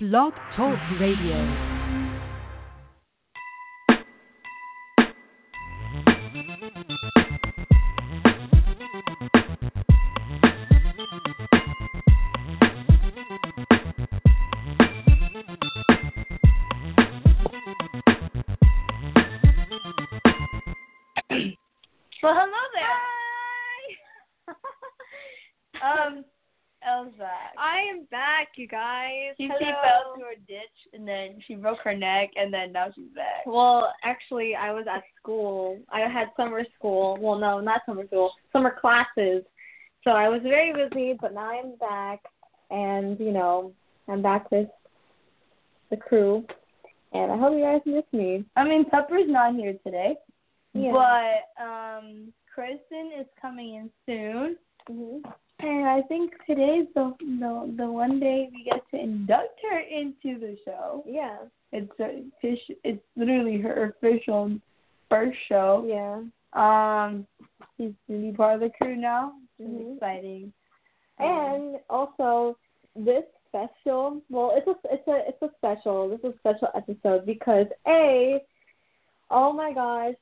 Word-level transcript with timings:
Blog 0.00 0.32
Talk 0.54 0.78
Radio. 1.00 1.77
Broke 31.68 31.84
her 31.84 31.96
neck 31.96 32.30
and 32.36 32.52
then 32.52 32.72
now 32.72 32.86
she's 32.94 33.12
back. 33.14 33.44
Well, 33.46 33.92
actually, 34.02 34.54
I 34.54 34.72
was 34.72 34.86
at 34.92 35.02
school. 35.20 35.78
I 35.90 36.00
had 36.00 36.28
summer 36.36 36.62
school. 36.76 37.18
Well, 37.20 37.38
no, 37.38 37.60
not 37.60 37.82
summer 37.86 38.06
school. 38.06 38.32
Summer 38.52 38.74
classes. 38.80 39.42
So 40.04 40.10
I 40.10 40.28
was 40.28 40.40
very 40.42 40.72
busy, 40.72 41.18
but 41.20 41.34
now 41.34 41.50
I'm 41.50 41.76
back, 41.76 42.20
and 42.70 43.18
you 43.18 43.32
know, 43.32 43.72
I'm 44.08 44.22
back 44.22 44.50
with 44.50 44.68
the 45.90 45.96
crew, 45.96 46.44
and 47.12 47.32
I 47.32 47.36
hope 47.36 47.54
you 47.54 47.64
guys 47.64 47.80
miss 47.84 48.04
me. 48.12 48.44
I 48.56 48.64
mean, 48.64 48.84
Pepper's 48.88 49.26
not 49.26 49.54
here 49.54 49.74
today, 49.84 50.14
Yeah. 50.72 50.92
but 50.92 51.62
um, 51.62 52.32
Kristen 52.54 53.10
is 53.18 53.26
coming 53.40 53.74
in 53.74 53.90
soon, 54.06 54.56
hmm 54.88 55.28
and 55.60 55.88
I 55.88 56.02
think 56.02 56.32
today's 56.46 56.86
the 56.94 57.12
the 57.20 57.74
the 57.76 57.90
one 57.90 58.20
day 58.20 58.48
we 58.52 58.62
get 58.64 58.88
to 58.92 58.96
induct 59.00 59.58
her 59.68 59.80
into 59.80 60.38
the 60.38 60.56
show. 60.64 61.02
Yeah. 61.06 61.38
It's 61.72 61.92
a 62.00 62.22
fish. 62.40 62.60
It's 62.84 63.02
literally 63.16 63.58
her 63.60 63.94
official 63.96 64.58
first 65.08 65.38
show. 65.48 65.84
Yeah. 65.86 66.22
Um, 66.54 67.26
she's 67.76 67.92
gonna 68.08 68.20
be 68.20 68.32
part 68.32 68.54
of 68.54 68.60
the 68.60 68.70
crew 68.70 68.96
now. 68.96 69.34
It's 69.58 69.68
Mhm. 69.70 69.94
exciting. 69.96 70.52
And 71.18 71.80
also 71.90 72.56
this 72.94 73.24
special 73.48 74.20
well 74.30 74.52
it's 74.56 74.66
a 74.68 74.74
it's 74.94 75.08
a 75.08 75.28
it's 75.28 75.42
a 75.42 75.50
special 75.56 76.08
this 76.10 76.18
is 76.20 76.34
a 76.34 76.38
special 76.38 76.68
episode 76.74 77.24
because 77.26 77.66
A 77.86 78.44
oh 79.30 79.52
my 79.52 79.72
gosh 79.72 80.14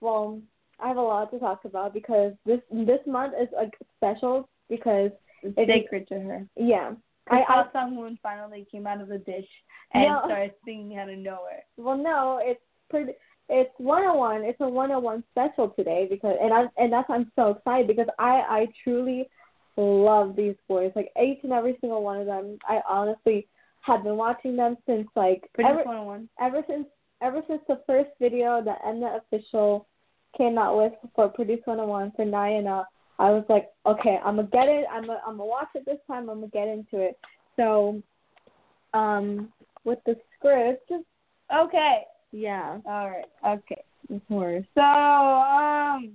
well 0.00 0.40
I 0.80 0.88
have 0.88 0.96
a 0.98 1.02
lot 1.02 1.30
to 1.32 1.38
talk 1.38 1.64
about 1.64 1.92
because 1.94 2.32
this 2.46 2.60
this 2.70 3.00
month 3.06 3.34
is 3.40 3.48
like 3.52 3.76
special 3.96 4.48
because 4.68 5.10
it's 5.42 5.54
it- 5.58 5.66
sacred 5.66 6.06
to 6.08 6.20
her. 6.20 6.46
yeah 6.56 6.92
I 7.30 7.44
saw 7.46 7.64
someone 7.72 8.18
finally 8.22 8.66
came 8.70 8.86
out 8.86 9.00
of 9.00 9.08
the 9.08 9.18
dish 9.18 9.48
and 9.92 10.04
No. 10.04 10.22
started 10.24 10.52
singing 10.64 10.98
out 10.98 11.08
of 11.08 11.18
nowhere. 11.18 11.64
well 11.76 11.96
no 11.96 12.40
it's 12.42 12.60
pretty 12.90 13.12
it's 13.48 13.70
Wanna 13.78 14.14
One 14.16 14.42
it's 14.44 14.60
a 14.60 14.68
Wanna 14.68 14.98
One 14.98 15.24
special 15.32 15.70
today 15.70 16.06
because 16.10 16.36
and 16.40 16.52
I 16.52 16.64
and 16.76 16.92
that's 16.92 17.08
why 17.08 17.16
I'm 17.16 17.30
so 17.36 17.50
excited 17.50 17.86
because 17.86 18.08
I 18.18 18.40
I 18.58 18.68
truly 18.82 19.28
love 19.76 20.36
these 20.36 20.54
boys 20.68 20.92
like 20.94 21.10
each 21.22 21.40
and 21.42 21.52
every 21.52 21.76
single 21.80 22.02
one 22.02 22.20
of 22.20 22.26
them 22.26 22.58
I 22.68 22.80
honestly 22.88 23.46
have 23.82 24.02
been 24.04 24.16
watching 24.16 24.56
them 24.56 24.76
since 24.86 25.08
like 25.16 25.48
Pretty 25.54 25.68
ever, 25.70 25.82
one 25.84 26.06
one. 26.06 26.28
ever 26.40 26.62
since 26.68 26.86
ever 27.22 27.42
since 27.48 27.60
the 27.68 27.80
first 27.86 28.10
video 28.20 28.62
that 28.62 28.82
Mnet 28.82 29.18
official 29.18 29.86
came 30.36 30.58
out 30.58 30.76
with 30.76 30.92
for 31.14 31.28
Produce 31.28 31.60
101 31.64 32.12
for 32.16 32.24
Nayana, 32.24 32.84
I 33.18 33.30
was 33.30 33.44
like, 33.48 33.70
okay, 33.86 34.18
I'm 34.24 34.36
gonna 34.36 34.48
get 34.48 34.68
it. 34.68 34.86
I'm 34.90 35.02
gonna 35.06 35.20
I'm 35.26 35.36
gonna 35.36 35.44
watch 35.48 35.68
it 35.74 35.84
this 35.86 35.98
time. 36.06 36.28
I'm 36.28 36.40
gonna 36.40 36.48
get 36.48 36.68
into 36.68 36.98
it. 37.00 37.18
So, 37.56 38.02
um, 38.92 39.52
with 39.84 39.98
the 40.06 40.16
script, 40.36 40.90
Okay. 41.54 42.02
yeah, 42.32 42.78
All 42.86 43.10
right. 43.10 43.26
Okay. 43.46 43.82
of 44.12 44.26
course. 44.28 44.64
So 44.74 44.80
um, 44.82 46.12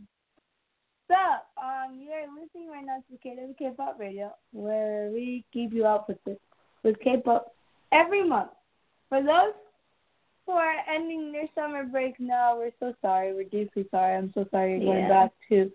so 1.08 1.16
um, 1.62 2.00
you're 2.00 2.28
listening 2.40 2.70
right 2.70 2.86
now 2.86 3.02
to 3.10 3.28
KW 3.28 3.58
K-pop 3.58 3.98
Radio, 4.00 4.34
where 4.52 5.10
we 5.12 5.46
keep 5.54 5.74
you 5.74 5.86
up 5.86 6.08
with 6.10 6.24
this 6.26 6.38
with 6.84 7.00
K-pop 7.00 7.54
every 7.92 8.28
month. 8.28 8.52
For 9.08 9.22
those 9.22 9.54
who 10.46 10.52
are 10.54 10.76
ending 10.94 11.32
their 11.32 11.48
summer 11.56 11.84
break 11.86 12.20
now, 12.20 12.58
we're 12.58 12.72
so 12.80 12.94
sorry. 13.02 13.34
We're 13.34 13.44
deeply 13.46 13.88
sorry. 13.90 14.16
I'm 14.18 14.32
so 14.34 14.46
sorry 14.52 14.72
you're 14.78 14.86
going 14.86 15.04
Yeah. 15.04 15.08
back 15.08 15.32
to 15.50 15.72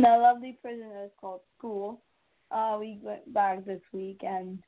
the 0.00 0.18
lovely 0.18 0.58
prison 0.62 0.88
that 0.94 1.04
is 1.04 1.10
called 1.20 1.40
school. 1.58 2.00
Uh, 2.50 2.76
we 2.78 2.98
went 3.02 3.32
back 3.32 3.64
this 3.64 3.80
week 3.92 4.20
and 4.22 4.58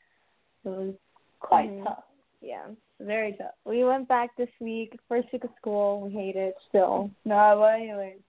it 0.65 0.69
was 0.69 0.95
quite 1.41 1.71
Mhm. 1.71 1.85
tough. 1.85 2.05
Yeah, 2.41 2.69
Very 3.01 3.33
tough. 3.35 3.55
we 3.65 3.85
went 3.85 4.07
back 4.09 4.37
this 4.37 4.51
week. 4.61 4.99
First 5.09 5.33
week 5.33 5.45
of 5.45 5.51
school, 5.57 6.01
we 6.01 6.13
hate 6.13 6.37
it 6.37 6.57
still. 6.69 7.11
No, 7.25 7.57
but 7.59 7.75
anyways, 7.81 8.21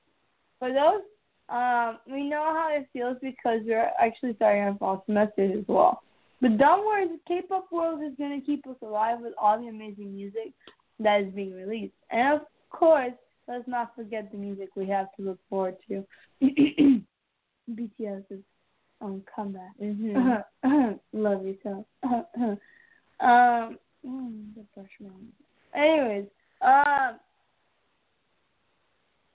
for 0.60 0.72
those, 0.72 1.02
um, 1.50 2.00
we 2.08 2.24
know 2.30 2.44
how 2.54 2.70
it 2.74 2.88
feels 2.94 3.18
because 3.20 3.62
we're 3.66 3.92
actually 4.00 4.34
starting 4.36 4.64
our 4.64 4.76
fall 4.76 5.04
semester 5.06 5.44
as 5.44 5.68
well. 5.68 6.02
But 6.42 6.58
don't 6.58 6.86
worry, 6.86 7.08
the 7.08 7.20
K-pop 7.28 7.72
world 7.72 8.02
is 8.02 8.16
gonna 8.16 8.42
keep 8.42 8.66
us 8.68 8.82
alive 8.82 9.20
with 9.22 9.34
all 9.38 9.60
the 9.60 9.68
amazing 9.68 10.14
music 10.14 10.54
that 11.00 11.22
is 11.22 11.34
being 11.34 11.54
released, 11.54 11.96
and 12.10 12.40
of 12.42 12.48
course, 12.70 13.14
let's 13.48 13.68
not 13.68 13.96
forget 13.96 14.32
the 14.32 14.38
music 14.38 14.70
we 14.76 14.88
have 14.88 15.08
to 15.16 15.24
look 15.24 15.40
forward 15.50 15.78
to. 15.88 16.06
BTS's 17.72 18.44
um 19.02 19.24
comeback. 19.34 19.72
Mm-hmm. 19.82 20.94
Love 21.14 21.46
yourself. 21.46 21.86
um, 22.04 22.60
mm, 23.20 24.54
the 24.56 24.66
freshman. 24.74 25.32
Anyways, 25.76 26.26
um, 26.62 27.20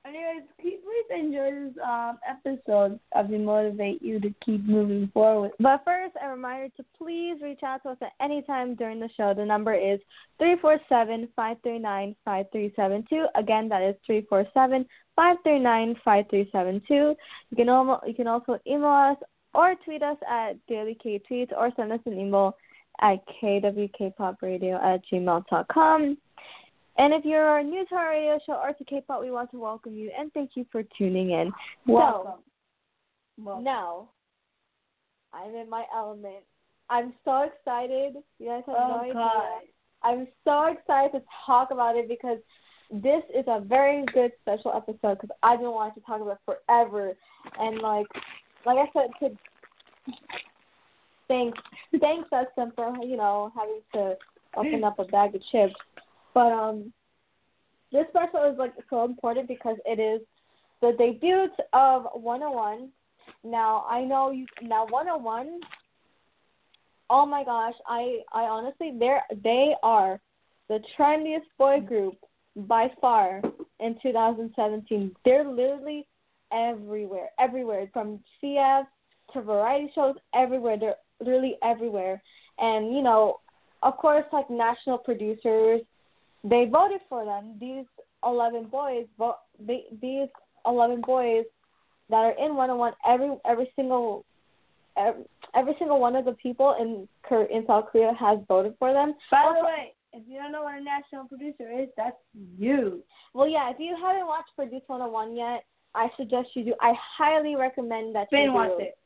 anyways, 0.07 0.49
please 0.61 0.81
enjoy 1.11 1.51
this 1.51 1.75
um 1.85 2.19
episode 2.29 2.99
as 3.15 3.27
we 3.29 3.39
motivate 3.39 4.03
you 4.03 4.21
to 4.21 4.33
keep 4.45 4.65
moving 4.65 5.11
forward. 5.13 5.53
But 5.59 5.83
first, 5.85 6.15
a 6.23 6.29
reminder 6.29 6.69
to 6.77 6.85
please 6.97 7.37
reach 7.43 7.63
out 7.65 7.83
to 7.83 7.91
us 7.91 7.99
at 8.01 8.13
any 8.21 8.43
time 8.43 8.75
during 8.75 9.01
the 9.01 9.09
show. 9.17 9.35
The 9.35 9.45
number 9.45 9.75
is 9.75 10.01
three 10.39 10.57
four 10.61 10.79
seven 10.89 11.29
five 11.37 11.57
three 11.63 11.79
nine 11.79 12.15
five 12.25 12.47
three 12.53 12.73
seven 12.77 13.05
two. 13.09 13.27
Again, 13.35 13.69
that 13.69 13.83
is 13.83 13.95
three 14.07 14.27
four 14.29 14.47
seven 14.55 14.87
five 15.17 15.37
three 15.43 15.59
nine 15.59 15.95
five 16.05 16.25
three 16.31 16.49
seven 16.53 16.81
two. 16.87 17.15
You 17.51 17.57
can 17.57 17.67
you 18.07 18.15
can 18.15 18.27
also 18.27 18.59
email 18.67 18.87
us 18.87 19.17
or 19.55 19.75
tweet 19.85 20.03
us 20.03 20.17
at 20.29 20.55
Daily 20.67 20.97
K 21.03 21.21
Tweets 21.31 21.53
or 21.57 21.71
send 21.77 21.93
us 21.93 22.01
an 22.07 22.19
email 22.19 22.57
at 23.01 23.19
kwkpopradio 23.43 24.83
at 24.83 25.01
gmail.com. 25.11 26.19
And 27.01 27.15
if 27.15 27.25
you're 27.25 27.63
new 27.63 27.87
to 27.87 27.95
our 27.95 28.11
radio 28.11 28.39
show 28.45 28.53
or 28.53 28.75
to 28.75 28.85
K-pop, 28.85 29.23
we 29.23 29.31
want 29.31 29.51
to 29.53 29.59
welcome 29.59 29.95
you 29.95 30.11
and 30.19 30.31
thank 30.35 30.51
you 30.55 30.67
for 30.71 30.83
tuning 30.99 31.31
in. 31.31 31.51
Welcome. 31.87 32.33
So, 33.39 33.43
Welcome. 33.43 33.65
now, 33.65 34.11
I'm 35.33 35.55
in 35.55 35.71
my 35.71 35.85
element. 35.97 36.45
I'm 36.91 37.15
so 37.25 37.45
excited. 37.45 38.17
You 38.39 38.47
guys 38.49 38.65
have 38.67 38.77
Oh, 38.79 38.89
no 38.89 39.01
idea. 39.01 39.15
God. 39.15 39.61
I'm 40.03 40.29
so 40.45 40.65
excited 40.67 41.13
to 41.19 41.25
talk 41.47 41.71
about 41.71 41.97
it 41.97 42.07
because 42.07 42.37
this 42.91 43.23
is 43.35 43.45
a 43.47 43.61
very 43.61 44.05
good 44.13 44.33
special 44.43 44.73
episode 44.77 45.21
because 45.23 45.35
I've 45.43 45.61
been 45.61 45.71
wanting 45.71 45.95
to 45.95 46.07
talk 46.07 46.21
about 46.21 46.39
it 46.47 46.55
forever. 46.69 47.15
And 47.59 47.79
like, 47.81 48.07
like 48.67 48.77
I 48.77 48.91
said, 48.93 49.09
to 49.21 50.15
thanks, 51.29 51.59
thanks 51.99 52.29
Dustin 52.29 52.73
for 52.77 52.95
you 53.03 53.17
know 53.17 53.51
having 53.57 53.81
to 53.95 54.17
open 54.55 54.85
up 54.85 54.99
a 54.99 55.05
bag 55.05 55.35
of 55.35 55.41
chips. 55.51 55.75
But 56.35 56.53
um, 56.53 56.93
this 57.93 58.07
special 58.11 58.51
is 58.51 58.59
like 58.59 58.75
so 58.89 59.05
important 59.05 59.49
because 59.49 59.77
it 59.85 59.99
is 59.99 60.21
the 60.81 60.95
debut 60.97 61.49
of 61.73 62.07
Wanna 62.15 62.51
One. 62.51 62.91
Now 63.45 63.85
I 63.89 64.03
know 64.05 64.31
you 64.31 64.47
now 64.63 64.87
Wanna 64.91 65.19
One. 65.19 65.61
Oh 67.09 67.27
my 67.27 67.45
gosh, 67.45 67.75
I 67.87 68.21
I 68.33 68.43
honestly 68.43 68.95
they're 68.99 69.23
they 69.43 69.75
are 69.83 70.21
the 70.69 70.81
trendiest 70.97 71.49
boy 71.59 71.81
group 71.81 72.15
by 72.57 72.89
far 73.01 73.43
in 73.81 73.97
2017. 74.03 75.15
They're 75.25 75.49
literally 75.49 76.07
everywhere, 76.53 77.31
everywhere 77.39 77.89
from 77.93 78.21
CF 78.43 78.85
to 79.33 79.43
variety 79.43 79.91
shows, 79.95 80.15
everywhere. 80.35 80.77
They're 80.79 80.97
literally 81.21 81.57
everywhere. 81.63 82.23
And 82.59 82.95
you 82.95 83.03
know, 83.03 83.41
of 83.83 83.97
course, 83.97 84.25
like 84.33 84.51
national 84.51 84.99
producers, 84.99 85.81
they 86.45 86.67
voted 86.71 87.01
for 87.09 87.25
them. 87.25 87.57
These 87.61 87.87
11 88.25 88.67
boys, 88.67 89.07
vote. 89.19 89.37
They, 89.65 89.85
these 90.01 90.29
11 90.67 91.03
boys 91.03 91.45
that 92.09 92.17
are 92.17 92.35
in 92.45 92.57
Wanna 92.57 92.77
One, 92.77 92.93
every 93.07 93.31
every 93.45 93.71
single 93.77 94.25
every, 94.97 95.23
every 95.55 95.75
single 95.79 96.01
one 96.01 96.17
of 96.17 96.25
the 96.25 96.33
people 96.33 96.77
in 96.81 97.09
in 97.51 97.67
South 97.67 97.87
Korea 97.93 98.13
has 98.19 98.39
voted 98.49 98.75
for 98.79 98.93
them. 98.93 99.15
By 99.31 99.55
the 99.57 99.65
way, 99.65 99.95
if 100.13 100.23
you 100.27 100.39
don't 100.39 100.53
know 100.53 100.63
what 100.63 100.75
a 100.75 100.83
national 100.83 101.27
producer 101.27 101.71
is, 101.71 101.89
that's 101.97 102.17
you. 102.59 103.03
Well, 103.33 103.49
yeah, 103.49 103.71
if 103.71 103.77
you 103.79 103.97
haven't 104.01 104.27
watched 104.27 104.51
Produce 104.57 104.83
101 104.89 105.37
yet, 105.37 105.65
I 105.95 106.09
suggest 106.17 106.49
you 106.55 106.65
do. 106.65 106.75
I 106.81 106.95
highly 107.17 107.55
recommend 107.55 108.15
that 108.17 108.27
you 108.33 108.39
Finn 108.39 108.53
do. 108.53 108.79
it. 108.81 108.99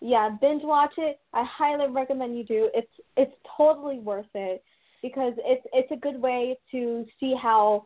yeah, 0.00 0.30
binge 0.40 0.62
watch 0.62 0.92
it. 0.98 1.18
I 1.32 1.44
highly 1.44 1.90
recommend 1.90 2.36
you 2.36 2.44
do. 2.44 2.70
It's 2.74 2.92
it's 3.16 3.34
totally 3.56 3.98
worth 3.98 4.26
it 4.34 4.62
because 5.02 5.34
it's 5.38 5.66
it's 5.72 5.90
a 5.90 5.96
good 5.96 6.20
way 6.20 6.56
to 6.70 7.04
see 7.18 7.34
how 7.40 7.84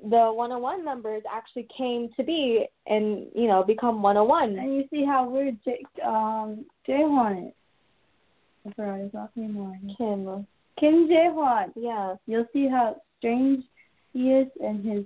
the 0.00 0.30
Wanna 0.34 0.58
One 0.58 0.84
members 0.84 1.22
actually 1.32 1.66
came 1.76 2.10
to 2.16 2.22
be 2.24 2.66
and 2.86 3.26
you 3.34 3.46
know 3.46 3.62
become 3.62 4.02
Wanna 4.02 4.24
One. 4.24 4.58
And 4.58 4.74
you 4.76 4.84
see 4.90 5.04
how 5.04 5.28
weird 5.28 5.58
Jake, 5.64 5.86
um, 6.04 6.64
Jaehwan 6.88 7.48
is. 7.48 7.54
I 8.66 8.72
forgot 8.74 8.98
his 9.00 9.14
last 9.14 9.36
name 9.36 9.56
already. 9.56 9.94
Kim. 9.96 10.46
Kim 10.78 11.08
Jaehwan. 11.08 11.72
Yeah. 11.76 12.16
You'll 12.26 12.46
see 12.52 12.68
how 12.68 12.96
strange 13.18 13.64
he 14.12 14.32
is, 14.32 14.48
and 14.60 14.84
his 14.84 15.04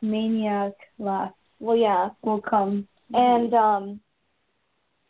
maniac 0.00 0.72
laugh 0.98 1.32
Well, 1.60 1.76
yeah. 1.76 2.10
will 2.22 2.40
come. 2.40 2.86
And 3.12 3.52
um 3.54 4.00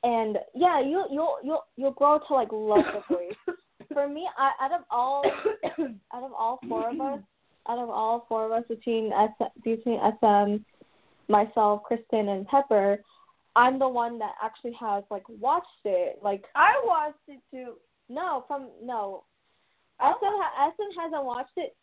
and 0.03 0.38
yeah, 0.55 0.81
you 0.81 1.05
you'll 1.11 1.38
you'll 1.43 1.65
you'll 1.77 1.93
grow 1.93 2.19
to 2.27 2.35
like 2.35 2.49
love 2.53 2.85
the 2.93 3.15
boys. 3.15 3.56
For 3.94 4.08
me, 4.08 4.29
I, 4.37 4.52
out 4.61 4.73
of 4.73 4.81
all 4.91 5.23
out 6.12 6.23
of 6.23 6.32
all 6.32 6.58
four 6.69 6.91
of 6.91 7.00
us, 7.00 7.20
out 7.69 7.79
of 7.79 7.88
all 7.88 8.26
four 8.29 8.46
of 8.46 8.52
us 8.52 8.64
between 8.69 9.12
S 9.12 9.31
between 9.62 9.99
SM, 10.20 10.56
myself, 11.32 11.82
Kristen, 11.85 12.29
and 12.29 12.46
Pepper, 12.49 12.99
I'm 13.56 13.79
the 13.79 13.88
one 13.88 14.19
that 14.19 14.32
actually 14.43 14.73
has 14.81 15.05
like 15.11 15.26
watched 15.41 15.67
it. 15.85 16.19
Like 16.23 16.44
I 16.55 16.73
watched 16.85 17.17
it 17.29 17.41
too. 17.50 17.75
no, 18.08 18.44
from 18.49 18.69
no, 18.82 19.25
SM 20.00 20.06
ha- 20.23 20.70
SM 20.76 21.00
hasn't 21.00 21.25
watched 21.25 21.56
it. 21.56 21.75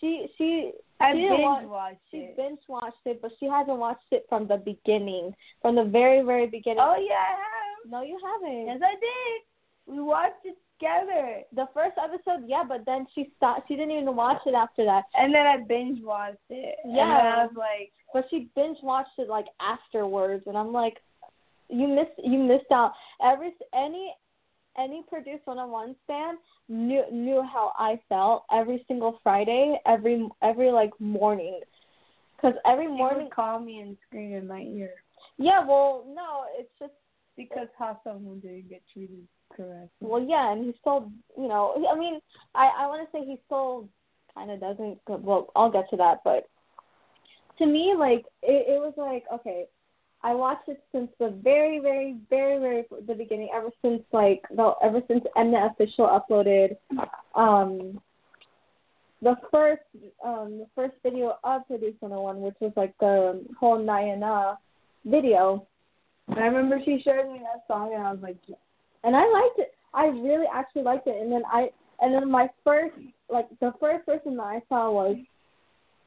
She 0.00 0.26
she 0.36 0.72
I 0.98 1.12
she 1.12 1.28
binge 1.28 1.40
watch- 1.42 1.64
watched 1.66 2.00
she 2.10 2.16
it. 2.18 2.36
binge 2.36 2.58
watched 2.68 3.04
it, 3.06 3.22
but 3.22 3.30
she 3.38 3.46
hasn't 3.46 3.78
watched 3.78 4.10
it 4.12 4.26
from 4.28 4.46
the 4.48 4.56
beginning, 4.56 5.34
from 5.62 5.76
the 5.76 5.84
very 5.84 6.22
very 6.22 6.46
beginning. 6.46 6.80
Oh 6.82 6.96
yeah, 6.98 7.14
I 7.14 7.30
have. 7.32 7.90
No, 7.90 8.02
you 8.02 8.18
haven't. 8.24 8.66
Yes, 8.66 8.80
I 8.84 8.94
did. 8.94 9.94
We 9.96 10.02
watched 10.02 10.44
it 10.44 10.56
together, 10.80 11.42
The 11.54 11.66
first 11.74 11.96
episode, 12.02 12.44
yeah, 12.46 12.64
but 12.66 12.84
then 12.86 13.06
she 13.14 13.32
stopped. 13.36 13.68
She 13.68 13.76
didn't 13.76 13.92
even 13.92 14.16
watch 14.16 14.40
it 14.46 14.54
after 14.54 14.84
that. 14.84 15.04
and 15.14 15.34
then 15.34 15.46
I 15.46 15.58
binge 15.58 16.02
watched 16.02 16.38
it. 16.48 16.76
Yeah. 16.86 17.02
I 17.02 17.44
was 17.44 17.52
like, 17.56 17.92
But 18.12 18.24
she 18.30 18.48
binge 18.56 18.78
watched 18.82 19.18
it 19.18 19.28
like 19.28 19.46
afterwards, 19.60 20.44
and 20.46 20.56
I'm 20.56 20.72
like, 20.72 20.96
you 21.68 21.86
missed 21.86 22.18
you 22.18 22.38
missed 22.38 22.70
out. 22.72 22.92
Every 23.22 23.52
any 23.74 24.12
any 24.78 25.04
Produce 25.08 25.40
101 25.44 25.94
fan 26.06 26.36
knew 26.68 27.02
knew 27.12 27.42
how 27.42 27.72
I 27.78 28.00
felt 28.08 28.44
every 28.52 28.84
single 28.88 29.18
Friday, 29.22 29.78
every 29.86 30.28
every 30.42 30.70
like 30.70 30.92
morning, 31.00 31.60
because 32.36 32.54
every 32.66 32.88
morning. 32.88 33.24
would 33.24 33.32
call 33.34 33.60
me 33.60 33.78
and 33.80 33.96
scream 34.06 34.34
in 34.34 34.46
my 34.46 34.62
ear 34.62 34.94
Yeah, 35.38 35.64
well, 35.66 36.04
no, 36.12 36.44
it's 36.58 36.70
just 36.78 36.92
because 37.36 37.68
how 37.78 38.00
someone 38.04 38.40
didn't 38.40 38.68
get 38.68 38.82
treated 38.92 39.26
correctly. 39.56 39.88
well, 40.00 40.22
yeah, 40.22 40.52
and 40.52 40.64
he 40.64 40.74
still, 40.80 41.10
you 41.36 41.48
know, 41.48 41.74
I 41.90 41.98
mean, 41.98 42.20
I 42.54 42.70
I 42.78 42.86
want 42.86 43.08
to 43.08 43.16
say 43.16 43.24
he 43.24 43.38
still 43.46 43.88
kind 44.34 44.50
of 44.50 44.60
doesn't. 44.60 44.98
Well, 45.08 45.50
I'll 45.56 45.70
get 45.70 45.88
to 45.90 45.96
that, 45.96 46.20
but 46.24 46.48
to 47.58 47.66
me, 47.66 47.94
like 47.96 48.24
it, 48.42 48.66
it 48.68 48.80
was 48.80 48.94
like 48.96 49.24
okay, 49.32 49.66
I 50.22 50.34
watched 50.34 50.68
it 50.68 50.82
since 50.92 51.10
the 51.18 51.30
very, 51.42 51.78
very, 51.78 52.16
very, 52.28 52.58
very 52.58 52.84
the 53.06 53.14
beginning. 53.14 53.50
Ever 53.54 53.70
since 53.82 54.02
like 54.12 54.42
the 54.54 54.72
ever 54.82 55.02
since 55.08 55.24
Mnet 55.36 55.72
official 55.72 56.06
uploaded 56.06 56.76
um 57.34 58.00
the 59.22 59.36
first 59.50 59.82
um 60.24 60.58
the 60.58 60.66
first 60.74 60.94
video 61.02 61.38
of 61.44 61.66
Produce 61.66 61.94
101, 62.00 62.40
which 62.40 62.54
was 62.60 62.72
like 62.76 62.94
the 62.98 63.44
whole 63.58 63.78
Nayana 63.78 64.56
video. 65.04 65.66
And 66.28 66.38
I 66.38 66.46
remember 66.46 66.78
she 66.84 67.00
showed 67.02 67.32
me 67.32 67.40
that 67.40 67.64
song, 67.66 67.92
and 67.94 68.02
I 68.02 68.12
was 68.12 68.20
like. 68.22 68.36
And 69.04 69.16
I 69.16 69.28
liked 69.30 69.58
it. 69.58 69.74
I 69.94 70.06
really 70.06 70.46
actually 70.52 70.82
liked 70.82 71.06
it. 71.06 71.20
And 71.20 71.32
then 71.32 71.42
I 71.50 71.70
and 72.00 72.14
then 72.14 72.30
my 72.30 72.48
first 72.64 72.94
like 73.28 73.48
the 73.60 73.72
first 73.80 74.06
person 74.06 74.36
that 74.36 74.42
I 74.42 74.62
saw 74.68 74.90
was 74.90 75.16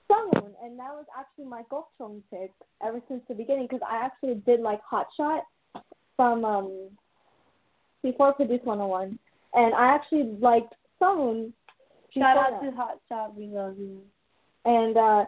Sungwoon, 0.10 0.52
and 0.64 0.78
that 0.80 0.94
was 0.94 1.06
actually 1.18 1.46
my 1.46 1.64
Gokchong 1.72 2.22
pick 2.30 2.52
ever 2.86 3.02
since 3.08 3.22
the 3.28 3.36
beginning 3.36 3.68
because 3.70 3.86
I 3.90 4.04
actually 4.04 4.36
did 4.46 4.60
like 4.60 4.82
Hot 4.84 5.08
Shot 5.18 5.44
from 6.16 6.46
um 6.46 6.90
before 8.02 8.34
Produce 8.34 8.60
101, 8.64 9.18
and 9.54 9.74
I 9.74 9.88
actually 9.96 10.36
liked 10.40 10.74
Sungwoon. 11.02 11.54
shout 12.16 12.38
out 12.38 12.62
that. 12.62 12.70
to 12.70 12.76
Hot 12.76 13.00
Shot, 13.10 13.36
we 13.36 13.48
love 13.48 13.78
you. 13.78 14.02
and 14.66 14.98
uh 14.98 15.26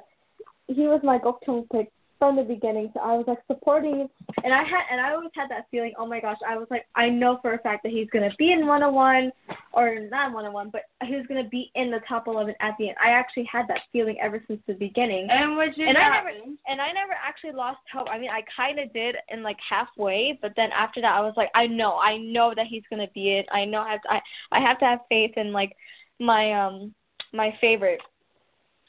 he 0.67 0.87
was 0.87 0.99
my 1.03 1.19
Gokchong 1.19 1.67
pick 1.71 1.91
from 2.19 2.35
the 2.35 2.43
beginning. 2.43 2.91
So 2.93 3.01
I 3.01 3.13
was 3.13 3.25
like 3.27 3.39
supporting 3.47 4.09
and 4.43 4.53
I 4.53 4.63
had 4.63 4.83
and 4.91 5.01
I 5.01 5.13
always 5.13 5.31
had 5.35 5.49
that 5.49 5.65
feeling, 5.71 5.93
oh 5.97 6.05
my 6.05 6.19
gosh, 6.19 6.37
I 6.47 6.57
was 6.57 6.67
like 6.69 6.85
I 6.95 7.09
know 7.09 7.39
for 7.41 7.53
a 7.53 7.59
fact 7.59 7.83
that 7.83 7.91
he's 7.91 8.09
gonna 8.11 8.33
be 8.37 8.51
in 8.51 8.65
Wanna 8.67 8.91
One 8.91 9.31
or 9.73 9.99
not 9.99 10.33
Wanna 10.33 10.51
One, 10.51 10.69
but 10.69 10.83
he 11.03 11.15
was 11.15 11.25
gonna 11.27 11.47
be 11.49 11.71
in 11.75 11.91
the 11.91 11.99
top 12.07 12.27
eleven 12.27 12.55
at 12.61 12.75
the 12.79 12.89
end. 12.89 12.97
I 13.03 13.09
actually 13.09 13.47
had 13.51 13.67
that 13.67 13.81
feeling 13.91 14.17
ever 14.21 14.43
since 14.47 14.61
the 14.67 14.73
beginning. 14.73 15.27
And 15.29 15.55
what 15.55 15.77
you 15.77 15.87
And 15.87 15.97
I 15.97 16.09
never 16.09 16.29
and 16.67 16.81
I 16.81 16.91
never 16.91 17.13
actually 17.13 17.53
lost 17.53 17.79
hope. 17.91 18.07
I 18.09 18.17
mean, 18.17 18.29
I 18.29 18.43
kind 18.55 18.79
of 18.79 18.91
did 18.93 19.15
in 19.29 19.43
like 19.43 19.57
halfway, 19.67 20.37
but 20.41 20.53
then 20.55 20.69
after 20.71 21.01
that, 21.01 21.13
I 21.13 21.21
was 21.21 21.33
like, 21.35 21.49
I 21.55 21.67
know, 21.67 21.97
I 21.97 22.17
know 22.17 22.53
that 22.55 22.67
he's 22.67 22.83
gonna 22.89 23.09
be 23.13 23.33
it. 23.33 23.45
I 23.51 23.65
know 23.65 23.81
I 23.81 23.91
have 23.91 24.01
to, 24.03 24.11
I 24.13 24.21
I 24.51 24.59
have 24.61 24.79
to 24.79 24.85
have 24.85 24.99
faith 25.09 25.31
in 25.37 25.51
like 25.51 25.75
my 26.19 26.53
um 26.53 26.93
my 27.33 27.55
favorite. 27.59 28.01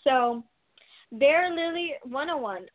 So 0.04 0.44
they're 1.12 1.50
literally 1.50 1.94
Wanna 2.04 2.38
One. 2.38 2.66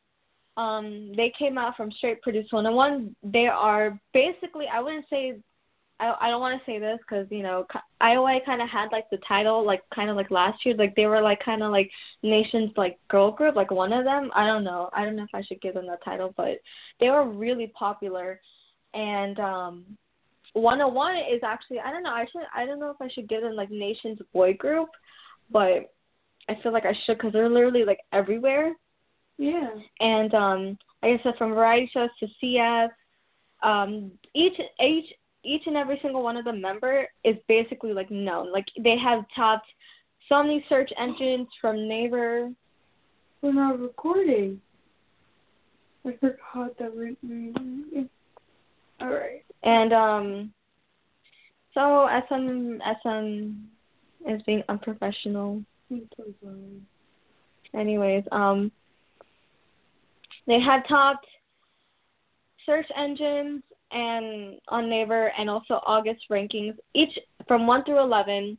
Um, 0.62 1.12
they 1.16 1.34
came 1.38 1.58
out 1.58 1.76
from 1.76 1.92
Straight 1.92 2.22
Produce 2.22 2.52
101. 2.52 3.16
They 3.24 3.48
are 3.48 4.00
basically, 4.14 4.66
I 4.72 4.80
wouldn't 4.80 5.06
say, 5.10 5.38
I 6.00 6.16
I 6.22 6.30
don't 6.30 6.42
want 6.42 6.60
to 6.60 6.66
say 6.72 6.78
this 6.78 7.00
because 7.00 7.28
you 7.30 7.44
know 7.44 7.66
IOI 8.02 8.46
kind 8.46 8.62
of 8.62 8.70
had 8.70 8.92
like 8.92 9.10
the 9.10 9.20
title 9.28 9.66
like 9.66 9.82
kind 9.94 10.10
of 10.10 10.16
like 10.16 10.30
last 10.30 10.66
year, 10.66 10.76
like 10.76 10.96
they 10.96 11.06
were 11.06 11.22
like 11.22 11.40
kind 11.44 11.64
of 11.64 11.72
like 11.72 11.90
nation's 12.22 12.72
like 12.76 13.00
girl 13.08 13.32
group, 13.32 13.56
like 13.56 13.72
one 13.72 13.94
of 13.94 14.04
them. 14.04 14.30
I 14.36 14.46
don't 14.46 14.64
know. 14.64 14.90
I 14.94 15.04
don't 15.04 15.16
know 15.16 15.24
if 15.24 15.34
I 15.34 15.44
should 15.44 15.62
give 15.62 15.74
them 15.76 15.88
that 15.88 16.04
title, 16.04 16.34
but 16.38 16.60
they 17.00 17.10
were 17.10 17.30
really 17.30 17.68
popular, 17.68 18.40
and 18.94 19.40
um. 19.40 19.86
Wanna 20.54 20.86
One 20.86 21.16
is 21.16 21.42
actually 21.44 21.80
I 21.80 21.92
don't 21.92 22.04
know 22.04 22.10
I 22.10 22.26
should 22.30 22.42
I 22.54 22.66
don't 22.66 22.82
know 22.82 22.90
if 22.90 23.02
I 23.02 23.08
should 23.14 23.30
give 23.30 23.42
them 23.42 23.56
like 23.56 23.72
nation's 23.72 24.20
boy 24.34 24.54
group, 24.54 24.90
but 25.50 25.94
I 26.50 26.56
feel 26.62 26.74
like 26.74 26.86
I 26.86 26.94
should 27.06 27.18
because 27.18 27.32
they're 27.32 27.48
literally 27.48 27.86
like 27.86 28.00
everywhere. 28.12 28.74
Yeah. 29.42 29.70
And 30.00 30.34
um, 30.36 30.78
like 31.02 31.20
I 31.20 31.24
said, 31.24 31.34
from 31.40 31.56
variety 31.56 31.90
shows 31.92 32.12
to 32.20 32.28
CF, 32.44 32.90
um, 33.64 34.12
each 34.36 34.54
each 34.80 35.06
each 35.44 35.64
and 35.66 35.76
every 35.76 35.98
single 36.04 36.22
one 36.22 36.38
of 36.38 36.46
the 36.46 36.54
member 36.54 37.08
is 37.24 37.36
basically 37.48 37.92
like 37.92 38.12
known. 38.12 38.52
Like 38.52 38.68
they 38.80 39.00
have 39.00 39.24
topped 39.36 39.66
so 40.30 40.44
many 40.44 40.64
search 40.70 40.92
engines 40.96 41.48
from 41.60 41.88
Naver. 41.88 42.52
We're 43.42 43.54
not 43.54 43.80
recording. 43.80 44.62
I 46.06 46.12
forgot 46.20 46.78
that 46.78 46.96
we're. 46.96 47.16
we- 47.24 48.08
All 49.02 49.10
right. 49.10 49.44
And 49.64 49.92
um, 49.92 50.54
so 51.74 52.08
SM 52.30 52.78
SM 53.04 53.54
is 54.30 54.40
being 54.44 54.62
unprofessional. 54.70 55.64
I'm 55.90 56.08
so 56.16 56.26
sorry. 56.44 56.82
anyways, 57.74 58.24
um, 58.32 58.72
they 60.48 60.60
had 60.60 60.82
topped 60.88 61.28
search 62.66 62.88
engines 62.96 63.64
and 63.92 64.60
on 64.70 64.90
Naver 64.90 65.32
and 65.38 65.50
also 65.50 65.82
August 65.86 66.22
rankings, 66.30 66.76
each 66.94 67.18
from 67.48 67.68
one 67.68 67.84
through 67.84 68.00
eleven. 68.00 68.58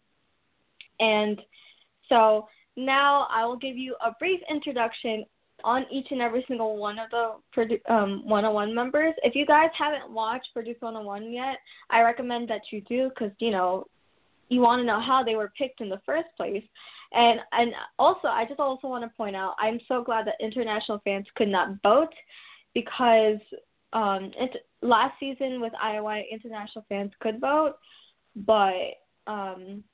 And 1.00 1.40
so 2.08 2.48
now 2.76 3.26
I 3.30 3.44
will 3.44 3.56
give 3.56 3.76
you 3.76 3.96
a 4.04 4.12
brief 4.18 4.40
introduction 4.50 5.24
on 5.64 5.86
each 5.90 6.08
and 6.10 6.20
every 6.20 6.44
single 6.48 6.76
one 6.76 6.98
of 6.98 7.08
the 7.10 7.92
um, 7.92 8.22
Wanna 8.26 8.50
One 8.50 8.74
members. 8.74 9.14
If 9.22 9.34
you 9.34 9.46
guys 9.46 9.70
haven't 9.78 10.10
watched 10.12 10.48
Produce 10.52 10.76
101 10.80 11.32
yet, 11.32 11.58
I 11.90 12.02
recommend 12.02 12.48
that 12.48 12.62
you 12.70 12.80
do 12.82 13.10
because 13.10 13.32
you 13.38 13.50
know 13.50 13.86
you 14.48 14.60
want 14.60 14.80
to 14.80 14.86
know 14.86 15.00
how 15.00 15.22
they 15.22 15.34
were 15.34 15.52
picked 15.56 15.80
in 15.80 15.88
the 15.88 16.00
first 16.04 16.28
place. 16.36 16.64
And 17.14 17.40
and 17.52 17.72
also, 17.98 18.28
I 18.28 18.44
just 18.46 18.60
also 18.60 18.88
want 18.88 19.04
to 19.04 19.16
point 19.16 19.36
out, 19.36 19.54
I'm 19.58 19.80
so 19.86 20.02
glad 20.02 20.26
that 20.26 20.34
international 20.40 21.00
fans 21.04 21.26
could 21.34 21.48
not 21.48 21.76
vote 21.82 22.14
because 22.74 23.38
um, 23.92 24.32
it, 24.38 24.66
last 24.80 25.14
season 25.20 25.60
with 25.60 25.72
IOI, 25.74 26.22
international 26.30 26.84
fans 26.88 27.12
could 27.20 27.40
vote, 27.40 27.74
but 28.34 28.98
um, 29.26 29.84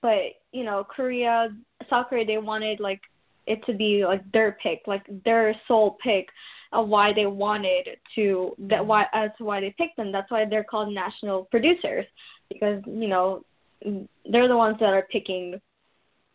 but 0.00 0.36
you 0.52 0.64
know, 0.64 0.84
Korea, 0.84 1.48
South 1.88 2.06
Korea, 2.08 2.24
they 2.24 2.38
wanted 2.38 2.78
like 2.80 3.00
it 3.46 3.64
to 3.66 3.74
be 3.74 4.04
like 4.04 4.22
their 4.32 4.56
pick, 4.62 4.82
like 4.86 5.04
their 5.24 5.54
sole 5.66 5.98
pick 6.02 6.28
of 6.72 6.88
why 6.88 7.12
they 7.12 7.26
wanted 7.26 7.88
to 8.14 8.54
that 8.58 8.86
why 8.86 9.06
as 9.12 9.30
to 9.38 9.44
why 9.44 9.60
they 9.60 9.74
picked 9.76 9.96
them. 9.96 10.12
That's 10.12 10.30
why 10.30 10.44
they're 10.44 10.64
called 10.64 10.94
national 10.94 11.46
producers 11.46 12.06
because 12.48 12.82
you 12.86 13.08
know 13.08 13.44
they're 13.82 14.48
the 14.48 14.56
ones 14.56 14.76
that 14.78 14.90
are 14.90 15.06
picking 15.10 15.60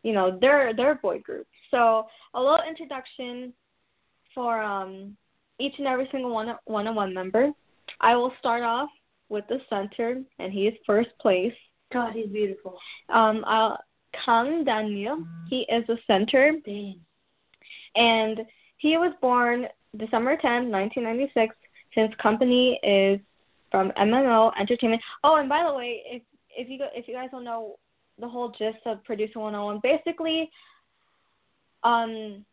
you 0.05 0.13
know 0.13 0.37
their 0.39 0.73
their 0.73 0.95
boy 0.95 1.19
group. 1.19 1.47
So 1.71 2.05
a 2.35 2.39
little 2.39 2.61
introduction 2.69 3.51
for 4.35 4.61
um 4.61 5.17
each 5.59 5.73
and 5.79 5.87
every 5.87 6.07
single 6.11 6.31
one 6.31 6.55
Wanna 6.67 6.93
One 6.93 7.13
member. 7.13 7.51
I 7.99 8.15
will 8.15 8.31
start 8.39 8.61
off 8.61 8.89
with 9.29 9.45
the 9.49 9.59
center, 9.69 10.21
and 10.37 10.53
he 10.53 10.67
is 10.67 10.75
first 10.85 11.09
place. 11.19 11.53
God, 11.91 12.13
he's 12.13 12.27
beautiful. 12.27 12.77
Um, 13.09 13.43
uh, 13.45 13.77
Kang 14.23 14.63
Daniel, 14.63 15.25
he 15.49 15.65
is 15.69 15.87
a 15.89 15.97
center, 16.05 16.51
Damn. 16.65 16.99
and 17.95 18.41
he 18.77 18.97
was 18.97 19.13
born 19.21 19.67
December 19.97 20.37
10, 20.37 20.69
1996. 20.69 21.55
His 21.91 22.09
company 22.21 22.79
is 22.83 23.19
from 23.71 23.91
MMO 23.91 24.51
Entertainment. 24.59 25.01
Oh, 25.23 25.37
and 25.37 25.49
by 25.49 25.63
the 25.63 25.73
way, 25.73 26.03
if 26.05 26.21
if 26.55 26.69
you 26.69 26.77
go, 26.77 26.87
if 26.93 27.07
you 27.07 27.15
guys 27.15 27.29
don't 27.31 27.43
know 27.43 27.77
the 28.19 28.27
whole 28.27 28.49
gist 28.49 28.79
of 28.85 29.03
Producer 29.03 29.39
101, 29.39 29.79
basically, 29.83 30.49
um, 31.83 32.45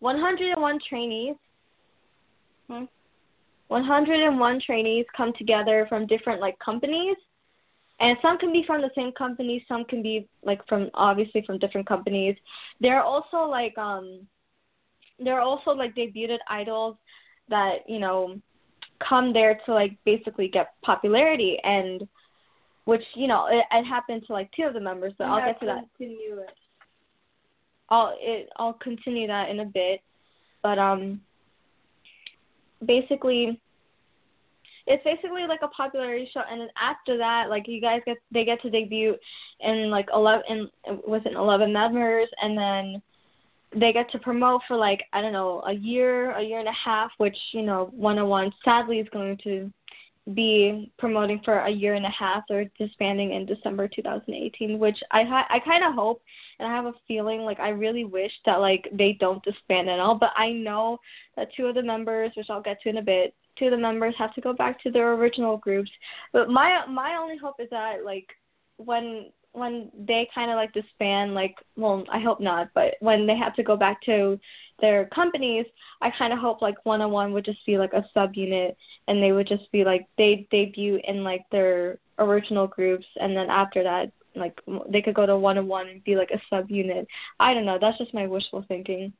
101 0.00 0.78
trainees. 0.88 1.36
Hmm? 2.68 2.84
101 3.68 4.60
trainees 4.66 5.06
come 5.16 5.32
together 5.38 5.86
from 5.88 6.06
different 6.06 6.40
like 6.40 6.58
companies 6.58 7.16
and 8.00 8.16
some 8.20 8.36
can 8.38 8.52
be 8.52 8.64
from 8.66 8.80
the 8.80 8.90
same 8.96 9.12
company 9.12 9.64
some 9.68 9.84
can 9.84 10.02
be 10.02 10.28
like 10.42 10.60
from 10.66 10.90
obviously 10.94 11.42
from 11.46 11.58
different 11.58 11.86
companies 11.86 12.34
there 12.80 12.98
are 12.98 13.04
also 13.04 13.48
like 13.48 13.76
um 13.78 14.26
there 15.20 15.34
are 15.34 15.40
also 15.40 15.70
like 15.70 15.94
debuted 15.94 16.38
idols 16.48 16.96
that 17.48 17.88
you 17.88 18.00
know 18.00 18.36
come 19.06 19.32
there 19.32 19.60
to 19.64 19.72
like 19.72 19.96
basically 20.04 20.48
get 20.48 20.74
popularity 20.82 21.58
and 21.62 22.08
which 22.90 23.04
you 23.14 23.28
know 23.28 23.46
it, 23.48 23.64
it 23.70 23.84
happened 23.84 24.24
to 24.26 24.32
like 24.32 24.50
two 24.50 24.64
of 24.64 24.74
the 24.74 24.80
members 24.80 25.12
but 25.16 25.28
i'll 25.28 25.46
get 25.46 25.60
to 25.60 25.66
that 25.66 25.84
Continue 25.96 26.40
it. 26.40 26.50
I'll 27.88 28.16
it 28.18 28.48
I'll 28.56 28.72
continue 28.74 29.28
that 29.28 29.48
in 29.48 29.60
a 29.60 29.64
bit. 29.64 30.00
But 30.60 30.78
um 30.78 31.20
basically 32.84 33.60
it's 34.88 35.04
basically 35.04 35.46
like 35.46 35.60
a 35.62 35.68
popularity 35.68 36.28
show 36.32 36.40
and 36.50 36.60
then 36.60 36.68
after 36.76 37.16
that 37.16 37.48
like 37.48 37.68
you 37.68 37.80
guys 37.80 38.00
get 38.06 38.16
they 38.32 38.44
get 38.44 38.60
to 38.62 38.70
debut 38.70 39.14
in 39.60 39.88
like 39.90 40.08
11 40.12 40.42
in, 40.48 41.00
within 41.06 41.36
11 41.36 41.72
members 41.72 42.28
and 42.42 42.58
then 42.58 43.02
they 43.78 43.92
get 43.92 44.10
to 44.10 44.18
promote 44.18 44.62
for 44.66 44.76
like 44.76 45.02
I 45.12 45.20
don't 45.20 45.32
know 45.32 45.62
a 45.66 45.72
year 45.72 46.32
a 46.32 46.42
year 46.42 46.58
and 46.58 46.68
a 46.68 46.72
half 46.84 47.12
which 47.18 47.36
you 47.52 47.62
know 47.62 47.90
Wanna 47.92 48.26
One 48.26 48.50
sadly 48.64 48.98
is 48.98 49.08
going 49.12 49.38
to 49.44 49.70
be 50.34 50.92
promoting 50.98 51.40
for 51.44 51.60
a 51.60 51.70
year 51.70 51.94
and 51.94 52.06
a 52.06 52.10
half 52.10 52.44
or 52.50 52.64
disbanding 52.78 53.32
in 53.32 53.46
December 53.46 53.88
2018 53.88 54.78
which 54.78 54.98
I 55.10 55.24
ha- 55.24 55.46
I 55.50 55.58
kind 55.60 55.84
of 55.84 55.94
hope 55.94 56.22
and 56.60 56.70
I 56.70 56.76
have 56.76 56.86
a 56.86 56.92
feeling 57.08 57.40
like 57.40 57.58
I 57.58 57.70
really 57.70 58.04
wish 58.04 58.32
that 58.44 58.60
like 58.60 58.86
they 58.92 59.16
don't 59.18 59.42
disband 59.42 59.88
at 59.88 59.98
all. 59.98 60.14
But 60.14 60.30
I 60.36 60.52
know 60.52 60.98
that 61.36 61.48
two 61.56 61.66
of 61.66 61.74
the 61.74 61.82
members, 61.82 62.32
which 62.36 62.50
I'll 62.50 62.62
get 62.62 62.80
to 62.82 62.90
in 62.90 62.98
a 62.98 63.02
bit, 63.02 63.34
two 63.58 63.66
of 63.66 63.70
the 63.72 63.78
members 63.78 64.14
have 64.18 64.34
to 64.34 64.40
go 64.40 64.52
back 64.52 64.80
to 64.82 64.90
their 64.90 65.14
original 65.14 65.56
groups. 65.56 65.90
But 66.32 66.50
my 66.50 66.84
my 66.86 67.16
only 67.16 67.38
hope 67.38 67.56
is 67.58 67.70
that 67.70 68.04
like 68.04 68.26
when 68.76 69.30
when 69.52 69.90
they 70.06 70.28
kind 70.34 70.50
of 70.50 70.56
like 70.56 70.72
disband, 70.74 71.34
like 71.34 71.56
well, 71.76 72.04
I 72.12 72.20
hope 72.20 72.40
not, 72.40 72.68
but 72.74 72.94
when 73.00 73.26
they 73.26 73.36
have 73.36 73.56
to 73.56 73.62
go 73.62 73.76
back 73.76 74.02
to 74.02 74.38
their 74.80 75.06
companies, 75.06 75.66
I 76.00 76.10
kind 76.16 76.32
of 76.32 76.38
hope 76.38 76.62
like 76.62 76.84
Wanna 76.84 77.08
One 77.08 77.32
would 77.32 77.44
just 77.44 77.64
be 77.66 77.78
like 77.78 77.92
a 77.92 78.04
subunit, 78.16 78.76
and 79.08 79.22
they 79.22 79.32
would 79.32 79.48
just 79.48 79.70
be 79.72 79.84
like 79.84 80.06
they 80.16 80.46
debut 80.50 81.00
in 81.04 81.24
like 81.24 81.44
their 81.50 81.98
original 82.18 82.66
groups, 82.66 83.06
and 83.20 83.36
then 83.36 83.48
after 83.50 83.82
that 83.82 84.12
like 84.36 84.58
they 84.88 85.02
could 85.02 85.14
go 85.14 85.26
to 85.26 85.36
Wanna 85.36 85.62
One 85.62 85.88
and 85.88 86.04
be 86.04 86.16
like 86.16 86.30
a 86.30 86.54
subunit. 86.54 87.06
I 87.38 87.54
don't 87.54 87.64
know. 87.64 87.78
That's 87.80 87.98
just 87.98 88.14
my 88.14 88.26
wishful 88.26 88.64
thinking. 88.68 89.12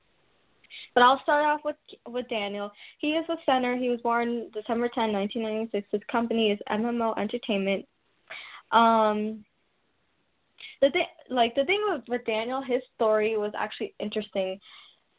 But 0.94 1.02
I'll 1.02 1.20
start 1.22 1.44
off 1.44 1.60
with 1.64 1.76
with 2.08 2.28
Daniel. 2.28 2.70
He 2.98 3.12
is 3.12 3.24
a 3.28 3.36
center. 3.44 3.76
He 3.76 3.88
was 3.88 4.00
born 4.00 4.50
December 4.52 4.88
10, 4.88 5.12
1996. 5.12 5.88
His 5.90 6.00
company 6.10 6.50
is 6.50 6.58
MMO 6.70 7.18
Entertainment. 7.18 7.86
Um, 8.72 9.44
the 10.80 10.90
thing, 10.90 11.06
like 11.28 11.54
the 11.54 11.64
thing 11.64 11.84
with 11.88 12.02
with 12.08 12.24
Daniel, 12.24 12.62
his 12.62 12.82
story 12.94 13.36
was 13.36 13.52
actually 13.56 13.94
interesting. 13.98 14.60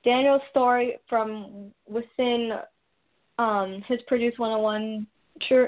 Daniel's 0.04 0.42
story 0.50 0.98
from 1.08 1.72
within 1.88 2.60
um 3.38 3.84
his 3.88 4.00
Produce 4.08 4.38
101 4.38 5.08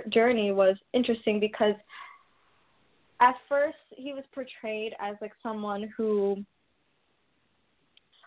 journey 0.09 0.51
was 0.51 0.75
interesting 0.93 1.39
because 1.39 1.75
at 3.19 3.35
first 3.47 3.77
he 3.95 4.13
was 4.13 4.23
portrayed 4.33 4.93
as 4.99 5.15
like 5.21 5.31
someone 5.41 5.91
who 5.95 6.43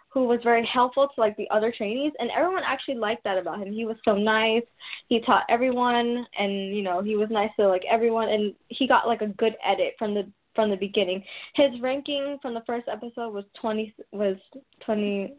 who 0.08 0.24
was 0.24 0.40
very 0.42 0.66
helpful 0.72 1.06
to 1.06 1.20
like 1.20 1.36
the 1.36 1.48
other 1.50 1.70
trainees 1.76 2.12
and 2.18 2.30
everyone 2.30 2.62
actually 2.64 2.94
liked 2.94 3.22
that 3.24 3.36
about 3.36 3.60
him. 3.60 3.70
He 3.70 3.84
was 3.84 3.98
so 4.02 4.16
nice. 4.16 4.62
He 5.08 5.20
taught 5.20 5.44
everyone 5.50 6.26
and 6.38 6.74
you 6.74 6.82
know, 6.82 7.02
he 7.02 7.16
was 7.16 7.28
nice 7.30 7.50
to 7.60 7.68
like 7.68 7.84
everyone 7.90 8.30
and 8.30 8.54
he 8.68 8.88
got 8.88 9.06
like 9.06 9.20
a 9.20 9.28
good 9.28 9.56
edit 9.62 9.92
from 9.98 10.14
the 10.14 10.26
from 10.56 10.70
the 10.70 10.76
beginning. 10.76 11.22
His 11.54 11.80
ranking 11.80 12.38
from 12.42 12.54
the 12.54 12.62
first 12.66 12.88
episode 12.88 13.32
was 13.32 13.44
20 13.60 13.94
was 14.10 14.36
20 14.84 15.34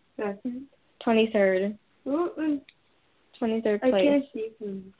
23rd. 1.05 1.77
23rd 2.05 3.79
place. 3.81 3.93
I 3.93 4.01
can't 4.01 4.25
see 4.33 4.50
him. 4.59 4.93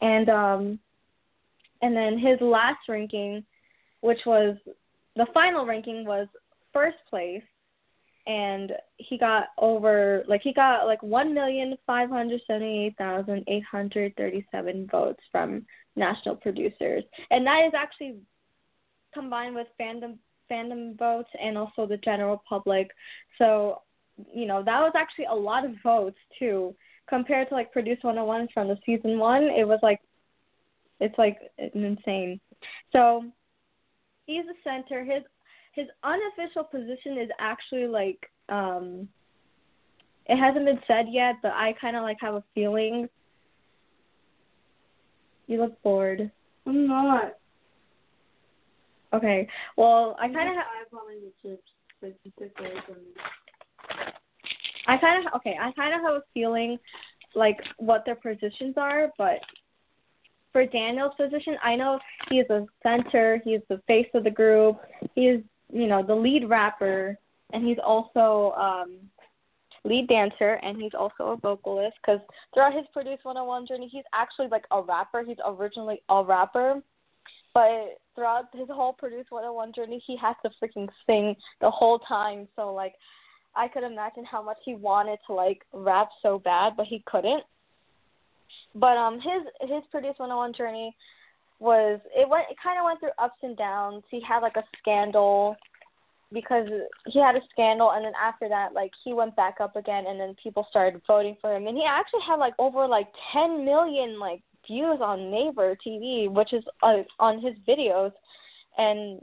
And 0.00 0.28
um 0.30 0.78
and 1.82 1.94
then 1.94 2.18
his 2.18 2.40
last 2.40 2.88
ranking 2.88 3.44
which 4.00 4.20
was 4.24 4.56
the 5.16 5.26
final 5.34 5.66
ranking 5.66 6.06
was 6.06 6.26
first 6.72 6.96
place 7.10 7.42
and 8.26 8.72
he 8.96 9.16
got 9.16 9.48
over 9.58 10.24
like 10.28 10.42
he 10.42 10.52
got 10.52 10.86
like 10.86 11.02
one 11.02 11.32
million 11.32 11.76
five 11.86 12.10
hundred 12.10 12.40
seventy 12.46 12.86
eight 12.86 12.96
thousand 12.98 13.44
eight 13.46 13.64
hundred 13.64 14.14
thirty 14.16 14.44
seven 14.50 14.86
votes 14.90 15.20
from 15.30 15.64
national 15.94 16.36
producers 16.36 17.04
and 17.30 17.46
that 17.46 17.64
is 17.66 17.72
actually 17.74 18.16
combined 19.16 19.54
with 19.54 19.66
fandom 19.80 20.16
fandom 20.50 20.96
votes 20.98 21.30
and 21.42 21.58
also 21.58 21.86
the 21.86 21.96
general 21.98 22.42
public 22.48 22.90
so 23.38 23.82
you 24.32 24.46
know 24.46 24.62
that 24.62 24.80
was 24.80 24.92
actually 24.94 25.24
a 25.24 25.34
lot 25.34 25.64
of 25.64 25.72
votes 25.82 26.18
too 26.38 26.74
compared 27.08 27.48
to 27.48 27.54
like 27.54 27.72
produce 27.72 27.98
101 28.02 28.48
from 28.54 28.68
the 28.68 28.78
season 28.86 29.18
one 29.18 29.44
it 29.44 29.66
was 29.66 29.80
like 29.82 30.00
it's 31.00 31.18
like 31.18 31.38
insane 31.74 32.40
so 32.92 33.24
he's 34.26 34.44
a 34.44 34.68
center. 34.68 35.04
His 35.04 35.22
his 35.72 35.86
unofficial 36.02 36.64
position 36.64 37.18
is 37.18 37.30
actually 37.38 37.86
like 37.86 38.30
um 38.48 39.08
it 40.26 40.36
hasn't 40.36 40.66
been 40.66 40.80
said 40.86 41.06
yet, 41.10 41.36
but 41.42 41.52
I 41.52 41.72
kind 41.80 41.96
of 41.96 42.02
like 42.02 42.18
have 42.20 42.34
a 42.34 42.44
feeling. 42.54 43.08
You 45.46 45.60
look 45.60 45.80
bored. 45.82 46.30
I'm 46.66 46.88
not. 46.88 47.34
Okay. 49.16 49.48
Well, 49.76 50.16
I 50.20 50.28
kind 50.28 50.48
of 50.48 50.56
have. 50.56 50.64
the 50.90 51.32
chips, 51.42 51.62
but 52.00 52.14
you 52.24 52.32
took 52.38 52.58
away 52.60 52.74
from. 52.86 52.96
I 54.86 54.96
kind 54.98 55.26
of 55.26 55.32
okay. 55.34 55.56
I 55.60 55.72
kind 55.72 55.94
of 55.94 56.00
have 56.02 56.14
a 56.14 56.22
feeling 56.34 56.78
like 57.34 57.58
what 57.78 58.04
their 58.04 58.14
positions 58.14 58.74
are, 58.76 59.10
but 59.18 59.40
for 60.52 60.64
Daniel's 60.64 61.12
position, 61.16 61.56
I 61.62 61.76
know 61.76 61.98
he's 62.30 62.48
a 62.50 62.66
center, 62.82 63.40
he's 63.44 63.60
the 63.68 63.80
face 63.86 64.06
of 64.14 64.24
the 64.24 64.30
group, 64.30 64.78
he's 65.14 65.40
you 65.72 65.86
know 65.86 66.02
the 66.02 66.14
lead 66.14 66.48
rapper, 66.48 67.18
and 67.52 67.66
he's 67.66 67.78
also 67.84 68.54
um 68.58 68.98
lead 69.84 70.08
dancer, 70.08 70.54
and 70.62 70.80
he's 70.80 70.94
also 70.98 71.32
a 71.32 71.36
vocalist. 71.36 71.96
Because 72.00 72.20
throughout 72.52 72.74
his 72.74 72.86
Produce 72.92 73.18
101 73.22 73.66
journey, 73.66 73.88
he's 73.90 74.04
actually 74.12 74.48
like 74.48 74.64
a 74.70 74.82
rapper. 74.82 75.24
He's 75.26 75.36
originally 75.46 76.02
a 76.08 76.24
rapper, 76.24 76.82
but 77.56 77.96
throughout 78.14 78.48
his 78.52 78.68
whole 78.68 78.92
Produce 78.92 79.24
101 79.30 79.72
journey, 79.72 80.02
he 80.06 80.14
has 80.18 80.36
to 80.44 80.50
freaking 80.62 80.88
sing 81.06 81.34
the 81.62 81.70
whole 81.70 81.98
time. 82.00 82.46
So 82.54 82.74
like, 82.74 82.92
I 83.54 83.66
could 83.66 83.82
imagine 83.82 84.26
how 84.26 84.42
much 84.42 84.58
he 84.62 84.74
wanted 84.74 85.18
to 85.26 85.32
like 85.32 85.62
rap 85.72 86.10
so 86.20 86.38
bad, 86.38 86.74
but 86.76 86.84
he 86.84 87.02
couldn't. 87.06 87.44
But 88.74 88.98
um, 88.98 89.14
his 89.14 89.70
his 89.70 89.82
Produce 89.90 90.18
101 90.18 90.52
journey 90.52 90.94
was 91.58 91.98
it 92.14 92.28
went 92.28 92.44
it 92.50 92.58
kind 92.62 92.78
of 92.78 92.84
went 92.84 93.00
through 93.00 93.16
ups 93.18 93.38
and 93.42 93.56
downs. 93.56 94.02
He 94.10 94.20
had 94.20 94.40
like 94.40 94.56
a 94.56 94.64
scandal 94.78 95.56
because 96.34 96.68
he 97.06 97.18
had 97.18 97.36
a 97.36 97.40
scandal, 97.52 97.92
and 97.92 98.04
then 98.04 98.12
after 98.22 98.50
that, 98.50 98.74
like 98.74 98.90
he 99.02 99.14
went 99.14 99.34
back 99.34 99.62
up 99.62 99.76
again, 99.76 100.04
and 100.06 100.20
then 100.20 100.36
people 100.42 100.66
started 100.68 101.00
voting 101.06 101.38
for 101.40 101.56
him, 101.56 101.66
and 101.66 101.76
he 101.78 101.84
actually 101.88 102.20
had 102.26 102.36
like 102.36 102.52
over 102.58 102.86
like 102.86 103.08
10 103.32 103.64
million 103.64 104.18
like 104.18 104.42
views 104.66 104.98
on 105.00 105.30
Naver 105.30 105.76
TV, 105.86 106.30
which 106.30 106.52
is 106.52 106.64
uh, 106.82 107.02
on 107.18 107.40
his 107.40 107.54
videos, 107.68 108.12
and 108.78 109.20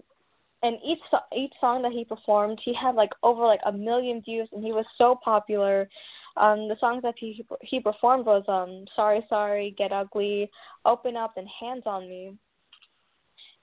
and 0.64 0.78
each 0.84 1.00
each 1.36 1.54
song 1.60 1.82
that 1.82 1.92
he 1.92 2.06
performed, 2.06 2.60
he 2.64 2.74
had 2.74 2.96
like 2.96 3.12
over 3.22 3.46
like 3.46 3.60
a 3.66 3.72
million 3.72 4.22
views, 4.22 4.48
and 4.54 4.64
he 4.64 4.72
was 4.72 4.86
so 4.98 5.20
popular. 5.24 5.90
Um 6.38 6.68
the 6.68 6.78
songs 6.80 7.04
that 7.04 7.16
he 7.20 7.46
he 7.62 7.80
performed 7.80 8.26
was 8.26 8.44
um 8.48 8.86
sorry 8.96 9.24
sorry 9.30 9.76
get 9.78 9.92
ugly 9.92 10.50
open 10.86 11.16
up 11.16 11.38
and 11.38 11.48
hands 11.60 11.84
on 11.86 12.10
me. 12.10 12.36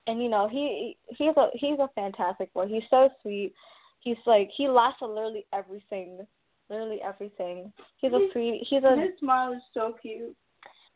And 0.07 0.21
you 0.21 0.29
know 0.29 0.47
he 0.47 0.95
he's 1.17 1.35
a 1.35 1.49
he's 1.53 1.79
a 1.79 1.89
fantastic 1.95 2.53
boy. 2.53 2.67
He's 2.67 2.83
so 2.89 3.09
sweet. 3.21 3.53
He's 3.99 4.17
like 4.25 4.49
he 4.55 4.67
laughs 4.67 4.97
at 5.01 5.09
literally 5.09 5.45
everything 5.53 6.25
literally 6.69 7.01
everything. 7.03 7.73
He's 7.97 8.13
a 8.13 8.29
sweet 8.31 8.65
he's 8.69 8.83
a 8.83 8.95
his 8.95 9.19
smile 9.19 9.53
is 9.53 9.61
so 9.73 9.95
cute 10.01 10.35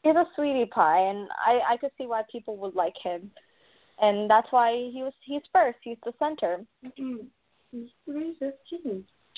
he's 0.05 0.15
a 0.15 0.25
sweetie 0.35 0.67
pie, 0.67 0.99
and 0.99 1.27
I 1.45 1.73
I 1.73 1.77
could 1.77 1.91
see 1.97 2.05
why 2.05 2.21
people 2.31 2.57
would 2.57 2.75
like 2.75 2.95
him, 3.03 3.31
and 3.99 4.29
that's 4.29 4.47
why 4.51 4.89
he 4.93 5.01
was 5.03 5.13
he's 5.21 5.41
first. 5.51 5.79
He's 5.81 5.97
the 6.05 6.13
center. 6.19 6.63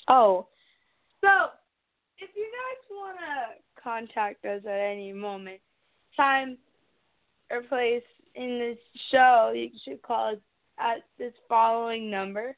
Oh, 0.08 0.48
So, 1.22 1.50
if 2.20 2.30
you 2.36 2.46
guys 2.46 2.90
want 2.92 3.18
to 3.18 3.82
contact 3.82 4.46
us 4.46 4.62
at 4.66 4.80
any 4.80 5.12
moment, 5.12 5.60
time, 6.16 6.58
or 7.50 7.62
place 7.64 8.04
in 8.36 8.60
this 8.60 8.78
show, 9.12 9.54
you 9.56 9.70
should 9.84 10.02
call 10.02 10.34
us 10.34 10.40
at 10.80 11.04
this 11.18 11.34
following 11.50 12.12
number 12.12 12.56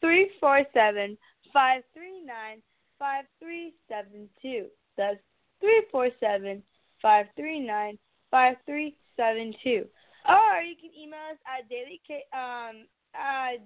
three 0.00 0.30
four 0.40 0.62
seven 0.74 1.16
five 1.52 1.82
three 1.94 2.20
nine 2.20 2.60
five 2.98 3.24
three 3.40 3.72
seven 3.88 4.28
two. 4.42 4.66
That's 4.96 5.18
three 5.60 5.84
four 5.90 6.10
seven 6.20 6.62
five 7.06 8.56
three 8.66 8.96
seven 9.16 9.54
two. 9.62 9.86
Or 10.28 10.60
you 10.60 10.74
can 10.76 10.90
email 11.00 11.20
us 11.30 11.38
at 11.46 11.68
daily 11.68 12.00
k 12.06 12.24
um 12.32 12.86
at 13.14 13.58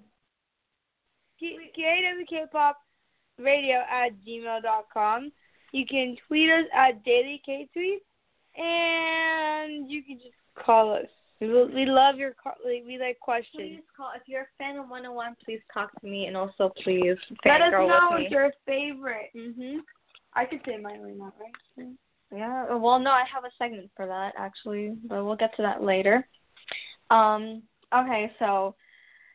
kwkpop 1.41 2.73
radio 3.39 3.83
at 3.89 4.11
gmail 4.25 4.61
dot 4.61 4.85
com. 4.93 5.31
You 5.71 5.85
can 5.85 6.15
tweet 6.27 6.49
us 6.49 6.65
at 6.73 7.03
daily 7.03 7.41
k 7.45 7.67
tweets, 7.75 8.61
and 8.61 9.89
you 9.89 10.03
can 10.03 10.17
just 10.17 10.35
call 10.65 10.93
us. 10.93 11.07
We, 11.39 11.47
we 11.47 11.85
love 11.87 12.17
your 12.17 12.33
call. 12.33 12.53
We 12.65 12.97
like 12.99 13.19
questions. 13.19 13.55
please 13.57 13.81
call 13.97 14.11
if 14.15 14.21
you're 14.27 14.43
a 14.43 14.47
fan 14.59 14.77
of 14.77 14.89
101. 14.89 15.35
Please 15.43 15.61
talk 15.73 15.89
to 16.01 16.07
me, 16.07 16.25
and 16.27 16.37
also 16.37 16.71
please 16.83 17.17
Let 17.45 17.61
us 17.61 17.71
know 17.71 18.09
with 18.11 18.19
me. 18.19 18.23
what's 18.25 18.31
your 18.31 18.51
favorite. 18.67 19.31
Mhm. 19.35 19.77
I 20.33 20.45
could 20.45 20.61
say 20.65 20.77
mine 20.77 21.01
right 21.01 21.17
now, 21.17 21.33
right? 21.39 21.87
Yeah. 22.33 22.75
Well, 22.75 22.99
no, 22.99 23.11
I 23.11 23.23
have 23.33 23.43
a 23.43 23.51
segment 23.57 23.91
for 23.95 24.07
that 24.07 24.33
actually, 24.37 24.95
but 25.05 25.23
we'll 25.25 25.35
get 25.35 25.55
to 25.57 25.61
that 25.63 25.83
later. 25.83 26.27
Um. 27.09 27.63
Okay, 27.93 28.31
so 28.39 28.73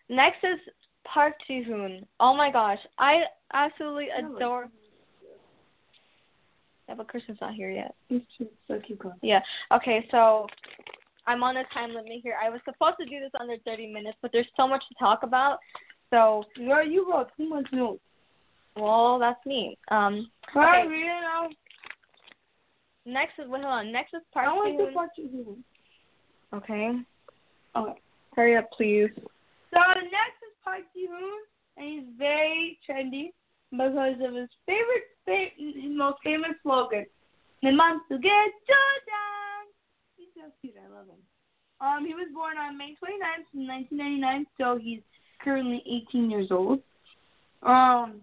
next 0.08 0.38
is 0.42 0.58
Park 1.04 1.34
Ji 1.46 1.62
Hoon. 1.62 2.06
Oh 2.20 2.34
my 2.34 2.50
gosh, 2.50 2.78
I 2.98 3.24
absolutely 3.52 4.08
adore. 4.16 4.68
Yeah, 6.88 6.94
but 6.94 7.08
Kristen's 7.08 7.38
not 7.40 7.54
here 7.54 7.70
yet. 7.70 7.94
So 8.68 8.80
keep 8.86 9.00
going. 9.00 9.16
Yeah. 9.20 9.40
Okay, 9.72 10.06
so 10.10 10.46
I'm 11.26 11.42
on 11.42 11.56
a 11.56 11.64
time 11.74 11.90
limit 11.90 12.20
here. 12.22 12.36
I 12.40 12.48
was 12.48 12.60
supposed 12.64 12.96
to 13.00 13.06
do 13.06 13.18
this 13.20 13.32
under 13.40 13.56
30 13.64 13.92
minutes, 13.92 14.16
but 14.22 14.30
there's 14.32 14.46
so 14.56 14.68
much 14.68 14.84
to 14.88 14.94
talk 14.98 15.22
about. 15.22 15.58
So, 16.10 16.44
Girl, 16.56 16.86
you 16.86 17.10
wrote 17.10 17.28
too 17.36 17.48
much 17.48 17.66
notes. 17.72 18.00
well, 18.76 19.18
that's 19.18 19.44
me. 19.44 19.76
Um. 19.90 20.30
Okay. 20.56 20.86
read 20.86 21.06
it 21.06 21.24
out. 21.24 21.50
Next 23.06 23.38
is 23.38 23.48
wait, 23.48 23.62
hold 23.62 23.72
on. 23.72 23.92
Next 23.92 24.12
is 24.14 24.20
I 24.34 24.44
Park 24.44 24.46
Ji 24.48 24.56
want 24.56 24.78
to 24.78 24.84
Hoon. 24.84 24.94
watch 24.94 25.10
you. 25.16 25.58
Okay. 26.52 26.90
Okay. 27.76 28.00
Hurry 28.34 28.56
up, 28.56 28.68
please. 28.76 29.10
So 29.16 29.78
the 29.94 30.02
next 30.02 30.42
is 30.42 30.54
Park 30.64 30.80
Ji 30.92 31.06
Hoon, 31.06 31.40
and 31.76 31.86
he's 31.86 32.18
very 32.18 32.78
trendy 32.88 33.30
because 33.70 34.16
of 34.26 34.34
his 34.34 34.48
favorite, 34.66 35.06
fa- 35.24 35.54
his 35.56 35.74
most 35.96 36.18
famous 36.24 36.52
slogan, 36.62 37.06
"The 37.62 37.70
month 37.72 38.02
to 38.08 38.18
get 38.18 38.30
you 38.68 38.84
down." 39.06 39.66
He's 40.16 40.28
so 40.34 40.50
cute. 40.60 40.74
I 40.76 40.88
love 40.92 41.06
him. 41.06 41.22
Um, 41.80 42.06
he 42.06 42.14
was 42.14 42.28
born 42.34 42.56
on 42.58 42.76
May 42.78 42.96
29th, 42.96 43.46
1999, 43.52 44.46
so 44.58 44.78
he's 44.78 45.00
currently 45.40 45.82
18 45.86 46.30
years 46.30 46.50
old. 46.50 46.82
Um, 47.62 48.22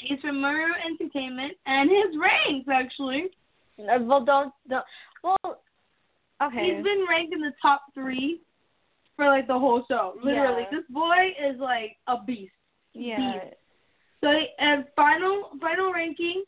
he's 0.00 0.20
from 0.20 0.36
Maroo 0.42 0.72
Entertainment, 0.84 1.56
and 1.66 1.88
his 1.88 2.16
ranks 2.18 2.68
actually. 2.68 3.30
Uh, 3.78 3.98
Well, 4.02 4.24
don't 4.24 4.52
don't. 4.68 4.84
Well, 5.22 5.60
okay. 6.42 6.74
He's 6.74 6.84
been 6.84 7.06
ranked 7.08 7.32
in 7.34 7.40
the 7.40 7.52
top 7.60 7.82
three 7.94 8.40
for 9.16 9.26
like 9.26 9.46
the 9.46 9.58
whole 9.58 9.84
show. 9.88 10.14
Literally, 10.22 10.62
Yeah. 10.70 10.78
this 10.78 10.86
boy 10.90 11.34
is 11.40 11.58
like 11.58 11.96
a 12.06 12.22
beast. 12.22 12.52
yeah. 12.92 13.40
So 14.22 14.30
and 14.58 14.86
final 14.96 15.50
final 15.60 15.92
ranking 15.92 16.44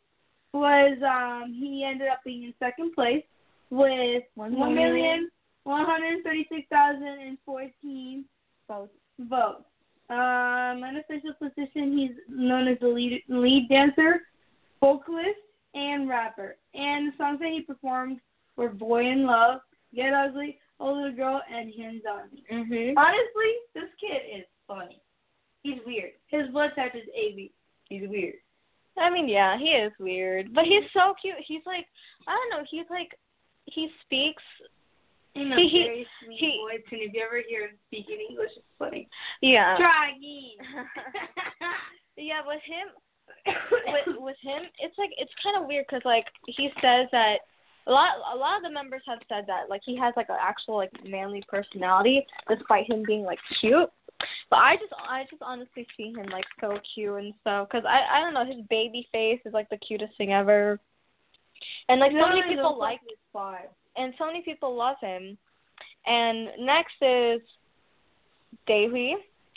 was 0.52 0.96
um 1.02 1.52
he 1.52 1.84
ended 1.84 2.08
up 2.08 2.20
being 2.24 2.44
in 2.44 2.54
second 2.58 2.94
place 2.94 3.24
with 3.70 4.22
One 4.34 4.52
million. 4.54 4.74
million 4.74 5.30
one 5.64 5.84
hundred 5.84 6.22
thirty 6.24 6.46
six 6.50 6.66
thousand 6.70 7.02
and 7.26 7.36
fourteen 7.44 8.24
Votes. 8.68 8.92
votes. 9.18 9.64
Um, 10.08 10.84
unofficial 10.84 11.34
position 11.38 11.98
he's 11.98 12.12
known 12.28 12.68
as 12.68 12.78
the 12.80 12.86
lead 12.88 13.22
lead 13.28 13.68
dancer, 13.68 14.22
vocalist, 14.80 15.40
and 15.76 16.08
rapper. 16.08 16.56
And 16.74 17.12
the 17.12 17.16
songs 17.16 17.38
that 17.40 17.50
he 17.50 17.60
performed 17.60 18.18
were 18.56 18.70
"Boy 18.70 19.06
in 19.06 19.26
Love," 19.26 19.60
"Get 19.94 20.12
Ugly," 20.12 20.58
"Older 20.80 21.12
Girl," 21.12 21.42
and 21.52 21.72
"Hands 21.74 22.02
on 22.10 22.30
Me." 22.32 22.44
Mhm. 22.50 22.94
Honestly, 22.96 23.52
this 23.74 23.90
kid 24.00 24.22
is 24.40 24.46
funny. 24.66 25.00
He's 25.62 25.80
weird. 25.84 26.12
His 26.28 26.48
blood 26.48 26.70
type 26.74 26.94
is 26.94 27.08
AB. 27.14 27.52
He's 27.88 28.08
weird. 28.08 28.36
I 28.96 29.10
mean, 29.10 29.28
yeah, 29.28 29.58
he 29.58 29.70
is 29.72 29.92
weird, 29.98 30.54
but 30.54 30.64
he's 30.64 30.84
so 30.92 31.14
cute. 31.20 31.36
He's 31.40 31.64
like, 31.66 31.86
I 32.26 32.32
don't 32.32 32.50
know. 32.50 32.64
He's 32.70 32.88
like, 32.88 33.14
he 33.66 33.90
speaks. 34.02 34.42
In 35.34 35.52
a 35.52 35.56
He- 35.56 35.68
he- 35.68 35.82
very 35.84 36.06
sweet 36.24 36.38
he- 36.38 36.58
voice, 36.62 36.82
and 36.92 37.02
if 37.02 37.12
you 37.12 37.20
ever 37.22 37.42
hear 37.46 37.68
him 37.68 37.76
speak 37.88 38.08
in 38.08 38.18
English, 38.30 38.52
it's 38.56 38.64
funny. 38.78 39.06
Yeah. 39.42 39.76
Try 39.76 40.12
again. 40.16 40.88
yeah, 42.16 42.40
with 42.46 42.62
him, 42.62 42.88
with 43.46 44.16
with 44.18 44.36
him, 44.42 44.62
it's 44.78 44.96
like 44.98 45.10
it's 45.18 45.32
kind 45.42 45.60
of 45.60 45.68
weird 45.68 45.86
because 45.88 46.04
like 46.04 46.26
he 46.46 46.70
says 46.80 47.08
that 47.12 47.38
a 47.86 47.90
lot 47.90 48.16
a 48.34 48.36
lot 48.36 48.56
of 48.56 48.62
the 48.62 48.70
members 48.70 49.02
have 49.06 49.20
said 49.28 49.44
that 49.46 49.68
like 49.68 49.82
he 49.84 49.96
has 49.96 50.12
like 50.16 50.28
an 50.28 50.36
actual 50.40 50.76
like 50.76 50.90
manly 51.06 51.42
personality 51.48 52.26
despite 52.48 52.90
him 52.90 53.02
being 53.06 53.22
like 53.22 53.38
cute. 53.60 53.90
But 54.50 54.56
I 54.56 54.76
just 54.76 54.92
I 54.98 55.24
just 55.30 55.42
honestly 55.42 55.86
see 55.96 56.12
him 56.12 56.26
like 56.30 56.46
so 56.60 56.78
cute 56.94 57.18
and 57.18 57.34
so 57.44 57.66
because 57.70 57.84
I 57.86 58.18
I 58.18 58.20
don't 58.20 58.34
know 58.34 58.44
his 58.44 58.64
baby 58.68 59.06
face 59.12 59.40
is 59.44 59.52
like 59.52 59.68
the 59.70 59.76
cutest 59.76 60.16
thing 60.16 60.32
ever. 60.32 60.80
And 61.88 62.00
like 62.00 62.12
so 62.12 62.28
many 62.28 62.42
people 62.42 62.78
like 62.78 63.00
his 63.00 63.18
vibe. 63.34 63.68
and 63.96 64.12
so 64.18 64.26
many 64.26 64.42
people 64.42 64.74
love 64.74 64.96
him. 65.00 65.38
And 66.06 66.48
next 66.60 66.94
is 67.00 67.40
Daehui. 68.68 69.14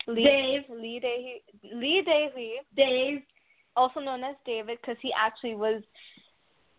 Lee, 0.08 0.24
Dave. 0.24 0.62
Lee 0.70 1.02
Daehui. 1.04 1.80
Lee 1.80 2.04
Daehui, 2.08 2.52
Dave. 2.76 3.22
Also 3.76 4.00
known 4.00 4.24
as 4.24 4.36
David, 4.46 4.78
because 4.82 4.98
he 5.02 5.12
actually 5.18 5.56
was. 5.56 5.82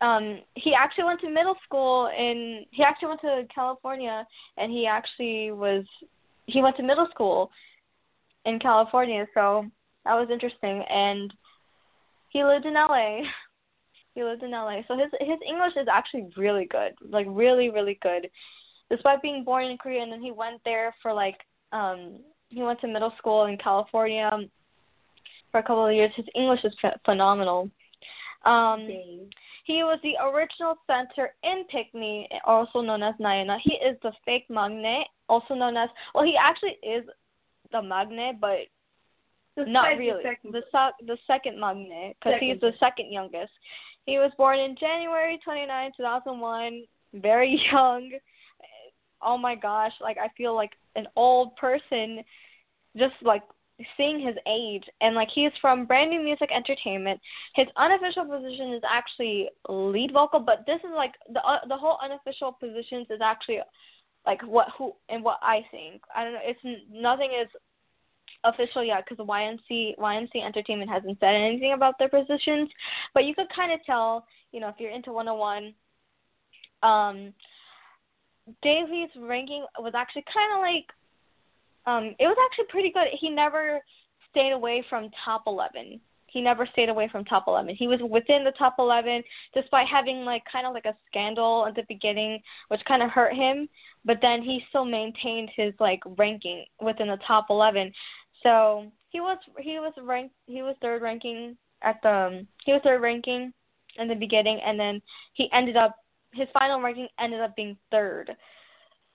Um, 0.03 0.41
he 0.55 0.73
actually 0.75 1.05
went 1.05 1.21
to 1.21 1.31
middle 1.31 1.57
school 1.65 2.11
in. 2.17 2.65
He 2.71 2.83
actually 2.83 3.09
went 3.09 3.21
to 3.23 3.47
California, 3.55 4.27
and 4.57 4.73
he 4.73 4.87
actually 4.87 5.53
was. 5.53 5.85
He 6.47 6.63
went 6.63 6.77
to 6.77 6.83
middle 6.83 7.09
school 7.11 7.51
in 8.47 8.59
California, 8.59 9.27
so 9.35 9.67
that 10.05 10.15
was 10.15 10.29
interesting. 10.31 10.83
And 10.89 11.33
he 12.31 12.45
lived 12.45 12.67
in 12.67 12.75
LA. 12.75 13.21
He 14.13 14.25
lived 14.25 14.43
in 14.43 14.51
LA, 14.51 14.81
so 14.89 14.99
his 14.99 15.09
his 15.21 15.39
English 15.49 15.75
is 15.77 15.87
actually 15.87 16.31
really 16.37 16.67
good, 16.67 16.95
like 17.09 17.27
really 17.31 17.71
really 17.71 17.97
good. 18.03 18.29
Despite 18.91 19.23
being 19.23 19.45
born 19.45 19.67
in 19.67 19.79
Korea, 19.79 20.03
and 20.03 20.11
then 20.11 20.21
he 20.21 20.33
went 20.33 20.61
there 20.65 20.93
for 21.01 21.13
like 21.13 21.37
um 21.71 22.19
he 22.49 22.61
went 22.61 22.81
to 22.81 22.89
middle 22.89 23.13
school 23.19 23.47
in 23.47 23.57
California 23.57 24.29
for 25.51 25.59
a 25.59 25.63
couple 25.63 25.87
of 25.87 25.93
years. 25.95 26.13
His 26.17 26.27
English 26.35 26.65
is 26.65 26.75
ph- 26.81 26.95
phenomenal. 27.05 27.71
Um, 28.45 28.87
he 29.65 29.83
was 29.85 29.99
the 30.03 30.15
original 30.23 30.77
center 30.87 31.35
in 31.43 31.65
Pick 31.71 31.95
Me, 31.95 32.29
also 32.45 32.81
known 32.81 33.03
as 33.03 33.15
Nayana. 33.21 33.59
He 33.63 33.75
is 33.75 33.97
the 34.03 34.13
fake 34.25 34.47
magnet, 34.49 35.07
also 35.29 35.55
known 35.55 35.77
as 35.77 35.89
well. 36.15 36.25
He 36.25 36.37
actually 36.37 36.79
is 36.83 37.05
the 37.71 37.83
magnet, 37.83 38.37
but 38.41 38.61
The 39.57 39.67
not 39.67 39.97
really. 39.99 40.23
second- 40.23 40.53
The 40.55 40.63
se- 40.73 41.05
the 41.07 41.19
second 41.27 41.61
magnet 41.61 42.17
because 42.19 42.41
he's 42.41 42.61
the 42.61 42.73
second 42.79 43.13
youngest. 43.13 43.53
He 44.07 44.19
was 44.19 44.33
born 44.39 44.59
in 44.59 44.75
January 44.77 45.39
29, 45.45 45.93
2001. 45.97 46.87
Very 47.15 47.61
young. 47.73 48.13
Oh 49.23 49.37
my 49.37 49.55
gosh! 49.55 49.93
Like 50.01 50.17
I 50.17 50.29
feel 50.37 50.55
like 50.55 50.73
an 50.97 51.07
old 51.15 51.55
person, 51.57 52.25
just 52.97 53.15
like 53.23 53.43
seeing 53.97 54.21
his 54.21 54.37
age. 54.47 54.85
And 55.01 55.15
like 55.15 55.29
he's 55.35 55.53
from 55.61 55.87
Brand 55.87 56.11
New 56.11 56.23
Music 56.23 56.51
Entertainment. 56.55 57.21
His 57.55 57.67
unofficial 57.77 58.25
position 58.25 58.75
is 58.75 58.83
actually 58.89 59.49
lead 59.69 60.13
vocal, 60.13 60.41
but 60.41 60.65
this 60.67 60.81
is 60.81 60.91
like 60.95 61.13
the 61.33 61.41
uh, 61.41 61.67
the 61.69 61.77
whole 61.77 61.99
unofficial 62.03 62.53
positions 62.53 63.07
is 63.11 63.21
actually 63.23 63.61
like 64.27 64.43
what 64.43 64.69
who 64.77 64.93
and 65.09 65.25
what 65.25 65.39
I 65.43 65.65
think. 65.71 66.03
I 66.15 66.25
don't 66.25 66.35
know. 66.35 66.41
It's 66.43 66.61
nothing 66.91 67.31
is 67.41 67.49
official 68.45 68.85
yet 68.85 69.05
because 69.09 69.25
YMC 69.25 69.97
YMC 69.99 70.45
Entertainment 70.45 70.91
hasn't 70.91 71.19
said 71.21 71.35
anything 71.35 71.73
about 71.73 71.99
their 71.99 72.09
positions, 72.09 72.71
but 73.15 73.25
you 73.25 73.35
could 73.35 73.49
kind 73.55 73.73
of 73.73 73.81
tell, 73.85 74.27
you 74.53 74.61
know, 74.61 74.69
if 74.69 74.77
you're 74.79 74.91
into 74.91 75.13
Wanna 75.13 75.35
One. 75.35 75.75
Um, 76.83 77.35
Daly's 78.63 79.11
ranking 79.19 79.65
was 79.79 79.93
actually 79.95 80.25
kind 80.33 80.55
of 80.55 80.61
like, 80.61 80.87
um, 81.87 82.15
it 82.19 82.27
was 82.27 82.37
actually 82.47 82.67
pretty 82.69 82.93
good. 82.93 83.09
He 83.19 83.31
never 83.31 83.81
stayed 84.31 84.53
away 84.53 84.85
from 84.89 85.11
top 85.25 85.43
11. 85.47 86.01
he 86.27 86.41
never 86.41 86.67
stayed 86.67 86.89
away 86.89 87.09
from 87.11 87.25
top 87.25 87.45
11. 87.49 87.75
He 87.75 87.89
was 87.89 88.01
within 88.09 88.45
the 88.45 88.53
top 88.53 88.77
11 88.79 89.23
despite 89.55 89.89
having 89.89 90.25
like 90.25 90.43
kind 90.51 90.67
of 90.67 90.73
like 90.75 90.85
a 90.85 90.97
scandal 91.09 91.67
at 91.67 91.75
the 91.75 91.83
beginning 91.89 92.41
which 92.69 92.85
kind 92.87 93.03
of 93.03 93.11
hurt 93.11 93.35
him, 93.35 93.69
but 94.05 94.19
then 94.23 94.43
he 94.43 94.65
still 94.69 94.85
maintained 94.85 95.51
his 95.57 95.75
like 95.81 96.01
ranking 96.17 96.65
within 96.81 97.09
the 97.09 97.19
top 97.27 97.47
11. 97.51 97.93
So, 98.43 98.91
he 99.11 99.21
was 99.21 99.39
he 99.59 99.81
was 99.81 99.93
ranked 100.01 100.35
he 100.47 100.63
was 100.63 100.77
third 100.81 101.03
ranking 101.03 101.57
at 101.83 102.01
the 102.03 102.11
um, 102.11 102.47
he 102.65 102.73
was 102.73 102.81
third 102.85 103.03
ranking 103.03 103.53
in 103.97 104.07
the 104.07 104.15
beginning 104.15 104.61
and 104.65 104.79
then 104.79 105.03
he 105.35 105.51
ended 105.53 105.77
up 105.77 105.97
his 106.33 106.47
final 106.55 106.81
ranking 106.81 107.09
ended 107.19 107.41
up 107.41 107.57
being 107.57 107.77
third. 107.91 108.37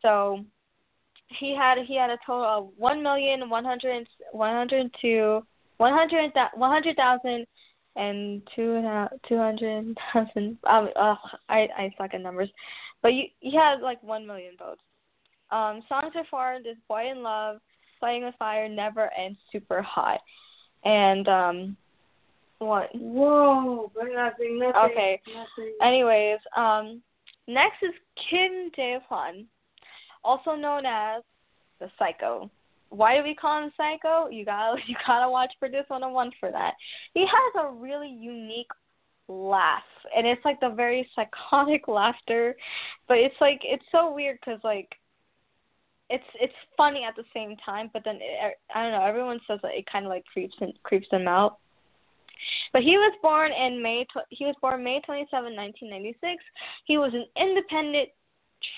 So, 0.02 0.44
he 1.28 1.56
had 1.56 1.78
he 1.86 1.96
had 1.98 2.10
a 2.10 2.18
total 2.26 2.44
of 2.46 2.70
one 2.78 3.02
million 3.02 3.50
one 3.50 3.66
hundred 3.66 4.08
one 4.32 4.54
hundred 4.54 4.94
two 5.02 5.44
one 5.78 5.94
hundred 5.94 6.32
one 6.56 6.72
hundred 6.72 6.96
thousand 6.96 7.46
and 7.96 8.42
two 8.56 8.82
two 9.28 9.38
hundred 9.38 9.98
thousand. 10.14 10.58
Um, 10.68 10.90
uh, 10.96 11.16
I 11.50 11.68
I 11.78 11.94
suck 11.98 12.14
at 12.14 12.22
numbers, 12.22 12.50
but 13.02 13.14
you 13.14 13.26
he 13.40 13.56
had 13.56 13.82
like 13.82 14.02
one 14.04 14.26
million 14.26 14.54
votes. 14.58 14.82
Um, 15.52 15.84
songs 15.88 16.14
performed 16.14 16.68
is 16.68 16.78
"Boy 16.88 17.10
in 17.12 17.24
Love," 17.24 17.58
"Playing 18.00 18.26
with 18.26 18.36
Fire," 18.38 18.68
"Never," 18.68 19.12
and 19.18 19.36
"Super 19.52 19.82
Hot." 19.82 20.20
And 20.84 21.28
um, 21.28 21.78
what? 22.60 22.90
Whoa, 22.94 23.92
but 23.96 24.06
nothing, 24.14 24.60
nothing. 24.60 24.92
Okay. 24.92 25.22
Nothing. 25.28 25.74
Anyways, 25.82 26.40
um, 26.56 27.02
next 27.48 27.84
is 27.84 27.94
Kim 28.30 28.72
Jae 28.78 29.00
Hwan, 29.08 29.46
also 30.26 30.56
known 30.56 30.86
as 30.86 31.24
the 31.80 31.90
Psycho. 32.00 32.50
Why 32.90 33.18
do 33.18 33.24
we 33.24 33.36
call 33.36 33.64
him 33.64 33.72
Psycho? 33.78 34.30
You 34.30 34.46
gotta 34.46 34.80
you 34.88 34.96
gotta 35.06 35.30
watch 35.30 35.54
Produce 35.60 35.86
101 35.88 36.32
for 36.40 36.52
that. 36.52 36.74
He 37.14 37.22
has 37.22 37.66
a 37.66 37.72
really 37.72 38.10
unique 38.10 38.72
laugh, 39.28 39.84
and 40.16 40.28
it's 40.28 40.44
like 40.46 40.60
the 40.60 40.70
very 40.70 41.08
psychotic 41.16 41.84
laughter, 41.88 42.56
but 43.08 43.18
it's 43.18 43.36
like 43.42 43.62
it's 43.64 43.86
so 43.92 44.14
weird 44.14 44.38
because 44.40 44.60
like 44.64 44.90
it's 46.10 46.24
it's 46.40 46.54
funny 46.78 47.04
at 47.04 47.16
the 47.16 47.24
same 47.34 47.56
time, 47.66 47.90
but 47.92 48.04
then 48.06 48.18
it, 48.22 48.58
I 48.74 48.84
don't 48.84 48.92
know. 48.92 49.06
Everyone 49.06 49.40
says 49.48 49.60
that 49.64 49.74
it 49.74 49.86
kind 49.92 50.06
of 50.06 50.10
like 50.10 50.26
creeps 50.26 50.56
and 50.62 50.74
creeps 50.84 51.08
them 51.10 51.28
out. 51.28 51.58
But 52.74 52.84
he 52.84 52.98
was 52.98 53.14
born 53.22 53.52
in 53.52 53.82
May. 53.82 54.06
He 54.30 54.46
was 54.46 54.56
born 54.62 54.84
May 54.84 55.02
27, 55.02 55.56
1996. 55.56 56.44
He 56.86 56.98
was 56.98 57.12
an 57.14 57.26
independent 57.42 58.10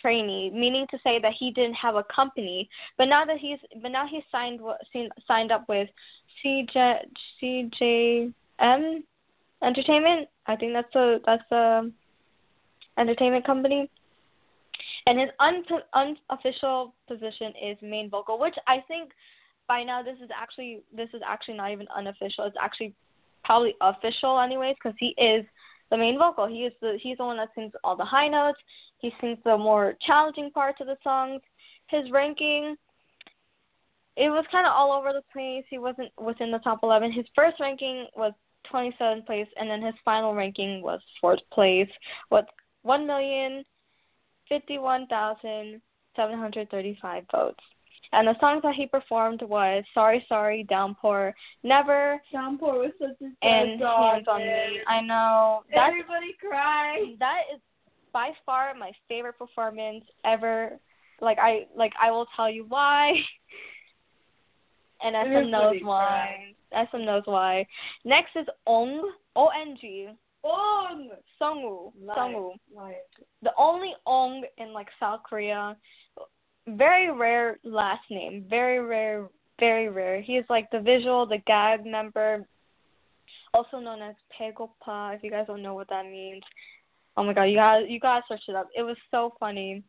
trainee, 0.01 0.49
meaning 0.49 0.85
to 0.91 0.97
say 1.03 1.19
that 1.19 1.33
he 1.37 1.51
didn't 1.51 1.75
have 1.75 1.95
a 1.95 2.03
company. 2.03 2.69
But 2.97 3.05
now 3.05 3.25
that 3.25 3.37
he's 3.37 3.59
but 3.81 3.91
now 3.91 4.07
he's 4.07 4.23
signed 4.31 4.59
signed 5.27 5.51
up 5.51 5.67
with 5.67 5.89
CJ 6.43 6.99
CJM 7.41 9.03
Entertainment. 9.63 10.29
I 10.45 10.55
think 10.55 10.73
that's 10.73 10.95
a 10.95 11.19
that's 11.25 11.51
a 11.51 11.89
entertainment 12.97 13.45
company. 13.45 13.89
And 15.05 15.19
his 15.19 15.29
un, 15.39 15.63
unofficial 15.93 16.93
position 17.07 17.53
is 17.61 17.77
main 17.81 18.09
vocal, 18.09 18.39
which 18.39 18.55
I 18.67 18.83
think 18.87 19.11
by 19.67 19.83
now 19.83 20.03
this 20.03 20.17
is 20.23 20.29
actually 20.35 20.81
this 20.95 21.09
is 21.13 21.21
actually 21.25 21.55
not 21.55 21.71
even 21.71 21.87
unofficial. 21.95 22.45
It's 22.45 22.57
actually 22.61 22.93
probably 23.43 23.75
official 23.81 24.39
anyways 24.39 24.75
because 24.75 24.97
he 24.99 25.15
is 25.17 25.45
the 25.89 25.97
main 25.97 26.17
vocal. 26.17 26.47
He 26.47 26.65
is 26.65 26.73
the 26.81 26.97
he's 27.01 27.17
the 27.17 27.25
one 27.25 27.37
that 27.37 27.49
sings 27.55 27.73
all 27.83 27.95
the 27.95 28.05
high 28.05 28.27
notes. 28.27 28.59
He 28.99 29.11
sings 29.21 29.37
the 29.43 29.57
more 29.57 29.95
challenging 30.05 30.51
parts 30.51 30.81
of 30.81 30.87
the 30.87 30.97
songs. 31.03 31.41
His 31.89 32.11
ranking 32.11 32.75
it 34.15 34.29
was 34.29 34.45
kind 34.51 34.65
of 34.65 34.73
all 34.73 34.91
over 34.91 35.13
the 35.13 35.21
place. 35.31 35.63
He 35.69 35.77
wasn't 35.77 36.11
within 36.19 36.51
the 36.51 36.57
top 36.59 36.79
11. 36.81 37.11
His 37.11 37.25
first 37.35 37.59
ranking 37.59 38.07
was 38.15 38.33
27th 38.73 39.25
place 39.25 39.47
and 39.57 39.69
then 39.69 39.81
his 39.81 39.93
final 40.03 40.33
ranking 40.33 40.81
was 40.81 40.99
4th 41.23 41.39
place 41.51 41.89
with 42.31 42.45
1 42.81 43.07
million 43.07 43.63
51,735 44.49 47.23
votes. 47.31 47.63
And 48.13 48.27
the 48.27 48.39
songs 48.39 48.61
that 48.63 48.75
he 48.75 48.85
performed 48.87 49.41
was 49.41 49.83
Sorry 49.93 50.25
Sorry, 50.29 50.63
Downpour, 50.63 51.35
Never, 51.63 52.21
Downpour 52.31 52.79
was 52.79 52.91
such 52.99 53.09
a 53.21 53.45
and 53.45 53.79
sad 53.79 54.13
Hands 54.13 54.25
on. 54.27 54.39
Me. 54.39 54.79
I 54.87 55.01
know. 55.01 55.63
That's 55.73 55.89
Everybody 55.89 56.35
cried. 56.39 57.15
that 57.19 57.41
is 57.53 57.61
by 58.13 58.31
far 58.45 58.73
my 58.75 58.91
favorite 59.07 59.37
performance 59.37 60.05
ever. 60.25 60.79
Like 61.21 61.37
I 61.39 61.67
like 61.75 61.93
I 62.01 62.11
will 62.11 62.27
tell 62.35 62.49
you 62.49 62.65
why. 62.67 63.13
and 65.03 65.15
SM 65.15 65.51
knows 65.51 65.75
why. 65.81 66.53
SM 66.71 67.05
knows 67.05 67.23
why. 67.25 67.65
Next 68.05 68.31
is 68.35 68.45
Ong 68.65 69.11
O 69.35 69.49
N 69.49 69.77
G. 69.79 70.07
Ong. 70.43 71.09
Sungwoo. 71.41 71.91
Lie. 72.03 72.93
The 73.41 73.51
only 73.57 73.93
Ong 74.05 74.43
in 74.57 74.73
like 74.73 74.87
South 74.99 75.21
Korea. 75.23 75.75
Very 76.67 77.11
rare 77.11 77.59
last 77.63 78.03
name. 78.09 78.45
Very 78.49 78.79
rare 78.79 79.29
very 79.59 79.89
rare. 79.89 80.21
He 80.21 80.33
is 80.33 80.45
like 80.49 80.69
the 80.71 80.79
visual, 80.79 81.25
the 81.25 81.39
gag 81.47 81.85
member, 81.85 82.45
also 83.53 83.79
known 83.79 84.01
as 84.01 84.15
Pegopa, 84.39 85.15
if 85.15 85.23
you 85.23 85.31
guys 85.31 85.47
don't 85.47 85.63
know 85.63 85.73
what 85.73 85.89
that 85.89 86.05
means. 86.05 86.43
Oh 87.15 87.23
my 87.23 87.33
god, 87.33 87.43
you 87.43 87.55
got 87.55 87.89
you 87.89 87.99
gotta 87.99 88.23
search 88.27 88.43
it 88.47 88.55
up. 88.55 88.67
It 88.75 88.83
was 88.83 88.97
so 89.09 89.33
funny. 89.39 89.83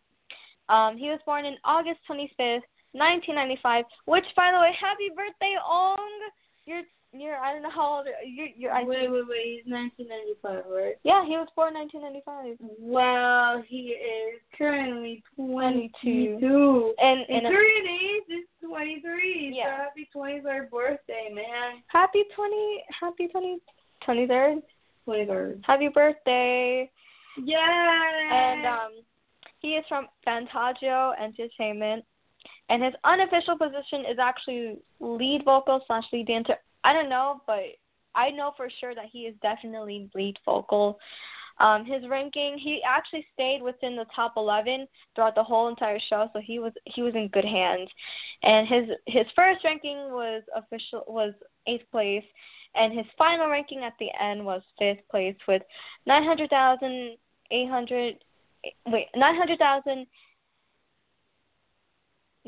Um, 0.68 0.96
he 0.96 1.08
was 1.08 1.20
born 1.26 1.44
in 1.44 1.56
August 1.64 2.00
twenty 2.06 2.32
fifth, 2.36 2.64
nineteen 2.94 3.34
ninety 3.34 3.58
five. 3.62 3.84
Which, 4.06 4.24
by 4.36 4.50
the 4.52 4.58
way, 4.58 4.72
happy 4.80 5.10
birthday, 5.14 5.54
Ong! 5.68 5.98
You're 6.64 6.82
you're 7.12 7.36
I 7.36 7.52
don't 7.52 7.62
know 7.62 7.70
how 7.70 7.96
old 7.98 8.06
you 8.26 8.46
you're. 8.56 8.72
I 8.72 8.84
wait, 8.84 9.00
think, 9.00 9.12
wait, 9.12 9.28
wait. 9.28 9.62
He's 9.64 9.72
1995, 9.72 10.70
right? 10.70 10.94
yeah, 11.04 11.24
he 11.24 11.32
was 11.32 11.48
born 11.56 11.74
nineteen 11.74 12.02
ninety 12.02 12.22
five. 12.24 12.56
Well, 12.78 13.62
he 13.66 13.96
is 13.96 14.40
currently 14.56 15.22
22. 15.36 16.38
22. 16.38 16.94
And 17.00 17.20
In 17.28 17.36
and 17.46 17.54
Korean 17.54 17.86
age, 17.86 18.24
it's 18.28 18.48
23. 18.62 19.52
Yeah. 19.56 19.64
So 19.64 19.82
happy 19.84 20.08
23rd 20.14 20.70
birthday, 20.70 21.28
man. 21.32 21.82
happy 21.88 22.24
twenty 22.34 22.84
happy 23.00 23.28
twenty 23.28 23.58
twenty 24.04 24.26
third. 24.26 24.58
23rd. 25.06 25.62
Happy 25.64 25.88
birthday. 25.88 26.90
Yeah. 27.42 28.10
And 28.30 28.66
um, 28.66 28.90
he 29.60 29.68
is 29.68 29.84
from 29.88 30.06
Fantagio 30.26 31.12
Entertainment, 31.18 32.04
and 32.68 32.82
his 32.82 32.92
unofficial 33.04 33.56
position 33.56 34.00
is 34.10 34.18
actually 34.20 34.76
lead 35.00 35.42
vocal 35.46 35.80
slash 35.86 36.04
lead 36.12 36.26
dancer. 36.26 36.56
I 36.84 36.92
don't 36.92 37.08
know, 37.08 37.42
but 37.46 37.62
I 38.14 38.30
know 38.30 38.52
for 38.56 38.68
sure 38.80 38.94
that 38.94 39.06
he 39.12 39.20
is 39.20 39.34
definitely 39.42 40.10
lead 40.14 40.38
vocal. 40.44 40.98
Um, 41.60 41.84
his 41.84 42.08
ranking, 42.08 42.56
he 42.56 42.80
actually 42.86 43.26
stayed 43.34 43.62
within 43.62 43.96
the 43.96 44.06
top 44.14 44.34
11 44.36 44.86
throughout 45.14 45.34
the 45.34 45.42
whole 45.42 45.68
entire 45.68 45.98
show, 46.08 46.28
so 46.32 46.40
he 46.40 46.60
was 46.60 46.72
he 46.84 47.02
was 47.02 47.14
in 47.14 47.28
good 47.28 47.44
hands. 47.44 47.88
And 48.42 48.68
his 48.68 48.84
his 49.06 49.26
first 49.34 49.64
ranking 49.64 49.96
was 50.10 50.42
official 50.54 51.04
was 51.08 51.34
eighth 51.66 51.90
place, 51.90 52.24
and 52.76 52.96
his 52.96 53.06
final 53.16 53.48
ranking 53.48 53.82
at 53.82 53.94
the 53.98 54.08
end 54.20 54.44
was 54.44 54.62
fifth 54.78 55.06
place 55.10 55.36
with 55.48 55.62
900,000 56.06 57.16
800 57.50 58.14
wait 58.86 59.06
900,000 59.16 60.06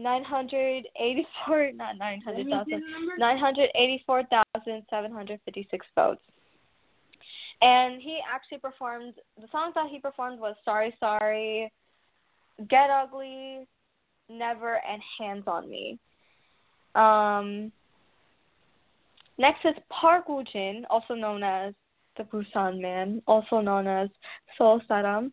984 0.03 1.73
not 1.75 1.99
900,000 1.99 2.83
984,756 3.19 5.87
votes. 5.95 6.23
And 7.63 8.01
he 8.01 8.21
actually 8.33 8.57
performed 8.59 9.15
the 9.39 9.47
songs 9.53 9.75
that 9.75 9.91
he 9.91 10.01
performed 10.01 10.41
was 10.41 10.57
Sorry 10.65 10.97
Sorry, 10.99 11.71
Get 12.69 12.89
Ugly, 12.91 13.67
Never 14.29 14.81
and 14.89 15.03
Hands 15.19 15.45
on 15.47 15.69
Me. 15.69 15.99
Um 16.95 17.71
next 19.39 19.65
is 19.65 19.75
Park 19.91 20.29
Woo 20.29 20.45
Jin, 20.51 20.87
also 20.91 21.15
known 21.15 21.43
as 21.43 21.75
the 22.17 22.25
Busan 22.25 22.81
Man, 22.81 23.23
also 23.27 23.61
known 23.61 23.87
as 23.87 24.09
Seoul 24.57 24.81
Saram. 24.89 25.33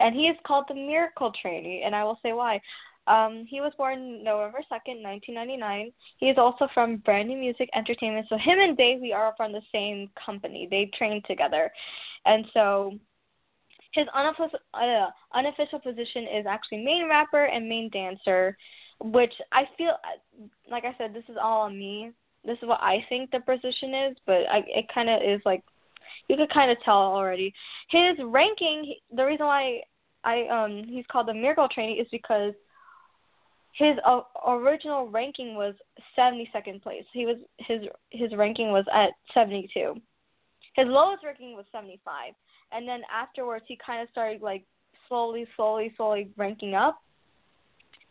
And 0.00 0.14
he 0.14 0.28
is 0.28 0.36
called 0.46 0.66
the 0.68 0.74
Miracle 0.74 1.32
Trainee, 1.42 1.82
and 1.84 1.94
I 1.94 2.04
will 2.04 2.18
say 2.22 2.32
why. 2.32 2.60
Um, 3.08 3.46
he 3.48 3.60
was 3.60 3.72
born 3.78 4.22
November 4.22 4.58
2nd, 4.70 5.02
1999. 5.02 5.92
He 6.18 6.26
is 6.26 6.36
also 6.38 6.68
from 6.74 6.98
Brand 6.98 7.28
New 7.28 7.38
Music 7.38 7.70
Entertainment. 7.74 8.26
So 8.28 8.36
him 8.36 8.58
and 8.60 8.76
Davey 8.76 9.12
are 9.12 9.34
from 9.36 9.52
the 9.52 9.62
same 9.72 10.10
company. 10.24 10.68
They 10.70 10.90
trained 10.96 11.24
together. 11.26 11.70
And 12.26 12.44
so 12.52 12.98
his 13.92 14.06
unofficial, 14.14 14.58
uh, 14.74 15.10
unofficial 15.34 15.78
position 15.78 16.24
is 16.24 16.46
actually 16.46 16.84
main 16.84 17.08
rapper 17.08 17.44
and 17.44 17.68
main 17.68 17.88
dancer, 17.90 18.56
which 19.00 19.32
I 19.52 19.64
feel, 19.78 19.94
like 20.70 20.84
I 20.84 20.94
said, 20.98 21.14
this 21.14 21.24
is 21.28 21.36
all 21.40 21.62
on 21.62 21.78
me. 21.78 22.12
This 22.44 22.58
is 22.62 22.68
what 22.68 22.80
I 22.82 23.04
think 23.08 23.30
the 23.30 23.40
position 23.40 23.94
is, 23.94 24.16
but 24.26 24.42
I, 24.50 24.62
it 24.68 24.86
kind 24.92 25.08
of 25.08 25.22
is 25.22 25.40
like 25.44 25.62
you 26.28 26.36
could 26.36 26.50
kind 26.50 26.70
of 26.70 26.78
tell 26.84 26.96
already. 26.96 27.52
His 27.90 28.16
ranking, 28.22 28.94
the 29.14 29.24
reason 29.24 29.46
why 29.46 29.82
I 30.24 30.46
um 30.46 30.84
he's 30.86 31.04
called 31.10 31.28
the 31.28 31.34
miracle 31.34 31.68
trainee 31.68 32.00
is 32.00 32.08
because 32.10 32.52
his 33.72 33.96
uh, 34.04 34.20
original 34.46 35.08
ranking 35.08 35.54
was 35.54 35.74
72nd 36.18 36.82
place. 36.82 37.04
He 37.12 37.26
was 37.26 37.36
his 37.58 37.82
his 38.10 38.34
ranking 38.36 38.72
was 38.72 38.84
at 38.92 39.10
72. 39.34 39.94
His 40.74 40.86
lowest 40.86 41.24
ranking 41.24 41.54
was 41.54 41.64
75, 41.72 42.34
and 42.72 42.86
then 42.86 43.02
afterwards 43.12 43.64
he 43.68 43.78
kind 43.84 44.02
of 44.02 44.08
started 44.10 44.42
like 44.42 44.64
slowly, 45.08 45.46
slowly, 45.56 45.92
slowly 45.96 46.30
ranking 46.36 46.74
up, 46.74 47.00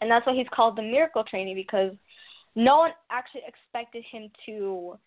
and 0.01 0.09
that's 0.09 0.25
why 0.25 0.35
he's 0.35 0.47
called 0.53 0.77
the 0.77 0.81
miracle 0.81 1.23
trainee 1.23 1.55
because 1.55 1.93
no 2.55 2.77
one 2.77 2.91
actually 3.11 3.43
expected 3.47 4.03
him 4.09 4.29
to. 4.45 4.97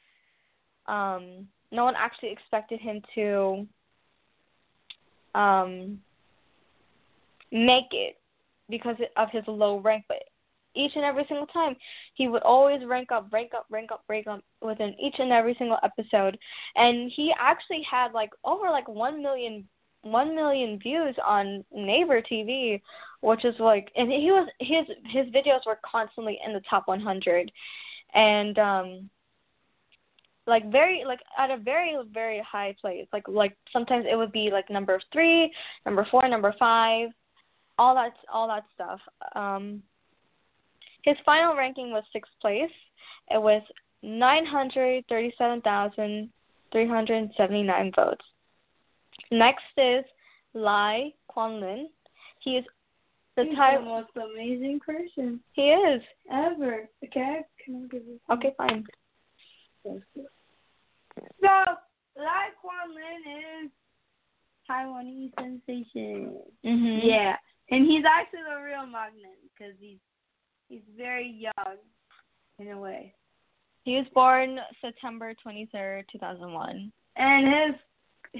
Um, 0.86 1.46
no 1.72 1.84
one 1.84 1.94
actually 1.96 2.32
expected 2.32 2.80
him 2.80 3.00
to 3.14 3.66
um, 5.34 6.00
make 7.52 7.86
it 7.92 8.16
because 8.68 8.96
of 9.16 9.28
his 9.30 9.44
low 9.46 9.78
rank, 9.78 10.04
but 10.08 10.22
each 10.74 10.92
and 10.94 11.04
every 11.04 11.24
single 11.28 11.46
time 11.46 11.76
he 12.14 12.28
would 12.28 12.42
always 12.42 12.84
rank 12.86 13.10
up, 13.12 13.28
rank 13.32 13.52
up, 13.54 13.66
rank 13.70 13.90
up, 13.92 14.02
rank 14.08 14.26
up 14.26 14.42
within 14.62 14.94
each 15.00 15.16
and 15.18 15.32
every 15.32 15.54
single 15.58 15.78
episode, 15.82 16.38
and 16.76 17.10
he 17.14 17.32
actually 17.38 17.82
had 17.88 18.12
like 18.12 18.30
over 18.44 18.70
like 18.70 18.88
one 18.88 19.22
million 19.22 19.66
one 20.02 20.34
million 20.34 20.78
views 20.78 21.14
on 21.24 21.64
Naver 21.72 22.22
TV, 22.22 22.80
which 23.20 23.44
is 23.44 23.54
like, 23.58 23.90
and 23.96 24.10
he 24.10 24.30
was 24.30 24.48
his 24.58 24.86
his 25.06 25.26
videos 25.26 25.66
were 25.66 25.78
constantly 25.84 26.38
in 26.44 26.52
the 26.52 26.62
top 26.68 26.88
100, 26.88 27.52
and 28.14 28.58
um, 28.58 29.10
like 30.46 30.70
very 30.70 31.04
like 31.06 31.20
at 31.38 31.50
a 31.50 31.56
very 31.56 31.96
very 32.12 32.42
high 32.50 32.74
place. 32.80 33.06
Like 33.12 33.28
like 33.28 33.56
sometimes 33.72 34.06
it 34.10 34.16
would 34.16 34.32
be 34.32 34.50
like 34.50 34.70
number 34.70 35.00
three, 35.12 35.52
number 35.84 36.06
four, 36.10 36.26
number 36.28 36.54
five, 36.58 37.10
all 37.78 37.94
that 37.94 38.14
all 38.32 38.48
that 38.48 38.64
stuff. 38.74 39.00
Um, 39.34 39.82
his 41.04 41.16
final 41.24 41.56
ranking 41.56 41.90
was 41.92 42.04
sixth 42.12 42.32
place. 42.40 42.70
It 43.30 43.40
was 43.40 43.62
nine 44.02 44.44
hundred 44.46 45.04
thirty-seven 45.08 45.60
thousand 45.62 46.30
three 46.72 46.86
hundred 46.88 47.30
seventy-nine 47.36 47.92
votes. 47.94 48.24
Next 49.30 49.64
is 49.76 50.04
Lai 50.54 51.12
Quanlin. 51.30 51.86
He 52.40 52.56
is 52.56 52.64
the 53.36 53.44
He's 53.44 53.56
type. 53.56 53.78
the 53.80 53.84
most 53.84 54.10
amazing 54.16 54.80
person 54.80 55.40
He 55.52 55.70
is. 55.70 56.02
ever. 56.32 56.88
Okay, 57.04 57.40
can 57.64 57.84
I 57.84 57.88
give 57.92 58.02
you? 58.06 58.18
Okay, 58.30 58.52
fine. 58.56 58.84
So, 59.84 60.00
Lai 62.16 62.48
Quan 62.60 62.94
Lin 62.94 63.64
is 63.64 63.70
Taiwanese 64.68 65.32
sensation. 65.38 66.36
Mhm. 66.64 67.00
Yeah, 67.02 67.36
and 67.70 67.86
he's 67.86 68.04
actually 68.04 68.42
the 68.42 68.60
real 68.62 68.86
Magnet 68.86 69.38
because 69.42 69.74
he's 69.80 69.98
he's 70.70 70.80
very 70.96 71.28
young 71.28 71.76
in 72.58 72.68
a 72.72 72.78
way, 72.78 73.12
He 73.84 73.96
was 73.96 74.06
born 74.14 74.58
September 74.80 75.34
twenty-third, 75.42 76.06
two 76.10 76.18
thousand 76.18 76.52
one. 76.52 76.90
and 77.16 77.46
his 77.46 77.74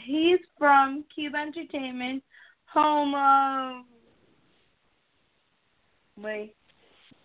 he's 0.05 0.39
from 0.59 1.05
Cube 1.15 1.35
Entertainment, 1.35 2.23
home 2.67 3.15
of 3.15 3.85
wait 6.17 6.55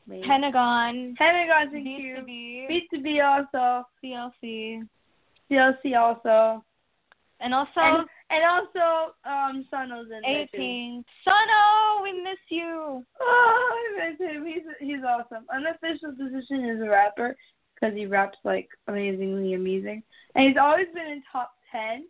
wait 0.08 0.24
Pentagon. 0.26 1.16
Pentagon's 1.18 1.74
in 1.74 1.84
Cube. 1.84 2.26
be 2.26 2.68
Used 2.70 2.90
to 2.94 3.02
be 3.02 3.22
also 3.22 3.84
CLC. 4.04 4.88
CLC 5.52 5.96
also, 5.96 6.64
And 7.40 7.54
also 7.54 7.72
and, 7.78 8.08
and 8.30 8.44
also 8.44 9.14
um 9.26 9.66
Seonho's 9.72 10.12
in 10.12 10.22
there 10.22 10.48
too. 10.48 10.58
18. 10.58 11.06
Seonho, 11.28 12.04
we 12.04 12.14
miss 12.22 12.40
you. 12.50 13.04
Oh, 13.22 13.88
I 14.00 14.10
miss 14.10 14.20
him. 14.20 14.46
He's 14.46 14.64
he's 14.80 15.04
awesome. 15.04 15.46
Unofficial 15.54 16.14
position 16.18 16.66
is 16.66 16.82
a 16.82 16.90
rapper 16.90 17.36
because 17.76 17.96
he 17.96 18.06
raps 18.06 18.38
like 18.44 18.70
amazingly 18.88 19.54
amazing, 19.54 20.04
and 20.36 20.48
he's 20.48 20.58
always 20.58 20.88
been 20.94 21.08
in 21.08 21.24
top 21.32 21.52
ten 21.72 22.06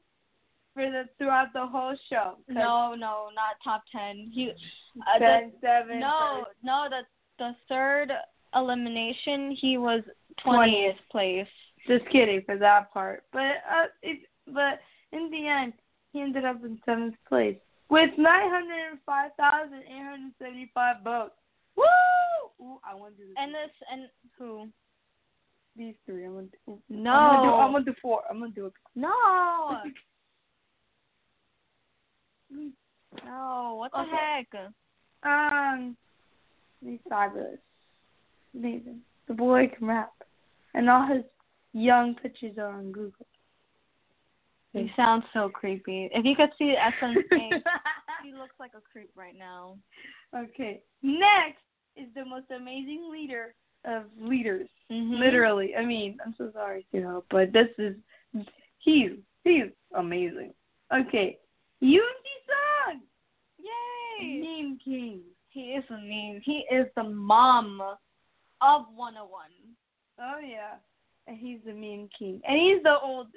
for 0.73 0.89
the 0.89 1.03
throughout 1.17 1.53
the 1.53 1.65
whole 1.65 1.95
show. 2.09 2.35
No, 2.47 2.93
no, 2.93 3.29
not 3.33 3.55
top 3.63 3.83
10. 3.91 4.31
He 4.33 4.51
uh, 4.51 5.19
the, 5.19 5.25
ten, 5.25 5.51
seven, 5.61 5.99
no, 5.99 6.45
no, 6.63 6.87
the 6.89 7.01
the 7.39 7.55
third 7.67 8.11
elimination 8.53 9.57
he 9.59 9.77
was 9.77 10.01
20th. 10.45 10.67
20th 10.67 10.95
place. 11.11 11.47
Just 11.87 12.05
kidding 12.09 12.41
for 12.45 12.57
that 12.57 12.91
part, 12.93 13.23
but 13.31 13.41
uh, 13.41 13.87
it 14.01 14.19
but 14.47 14.79
in 15.11 15.29
the 15.29 15.47
end 15.47 15.73
he 16.15 16.21
ended 16.21 16.45
up 16.45 16.63
in 16.63 16.79
seventh 16.85 17.15
place 17.27 17.57
with 17.89 18.09
nine 18.17 18.49
hundred 18.49 18.97
five 19.05 19.31
thousand 19.37 19.83
eight 19.83 20.01
hundred 20.01 20.31
seventy 20.39 20.71
five 20.73 21.03
votes. 21.03 21.35
Woo! 21.75 21.83
Ooh, 22.61 22.79
I 22.89 22.95
want 22.95 23.17
to 23.17 23.23
do 23.23 23.27
this. 23.27 23.35
And 23.37 23.53
this 23.53 23.71
and 23.91 24.09
who? 24.39 24.69
these 25.77 25.95
three. 26.05 26.23
I'm 26.25 26.35
gonna 26.35 26.47
do, 26.65 26.79
No. 26.87 27.11
I'm 27.11 27.25
gonna 27.27 27.43
do, 27.43 27.49
I'm 27.49 27.71
gonna 27.73 27.83
do 27.83 27.93
four. 28.01 28.21
I'm 28.29 28.39
gonna 28.39 28.53
do 28.53 28.67
it. 28.67 28.73
No. 28.95 29.11
no, 33.25 33.75
what 33.77 33.91
the 33.91 33.99
Okay. 33.99 34.47
heck? 34.53 34.71
Um, 35.23 35.97
he's 36.81 36.99
fabulous, 37.09 37.59
amazing. 38.57 39.01
The 39.27 39.33
boy 39.33 39.69
can 39.77 39.87
rap, 39.87 40.13
and 40.75 40.89
all 40.89 41.05
his 41.05 41.25
young 41.73 42.15
pictures 42.15 42.57
are 42.57 42.71
on 42.71 42.93
Google. 42.93 43.25
He 44.75 44.91
sounds 44.95 45.23
so 45.33 45.49
creepy. 45.49 46.09
If 46.13 46.25
you 46.25 46.35
could 46.35 46.49
see 46.57 46.75
SN's 47.01 47.23
face, 47.29 47.63
he 48.23 48.33
looks 48.33 48.55
like 48.59 48.71
a 48.75 48.81
creep 48.91 49.09
right 49.15 49.35
now. 49.37 49.77
okay, 50.35 50.81
next 51.01 51.61
is 51.95 52.07
the 52.15 52.25
most 52.25 52.47
amazing 52.55 53.09
leader 53.11 53.55
of 53.85 54.03
leaders. 54.19 54.67
Mhm. 54.91 55.19
Literally, 55.19 55.75
I 55.75 55.85
mean, 55.85 56.17
I'm 56.25 56.35
so 56.37 56.51
sorry, 56.53 56.85
you 56.91 57.01
know, 57.01 57.23
but 57.29 57.53
this 57.53 57.69
is 57.77 57.95
he's 58.79 59.11
he's 59.43 59.71
amazing. 59.95 60.53
Okay, 60.93 61.37
Yoon 61.81 62.15
Jisung, 62.25 62.99
Yay! 63.59 64.41
Meme 64.41 64.79
King. 64.83 65.21
He 65.49 65.61
is 65.71 65.83
a 65.89 65.93
meme. 65.93 66.41
He 66.43 66.65
is 66.69 66.87
the 66.95 67.03
mom 67.03 67.79
of 68.61 68.85
Wanna 68.95 69.25
One. 69.25 69.51
Oh 70.19 70.39
yeah, 70.39 70.75
and 71.27 71.37
he's 71.37 71.59
the 71.65 71.73
meme 71.73 72.09
king, 72.17 72.41
and 72.47 72.57
he's 72.59 72.83
the 72.83 72.97
oldest. 73.01 73.35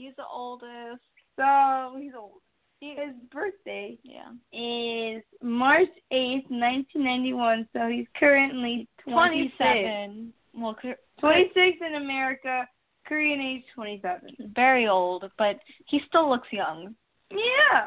He's 0.00 0.16
the 0.16 0.24
oldest. 0.32 1.02
So 1.36 1.96
he's 2.00 2.12
old. 2.18 2.40
He, 2.80 2.90
His 2.96 3.14
birthday 3.30 3.98
yeah. 4.02 4.30
is 4.52 5.22
March 5.42 5.88
eighth, 6.10 6.46
nineteen 6.48 7.04
ninety 7.04 7.34
one. 7.34 7.68
So 7.74 7.88
he's 7.88 8.06
currently 8.18 8.88
twenty 9.06 9.52
six. 9.58 9.58
27. 9.58 10.32
Well, 10.54 10.74
cur- 10.80 10.96
Twenty 11.18 11.50
six 11.52 11.76
in 11.86 11.96
America. 11.96 12.66
Korean 13.06 13.40
age 13.40 13.64
twenty 13.74 14.00
seven. 14.00 14.30
very 14.54 14.86
old, 14.88 15.24
but 15.36 15.58
he 15.86 16.00
still 16.08 16.28
looks 16.30 16.48
young. 16.50 16.94
Yeah. 17.30 17.86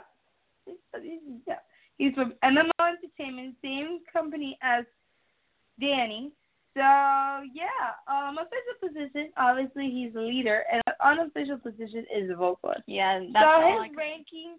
He's- 0.65 1.19
yeah. 1.47 1.55
He's 1.97 2.13
from 2.13 2.33
MMO 2.43 2.69
Entertainment, 2.79 3.55
same 3.63 3.99
company 4.11 4.57
as 4.61 4.83
Danny. 5.79 6.31
So 6.75 6.81
yeah, 6.81 7.93
um, 8.07 8.37
official 8.37 8.77
position. 8.81 9.31
Obviously, 9.37 9.89
he's 9.91 10.13
the 10.13 10.21
leader, 10.21 10.63
and 10.71 10.81
unofficial 11.03 11.57
position 11.57 12.05
is 12.13 12.29
the 12.29 12.35
vocalist. 12.35 12.81
Yeah, 12.87 13.19
that's 13.31 13.45
so 13.45 13.81
his 13.81 13.89
could- 13.89 13.97
ranking 13.97 14.57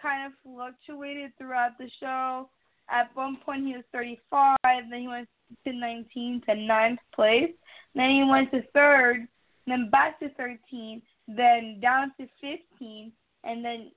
kind 0.00 0.26
of 0.26 0.32
fluctuated 0.44 1.32
throughout 1.38 1.76
the 1.78 1.90
show. 1.98 2.48
At 2.88 3.10
one 3.16 3.38
point, 3.44 3.66
he 3.66 3.74
was 3.74 3.84
35. 3.92 4.56
Then 4.62 5.00
he 5.00 5.08
went 5.08 5.28
to 5.64 5.72
19 5.72 6.42
to 6.48 6.54
ninth 6.54 7.00
place. 7.12 7.52
Then 7.94 8.10
he 8.10 8.22
went 8.22 8.50
to 8.52 8.62
third. 8.72 9.26
Then 9.66 9.90
back 9.90 10.20
to 10.20 10.28
13. 10.30 11.02
Then 11.26 11.80
down 11.80 12.12
to 12.20 12.28
15. 12.40 13.10
And 13.42 13.64
then 13.64 13.90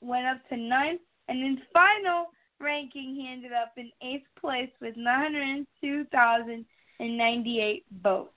went 0.00 0.26
up 0.26 0.48
to 0.48 0.56
ninth. 0.56 1.02
And 1.28 1.40
in 1.40 1.60
final 1.72 2.26
ranking, 2.58 3.14
he 3.14 3.28
ended 3.30 3.52
up 3.52 3.72
in 3.76 3.90
eighth 4.00 4.26
place 4.40 4.70
with 4.80 4.96
902,098 7.02 7.84
votes. 8.02 8.30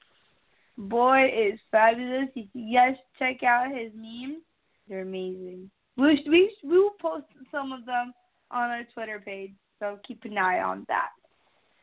Boy 0.77 1.31
is 1.33 1.59
fabulous. 1.71 2.29
You 2.33 2.47
yes 2.53 2.97
check 3.17 3.43
out 3.43 3.71
his 3.71 3.91
memes. 3.95 4.41
They're 4.87 5.01
amazing. 5.01 5.69
We 5.97 6.23
we 6.27 6.55
we 6.63 6.77
will 6.77 6.91
post 7.01 7.25
some 7.49 7.71
of 7.71 7.85
them 7.85 8.13
on 8.51 8.69
our 8.69 8.83
Twitter 8.93 9.21
page, 9.23 9.53
so 9.79 9.99
keep 10.05 10.25
an 10.25 10.37
eye 10.37 10.59
on 10.59 10.85
that. 10.89 11.09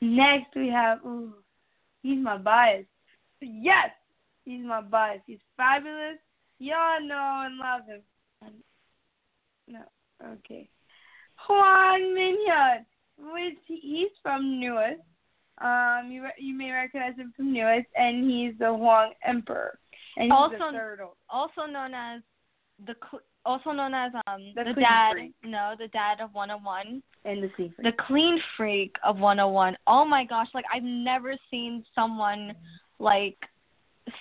Next 0.03 0.55
we 0.55 0.69
have 0.69 0.99
ooh, 1.07 1.33
he's 2.03 2.19
my 2.19 2.37
bias. 2.37 2.85
Yes, 3.41 3.91
he's 4.45 4.65
my 4.65 4.83
bias. 4.83 5.23
He's 5.27 5.39
fabulous. 5.57 6.19
Y'all 6.59 7.01
know 7.01 7.43
and 7.47 7.57
love 7.57 7.87
him. 7.87 8.03
Um, 8.43 8.53
no, 9.67 9.81
okay. 10.35 10.69
Hwang 11.37 12.15
Minhyun, 12.15 12.85
which 13.33 13.59
he's 13.67 14.11
from 14.23 14.61
NU'EST. 14.61 15.01
Um, 15.63 16.11
you 16.11 16.23
re- 16.25 16.33
you 16.39 16.55
may 16.57 16.71
recognize 16.73 17.17
him 17.17 17.33
from 17.37 17.53
NU'EST, 17.53 17.87
and 17.97 18.29
he's 18.29 18.55
the 18.59 18.73
Hwang 18.73 19.13
Emperor, 19.25 19.79
and 20.17 20.25
he's 20.25 20.33
Also- 20.33 20.55
also 21.31 21.67
known 21.67 21.95
as 21.95 22.21
the 22.85 22.95
cl- 23.09 23.23
also 23.45 23.71
known 23.73 23.95
as 23.95 24.13
um 24.27 24.53
The 24.55 24.65
the 24.65 24.81
dad. 24.81 25.13
freak. 25.13 25.33
No, 25.45 25.75
the 25.79 25.89
dad 25.89 26.21
of 26.21 26.35
Wanna 26.35 26.59
One. 26.59 27.03
and 27.25 27.43
the 27.43 27.49
clean 27.51 27.73
freak. 27.73 27.85
the 27.85 28.03
clean 28.05 28.43
freak 28.57 28.97
of 29.05 29.19
Wanna 29.21 29.49
One. 29.49 29.77
Oh 29.87 30.05
my 30.05 30.25
gosh, 30.25 30.49
like 30.55 30.65
I've 30.73 30.83
never 30.83 31.37
seen 31.51 31.85
someone 31.95 32.55
like 32.99 33.39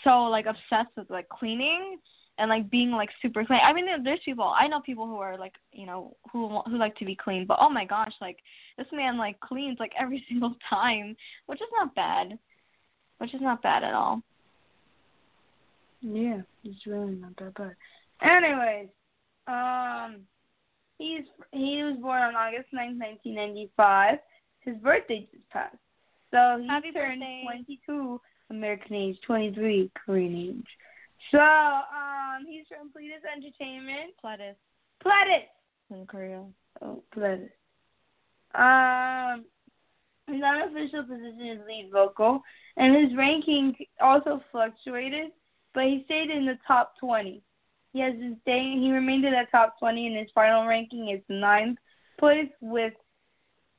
so 0.04 0.23
like 0.25 0.45
obsessed 0.45 0.95
with 0.95 1.10
like 1.10 1.27
cleaning 1.30 1.97
and 2.41 2.49
like 2.49 2.71
being 2.71 2.89
like 2.89 3.10
super 3.21 3.45
clean. 3.45 3.60
I 3.63 3.71
mean, 3.71 3.86
there's 4.04 4.19
people 4.25 4.51
I 4.58 4.67
know 4.67 4.82
people 4.82 5.06
who 5.06 5.17
are 5.17 5.38
like 5.38 5.54
you 5.71 5.86
know 5.86 6.17
who 6.34 6.60
who 6.65 6.77
like 6.77 6.95
to 6.97 7.06
be 7.06 7.15
clean, 7.15 7.45
but 7.45 7.60
oh 7.62 7.69
my 7.69 7.86
gosh, 7.86 8.13
like 8.19 8.38
this 8.77 8.88
man 8.91 9.17
like 9.17 9.39
cleans 9.39 9.77
like 9.80 9.91
every 9.97 10.25
single 10.30 10.56
time, 10.67 11.15
which 11.45 11.62
is 11.62 11.67
not 11.77 11.93
bad, 11.93 12.38
which 13.19 13.34
is 13.36 13.41
not 13.41 13.62
bad 13.62 13.84
at 13.84 13.93
all. 13.93 14.21
Yeah, 16.01 16.41
it's 16.63 16.88
really 16.88 17.13
not 17.13 17.38
that 17.38 17.54
bad. 17.54 17.75
Anyways, 18.23 18.89
um, 19.47 20.21
he's 20.97 21.25
he 21.51 21.84
was 21.84 21.97
born 22.01 22.23
on 22.23 22.36
August 22.36 22.73
9th, 22.73 22.97
1995. 22.97 24.17
His 24.62 24.77
birthday 24.77 25.27
just 25.32 25.47
passed, 25.51 25.75
so 26.32 26.58
he 26.60 26.67
Happy 26.67 26.91
turned 26.91 27.19
birthday. 27.21 27.43
22 27.45 28.19
American 28.49 28.95
age, 28.95 29.17
23 29.27 29.91
Korean 30.06 30.36
age. 30.36 30.67
So, 31.29 31.39
um, 31.39 32.45
he's 32.47 32.65
from 32.67 32.89
Pledis 32.89 33.21
Entertainment. 33.36 34.13
Pledis 34.23 34.55
Pledis. 35.03 35.47
in 35.91 36.05
Korea. 36.05 36.45
Oh, 36.81 37.03
Pledis. 37.15 37.49
Um, 38.53 39.45
his 40.27 40.43
unofficial 40.43 41.03
position 41.03 41.47
is 41.47 41.60
lead 41.67 41.89
vocal, 41.91 42.41
and 42.77 42.95
his 42.95 43.17
ranking 43.17 43.75
also 44.01 44.41
fluctuated, 44.51 45.31
but 45.73 45.86
he 45.86 46.03
stayed 46.05 46.29
in 46.29 46.45
the 46.45 46.60
top 46.67 46.93
20. 46.99 47.41
He 47.93 47.99
has 47.99 48.13
been 48.13 48.38
staying. 48.41 48.81
He 48.81 48.91
remained 48.91 49.25
in 49.25 49.31
the 49.31 49.47
top 49.51 49.79
20, 49.79 50.07
and 50.07 50.17
his 50.17 50.29
final 50.34 50.67
ranking 50.67 51.10
is 51.10 51.21
ninth 51.29 51.77
place 52.19 52.49
with 52.62 52.93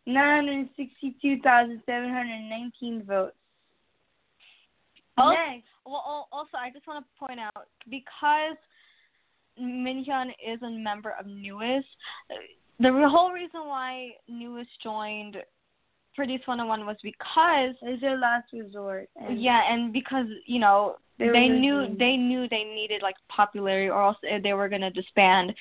962,719 0.06 3.02
votes. 3.04 3.36
Oh. 5.18 5.32
Next, 5.32 5.66
Well, 5.84 6.28
also, 6.32 6.56
I 6.56 6.70
just 6.70 6.86
want 6.86 7.04
to 7.04 7.26
point 7.26 7.40
out 7.40 7.66
because 7.90 8.56
Minhyun 9.60 10.28
is 10.46 10.62
a 10.62 10.70
member 10.70 11.14
of 11.18 11.26
NU'EST, 11.26 11.84
the 12.80 13.08
whole 13.08 13.32
reason 13.32 13.60
why 13.66 14.10
NU'EST 14.28 14.70
joined 14.82 15.36
Produce 16.14 16.40
101 16.46 16.84
was 16.84 16.96
because 17.02 17.74
is 17.82 18.00
their 18.00 18.18
last 18.18 18.52
resort. 18.52 19.08
And 19.16 19.42
yeah, 19.42 19.62
and 19.72 19.92
because 19.92 20.26
you 20.46 20.58
know 20.58 20.96
They 21.18 21.28
they, 21.28 21.48
knew 21.48 21.76
losing. 21.76 21.98
they 21.98 22.16
knew 22.16 22.48
they 22.48 22.64
needed 22.64 23.02
like 23.02 23.14
popularity 23.28 23.88
or 23.88 24.02
else 24.02 24.18
they 24.42 24.52
were 24.52 24.68
gonna 24.68 24.90
disband. 24.90 25.54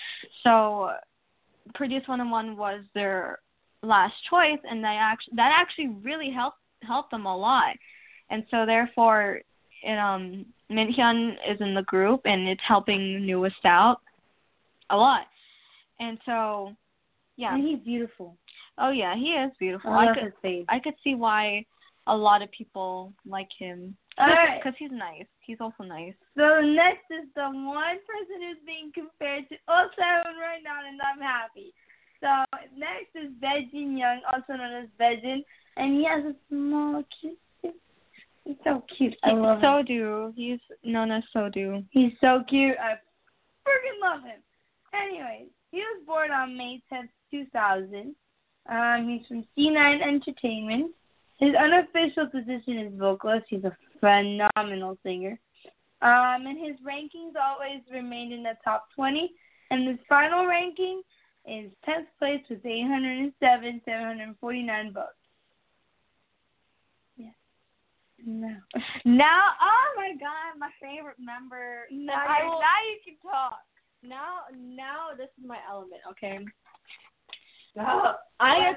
So 0.44 0.92
Produce 1.74 2.06
101 2.08 2.58
was 2.58 2.82
their 2.94 3.40
last 3.82 4.14
choice, 4.30 4.60
and 4.70 4.84
they 4.84 4.98
actually 5.00 5.36
that 5.38 5.54
actually 5.56 5.88
really 6.04 6.32
helped 6.32 6.58
helped 6.84 7.12
them 7.12 7.26
a 7.26 7.38
lot. 7.38 7.76
And 8.30 8.44
so 8.52 8.66
therefore, 8.66 9.42
it, 9.84 9.98
um, 9.98 10.46
Minhyun 10.72 11.34
is 11.50 11.60
in 11.60 11.74
the 11.74 11.84
group, 11.84 12.22
and 12.26 12.48
it's 12.48 12.62
helping 12.68 13.26
NU'EST 13.26 13.66
out 13.66 14.00
a 14.90 14.98
lot. 14.98 15.28
And 16.00 16.18
so, 16.26 16.76
yeah. 17.38 17.54
And 17.54 17.68
he's 17.68 17.80
beautiful. 17.80 18.36
Oh 18.78 18.92
yeah, 18.92 19.16
he 19.16 19.32
is 19.32 19.52
beautiful. 19.60 19.92
I 19.92 20.08
I 20.08 20.14
could. 20.14 20.66
I 20.70 20.80
could 20.80 20.96
see 21.04 21.16
why 21.16 21.66
a 22.08 22.16
lot 22.16 22.42
of 22.42 22.52
people 22.52 23.14
like 23.26 23.50
him. 23.58 23.96
All 24.18 24.28
right. 24.28 24.60
Because 24.62 24.76
he's 24.78 24.92
nice. 24.92 25.26
He's 25.42 25.58
also 25.60 25.84
nice. 25.84 26.14
So 26.38 26.62
next 26.62 27.06
is 27.12 27.28
the 27.36 27.44
one 27.44 28.00
person 28.08 28.42
who's 28.42 28.58
being 28.66 28.92
compared 28.94 29.48
to 29.50 29.56
all 29.68 29.90
seven 29.96 30.40
right 30.40 30.62
now, 30.64 30.80
and 30.88 31.00
I'm 31.02 31.22
happy. 31.22 31.74
So 32.22 32.28
next 32.78 33.16
is 33.16 33.32
Bae 33.42 33.68
Jinyoung, 33.74 34.20
also 34.32 34.54
known 34.54 34.84
as 34.84 34.90
Baejin, 35.00 35.44
and 35.78 35.94
he 35.96 36.06
has 36.06 36.24
a 36.26 36.36
small 36.50 37.04
cute. 37.20 37.38
He's 38.44 38.58
so 38.64 38.84
cute. 38.98 39.16
I 39.24 39.32
love 39.32 39.60
him. 39.60 39.64
Sodu. 39.64 40.34
He's 40.36 40.60
known 40.84 41.12
as 41.12 41.24
Sodu. 41.36 41.86
He's 41.92 42.14
so 42.20 42.44
cute. 42.48 42.76
I 42.80 42.94
freaking 43.68 44.02
love 44.02 44.24
him. 44.24 44.40
Anyways, 44.94 45.50
he 45.72 45.78
was 45.78 46.04
born 46.06 46.32
on 46.32 46.58
May 46.58 46.82
10th, 46.92 47.10
2000. 47.32 48.16
Um, 48.70 49.10
he's 49.10 49.28
from 49.28 49.46
C9 49.58 50.02
Entertainment. 50.02 50.92
His 51.40 51.56
unofficial 51.56 52.28
position 52.28 52.78
is 52.80 53.00
vocalist. 53.00 53.46
He's 53.50 53.64
a 53.64 53.76
phenomenal 54.00 54.98
singer. 55.04 55.40
Um, 56.02 56.48
and 56.48 56.58
his 56.58 56.76
rankings 56.86 57.34
always 57.40 57.82
remained 57.92 58.34
in 58.34 58.44
the 58.44 58.58
top 58.64 58.88
20. 58.96 59.32
And 59.70 59.88
his 59.88 59.98
final 60.10 60.46
ranking 60.46 61.02
is 61.46 61.72
10th 61.88 62.08
place 62.20 62.42
with 62.50 62.66
807, 62.66 63.82
749 63.86 64.94
votes. 64.94 65.08
Yeah. 67.18 67.28
No. 68.26 68.56
Now, 69.06 69.42
oh 69.62 69.94
my 69.98 70.14
God, 70.20 70.60
my 70.60 70.70
favorite 70.82 71.18
member. 71.20 71.86
Now, 71.92 72.26
I 72.28 72.44
will- 72.44 72.60
now 72.60 72.82
you 72.90 73.00
can 73.04 73.18
talk. 73.30 73.60
Now, 74.04 74.42
now 74.56 75.10
this 75.16 75.30
is 75.40 75.46
my 75.46 75.60
element. 75.70 76.02
Okay. 76.12 76.40
I 77.78 78.74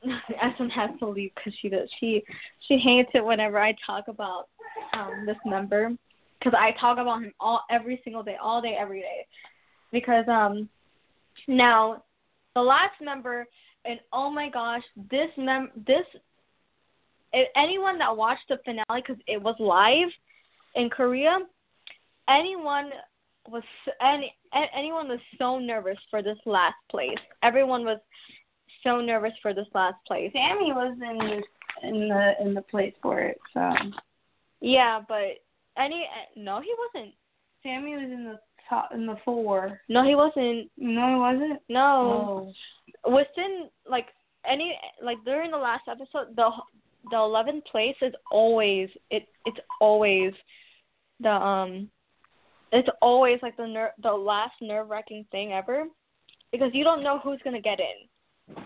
Essen 0.40 0.70
has 0.70 0.90
to 1.00 1.08
leave 1.08 1.32
because 1.34 1.54
she 1.60 1.68
does. 1.68 1.88
She 1.98 2.22
she 2.66 2.78
hates 2.78 3.10
it 3.14 3.24
whenever 3.24 3.58
I 3.58 3.74
talk 3.84 4.08
about 4.08 4.48
um 4.92 5.26
this 5.26 5.36
member 5.44 5.90
because 6.38 6.54
I 6.56 6.72
talk 6.80 6.98
about 6.98 7.22
him 7.22 7.32
all 7.40 7.64
every 7.70 8.00
single 8.04 8.22
day, 8.22 8.36
all 8.40 8.62
day, 8.62 8.76
every 8.78 9.00
day. 9.00 9.26
Because 9.90 10.24
um 10.28 10.68
now 11.48 12.04
the 12.54 12.62
last 12.62 12.94
member 13.00 13.46
and 13.84 13.98
oh 14.12 14.30
my 14.30 14.48
gosh, 14.48 14.82
this 15.10 15.30
mem 15.36 15.70
this 15.86 16.04
if 17.32 17.48
anyone 17.56 17.98
that 17.98 18.16
watched 18.16 18.48
the 18.48 18.58
finale 18.64 19.02
because 19.02 19.22
it 19.26 19.40
was 19.42 19.56
live 19.58 20.08
in 20.74 20.90
Korea, 20.90 21.38
anyone 22.28 22.90
was 23.48 23.62
any 24.00 24.34
anyone 24.74 25.08
was 25.08 25.20
so 25.38 25.58
nervous 25.58 25.98
for 26.10 26.22
this 26.22 26.38
last 26.46 26.76
place. 26.90 27.18
Everyone 27.42 27.84
was 27.84 27.98
so 28.82 29.00
nervous 29.00 29.32
for 29.42 29.54
this 29.54 29.66
last 29.74 29.96
place. 30.06 30.30
Sammy 30.32 30.72
was 30.72 30.96
in 31.00 31.18
the 31.18 31.88
in 31.88 32.08
the 32.08 32.32
in 32.40 32.54
the 32.54 32.62
place 32.62 32.94
for 33.02 33.20
it. 33.20 33.38
So 33.54 33.72
Yeah, 34.60 35.00
but 35.08 35.40
any 35.76 36.06
no, 36.36 36.60
he 36.60 36.74
wasn't. 36.94 37.14
Sammy 37.62 37.94
was 37.94 38.04
in 38.04 38.24
the 38.24 38.38
top 38.68 38.90
in 38.92 39.06
the 39.06 39.16
four. 39.24 39.80
No, 39.88 40.04
he 40.04 40.14
wasn't. 40.14 40.70
No, 40.76 41.08
he 41.08 41.14
wasn't. 41.14 41.60
No, 41.68 42.52
oh. 43.04 43.12
within 43.12 43.68
like 43.88 44.06
any 44.48 44.78
like 45.02 45.18
during 45.24 45.50
the 45.50 45.58
last 45.58 45.88
episode, 45.88 46.36
the 46.36 46.50
the 47.10 47.16
eleventh 47.16 47.64
place 47.64 47.96
is 48.02 48.12
always 48.30 48.88
it. 49.10 49.26
It's 49.46 49.58
always 49.80 50.32
the 51.20 51.30
um, 51.30 51.90
it's 52.72 52.88
always 53.00 53.38
like 53.42 53.56
the 53.56 53.66
ner- 53.66 53.94
the 54.02 54.12
last 54.12 54.54
nerve 54.60 54.88
wracking 54.88 55.24
thing 55.30 55.52
ever, 55.52 55.84
because 56.52 56.70
you 56.74 56.84
don't 56.84 57.02
know 57.02 57.18
who's 57.18 57.40
gonna 57.44 57.60
get 57.60 57.80
in. 57.80 58.56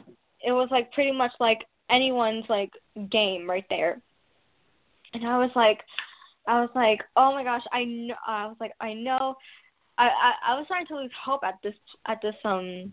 It 0.45 0.53
was 0.53 0.69
like 0.71 0.93
pretty 0.93 1.13
much 1.13 1.33
like 1.41 1.61
anyone's 1.91 2.45
like 2.49 2.73
game 3.11 3.49
right 3.49 3.67
there, 3.71 4.01
and 5.15 5.27
I 5.27 5.39
was 5.39 5.51
like, 5.55 5.81
I 6.47 6.61
was 6.61 6.71
like, 6.75 7.01
oh 7.17 7.33
my 7.33 7.45
gosh, 7.45 7.65
I 7.73 7.85
know. 7.85 8.15
I 8.27 8.47
was 8.47 8.57
like, 8.61 8.73
I 8.81 8.95
know. 8.95 9.37
I, 9.99 10.07
I 10.07 10.33
I 10.53 10.55
was 10.55 10.65
starting 10.67 10.87
to 10.89 10.97
lose 10.97 11.11
hope 11.25 11.45
at 11.45 11.59
this 11.63 11.75
at 12.07 12.19
this 12.23 12.35
um 12.45 12.93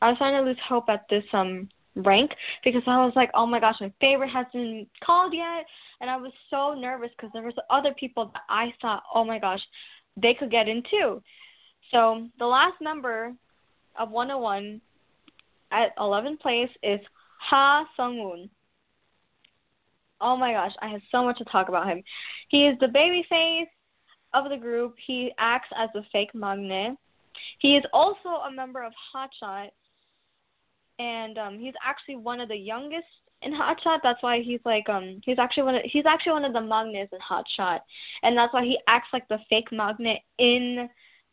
I 0.00 0.10
was 0.10 0.16
starting 0.16 0.38
to 0.40 0.46
lose 0.46 0.58
hope 0.68 0.88
at 0.88 1.06
this 1.10 1.24
um 1.32 1.68
rank 1.98 2.30
because 2.64 2.82
I 2.86 3.04
was 3.04 3.12
like, 3.16 3.30
oh 3.34 3.46
my 3.46 3.60
gosh, 3.60 3.76
my 3.80 3.92
favorite 4.00 4.30
hasn't 4.30 4.88
called 5.04 5.34
yet, 5.34 5.66
and 6.00 6.08
I 6.10 6.16
was 6.16 6.32
so 6.50 6.74
nervous 6.74 7.10
because 7.16 7.30
there 7.32 7.42
was 7.42 7.54
other 7.70 7.94
people 7.98 8.30
that 8.32 8.42
I 8.48 8.72
thought, 8.80 9.02
oh 9.14 9.24
my 9.24 9.38
gosh, 9.38 9.60
they 10.16 10.34
could 10.34 10.50
get 10.50 10.68
in 10.68 10.82
too. 10.90 11.22
So 11.90 12.28
the 12.38 12.46
last 12.46 12.74
member 12.80 13.32
of 13.98 14.10
101 14.10 14.80
at 15.70 15.96
11th 15.98 16.40
place 16.40 16.70
is 16.82 17.00
Ha 17.40 17.86
Sung-woon. 17.96 18.50
Oh 20.20 20.36
my 20.36 20.52
gosh, 20.52 20.72
I 20.82 20.88
have 20.88 21.00
so 21.12 21.24
much 21.24 21.38
to 21.38 21.44
talk 21.44 21.68
about 21.68 21.86
him. 21.86 22.02
He 22.48 22.66
is 22.66 22.76
the 22.80 22.88
baby 22.88 23.24
face 23.28 23.68
of 24.34 24.50
the 24.50 24.56
group. 24.56 24.94
He 25.06 25.32
acts 25.38 25.68
as 25.76 25.88
a 25.94 26.02
fake 26.12 26.32
maknae. 26.34 26.96
He 27.60 27.76
is 27.76 27.84
also 27.92 28.28
a 28.28 28.50
member 28.50 28.82
of 28.82 28.92
Hotshot, 29.14 29.70
and 30.98 31.38
um, 31.38 31.58
he's 31.58 31.74
actually 31.84 32.16
one 32.16 32.40
of 32.40 32.48
the 32.48 32.56
youngest 32.56 33.06
in 33.42 33.52
Hotshot. 33.52 34.00
That's 34.02 34.22
why 34.22 34.42
he's 34.42 34.60
like 34.64 34.88
um 34.88 35.20
he's 35.24 35.38
actually 35.38 35.64
one 35.64 35.74
of 35.76 35.82
he's 35.84 36.06
actually 36.06 36.32
one 36.32 36.44
of 36.44 36.52
the 36.52 36.60
maknaes 36.60 37.08
in 37.12 37.18
Hotshot, 37.20 37.80
and 38.22 38.36
that's 38.36 38.52
why 38.52 38.64
he 38.64 38.78
acts 38.86 39.08
like 39.12 39.28
the 39.28 39.38
fake 39.48 39.70
maknae 39.72 40.18
in 40.38 40.88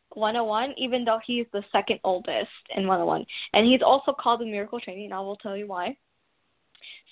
101, 0.09 0.73
even 0.77 1.03
though 1.03 1.19
he's 1.25 1.45
the 1.51 1.63
second 1.71 1.99
oldest 2.03 2.49
in 2.75 2.87
101. 2.87 3.25
And 3.53 3.65
he's 3.65 3.81
also 3.81 4.13
called 4.13 4.41
the 4.41 4.45
Miracle 4.45 4.79
Trainee, 4.79 5.05
and 5.05 5.13
I 5.13 5.19
will 5.19 5.35
tell 5.37 5.57
you 5.57 5.67
why. 5.67 5.97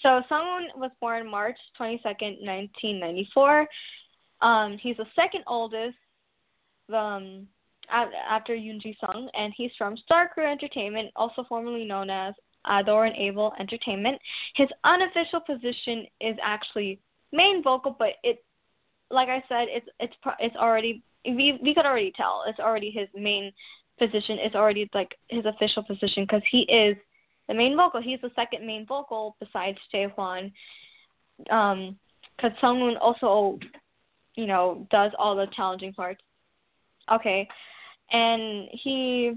So 0.02 0.22
Sungwoon 0.30 0.76
was 0.76 0.92
born 1.02 1.30
March 1.30 1.58
22nd, 1.80 2.42
1994. 2.42 3.68
Um, 4.42 4.78
he's 4.82 4.98
the 4.98 5.06
second 5.16 5.44
oldest. 5.48 5.98
Um, 6.94 7.48
after 7.90 8.54
Yoon 8.54 8.82
Ji 8.82 8.98
Sung, 9.00 9.30
and 9.34 9.54
he's 9.56 9.72
from 9.78 9.98
Star 9.98 10.28
Crew 10.28 10.46
Entertainment, 10.50 11.12
also 11.16 11.44
formerly 11.48 11.86
known 11.86 12.10
as 12.10 12.34
Adore 12.66 13.06
and 13.06 13.16
Able 13.16 13.54
Entertainment. 13.60 14.20
His 14.56 14.70
unofficial 14.84 15.42
position 15.42 16.06
is 16.22 16.36
actually 16.42 17.00
main 17.32 17.62
vocal, 17.64 17.96
but 17.98 18.14
it, 18.24 18.44
like 19.10 19.30
I 19.30 19.44
said, 19.50 19.68
it's 19.70 19.88
it's 20.00 20.14
it's 20.40 20.56
already 20.56 21.04
we 21.26 21.60
we 21.62 21.74
could 21.74 21.86
already 21.86 22.14
tell 22.16 22.44
it's 22.48 22.60
already 22.60 22.90
his 22.90 23.08
main 23.16 23.52
position. 24.00 24.38
It's 24.40 24.56
already 24.56 24.90
like 24.94 25.16
his 25.30 25.46
official 25.46 25.84
position 25.84 26.24
because 26.24 26.44
he 26.50 26.62
is 26.62 26.96
the 27.48 27.54
main 27.54 27.76
vocal. 27.76 28.02
He's 28.02 28.22
the 28.22 28.32
second 28.36 28.66
main 28.66 28.86
vocal 28.86 29.36
besides 29.40 29.78
Jaehwan. 29.94 30.52
Um, 31.50 31.98
because 32.36 32.58
Sungwoon 32.62 32.96
also, 33.00 33.60
you 34.36 34.48
know, 34.48 34.88
does 34.92 35.12
all 35.20 35.36
the 35.36 35.48
challenging 35.56 35.94
parts. 35.94 36.22
Okay, 37.12 37.48
and 38.12 38.68
he 38.72 39.34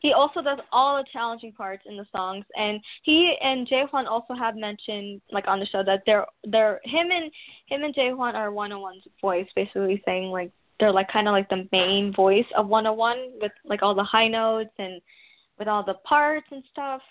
he 0.00 0.14
also 0.14 0.40
does 0.40 0.58
all 0.72 0.96
the 0.96 1.04
challenging 1.12 1.52
parts 1.52 1.82
in 1.86 1.96
the 1.96 2.06
songs. 2.10 2.44
And 2.56 2.80
he 3.02 3.36
and 3.42 3.68
Jaehwan 3.68 4.06
also 4.06 4.34
have 4.34 4.56
mentioned 4.56 5.20
like 5.30 5.46
on 5.46 5.60
the 5.60 5.66
show 5.66 5.84
that 5.84 6.02
they're 6.06 6.26
they're 6.44 6.80
him 6.84 7.10
and 7.10 7.30
him 7.66 7.84
and 7.84 7.94
Jaehwan 7.94 8.34
are 8.34 8.50
Wanna 8.50 8.80
One's 8.80 9.04
voice 9.20 9.46
basically 9.54 10.02
saying 10.06 10.30
like 10.30 10.50
they're 10.78 10.90
like 10.90 11.10
kind 11.12 11.28
of 11.28 11.32
like 11.32 11.48
the 11.50 11.68
main 11.70 12.12
voice 12.14 12.46
of 12.56 12.66
101 12.66 13.32
with 13.40 13.52
like 13.64 13.82
all 13.82 13.94
the 13.94 14.02
high 14.02 14.28
notes 14.28 14.70
and 14.78 15.02
with 15.58 15.68
all 15.68 15.84
the 15.84 15.94
parts 16.04 16.46
and 16.50 16.64
stuff. 16.72 17.02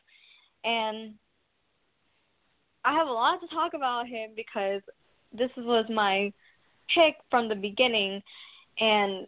And 0.64 1.14
I 2.84 2.94
have 2.94 3.08
a 3.08 3.12
lot 3.12 3.40
to 3.42 3.48
talk 3.48 3.76
about 3.76 4.08
him 4.08 4.32
because 4.36 4.82
this 5.32 5.52
was 5.56 5.86
my 5.90 6.34
pick 6.94 7.16
from 7.30 7.48
the 7.48 7.56
beginning. 7.56 8.24
And 8.80 9.28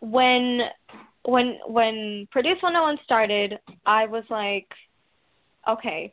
when 0.00 0.62
when 1.24 1.58
when 1.66 2.26
Produce 2.30 2.62
101 2.62 2.98
started, 3.04 3.58
I 3.86 4.06
was 4.06 4.24
like, 4.30 4.66
okay, 5.68 6.12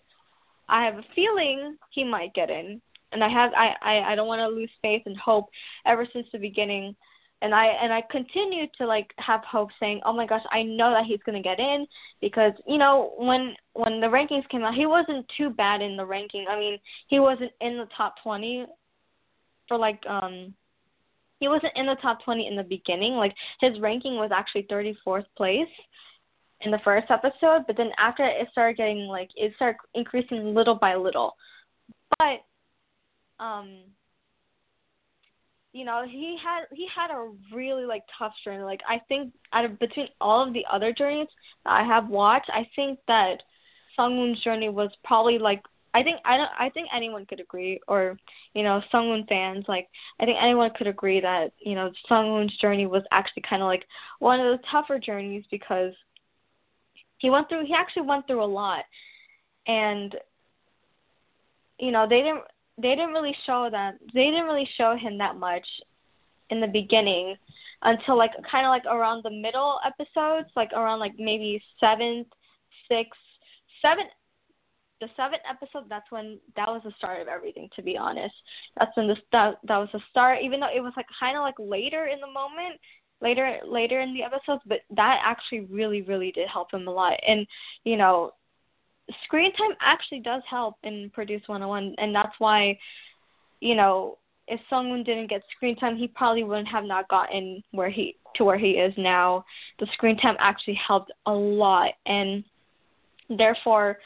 I 0.70 0.86
have 0.86 0.96
a 0.96 1.06
feeling 1.16 1.78
he 1.92 2.04
might 2.04 2.34
get 2.34 2.50
in, 2.50 2.82
and 3.12 3.24
I 3.24 3.30
have 3.30 3.52
I 3.54 3.74
I, 3.82 4.12
I 4.12 4.16
don't 4.16 4.28
want 4.28 4.40
to 4.40 4.48
lose 4.48 4.72
faith 4.82 5.04
and 5.06 5.18
hope 5.18 5.46
ever 5.86 6.06
since 6.12 6.28
the 6.32 6.40
beginning, 6.40 6.96
and 7.42 7.56
I 7.56 7.68
and 7.68 7.94
I 7.94 8.04
continue 8.12 8.66
to 8.78 8.86
like 8.86 9.14
have 9.18 9.44
hope, 9.50 9.70
saying, 9.80 10.02
oh 10.06 10.14
my 10.14 10.26
gosh, 10.26 10.44
I 10.52 10.64
know 10.64 10.92
that 10.92 11.06
he's 11.06 11.24
gonna 11.26 11.42
get 11.42 11.60
in 11.60 11.88
because 12.20 12.54
you 12.68 12.78
know 12.78 13.14
when 13.18 13.56
when 13.74 14.02
the 14.02 14.08
rankings 14.08 14.48
came 14.50 14.64
out, 14.64 14.76
he 14.76 14.86
wasn't 14.86 15.26
too 15.38 15.50
bad 15.50 15.82
in 15.82 15.96
the 15.96 16.06
ranking. 16.06 16.46
I 16.50 16.60
mean, 16.60 16.78
he 17.08 17.20
wasn't 17.20 17.52
in 17.62 17.78
the 17.78 17.88
top 17.96 18.16
20 18.24 18.66
for 19.68 19.78
like 19.78 20.02
um 20.08 20.54
he 21.40 21.48
wasn't 21.48 21.74
in 21.76 21.86
the 21.86 21.96
top 22.02 22.24
20 22.24 22.48
in 22.48 22.56
the 22.56 22.64
beginning. 22.64 23.14
Like 23.14 23.36
his 23.60 23.80
ranking 23.80 24.16
was 24.16 24.32
actually 24.34 24.64
34th 24.64 25.26
place 25.36 25.68
in 26.62 26.72
the 26.72 26.80
first 26.84 27.12
episode, 27.12 27.66
but 27.68 27.78
then 27.78 27.92
after 27.98 28.26
it 28.26 28.48
started 28.52 28.78
getting 28.78 29.08
like 29.08 29.30
it 29.36 29.54
started 29.56 29.78
increasing 29.94 30.54
little 30.54 30.76
by 30.76 30.96
little. 30.96 31.36
But 32.18 32.42
um 33.40 33.82
you 35.74 35.86
know, 35.86 36.06
he 36.10 36.38
had 36.44 36.64
he 36.72 36.88
had 36.94 37.12
a 37.12 37.32
really 37.54 37.86
like 37.86 38.04
tough 38.18 38.34
journey. 38.44 38.64
Like 38.64 38.82
I 38.90 39.00
think 39.08 39.32
out 39.54 39.66
of 39.66 39.78
between 39.78 40.08
all 40.20 40.46
of 40.46 40.54
the 40.54 40.66
other 40.72 40.92
journeys 40.92 41.28
that 41.66 41.74
I 41.74 41.84
have 41.84 42.10
watched, 42.10 42.50
I 42.52 42.68
think 42.76 42.98
that 43.08 43.44
Sungwoon's 43.98 44.44
journey 44.44 44.70
was 44.70 44.90
probably 45.04 45.38
like 45.38 45.62
I 45.98 46.04
think 46.04 46.20
I 46.26 46.38
don't 46.38 46.52
I 46.60 46.70
think 46.70 46.90
anyone 46.96 47.26
could 47.26 47.40
agree 47.40 47.80
or 47.88 48.20
you 48.54 48.62
know 48.62 48.84
Sungwoon 48.94 49.28
fans 49.28 49.66
like 49.68 49.88
I 50.20 50.26
think 50.26 50.38
anyone 50.40 50.70
could 50.78 50.86
agree 50.86 51.20
that 51.22 51.54
you 51.60 51.74
know 51.74 51.92
Sungwoon's 52.08 52.56
journey 52.58 52.86
was 52.86 53.02
actually 53.12 53.42
kind 53.50 53.64
of 53.64 53.66
like 53.66 53.84
one 54.20 54.40
of 54.40 54.46
the 54.46 54.64
tougher 54.72 55.00
journeys 55.00 55.44
because 55.50 55.94
he 57.18 57.32
went 57.32 57.50
through 57.50 57.66
he 57.66 57.74
actually 57.74 58.04
went 58.04 58.28
through 58.28 58.44
a 58.44 58.46
lot. 58.46 58.84
And 59.66 60.16
you 61.80 61.92
know 61.92 62.06
they 62.08 62.22
didn't 62.22 62.44
they 62.78 62.90
didn't 62.90 63.14
really 63.14 63.36
show 63.48 63.68
that 63.72 63.96
they 64.14 64.26
didn't 64.26 64.46
really 64.46 64.70
show 64.78 64.96
him 64.96 65.18
that 65.18 65.36
much 65.38 65.66
in 66.52 66.62
the 66.62 66.68
beginning 66.68 67.36
until 67.82 68.16
like 68.16 68.34
kind 68.50 68.68
of 68.68 68.70
like 68.70 68.86
around 68.86 69.24
the 69.24 69.32
middle 69.32 69.80
episodes 69.84 70.50
like 70.56 70.72
around 70.74 71.00
like 71.00 71.14
maybe 71.18 71.60
seventh 71.80 72.28
sixth 72.88 73.20
seven 73.82 74.06
the 75.00 75.08
seventh 75.16 75.42
episode 75.50 75.90
that's 75.90 76.12
when 76.12 76.40
that 76.56 76.68
was 76.68 76.82
the 76.84 76.94
start 76.98 77.22
of 77.22 77.28
everything 77.28 77.70
to 77.76 77.82
be 77.82 77.98
honest. 77.98 78.34
That's 78.78 78.96
when 78.96 79.08
the 79.08 79.16
that 79.32 79.56
that 79.68 79.78
was 79.78 79.90
the 79.94 80.02
start 80.10 80.40
even 80.44 80.60
though 80.60 80.74
it 80.74 80.82
was 80.82 80.94
like 80.98 81.08
kind 81.20 81.38
of 81.38 81.42
like 81.42 81.56
later 81.60 82.08
in 82.08 82.20
the 82.20 82.28
moment 82.28 82.80
later 83.22 83.60
later 83.68 84.02
in 84.02 84.14
the 84.14 84.24
episodes 84.24 84.62
but 84.66 84.80
that 84.96 85.20
actually 85.24 85.62
really 85.62 86.02
really 86.02 86.32
did 86.32 86.48
help 86.48 86.74
him 86.74 86.88
a 86.88 86.92
lot. 86.92 87.20
And 87.28 87.46
you 87.84 87.98
know 87.98 88.32
screen 89.24 89.54
time 89.54 89.72
actually 89.82 90.20
does 90.20 90.44
help 90.50 90.76
in 90.84 91.10
produce 91.14 91.42
101 91.48 91.96
and 91.98 92.14
that's 92.14 92.36
why 92.40 92.78
you 93.60 93.76
know 93.76 94.18
if 94.48 94.60
someone 94.70 95.04
didn't 95.04 95.30
get 95.30 95.44
screen 95.56 95.76
time 95.76 95.98
he 95.98 96.08
probably 96.08 96.44
wouldn't 96.44 96.68
have 96.68 96.86
not 96.86 97.08
gotten 97.10 97.62
where 97.72 97.90
he 97.90 98.16
to 98.38 98.46
where 98.46 98.58
he 98.58 98.72
is 98.72 98.94
now. 98.98 99.44
The 99.80 99.88
screen 99.94 100.18
time 100.18 100.36
actually 100.40 100.76
helped 100.76 101.12
a 101.26 101.32
lot 101.32 101.92
and 102.06 102.44
therefore 103.30 103.98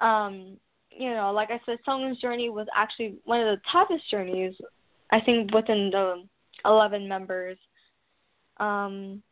um, 0.00 0.56
you 0.90 1.10
know, 1.10 1.32
like 1.32 1.50
I 1.50 1.60
said, 1.66 1.78
Sungwoon's 1.86 2.20
journey 2.20 2.48
was 2.48 2.66
actually 2.74 3.16
one 3.24 3.40
of 3.40 3.46
the 3.46 3.62
toughest 3.70 4.10
journeys, 4.10 4.54
I 5.10 5.20
think, 5.20 5.52
within 5.52 5.90
the 5.90 6.24
11 6.64 7.06
members. 7.08 7.58
Um, 8.58 9.22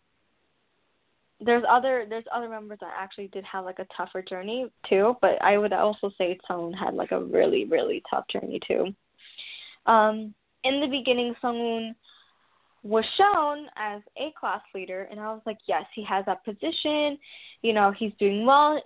there's 1.41 1.65
other 1.69 2.07
there's 2.09 2.25
other 2.33 2.49
members 2.49 2.79
that 2.81 2.93
actually 2.97 3.29
did 3.29 3.45
have 3.45 3.65
like 3.65 3.79
a 3.79 3.87
tougher 3.97 4.23
journey 4.23 4.71
too, 4.89 5.17
but 5.21 5.43
I 5.43 5.59
would 5.59 5.73
also 5.73 6.11
say 6.17 6.39
Sungwoon 6.49 6.75
had 6.79 6.95
like 6.95 7.13
a 7.13 7.25
really 7.25 7.65
really 7.65 8.03
tough 8.09 8.25
journey 8.29 8.61
too. 8.67 8.95
Um, 9.87 10.35
in 10.63 10.81
the 10.81 10.87
beginning, 10.87 11.35
Sungwoon 11.43 11.95
was 12.83 13.05
shown 13.17 13.67
as 13.77 14.03
a 14.17 14.33
class 14.39 14.61
leader, 14.75 15.09
and 15.11 15.19
I 15.19 15.33
was 15.33 15.43
like, 15.47 15.59
yes, 15.67 15.85
he 15.95 16.05
has 16.05 16.25
that 16.27 16.45
position. 16.45 17.19
You 17.63 17.73
know, 17.73 17.93
he's 17.97 18.13
doing 18.19 18.47
well. 18.47 18.81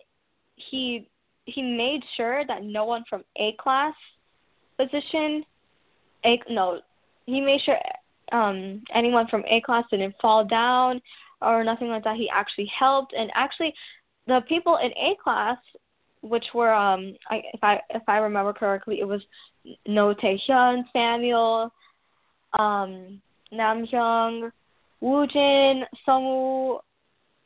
He 0.56 1.08
he 1.48 1.62
made 1.62 2.02
sure 2.16 2.44
that 2.46 2.64
no 2.64 2.84
one 2.84 3.04
from 3.08 3.24
A 3.36 3.54
class 3.58 3.94
position, 4.78 5.44
A 6.24 6.40
no, 6.48 6.80
he 7.26 7.40
made 7.40 7.60
sure 7.62 7.78
um 8.32 8.82
anyone 8.94 9.26
from 9.28 9.44
A 9.48 9.60
class 9.62 9.84
didn't 9.90 10.14
fall 10.20 10.44
down 10.44 11.00
or 11.40 11.64
nothing 11.64 11.88
like 11.88 12.04
that. 12.04 12.16
He 12.16 12.28
actually 12.32 12.70
helped, 12.78 13.12
and 13.12 13.30
actually, 13.34 13.74
the 14.26 14.40
people 14.48 14.76
in 14.76 14.90
A 14.92 15.16
class, 15.22 15.58
which 16.20 16.44
were 16.54 16.72
um, 16.72 17.14
I, 17.30 17.42
if 17.52 17.62
I 17.62 17.80
if 17.90 18.02
I 18.08 18.18
remember 18.18 18.52
correctly, 18.52 19.00
it 19.00 19.06
was 19.06 19.22
No 19.86 20.14
Tae 20.14 20.40
Hyun, 20.48 20.82
Samuel, 20.92 21.72
um, 22.58 23.20
Nam 23.52 23.86
Hyung, 23.86 24.50
Woo 25.00 25.26
Jin, 25.26 25.84
Sungwoo, 26.06 26.80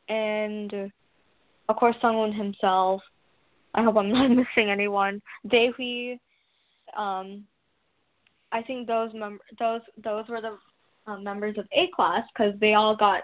and 0.09 0.91
of 1.69 1.75
course 1.75 1.95
Sungwoon 2.01 2.35
himself. 2.35 3.01
I 3.73 3.83
hope 3.83 3.97
I'm 3.97 4.11
not 4.13 4.29
missing 4.29 4.69
anyone. 4.69 5.21
Daehwi, 5.47 6.19
um, 6.97 7.45
I 8.51 8.61
think 8.61 8.87
those 8.87 9.11
mem- 9.13 9.39
those 9.59 9.81
those 10.03 10.27
were 10.27 10.41
the 10.41 10.57
um, 11.07 11.23
members 11.23 11.57
of 11.57 11.65
A 11.73 11.87
class 11.95 12.23
because 12.33 12.53
they 12.59 12.75
all 12.75 12.95
got 12.95 13.23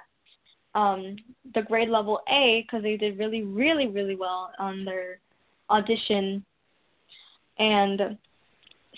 um, 0.76 1.16
the 1.54 1.62
grade 1.62 1.90
level 1.90 2.22
A 2.30 2.64
because 2.66 2.84
they 2.84 2.98
did 2.98 3.20
really 3.20 3.44
really 3.44 3.88
really 3.88 4.16
well 4.16 4.52
on 4.60 4.86
their 4.86 5.20
audition. 5.70 6.44
And 7.58 8.18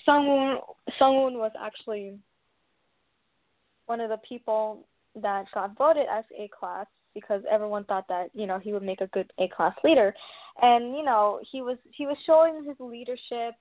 Sungwoon 0.07 0.59
Sungwoon 0.99 1.33
was 1.33 1.51
actually 1.59 2.17
one 3.87 3.99
of 3.99 4.09
the 4.09 4.19
people 4.27 4.87
that 5.21 5.45
got 5.53 5.77
voted 5.77 6.05
as 6.09 6.23
A 6.37 6.49
class 6.57 6.85
because 7.13 7.41
everyone 7.51 7.83
thought 7.83 8.07
that 8.07 8.29
you 8.33 8.47
know 8.47 8.57
he 8.57 8.71
would 8.71 8.83
make 8.83 9.01
a 9.01 9.07
good 9.07 9.31
A 9.39 9.47
class 9.49 9.75
leader, 9.83 10.13
and 10.61 10.95
you 10.95 11.03
know 11.03 11.39
he 11.51 11.61
was 11.61 11.77
he 11.95 12.05
was 12.05 12.17
showing 12.25 12.63
his 12.65 12.75
leadership, 12.79 13.55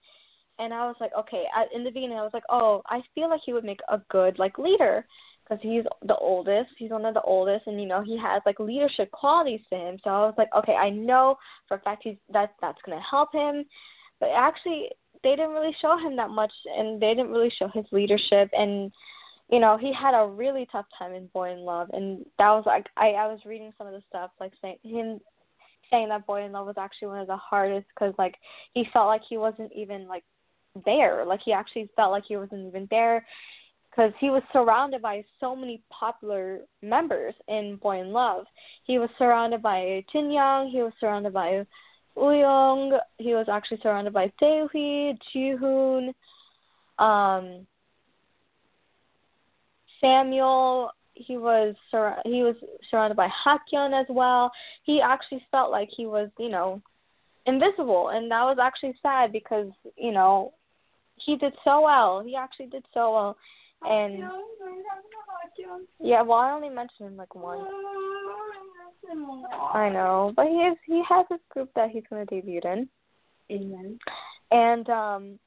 and 0.58 0.72
I 0.72 0.86
was 0.86 0.96
like, 1.00 1.12
okay. 1.18 1.44
At, 1.56 1.68
in 1.74 1.84
the 1.84 1.90
beginning, 1.90 2.18
I 2.18 2.22
was 2.22 2.34
like, 2.34 2.44
oh, 2.50 2.82
I 2.86 3.00
feel 3.14 3.28
like 3.28 3.40
he 3.44 3.52
would 3.52 3.64
make 3.64 3.80
a 3.88 4.00
good 4.10 4.38
like 4.38 4.58
leader 4.58 5.04
because 5.42 5.60
he's 5.62 5.84
the 6.06 6.16
oldest. 6.16 6.70
He's 6.78 6.90
one 6.90 7.04
of 7.04 7.14
the 7.14 7.22
oldest, 7.22 7.66
and 7.66 7.80
you 7.80 7.86
know 7.86 8.02
he 8.02 8.18
has 8.18 8.42
like 8.46 8.60
leadership 8.60 9.10
qualities 9.10 9.60
to 9.70 9.78
him. 9.78 9.98
So 10.04 10.10
I 10.10 10.20
was 10.20 10.34
like, 10.38 10.50
okay, 10.56 10.74
I 10.74 10.90
know 10.90 11.36
for 11.68 11.76
a 11.76 11.80
fact 11.80 12.02
he's 12.04 12.16
that 12.32 12.54
that's 12.60 12.78
gonna 12.84 13.02
help 13.08 13.32
him, 13.32 13.64
but 14.20 14.30
actually 14.36 14.88
they 15.22 15.30
didn't 15.30 15.50
really 15.50 15.76
show 15.82 15.98
him 15.98 16.16
that 16.16 16.30
much, 16.30 16.52
and 16.76 17.00
they 17.00 17.14
didn't 17.14 17.32
really 17.32 17.52
show 17.58 17.68
his 17.74 17.84
leadership 17.92 18.50
and 18.52 18.92
you 19.50 19.58
know, 19.58 19.76
he 19.76 19.92
had 19.92 20.14
a 20.14 20.28
really 20.28 20.66
tough 20.70 20.86
time 20.96 21.12
in 21.12 21.26
Boy 21.28 21.52
in 21.52 21.60
Love, 21.60 21.88
and 21.92 22.24
that 22.38 22.50
was 22.50 22.62
like 22.66 22.86
I 22.96 23.08
I 23.10 23.26
was 23.26 23.40
reading 23.44 23.72
some 23.76 23.88
of 23.88 23.92
the 23.92 24.02
stuff 24.08 24.30
like 24.38 24.52
saying 24.62 24.76
him 24.84 25.20
saying 25.90 26.08
that 26.08 26.26
Boy 26.26 26.44
in 26.44 26.52
Love 26.52 26.66
was 26.66 26.78
actually 26.78 27.08
one 27.08 27.20
of 27.20 27.26
the 27.26 27.36
hardest 27.36 27.86
because 27.94 28.14
like 28.18 28.36
he 28.74 28.86
felt 28.92 29.06
like 29.06 29.22
he 29.28 29.36
wasn't 29.36 29.72
even 29.74 30.06
like 30.06 30.24
there, 30.84 31.24
like 31.24 31.40
he 31.44 31.52
actually 31.52 31.90
felt 31.96 32.12
like 32.12 32.24
he 32.26 32.36
wasn't 32.36 32.66
even 32.66 32.86
there. 32.90 33.26
because 33.90 34.12
he 34.20 34.30
was 34.30 34.42
surrounded 34.52 35.02
by 35.02 35.24
so 35.40 35.56
many 35.56 35.82
popular 35.90 36.60
members 36.82 37.34
in 37.48 37.76
Boy 37.82 38.00
in 38.00 38.12
Love. 38.12 38.46
He 38.84 38.98
was 38.98 39.10
surrounded 39.18 39.62
by 39.62 40.04
Jin 40.12 40.30
Young. 40.30 40.68
He 40.70 40.82
was 40.82 40.92
surrounded 41.00 41.32
by 41.32 41.66
Woo 42.14 42.98
He 43.18 43.34
was 43.34 43.46
actually 43.50 43.80
surrounded 43.82 44.12
by 44.12 44.32
Taehui, 44.40 45.18
Jihoon, 45.34 46.12
um, 46.98 47.66
Samuel. 50.00 50.92
He 51.26 51.36
was 51.36 51.74
sur- 51.90 52.20
he 52.24 52.42
was 52.42 52.56
surrounded 52.90 53.16
by 53.16 53.28
Hakyeon 53.28 53.98
as 53.98 54.06
well. 54.08 54.50
He 54.84 55.00
actually 55.00 55.44
felt 55.50 55.70
like 55.70 55.88
he 55.94 56.06
was, 56.06 56.30
you 56.38 56.48
know, 56.48 56.80
invisible, 57.46 58.08
and 58.08 58.30
that 58.30 58.42
was 58.42 58.58
actually 58.60 58.94
sad 59.02 59.32
because 59.32 59.70
you 59.96 60.12
know 60.12 60.52
he 61.16 61.36
did 61.36 61.52
so 61.64 61.82
well. 61.82 62.22
He 62.24 62.36
actually 62.36 62.66
did 62.66 62.84
so 62.94 63.12
well, 63.12 63.36
and 63.82 64.24
yeah, 66.00 66.22
well, 66.22 66.38
I 66.38 66.52
only 66.52 66.70
mentioned 66.70 67.08
him 67.08 67.16
like 67.16 67.34
once. 67.34 67.68
I 69.74 69.88
know, 69.88 70.32
but 70.36 70.46
he 70.46 70.54
is 70.54 70.76
he 70.86 71.02
has 71.08 71.26
his 71.30 71.40
group 71.50 71.70
that 71.74 71.90
he's 71.90 72.04
going 72.08 72.26
to 72.26 72.34
debut 72.34 72.60
in. 72.64 72.88
Amen. 73.50 73.98
And 74.50 74.88
um, 74.88 75.38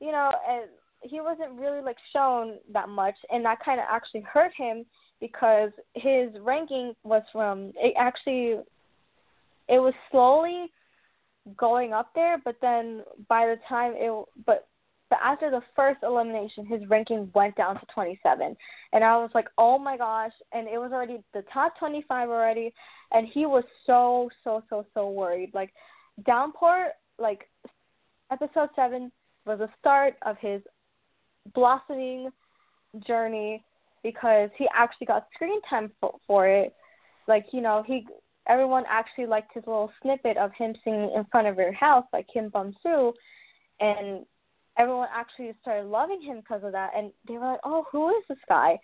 you 0.00 0.12
know, 0.12 0.30
and 0.48 0.68
he 1.04 1.20
wasn't 1.20 1.58
really 1.58 1.82
like 1.82 1.96
shown 2.12 2.58
that 2.72 2.88
much, 2.88 3.14
and 3.30 3.44
that 3.44 3.58
kind 3.64 3.80
of 3.80 3.86
actually 3.90 4.22
hurt 4.22 4.52
him 4.56 4.84
because 5.20 5.70
his 5.94 6.30
ranking 6.40 6.94
was 7.04 7.22
from 7.32 7.72
it 7.76 7.94
actually 7.96 8.58
it 9.68 9.78
was 9.78 9.94
slowly 10.10 10.70
going 11.56 11.92
up 11.92 12.10
there, 12.14 12.38
but 12.44 12.56
then 12.60 13.02
by 13.28 13.46
the 13.46 13.56
time 13.68 13.92
it 13.96 14.12
but 14.46 14.66
but 15.10 15.18
after 15.22 15.50
the 15.50 15.60
first 15.76 16.02
elimination, 16.02 16.66
his 16.66 16.80
ranking 16.88 17.30
went 17.34 17.56
down 17.56 17.74
to 17.78 17.86
27. 17.94 18.56
And 18.92 19.04
I 19.04 19.16
was 19.16 19.30
like, 19.34 19.46
oh 19.58 19.78
my 19.78 19.96
gosh. 19.96 20.32
And 20.52 20.66
it 20.66 20.78
was 20.78 20.92
already 20.92 21.18
the 21.34 21.44
top 21.52 21.78
25 21.78 22.30
already. 22.30 22.72
And 23.12 23.28
he 23.28 23.46
was 23.46 23.64
so, 23.86 24.30
so, 24.42 24.64
so, 24.70 24.84
so 24.94 25.10
worried. 25.10 25.52
Like, 25.54 25.72
Downpour, 26.26 26.88
like, 27.18 27.48
episode 28.32 28.70
7 28.74 29.12
was 29.46 29.58
the 29.58 29.68
start 29.78 30.14
of 30.26 30.36
his 30.40 30.62
blossoming 31.54 32.30
journey 33.06 33.64
because 34.02 34.50
he 34.56 34.68
actually 34.74 35.06
got 35.06 35.26
screen 35.34 35.60
time 35.68 35.90
for, 36.00 36.14
for 36.26 36.46
it. 36.46 36.74
Like, 37.26 37.46
you 37.52 37.60
know, 37.60 37.82
he 37.86 38.06
everyone 38.46 38.84
actually 38.88 39.26
liked 39.26 39.54
his 39.54 39.64
little 39.66 39.90
snippet 40.02 40.36
of 40.36 40.52
him 40.52 40.74
singing 40.84 41.10
in 41.16 41.24
front 41.32 41.48
of 41.48 41.56
your 41.56 41.72
house 41.72 42.04
like 42.12 42.26
Kim 42.32 42.50
Bum 42.50 42.74
Soo. 42.82 43.12
And 43.80 44.26
everyone 44.78 45.08
actually 45.12 45.52
started 45.62 45.88
loving 45.88 46.20
him 46.22 46.38
because 46.38 46.62
of 46.62 46.72
that. 46.72 46.90
And 46.96 47.10
they 47.26 47.34
were 47.34 47.52
like 47.52 47.60
oh 47.64 47.86
who 47.90 48.10
is 48.10 48.24
this 48.28 48.38
guy? 48.48 48.78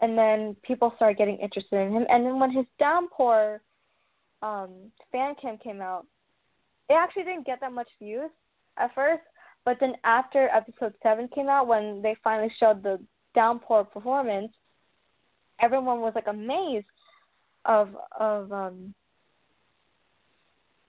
And 0.00 0.16
then 0.16 0.56
people 0.62 0.92
started 0.96 1.18
getting 1.18 1.36
interested 1.38 1.76
in 1.76 1.92
him. 1.92 2.06
And 2.08 2.24
then 2.24 2.38
when 2.38 2.52
his 2.52 2.66
downpour 2.78 3.60
um 4.42 4.70
fan 5.12 5.34
cam 5.40 5.58
came 5.58 5.82
out 5.82 6.06
it 6.88 6.94
actually 6.94 7.24
didn't 7.24 7.46
get 7.46 7.60
that 7.60 7.72
much 7.72 7.88
views 8.00 8.30
at 8.78 8.94
first 8.94 9.22
but 9.64 9.76
then 9.80 9.94
after 10.04 10.48
episode 10.48 10.94
seven 11.02 11.28
came 11.34 11.48
out 11.48 11.66
when 11.66 12.00
they 12.02 12.16
finally 12.22 12.52
showed 12.58 12.82
the 12.82 12.98
downpour 13.34 13.84
performance 13.84 14.52
everyone 15.60 16.00
was 16.00 16.12
like 16.14 16.26
amazed 16.26 16.86
of 17.64 17.90
of 18.18 18.52
um 18.52 18.94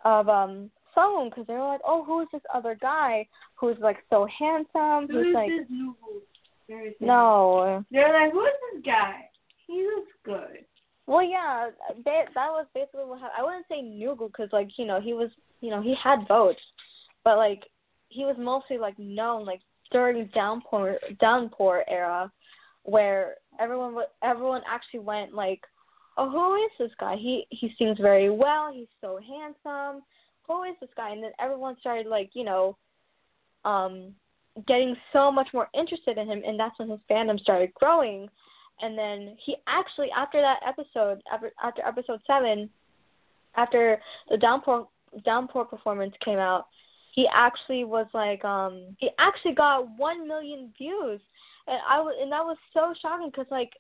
of 0.04 0.30
um 0.30 0.72
Song 0.94 1.30
because 1.30 1.48
they 1.48 1.54
were 1.54 1.60
like, 1.60 1.82
oh, 1.86 2.04
who's 2.04 2.28
this 2.32 2.42
other 2.54 2.76
guy 2.80 3.28
who's 3.56 3.78
like 3.80 3.98
so 4.10 4.28
handsome? 4.38 5.08
Who 5.10 5.24
Who's 5.24 5.34
like, 5.34 5.52
no. 7.00 7.86
They're 7.92 8.14
like, 8.14 8.32
who 8.32 8.46
is 8.46 8.54
this 8.74 8.84
guy? 8.86 9.30
He 9.68 9.88
looks 9.96 10.12
good. 10.26 10.66
Well, 11.08 11.24
yeah, 11.24 11.70
they, 12.06 12.24
that 12.36 12.50
was 12.52 12.66
basically 12.74 13.06
what 13.06 13.20
happened. 13.20 13.38
I 13.38 13.44
wouldn't 13.44 13.66
say 13.68 13.82
Nugu 13.82 14.28
because, 14.28 14.50
like, 14.54 14.70
you 14.78 14.86
know, 14.86 15.02
he 15.02 15.14
was, 15.14 15.30
you 15.62 15.70
know, 15.70 15.82
he 15.82 15.96
had 16.02 16.28
votes, 16.28 16.62
but 17.24 17.38
like, 17.38 17.64
he 18.12 18.26
was 18.26 18.36
mostly 18.38 18.78
like 18.78 18.98
known 19.00 19.46
like 19.46 19.62
during 19.92 20.28
downpour 20.34 20.98
downpour 21.20 21.84
era, 21.90 22.32
where 22.84 23.36
everyone 23.60 23.96
everyone 24.24 24.62
actually 24.68 25.00
went 25.00 25.34
like, 25.34 25.62
oh, 26.18 26.30
who 26.30 26.56
is 26.56 26.72
this 26.80 26.96
guy? 27.00 27.16
He 27.16 27.46
he 27.50 27.74
sings 27.78 27.98
very 28.00 28.30
well. 28.30 28.72
He's 28.74 28.88
so 29.02 29.20
handsome 29.20 30.04
who 30.52 30.64
is 30.64 30.76
this 30.80 30.90
guy? 30.96 31.12
And 31.12 31.24
then 31.24 31.32
everyone 31.40 31.78
started 31.80 32.08
like, 32.08 32.32
you 32.34 32.44
know, 32.44 32.78
um, 33.66 34.14
getting 34.68 34.96
so 35.14 35.32
much 35.32 35.48
more 35.54 35.68
interested 35.74 36.18
in 36.18 36.28
him, 36.28 36.42
and 36.46 36.60
that's 36.60 36.78
when 36.78 36.90
his 36.90 37.00
fandom 37.10 37.40
started 37.40 37.74
growing. 37.76 38.28
And 38.82 38.98
then 38.98 39.38
he 39.46 39.56
actually, 39.68 40.10
after 40.16 40.42
that 40.42 40.60
episode, 40.68 41.22
after, 41.32 41.52
after 41.64 41.86
episode 41.86 42.20
seven, 42.26 42.70
after 43.56 44.00
the 44.30 44.38
downpour 44.38 44.88
downpour 45.26 45.66
performance 45.66 46.14
came 46.24 46.40
out, 46.40 46.68
he 47.12 47.28
actually 47.34 47.84
was 47.84 48.08
like, 48.14 48.44
um, 48.46 48.96
he 48.98 49.10
actually 49.20 49.54
got 49.54 49.88
one 49.98 50.28
million 50.28 50.74
views, 50.78 51.20
and 51.68 51.78
I 51.88 52.00
was, 52.00 52.16
and 52.22 52.32
that 52.32 52.44
was 52.44 52.58
so 52.74 52.94
shocking 53.02 53.30
because 53.30 53.48
like 53.52 53.72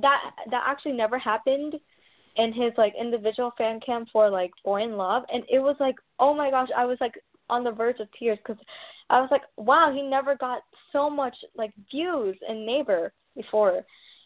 that 0.00 0.20
that 0.50 0.62
actually 0.66 0.92
never 0.92 1.18
happened 1.18 1.74
in 2.36 2.52
his 2.52 2.72
like 2.76 2.94
individual 2.98 3.52
fan 3.58 3.80
cam 3.84 4.06
for 4.12 4.30
like 4.30 4.52
Boy 4.64 4.82
in 4.82 4.96
Love, 4.96 5.24
and 5.32 5.42
it 5.50 5.58
was 5.58 5.76
like, 5.80 5.96
oh 6.18 6.34
my 6.34 6.50
gosh, 6.50 6.68
I 6.76 6.84
was 6.84 6.98
like 7.00 7.14
on 7.50 7.64
the 7.64 7.72
verge 7.72 8.00
of 8.00 8.08
tears 8.18 8.38
because 8.38 8.62
I 9.10 9.20
was 9.20 9.30
like, 9.30 9.42
wow, 9.56 9.90
he 9.92 10.02
never 10.02 10.36
got 10.36 10.60
so 10.92 11.08
much 11.08 11.34
like 11.56 11.72
views 11.90 12.36
in 12.48 12.66
Naver 12.66 13.12
before, 13.34 13.82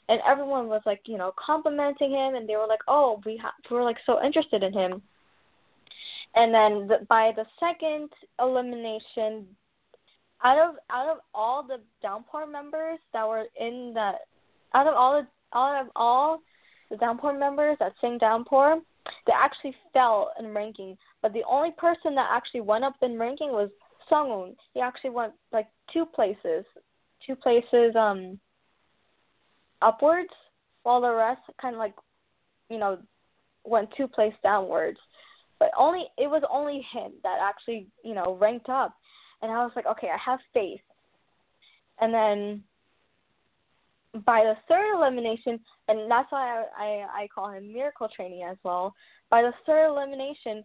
and 0.08 0.20
everyone 0.26 0.66
was 0.66 0.82
like, 0.84 1.02
you 1.06 1.16
know, 1.16 1.32
complimenting 1.38 2.10
him, 2.10 2.34
and 2.34 2.48
they 2.48 2.56
were 2.56 2.66
like, 2.66 2.82
oh, 2.88 3.22
we 3.24 3.36
ha- 3.36 3.54
we 3.70 3.76
were 3.76 3.84
like 3.84 3.98
so 4.04 4.22
interested 4.24 4.64
in 4.64 4.72
him. 4.72 5.00
And 6.34 6.54
then 6.54 6.88
the, 6.88 7.06
by 7.08 7.32
the 7.36 7.44
second 7.60 8.10
elimination, 8.40 9.46
out 10.44 10.58
of 10.58 10.74
out 10.90 11.08
of 11.08 11.18
all 11.34 11.62
the 11.62 11.80
Downpour 12.02 12.46
members 12.46 12.98
that 13.12 13.28
were 13.28 13.44
in 13.60 13.92
the, 13.94 14.12
out 14.74 14.86
of 14.86 14.94
all 14.94 15.20
the 15.20 15.56
out 15.56 15.80
of 15.80 15.88
all 15.94 16.40
the 16.90 16.96
Downpour 16.96 17.38
members 17.38 17.76
that 17.80 17.92
sing 18.00 18.18
Downpour, 18.18 18.80
they 19.26 19.32
actually 19.32 19.74
fell 19.92 20.32
in 20.38 20.54
ranking. 20.54 20.96
But 21.20 21.32
the 21.32 21.44
only 21.48 21.72
person 21.72 22.14
that 22.14 22.30
actually 22.30 22.62
went 22.62 22.84
up 22.84 22.96
in 23.02 23.18
ranking 23.18 23.52
was 23.52 23.70
Sungwoon. 24.10 24.56
He 24.74 24.80
actually 24.80 25.10
went 25.10 25.32
like 25.52 25.68
two 25.92 26.06
places, 26.06 26.64
two 27.26 27.36
places 27.36 27.94
um 27.94 28.38
upwards, 29.80 30.32
while 30.82 31.00
the 31.00 31.12
rest 31.12 31.42
kind 31.60 31.74
of 31.74 31.78
like, 31.78 31.94
you 32.70 32.78
know, 32.78 32.98
went 33.64 33.90
two 33.96 34.08
places 34.08 34.38
downwards. 34.42 34.98
But 35.62 35.70
only 35.78 36.06
it 36.18 36.26
was 36.28 36.42
only 36.50 36.84
him 36.92 37.12
that 37.22 37.38
actually 37.40 37.86
you 38.02 38.14
know 38.14 38.36
ranked 38.40 38.68
up, 38.68 38.96
and 39.42 39.52
I 39.52 39.62
was 39.62 39.70
like, 39.76 39.86
okay, 39.86 40.08
I 40.12 40.18
have 40.18 40.40
faith. 40.52 40.80
And 42.00 42.12
then 42.12 42.64
by 44.26 44.42
the 44.42 44.54
third 44.66 44.92
elimination, 44.92 45.60
and 45.86 46.10
that's 46.10 46.32
why 46.32 46.64
I, 46.76 46.84
I, 46.84 47.22
I 47.22 47.28
call 47.32 47.52
him 47.52 47.72
miracle 47.72 48.08
trainee 48.08 48.42
as 48.42 48.56
well. 48.64 48.92
By 49.30 49.42
the 49.42 49.52
third 49.64 49.86
elimination, 49.86 50.64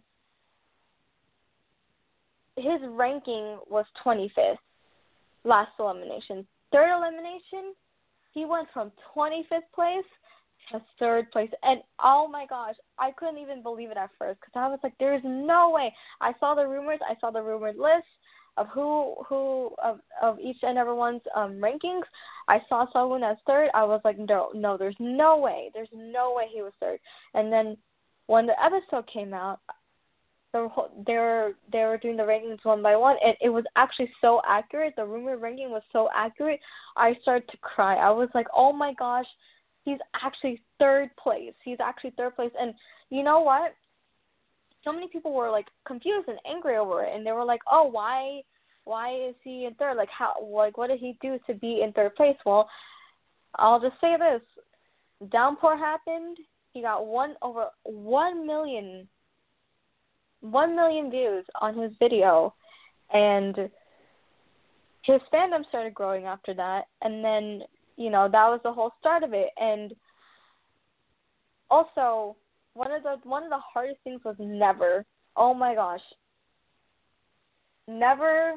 his 2.56 2.80
ranking 2.88 3.58
was 3.70 3.84
25th. 4.04 4.56
Last 5.44 5.70
elimination, 5.78 6.44
third 6.72 6.92
elimination, 6.92 7.72
he 8.34 8.44
went 8.44 8.66
from 8.74 8.90
25th 9.16 9.70
place 9.72 10.10
third 10.98 11.30
place, 11.30 11.50
and 11.62 11.80
oh 12.02 12.28
my 12.28 12.46
gosh, 12.46 12.74
I 12.98 13.10
couldn't 13.12 13.38
even 13.38 13.62
believe 13.62 13.90
it 13.90 13.96
at 13.96 14.10
first 14.18 14.40
because 14.40 14.52
I 14.54 14.68
was 14.68 14.78
like, 14.82 14.94
"There's 14.98 15.22
no 15.24 15.70
way." 15.70 15.94
I 16.20 16.32
saw 16.40 16.54
the 16.54 16.66
rumors, 16.66 17.00
I 17.08 17.14
saw 17.20 17.30
the 17.30 17.42
rumored 17.42 17.76
list, 17.76 18.06
of 18.58 18.66
who 18.68 19.14
who 19.28 19.70
of 19.82 20.00
of 20.20 20.38
each 20.40 20.58
and 20.62 20.76
everyone's 20.76 21.22
um 21.34 21.52
rankings. 21.52 22.02
I 22.48 22.60
saw 22.68 22.86
someone 22.92 23.22
as 23.22 23.36
third. 23.46 23.70
I 23.74 23.84
was 23.84 24.00
like, 24.04 24.18
no, 24.18 24.50
no, 24.54 24.76
there's 24.76 24.96
no 24.98 25.38
way, 25.38 25.70
there's 25.72 25.88
no 25.94 26.34
way 26.34 26.46
he 26.52 26.62
was 26.62 26.72
third. 26.80 26.98
And 27.34 27.52
then 27.52 27.76
when 28.26 28.46
the 28.46 28.54
episode 28.62 29.06
came 29.12 29.32
out, 29.32 29.60
the 30.52 30.68
whole, 30.68 30.90
they 31.06 31.14
were 31.14 31.52
they 31.72 31.80
were 31.80 31.98
doing 31.98 32.16
the 32.16 32.22
rankings 32.22 32.64
one 32.64 32.82
by 32.82 32.96
one, 32.96 33.16
and 33.24 33.36
it 33.40 33.50
was 33.50 33.64
actually 33.76 34.10
so 34.20 34.40
accurate. 34.46 34.94
The 34.96 35.04
rumor 35.04 35.36
ranking 35.36 35.70
was 35.70 35.82
so 35.92 36.08
accurate. 36.14 36.60
I 36.96 37.14
started 37.22 37.48
to 37.50 37.56
cry. 37.58 37.96
I 37.96 38.10
was 38.10 38.28
like, 38.34 38.46
oh 38.54 38.72
my 38.72 38.94
gosh, 38.94 39.26
he's 39.88 39.98
actually 40.22 40.60
third 40.78 41.10
place. 41.16 41.54
He's 41.64 41.78
actually 41.80 42.10
third 42.16 42.36
place. 42.36 42.52
And 42.60 42.74
you 43.10 43.22
know 43.22 43.40
what? 43.40 43.74
so 44.84 44.92
many 44.92 45.08
people 45.08 45.34
were 45.34 45.50
like 45.50 45.66
confused 45.86 46.28
and 46.28 46.38
angry 46.50 46.76
over 46.76 47.04
it. 47.04 47.14
And 47.14 47.24
they 47.26 47.32
were 47.32 47.44
like 47.44 47.60
oh 47.70 47.84
why 47.84 48.42
why 48.84 49.14
is 49.14 49.34
he 49.44 49.66
in 49.66 49.74
third? 49.74 49.96
Like 49.96 50.08
how 50.10 50.34
like 50.42 50.78
what 50.78 50.88
did 50.88 50.98
he 50.98 51.16
do 51.20 51.38
to 51.46 51.54
be 51.54 51.82
in 51.82 51.92
third 51.92 52.14
place? 52.14 52.36
Well 52.44 52.68
i'll 53.56 53.80
just 53.80 54.00
say 54.00 54.16
this. 54.18 54.42
Downpour 55.30 55.76
happened. 55.76 56.38
He 56.72 56.82
got 56.82 57.06
one 57.06 57.34
over 57.42 57.66
one 57.82 58.46
million 58.46 59.08
one 60.40 60.76
million 60.76 61.10
views 61.10 61.44
on 61.60 61.76
his 61.76 61.92
video. 61.98 62.54
And 63.12 63.56
his 65.02 65.20
fandom 65.32 65.66
started 65.68 65.94
growing 65.94 66.24
after 66.24 66.54
that. 66.54 66.84
And 67.02 67.24
then 67.24 67.62
you 67.98 68.10
know 68.10 68.28
that 68.30 68.48
was 68.48 68.60
the 68.62 68.72
whole 68.72 68.92
start 68.98 69.22
of 69.22 69.34
it. 69.34 69.50
And 69.60 69.92
also 71.70 72.36
one 72.74 72.92
of 72.92 73.02
the 73.02 73.16
one 73.24 73.42
of 73.42 73.50
the 73.50 73.58
hardest 73.58 73.98
things 74.04 74.20
was 74.24 74.36
never 74.38 75.04
oh 75.36 75.52
my 75.52 75.74
gosh 75.74 76.00
never 77.86 78.54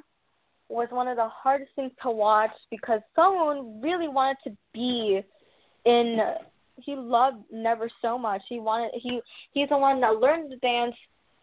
was 0.70 0.88
one 0.92 1.08
of 1.08 1.18
the 1.18 1.28
hardest 1.28 1.72
things 1.76 1.92
to 2.02 2.10
watch 2.10 2.52
because 2.70 3.02
someone 3.16 3.82
really 3.82 4.08
wanted 4.08 4.38
to 4.44 4.56
be 4.74 5.22
in 5.86 6.20
he 6.78 6.96
loved 6.96 7.44
never 7.52 7.90
so 8.02 8.18
much. 8.18 8.42
He 8.48 8.60
wanted 8.60 8.92
he 8.96 9.22
he's 9.52 9.70
the 9.70 9.78
one 9.78 10.00
that 10.02 10.20
learned 10.20 10.52
the 10.52 10.58
dance 10.58 10.96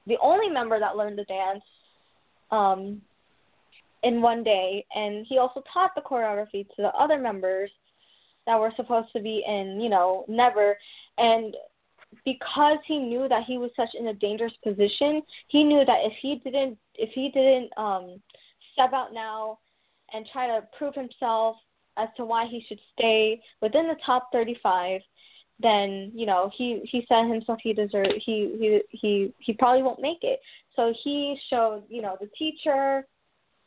the 0.07 0.17
only 0.23 0.49
member 0.49 0.79
that 0.79 0.97
learned 0.97 1.19
the 1.19 1.25
dance 1.25 1.63
um 2.51 3.03
in 4.03 4.23
one 4.23 4.45
day. 4.45 4.87
And 4.95 5.27
he 5.29 5.39
also 5.39 5.63
taught 5.73 5.91
the 5.95 6.03
choreography 6.03 6.67
to 6.69 6.83
the 6.83 6.93
other 6.99 7.19
members 7.19 7.71
that 8.49 8.59
were 8.59 8.73
supposed 8.75 9.13
to 9.13 9.21
be 9.21 9.45
in 9.47 9.81
you 9.81 9.89
know 9.89 10.25
never. 10.27 10.77
And 11.19 11.55
because 12.25 12.79
he 12.87 12.99
knew 12.99 13.29
that 13.29 13.45
he 13.47 13.59
was 13.59 13.71
such 13.77 13.91
in 13.99 14.09
a 14.09 14.15
dangerous 14.15 14.55
position 14.65 15.21
he 15.49 15.63
knew 15.63 15.85
that 15.85 15.99
if 16.01 16.15
he 16.23 16.41
didn't 16.43 16.79
if 16.95 17.11
he 17.11 17.29
didn't 17.29 17.71
um 17.77 18.19
step 18.73 18.95
out 18.95 19.13
now 19.13 19.59
and 20.15 20.27
try 20.33 20.47
to 20.47 20.67
prove 20.79 20.95
himself 20.95 21.57
as 21.99 22.09
to 22.17 22.25
why 22.25 22.47
he 22.47 22.65
should 22.67 22.81
stay 22.95 23.39
within 23.61 23.87
the 23.87 23.97
top 24.07 24.31
35 24.33 25.03
then 25.61 26.13
you 26.15 26.25
know 26.25 26.51
he 26.57 26.81
he 26.85 27.05
said 27.09 27.29
himself 27.29 27.59
he 27.63 27.73
deserved 27.73 28.15
he 28.25 28.57
he 28.59 28.83
he 28.91 29.35
he 29.39 29.53
probably 29.55 29.83
won't 29.83 30.01
make 30.01 30.23
it. 30.23 30.41
So 30.77 30.95
he 31.03 31.39
showed 31.51 31.83
you 31.89 32.01
know 32.01 32.17
the 32.21 32.29
teacher 32.39 33.05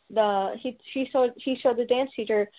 the 0.09 0.55
he 0.61 0.77
he 0.93 1.07
showed 1.11 1.33
he 1.35 1.57
showed 1.61 1.77
the 1.77 1.85
dance 1.85 2.09
teacher 2.15 2.49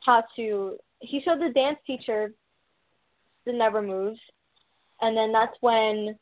how 0.00 0.24
to 0.36 0.78
he 1.00 1.20
showed 1.20 1.40
the 1.40 1.52
dance 1.54 1.78
teacher 1.86 2.32
the 3.46 3.52
never 3.52 3.80
moves 3.80 4.18
and 5.00 5.16
then 5.16 5.32
that's 5.32 5.56
when 5.60 6.18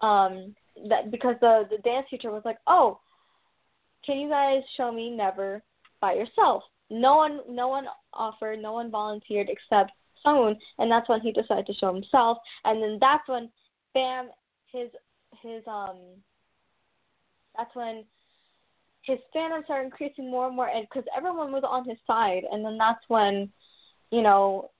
um 0.00 0.54
that 0.88 1.10
because 1.10 1.36
the 1.40 1.64
the 1.70 1.78
dance 1.78 2.06
teacher 2.10 2.30
was 2.30 2.42
like 2.44 2.58
oh 2.66 2.98
can 4.04 4.18
you 4.18 4.28
guys 4.28 4.62
show 4.76 4.90
me 4.90 5.10
never 5.10 5.62
by 6.00 6.14
yourself? 6.14 6.62
No 6.90 7.16
one 7.16 7.40
no 7.48 7.68
one 7.68 7.86
offered 8.14 8.60
no 8.60 8.72
one 8.72 8.90
volunteered 8.90 9.48
except 9.50 9.92
Sungwoon 10.24 10.56
and 10.78 10.90
that's 10.90 11.08
when 11.08 11.20
he 11.20 11.32
decided 11.32 11.66
to 11.66 11.74
show 11.74 11.92
himself. 11.92 12.38
And 12.64 12.82
then 12.82 12.98
that's 13.00 13.28
when 13.28 13.50
bam 13.94 14.30
his 14.72 14.88
his 15.42 15.62
um 15.66 15.98
that's 17.56 17.74
when 17.74 18.04
his 19.02 19.18
fandom 19.34 19.64
started 19.64 19.86
increasing 19.86 20.30
more 20.30 20.46
and 20.46 20.56
more, 20.56 20.68
and 20.68 20.86
because 20.88 21.04
everyone 21.16 21.50
was 21.50 21.64
on 21.66 21.88
his 21.88 21.96
side, 22.06 22.42
and 22.52 22.62
then 22.62 22.76
that's 22.76 23.00
when, 23.08 23.50
you 24.10 24.22
know, 24.22 24.70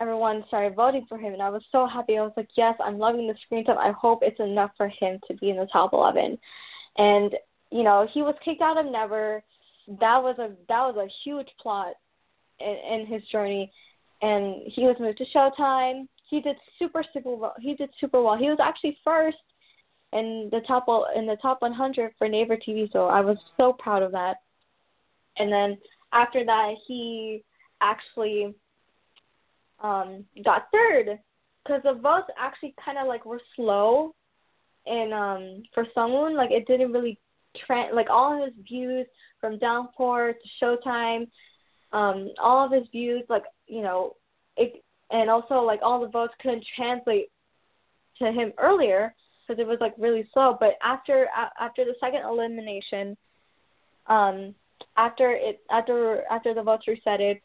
everyone 0.00 0.44
started 0.48 0.74
voting 0.74 1.06
for 1.08 1.18
him, 1.18 1.32
and 1.32 1.42
I 1.42 1.50
was 1.50 1.62
so 1.70 1.86
happy. 1.86 2.18
I 2.18 2.22
was 2.22 2.32
like, 2.36 2.48
yes, 2.56 2.74
I'm 2.84 2.98
loving 2.98 3.26
the 3.26 3.34
screen 3.44 3.64
time. 3.64 3.78
I 3.78 3.92
hope 3.92 4.20
it's 4.22 4.40
enough 4.40 4.70
for 4.76 4.88
him 4.88 5.20
to 5.28 5.34
be 5.34 5.50
in 5.50 5.56
the 5.56 5.68
top 5.72 5.92
11, 5.92 6.38
and 6.98 7.34
you 7.70 7.82
know, 7.82 8.06
he 8.12 8.22
was 8.22 8.34
kicked 8.44 8.60
out 8.60 8.78
of 8.78 8.90
Never. 8.90 9.42
That 10.00 10.22
was 10.22 10.38
a 10.38 10.50
that 10.68 10.80
was 10.80 10.96
a 10.96 11.10
huge 11.24 11.48
plot 11.60 11.94
in, 12.60 13.00
in 13.00 13.06
his 13.06 13.22
journey, 13.30 13.72
and 14.20 14.62
he 14.66 14.82
was 14.82 14.96
moved 15.00 15.18
to 15.18 15.24
Showtime. 15.34 16.06
He 16.28 16.40
did 16.40 16.56
super 16.78 17.04
super 17.12 17.34
well. 17.34 17.54
He 17.60 17.74
did 17.74 17.90
super 18.00 18.22
well. 18.22 18.36
He 18.36 18.48
was 18.48 18.58
actually 18.62 18.98
first 19.04 19.38
in 20.12 20.48
the 20.52 20.60
top 20.66 20.86
in 21.16 21.26
the 21.26 21.36
top 21.40 21.62
100 21.62 22.12
for 22.18 22.28
Naver 22.28 22.56
TV. 22.56 22.90
So 22.92 23.06
I 23.06 23.20
was 23.20 23.38
so 23.56 23.72
proud 23.72 24.02
of 24.02 24.12
that. 24.12 24.36
And 25.38 25.50
then 25.50 25.78
after 26.12 26.44
that, 26.44 26.74
he 26.86 27.42
actually 27.80 28.54
um 29.82 30.24
got 30.44 30.68
third 30.72 31.18
because 31.64 31.82
the 31.84 31.94
votes 31.94 32.28
actually 32.38 32.74
kind 32.84 32.98
of 32.98 33.06
like 33.06 33.24
were 33.24 33.40
slow. 33.56 34.14
And 34.86 35.12
um 35.12 35.62
for 35.74 35.86
Sungwoon, 35.96 36.34
like 36.36 36.50
it 36.50 36.66
didn't 36.66 36.92
really 36.92 37.18
trend. 37.66 37.94
Like 37.94 38.08
all 38.10 38.44
his 38.44 38.54
views 38.66 39.06
from 39.40 39.58
Downpour 39.58 40.34
to 40.34 40.64
Showtime, 40.64 41.28
um 41.92 42.30
all 42.40 42.64
of 42.66 42.72
his 42.72 42.88
views, 42.90 43.22
like 43.28 43.44
you 43.66 43.82
know, 43.82 44.16
it 44.56 44.82
and 45.10 45.30
also 45.30 45.60
like 45.60 45.80
all 45.82 46.00
the 46.00 46.08
votes 46.08 46.34
couldn't 46.40 46.64
translate 46.76 47.30
to 48.18 48.32
him 48.32 48.52
earlier 48.58 49.14
because 49.46 49.60
it 49.60 49.66
was 49.66 49.78
like 49.80 49.94
really 49.98 50.28
slow. 50.32 50.56
But 50.58 50.74
after 50.82 51.26
after 51.60 51.84
the 51.84 51.94
second 52.00 52.22
elimination, 52.24 53.16
um, 54.06 54.54
after 54.96 55.32
it 55.32 55.60
after 55.70 56.24
after 56.30 56.54
the 56.54 56.62
votes 56.62 56.84
resetted, 56.88 57.40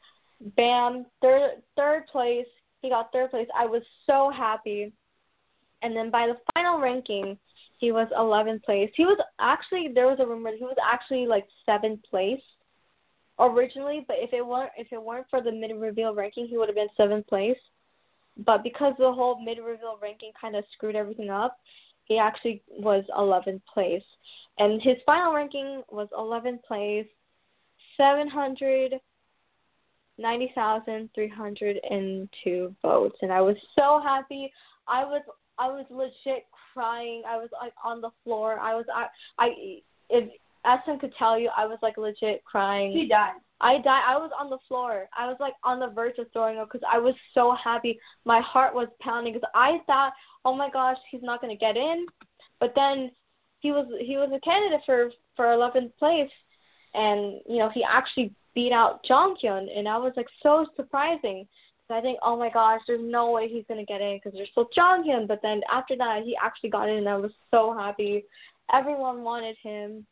bam, 0.55 1.05
third 1.21 1.61
third 1.75 2.07
place. 2.07 2.47
He 2.81 2.89
got 2.89 3.11
third 3.11 3.31
place. 3.31 3.47
I 3.57 3.65
was 3.65 3.81
so 4.05 4.31
happy. 4.35 4.93
And 5.81 5.95
then 5.95 6.09
by 6.09 6.27
the 6.27 6.37
final 6.53 6.79
ranking, 6.79 7.37
he 7.79 7.91
was 7.91 8.07
11th 8.17 8.63
place. 8.63 8.89
He 8.95 9.05
was 9.05 9.19
actually 9.39 9.89
there 9.93 10.07
was 10.07 10.19
a 10.19 10.25
rumor 10.25 10.51
he 10.57 10.63
was 10.63 10.77
actually 10.83 11.27
like 11.27 11.45
seventh 11.65 12.01
place 12.09 12.41
originally, 13.39 14.03
but 14.07 14.17
if 14.19 14.33
it 14.33 14.45
weren't 14.45 14.71
if 14.77 14.87
it 14.91 15.01
weren't 15.01 15.27
for 15.29 15.41
the 15.41 15.51
mid 15.51 15.71
reveal 15.75 16.15
ranking, 16.15 16.47
he 16.47 16.57
would 16.57 16.69
have 16.69 16.75
been 16.75 16.87
seventh 16.97 17.27
place. 17.27 17.57
But 18.45 18.63
because 18.63 18.93
the 18.97 19.11
whole 19.11 19.43
mid 19.43 19.59
reveal 19.59 19.97
ranking 20.01 20.31
kind 20.39 20.55
of 20.55 20.63
screwed 20.73 20.95
everything 20.95 21.29
up, 21.29 21.57
he 22.05 22.17
actually 22.17 22.63
was 22.69 23.03
11th 23.15 23.61
place. 23.71 24.03
And 24.59 24.81
his 24.81 24.95
final 25.05 25.33
ranking 25.33 25.83
was 25.89 26.07
11th 26.17 26.63
place, 26.63 27.05
790,302 30.17 32.75
votes. 32.81 33.17
And 33.21 33.31
I 33.31 33.41
was 33.41 33.55
so 33.77 34.01
happy. 34.03 34.51
I 34.87 35.03
was 35.03 35.21
I 35.59 35.67
was 35.67 35.85
legit 35.89 36.45
crying. 36.73 37.21
I 37.27 37.37
was 37.37 37.49
like 37.51 37.73
on 37.83 38.01
the 38.01 38.11
floor. 38.23 38.59
I 38.59 38.75
was 38.75 38.85
I 38.93 39.07
I 39.37 39.81
if 40.09 40.29
Essen 40.65 40.97
could 40.99 41.13
tell 41.17 41.39
you, 41.39 41.49
I 41.55 41.65
was 41.65 41.79
like 41.81 41.97
legit 41.97 42.43
crying. 42.45 42.91
He 42.91 43.07
died. 43.07 43.35
I 43.59 43.79
died. 43.79 44.03
I 44.05 44.17
was 44.17 44.31
on 44.39 44.49
the 44.49 44.59
floor. 44.67 45.09
I 45.17 45.27
was 45.27 45.37
like 45.39 45.53
on 45.63 45.79
the 45.79 45.87
verge 45.87 46.19
of 46.19 46.27
throwing 46.31 46.59
up 46.59 46.69
because 46.71 46.87
I 46.91 46.99
was 46.99 47.15
so 47.33 47.55
happy. 47.61 47.99
My 48.25 48.39
heart 48.41 48.75
was 48.75 48.87
pounding 49.01 49.33
because 49.33 49.49
I 49.55 49.79
thought, 49.87 50.13
oh 50.45 50.55
my 50.55 50.69
gosh, 50.69 50.97
he's 51.09 51.23
not 51.23 51.41
gonna 51.41 51.55
get 51.55 51.75
in. 51.75 52.05
But 52.59 52.73
then 52.75 53.11
he 53.59 53.71
was 53.71 53.87
he 53.99 54.17
was 54.17 54.29
a 54.33 54.39
candidate 54.41 54.81
for 54.85 55.09
for 55.35 55.45
11th 55.45 55.95
place, 55.97 56.29
and 56.93 57.41
you 57.47 57.57
know 57.57 57.69
he 57.73 57.83
actually 57.83 58.31
beat 58.57 58.71
out 58.71 59.05
Jonghyun, 59.07 59.67
and 59.77 59.87
I 59.87 59.97
was 59.97 60.13
like 60.17 60.25
so 60.41 60.65
surprising. 60.75 61.47
I 61.91 62.01
think, 62.01 62.17
oh 62.23 62.35
my 62.35 62.49
gosh, 62.49 62.81
there's 62.87 62.99
no 63.03 63.29
way 63.29 63.47
he's 63.47 63.63
gonna 63.69 63.85
get 63.85 64.01
in 64.01 64.17
because 64.17 64.35
there's 64.35 64.49
still 64.49 64.67
Jonghyun. 64.75 65.27
But 65.27 65.41
then 65.43 65.61
after 65.71 65.95
that, 65.95 66.23
he 66.25 66.35
actually 66.43 66.71
got 66.71 66.89
in, 66.89 66.97
and 66.97 67.07
I 67.07 67.17
was 67.17 67.29
so 67.51 67.77
happy. 67.77 68.25
Everyone 68.73 69.21
wanted 69.21 69.57
him 69.61 70.07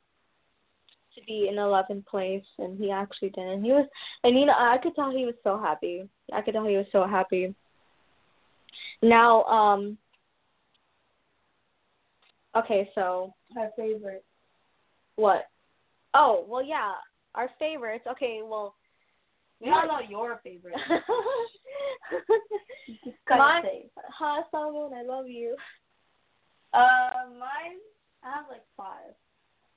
to 1.16 1.22
be 1.26 1.48
in 1.50 1.56
11th 1.56 2.06
place, 2.06 2.46
and 2.60 2.78
he 2.78 2.92
actually 2.92 3.30
did. 3.30 3.48
And 3.48 3.66
he 3.66 3.72
was, 3.72 3.88
and 4.24 4.38
you 4.38 4.46
know, 4.46 4.54
I 4.56 4.78
could 4.78 4.94
tell 4.94 5.10
he 5.10 5.26
was 5.26 5.36
so 5.44 5.58
happy. 5.58 6.08
I 6.32 6.42
could 6.42 6.54
tell 6.54 6.68
he 6.68 6.78
was 6.78 6.86
so 6.92 7.08
happy. 7.08 7.56
Now, 9.02 9.44
um, 9.46 9.98
okay, 12.56 12.92
so 12.94 13.34
Our 13.58 13.72
favorite. 13.76 14.24
what? 15.16 15.48
Oh, 16.14 16.46
well, 16.48 16.64
yeah, 16.64 16.92
our 17.36 17.50
favorites. 17.60 18.06
Okay, 18.12 18.42
well, 18.44 18.76
We 19.62 19.70
don't 19.70 19.88
know 19.88 20.00
your 20.10 20.40
favorite. 20.44 20.76
Just 23.04 23.18
gotta 23.28 23.40
Mine- 23.42 23.64
say. 23.64 23.90
Hi, 24.20 24.42
Salmon, 24.52 24.92
I 24.94 25.04
love 25.04 25.28
you. 25.28 25.56
Uh, 26.74 27.30
mine. 27.40 27.80
I 28.24 28.32
have 28.38 28.46
like 28.50 28.64
five. 28.76 29.14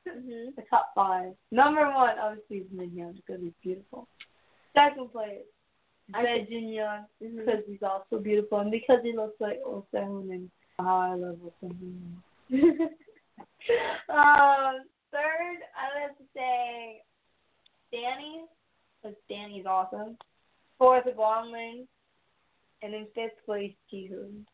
Mhm. 0.08 0.56
The 0.56 0.62
top 0.70 0.92
five. 0.94 1.34
Number 1.50 1.86
one, 1.92 2.18
obviously, 2.18 2.58
is 2.58 2.66
Minhyun 2.74 3.16
because 3.16 3.40
he's 3.42 3.52
beautiful. 3.62 4.08
Second 4.74 5.12
place, 5.12 5.44
Junyoung 6.14 7.06
Mhm. 7.22 7.36
because 7.44 7.64
he's 7.66 7.82
also 7.82 8.18
beautiful 8.18 8.58
and 8.60 8.70
because 8.70 9.00
he 9.02 9.12
looks 9.14 9.38
like 9.40 9.60
Oh 9.64 9.84
Sehun 9.92 10.30
and 10.32 10.50
how 10.78 10.96
I 10.98 11.14
love 11.14 11.38
Oh 11.44 11.52
Sehun. 11.62 12.22
um, 14.08 14.84
third, 15.12 15.58
I 15.76 15.84
would 15.92 16.02
have 16.02 16.16
to 16.18 16.24
say 16.34 17.02
Danny 17.92 18.42
because 19.02 19.16
Danny's 19.28 19.66
awesome. 19.66 20.16
Fourth, 20.78 21.04
Guanlin. 21.06 21.86
And 22.82 22.94
then 22.94 23.06
fifth 23.14 23.44
place, 23.44 23.72
Jihoon. 23.92 24.44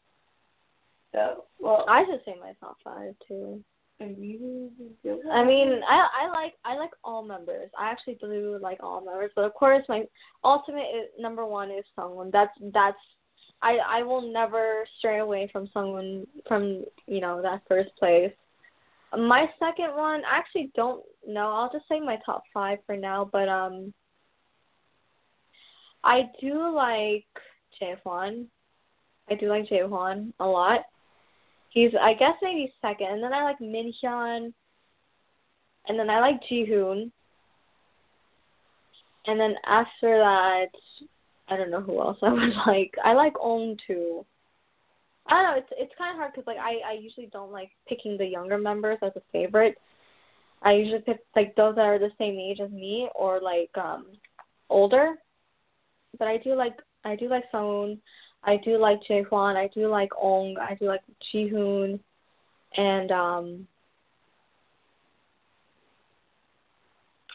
So, 1.12 1.44
well, 1.60 1.84
I 1.88 2.04
should 2.06 2.20
say 2.24 2.34
my 2.40 2.52
top 2.60 2.78
five 2.82 3.14
too. 3.28 3.62
I 4.00 4.06
mean, 4.06 5.80
I 5.88 6.08
I 6.22 6.28
like 6.28 6.54
I 6.64 6.76
like 6.76 6.90
all 7.04 7.22
members. 7.22 7.70
I 7.78 7.90
actually 7.90 8.18
do 8.20 8.58
like 8.60 8.78
all 8.82 9.04
members, 9.04 9.30
but 9.36 9.44
of 9.44 9.54
course, 9.54 9.84
my 9.88 10.04
ultimate 10.42 10.88
is, 10.94 11.08
number 11.18 11.46
one 11.46 11.70
is 11.70 11.84
Sungwoon. 11.96 12.32
That's 12.32 12.52
that's 12.72 12.98
I 13.62 13.76
I 13.86 14.02
will 14.02 14.32
never 14.32 14.84
stray 14.98 15.20
away 15.20 15.48
from 15.52 15.68
Sungwoon 15.68 16.26
from 16.48 16.84
you 17.06 17.20
know 17.20 17.40
that 17.40 17.62
first 17.68 17.90
place. 17.96 18.32
My 19.16 19.48
second 19.60 19.94
one, 19.94 20.22
I 20.24 20.38
actually 20.38 20.72
don't 20.74 21.04
know. 21.28 21.50
I'll 21.52 21.72
just 21.72 21.88
say 21.88 22.00
my 22.00 22.18
top 22.24 22.44
five 22.52 22.78
for 22.86 22.96
now. 22.96 23.28
But 23.30 23.48
um, 23.48 23.92
I 26.02 26.30
do 26.40 26.74
like 26.74 27.26
Jaehwan. 27.80 28.46
I 29.30 29.34
do 29.34 29.48
like 29.48 29.68
Jaehwan 29.68 30.32
a 30.40 30.46
lot. 30.46 30.80
He's 31.70 31.90
I 32.00 32.14
guess 32.14 32.34
maybe 32.40 32.72
second, 32.80 33.08
and 33.08 33.22
then 33.22 33.32
I 33.32 33.42
like 33.42 33.58
Minhyun, 33.58 34.52
and 35.88 35.98
then 35.98 36.08
I 36.08 36.20
like 36.20 36.40
Jihoon, 36.48 37.10
and 39.26 39.40
then 39.40 39.56
after 39.66 40.18
that, 40.18 40.68
I 41.48 41.56
don't 41.56 41.70
know 41.70 41.80
who 41.80 42.00
else 42.00 42.18
I 42.22 42.32
would 42.32 42.54
like. 42.66 42.94
I 43.02 43.14
like 43.14 43.34
Ong 43.40 43.76
too. 43.86 44.24
I 45.26 45.42
don't 45.42 45.44
know. 45.44 45.58
It's 45.58 45.72
it's 45.78 45.98
kind 45.98 46.10
of 46.10 46.18
hard 46.18 46.32
because 46.32 46.46
like 46.46 46.58
I 46.58 46.90
I 46.90 46.92
usually 47.00 47.30
don't 47.32 47.50
like 47.50 47.70
picking 47.88 48.18
the 48.18 48.26
younger 48.26 48.58
members 48.58 48.98
as 49.02 49.12
a 49.16 49.22
favorite. 49.32 49.76
I 50.62 50.72
usually 50.72 51.02
pick 51.02 51.20
like 51.36 51.54
those 51.56 51.74
that 51.76 51.84
are 51.84 51.98
the 51.98 52.10
same 52.18 52.38
age 52.38 52.60
as 52.60 52.70
me 52.70 53.08
or 53.14 53.40
like 53.40 53.70
um 53.76 54.06
older. 54.70 55.14
But 56.18 56.28
I 56.28 56.38
do 56.38 56.54
like 56.54 56.76
I 57.04 57.16
do 57.16 57.28
like 57.28 57.44
Sung. 57.52 57.98
I 58.42 58.56
do 58.64 58.78
like 58.78 59.00
Jaehwan. 59.08 59.56
I 59.56 59.68
do 59.74 59.88
like 59.88 60.10
Ong. 60.20 60.56
I 60.60 60.74
do 60.74 60.86
like 60.86 61.00
Jihoon, 61.32 61.98
and 62.76 63.10
um 63.10 63.68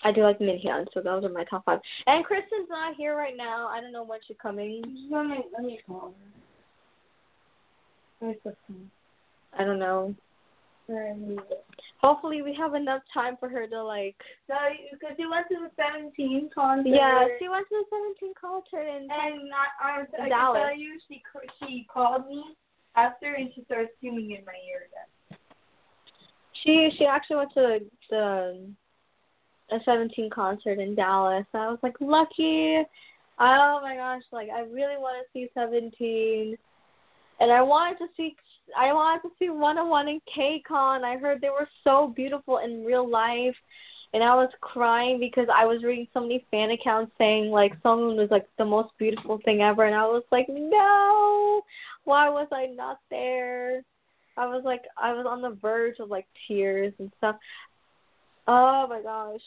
I 0.04 0.12
do 0.12 0.24
like 0.24 0.40
Minhyun. 0.40 0.86
So 0.94 1.02
those 1.02 1.24
are 1.24 1.30
my 1.30 1.44
top 1.44 1.66
five. 1.66 1.80
And 2.08 2.24
Kristen's 2.26 2.70
not 2.70 2.96
here 2.96 3.16
right 3.16 3.36
now. 3.36 3.68
I 3.68 3.82
don't 3.82 3.92
know 3.92 4.04
when 4.04 4.20
she's 4.28 4.38
coming. 4.42 4.82
Let 5.12 5.26
me 5.26 5.44
let 5.54 5.64
me 5.64 5.80
call 5.86 6.14
her. 6.20 6.30
Where's 8.20 8.38
the 8.44 8.56
phone? 8.68 8.90
I 9.58 9.64
don't 9.64 9.80
know. 9.80 10.16
Where 12.02 12.12
is 12.12 12.16
it? 12.16 12.16
Hopefully 12.16 12.42
we 12.42 12.54
have 12.56 12.74
enough 12.76 13.02
time 13.14 13.38
for 13.40 13.50
her 13.50 13.68
to 13.68 13.84
like. 13.84 14.16
No, 14.48 14.56
because 14.92 15.16
she 15.18 15.26
went 15.26 15.48
to 15.50 15.56
the 15.56 15.72
17 15.76 16.50
concert. 16.54 16.90
Yeah, 16.90 17.28
she 17.40 17.50
went 17.50 17.68
to 17.70 17.76
the 17.76 17.86
17 18.20 18.34
concert 18.40 18.88
and. 18.88 19.10
And 19.12 19.50
not, 19.50 19.68
I, 19.82 20.02
I 20.02 20.20
can 20.20 20.30
Dallas. 20.30 20.62
tell 20.62 20.78
you, 20.78 21.00
she 21.08 21.22
she 21.68 21.88
called 21.92 22.28
me 22.28 22.44
after 22.96 23.34
and 23.36 23.50
she 23.56 23.64
started 23.66 23.90
screaming 23.98 24.32
in 24.32 24.46
my 24.46 24.54
ear 24.70 24.88
again. 24.88 25.40
She 26.64 26.90
she 26.98 27.06
actually 27.06 27.38
went 27.38 27.54
to 27.54 27.80
the 28.10 28.70
a 29.72 29.78
seventeen 29.86 30.30
concert 30.30 30.80
in 30.80 30.96
Dallas. 30.96 31.46
I 31.54 31.70
was 31.70 31.80
like 31.84 31.96
lucky. 32.00 32.82
Oh 33.40 33.80
my 33.82 33.96
gosh, 33.96 34.24
like 34.32 34.50
I 34.50 34.62
really 34.62 34.98
want 34.98 35.24
to 35.24 35.32
see 35.32 35.50
seventeen, 35.54 36.58
and 37.40 37.52
I 37.52 37.62
wanted 37.62 38.00
to 38.00 38.08
see 38.18 38.36
I 38.78 38.94
wanted 38.94 39.28
to 39.28 39.36
see 39.40 39.50
Wanna 39.50 39.86
One 39.86 40.08
in 40.08 40.22
KCON. 40.36 41.04
I 41.04 41.18
heard 41.18 41.42
they 41.42 41.50
were 41.50 41.68
so 41.84 42.14
beautiful 42.16 42.60
in 42.60 42.86
real 42.86 43.08
life, 43.10 43.56
and 44.14 44.24
I 44.24 44.36
was 44.36 44.50
crying 44.62 45.20
because 45.20 45.48
I 45.54 45.66
was 45.66 45.84
reading 45.84 46.08
so 46.14 46.22
many 46.22 46.46
fan 46.52 46.72
accounts 46.72 47.12
saying 47.18 47.50
like 47.52 47.74
someone 47.84 48.16
was 48.16 48.32
like 48.32 48.48
the 48.58 48.66
most 48.66 48.90
beautiful 48.98 49.40
thing 49.46 49.62
ever, 49.62 49.86
and 49.86 49.96
I 49.96 50.06
was 50.06 50.24
like 50.32 50.48
no, 50.50 51.62
why 52.06 52.30
was 52.30 52.48
I 52.52 52.68
not 52.68 53.00
there? 53.10 53.82
I 54.38 54.46
was 54.46 54.64
like 54.64 54.84
I 54.98 55.14
was 55.14 55.26
on 55.28 55.42
the 55.42 55.58
verge 55.62 56.00
of 56.00 56.10
like 56.10 56.28
tears 56.48 56.94
and 57.00 57.12
stuff. 57.18 57.36
Oh 58.48 58.88
my 58.88 59.02
gosh. 59.02 59.42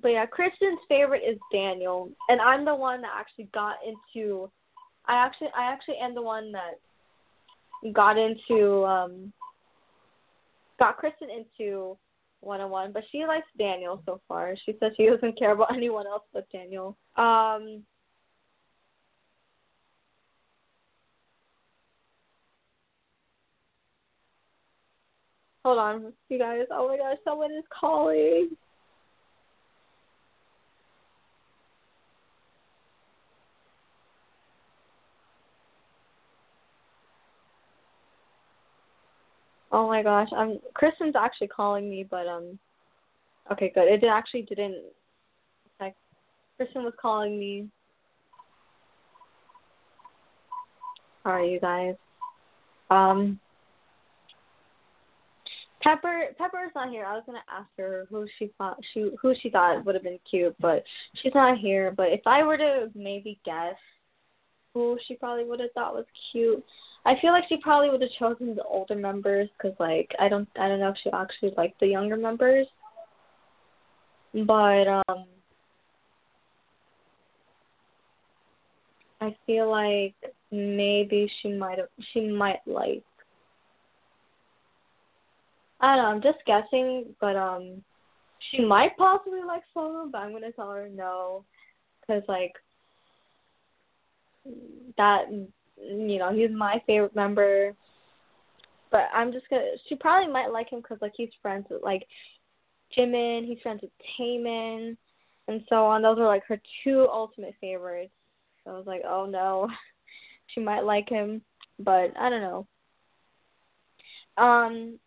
But 0.00 0.08
yeah, 0.08 0.26
Kristen's 0.26 0.78
favorite 0.88 1.22
is 1.28 1.38
Daniel, 1.52 2.10
and 2.28 2.40
I'm 2.40 2.64
the 2.64 2.74
one 2.74 3.02
that 3.02 3.10
actually 3.14 3.48
got 3.52 3.76
into. 3.84 4.50
I 5.06 5.14
actually 5.14 5.48
I 5.56 5.72
actually 5.72 5.96
am 6.00 6.14
the 6.14 6.22
one 6.22 6.52
that 6.52 6.78
got 7.92 8.18
into 8.18 8.84
um 8.84 9.32
got 10.78 10.96
Kristen 10.96 11.28
into 11.30 11.96
Wanna 12.40 12.68
One, 12.68 12.92
but 12.92 13.04
she 13.10 13.24
likes 13.24 13.46
Daniel 13.58 14.02
so 14.06 14.20
far. 14.28 14.54
She 14.64 14.76
says 14.78 14.92
she 14.96 15.06
doesn't 15.06 15.38
care 15.38 15.52
about 15.52 15.72
anyone 15.74 16.06
else 16.06 16.24
but 16.32 16.46
Daniel. 16.52 16.96
Um 17.16 17.84
Hold 25.64 25.78
on, 25.78 26.12
you 26.30 26.38
guys. 26.38 26.62
Oh 26.70 26.88
my 26.88 26.96
gosh, 26.96 27.18
someone 27.24 27.50
is 27.52 27.64
calling. 27.78 28.56
Oh 39.70 39.86
my 39.86 40.02
gosh, 40.02 40.28
I'm 40.36 40.58
Kristen's 40.74 41.14
actually 41.16 41.48
calling 41.48 41.90
me, 41.90 42.06
but 42.08 42.26
um, 42.26 42.58
okay, 43.52 43.70
good. 43.74 43.88
It 43.88 44.04
actually 44.04 44.42
didn't. 44.42 44.82
Like, 45.80 45.94
Kristen 46.56 46.84
was 46.84 46.94
calling 47.00 47.38
me. 47.38 47.68
Sorry, 51.22 51.52
you 51.52 51.60
guys. 51.60 51.94
Um, 52.90 53.38
Pepper 55.82 56.28
Pepper's 56.38 56.72
not 56.74 56.90
here. 56.90 57.04
I 57.04 57.14
was 57.14 57.22
gonna 57.26 57.38
ask 57.50 57.68
her 57.76 58.06
who 58.10 58.26
she 58.38 58.50
thought 58.58 58.78
she 58.92 59.10
who 59.20 59.34
she 59.40 59.50
thought 59.50 59.84
would 59.84 59.94
have 59.94 60.04
been 60.04 60.18
cute, 60.28 60.56
but 60.60 60.82
she's 61.16 61.34
not 61.34 61.58
here. 61.58 61.92
But 61.96 62.08
if 62.08 62.20
I 62.26 62.42
were 62.42 62.56
to 62.56 62.90
maybe 62.94 63.38
guess 63.44 63.76
who 64.74 64.98
she 65.06 65.14
probably 65.14 65.44
would 65.44 65.60
have 65.60 65.72
thought 65.72 65.94
was 65.94 66.06
cute, 66.32 66.64
I 67.08 67.18
feel 67.22 67.32
like 67.32 67.44
she 67.48 67.56
probably 67.56 67.88
would 67.88 68.02
have 68.02 68.10
chosen 68.18 68.54
the 68.54 68.62
older 68.64 68.94
members 68.94 69.48
because 69.56 69.74
like 69.80 70.14
I 70.20 70.28
don't 70.28 70.46
I 70.60 70.68
don't 70.68 70.78
know 70.78 70.90
if 70.90 70.96
she 71.02 71.10
actually 71.10 71.54
liked 71.56 71.80
the 71.80 71.86
younger 71.86 72.18
members. 72.18 72.66
But 74.34 74.86
um 74.86 75.24
I 79.22 79.34
feel 79.46 79.70
like 79.70 80.14
maybe 80.50 81.30
she 81.40 81.48
might 81.48 81.78
have 81.78 81.88
she 82.12 82.28
might 82.28 82.60
like 82.66 83.02
I 85.80 85.96
don't 85.96 86.04
know, 86.04 86.10
I'm 86.10 86.22
just 86.22 86.44
guessing, 86.44 87.06
but 87.22 87.36
um 87.36 87.82
she 88.50 88.62
might 88.62 88.98
possibly 88.98 89.42
like 89.46 89.62
Solo, 89.72 90.10
but 90.12 90.18
I'm 90.18 90.32
gonna 90.32 90.52
tell 90.52 90.72
her 90.72 90.90
no, 90.94 91.42
because 92.02 92.22
like 92.28 92.52
that 94.98 95.24
you 95.82 96.18
know 96.18 96.32
he's 96.32 96.50
my 96.50 96.82
favorite 96.86 97.14
member. 97.14 97.74
But 98.90 99.08
I'm 99.12 99.32
just 99.32 99.48
gonna. 99.50 99.72
She 99.88 99.96
probably 99.96 100.32
might 100.32 100.48
like 100.48 100.70
him 100.70 100.80
because 100.80 100.98
like 101.00 101.12
he's 101.16 101.28
friends 101.42 101.66
with 101.70 101.82
like 101.82 102.06
Jimin, 102.96 103.46
he's 103.46 103.60
friends 103.62 103.82
with 103.82 103.90
Taemin, 104.18 104.96
and 105.46 105.62
so 105.68 105.84
on. 105.84 106.02
Those 106.02 106.18
are 106.18 106.26
like 106.26 106.44
her 106.46 106.60
two 106.84 107.06
ultimate 107.10 107.54
favorites. 107.60 108.12
So 108.64 108.70
I 108.70 108.74
was 108.74 108.86
like, 108.86 109.02
oh 109.06 109.26
no, 109.26 109.68
she 110.48 110.60
might 110.60 110.84
like 110.84 111.08
him, 111.08 111.42
but 111.78 112.12
I 112.18 112.30
don't 112.30 112.40
know. 112.40 112.66
Um, 114.36 114.98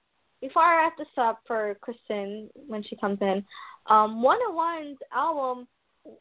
before 0.42 0.64
I 0.64 0.84
wrap 0.84 0.98
this 0.98 1.08
up 1.18 1.42
for 1.48 1.76
Kristen 1.82 2.50
when 2.68 2.84
she 2.84 2.96
comes 2.98 3.20
in, 3.22 3.44
um, 3.88 4.22
Wanna 4.22 4.52
One's 4.52 4.98
album, 5.14 5.68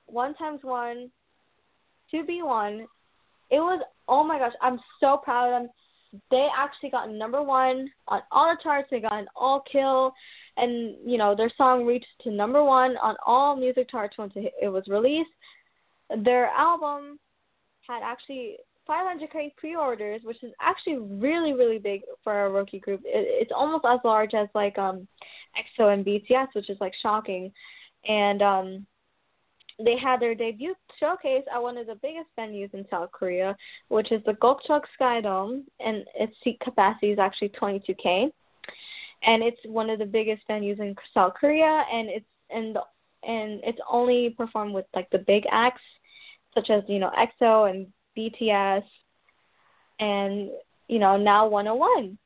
One 0.07 0.34
Times 0.34 0.61
One, 0.62 1.11
To 2.11 2.24
Be 2.24 2.42
One, 2.42 2.86
it 3.51 3.59
was 3.59 3.82
oh 4.11 4.24
my 4.24 4.38
gosh, 4.38 4.52
I'm 4.61 4.78
so 4.98 5.16
proud 5.16 5.46
of 5.46 5.62
them. 5.62 5.70
They 6.30 6.48
actually 6.54 6.90
got 6.90 7.11
number 7.11 7.40
one 7.40 7.88
on 8.08 8.20
all 8.32 8.54
the 8.54 8.62
charts. 8.62 8.88
They 8.90 9.00
got 9.00 9.12
an 9.12 9.28
all 9.36 9.62
kill, 9.70 10.12
and 10.56 10.96
you 11.06 11.16
know 11.16 11.36
their 11.36 11.52
song 11.56 11.86
reached 11.86 12.06
to 12.22 12.30
number 12.32 12.64
one 12.64 12.96
on 12.96 13.16
all 13.24 13.54
music 13.56 13.88
charts 13.88 14.18
once 14.18 14.32
it 14.34 14.68
was 14.68 14.82
released. 14.88 15.30
Their 16.24 16.46
album 16.48 17.20
had 17.88 18.02
actually 18.02 18.56
500k 18.88 19.54
pre-orders, 19.56 20.22
which 20.24 20.42
is 20.42 20.52
actually 20.61 20.98
really 20.98 21.52
really 21.52 21.78
big 21.78 22.02
for 22.24 22.46
a 22.46 22.50
rookie 22.50 22.80
group. 22.80 23.02
It, 23.04 23.26
it's 23.42 23.52
almost 23.54 23.84
as 23.88 24.00
large 24.02 24.34
as 24.34 24.48
like 24.52 24.76
um 24.78 25.06
EXO 25.56 25.94
and 25.94 26.04
BTS, 26.04 26.48
which 26.54 26.70
is 26.70 26.78
like 26.80 26.94
shocking. 27.00 27.52
And 28.08 28.42
um 28.42 28.86
they 29.84 29.96
had 29.96 30.20
their 30.20 30.34
debut 30.34 30.74
showcase 30.98 31.44
at 31.52 31.62
one 31.62 31.78
of 31.78 31.86
the 31.86 31.94
biggest 31.96 32.28
venues 32.38 32.72
in 32.74 32.86
South 32.90 33.10
Korea, 33.12 33.56
which 33.88 34.12
is 34.12 34.22
the 34.24 34.32
Gocheok 34.34 34.82
Sky 34.94 35.20
Dome, 35.20 35.64
and 35.80 36.04
its 36.14 36.34
seat 36.42 36.60
capacity 36.60 37.10
is 37.10 37.18
actually 37.18 37.50
22k. 37.50 38.30
And 39.22 39.42
it's 39.42 39.60
one 39.64 39.90
of 39.90 39.98
the 39.98 40.06
biggest 40.06 40.42
venues 40.48 40.80
in 40.80 40.94
South 41.12 41.34
Korea, 41.34 41.84
and 41.92 42.08
it's 42.08 42.26
and 42.50 42.78
and 43.22 43.60
it's 43.64 43.78
only 43.90 44.30
performed 44.30 44.74
with 44.74 44.86
like 44.94 45.10
the 45.10 45.18
big 45.18 45.44
acts, 45.50 45.82
such 46.54 46.70
as 46.70 46.82
you 46.88 46.98
know 46.98 47.10
EXO 47.18 47.70
and 47.70 47.86
BTS, 48.16 48.82
and 50.00 50.50
you 50.88 50.98
know 50.98 51.16
now 51.16 51.46
101, 51.48 52.16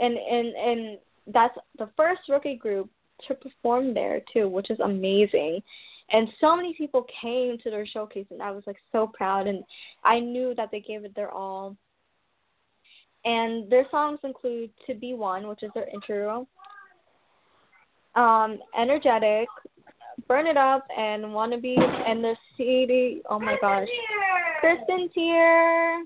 and 0.00 0.16
and 0.16 0.48
and 0.56 0.98
that's 1.26 1.56
the 1.78 1.90
first 1.96 2.22
rookie 2.28 2.56
group 2.56 2.88
to 3.26 3.34
perform 3.34 3.94
there 3.94 4.22
too, 4.32 4.48
which 4.48 4.70
is 4.70 4.80
amazing. 4.80 5.60
And 6.10 6.28
so 6.40 6.56
many 6.56 6.74
people 6.74 7.06
came 7.20 7.58
to 7.58 7.70
their 7.70 7.86
showcase, 7.86 8.26
and 8.30 8.42
I 8.42 8.50
was 8.50 8.62
like 8.66 8.78
so 8.92 9.06
proud, 9.06 9.46
and 9.46 9.62
I 10.04 10.20
knew 10.20 10.54
that 10.56 10.70
they 10.70 10.80
gave 10.80 11.04
it 11.04 11.14
their 11.14 11.30
all. 11.30 11.76
And 13.24 13.70
their 13.70 13.86
songs 13.90 14.20
include 14.24 14.70
"To 14.86 14.94
Be 14.94 15.12
One," 15.12 15.48
which 15.48 15.62
is 15.62 15.70
their 15.74 15.88
intro, 15.88 16.46
um, 18.14 18.58
"Energetic," 18.76 19.48
Burn 20.26 20.46
It 20.46 20.56
Up 20.56 20.86
and 20.96 21.24
Wannabes 21.24 22.08
and 22.08 22.24
the 22.24 22.34
CD. 22.56 23.20
Oh 23.28 23.38
my 23.38 23.56
gosh. 23.60 23.88
Kristen's 24.60 25.10
here. 25.14 26.04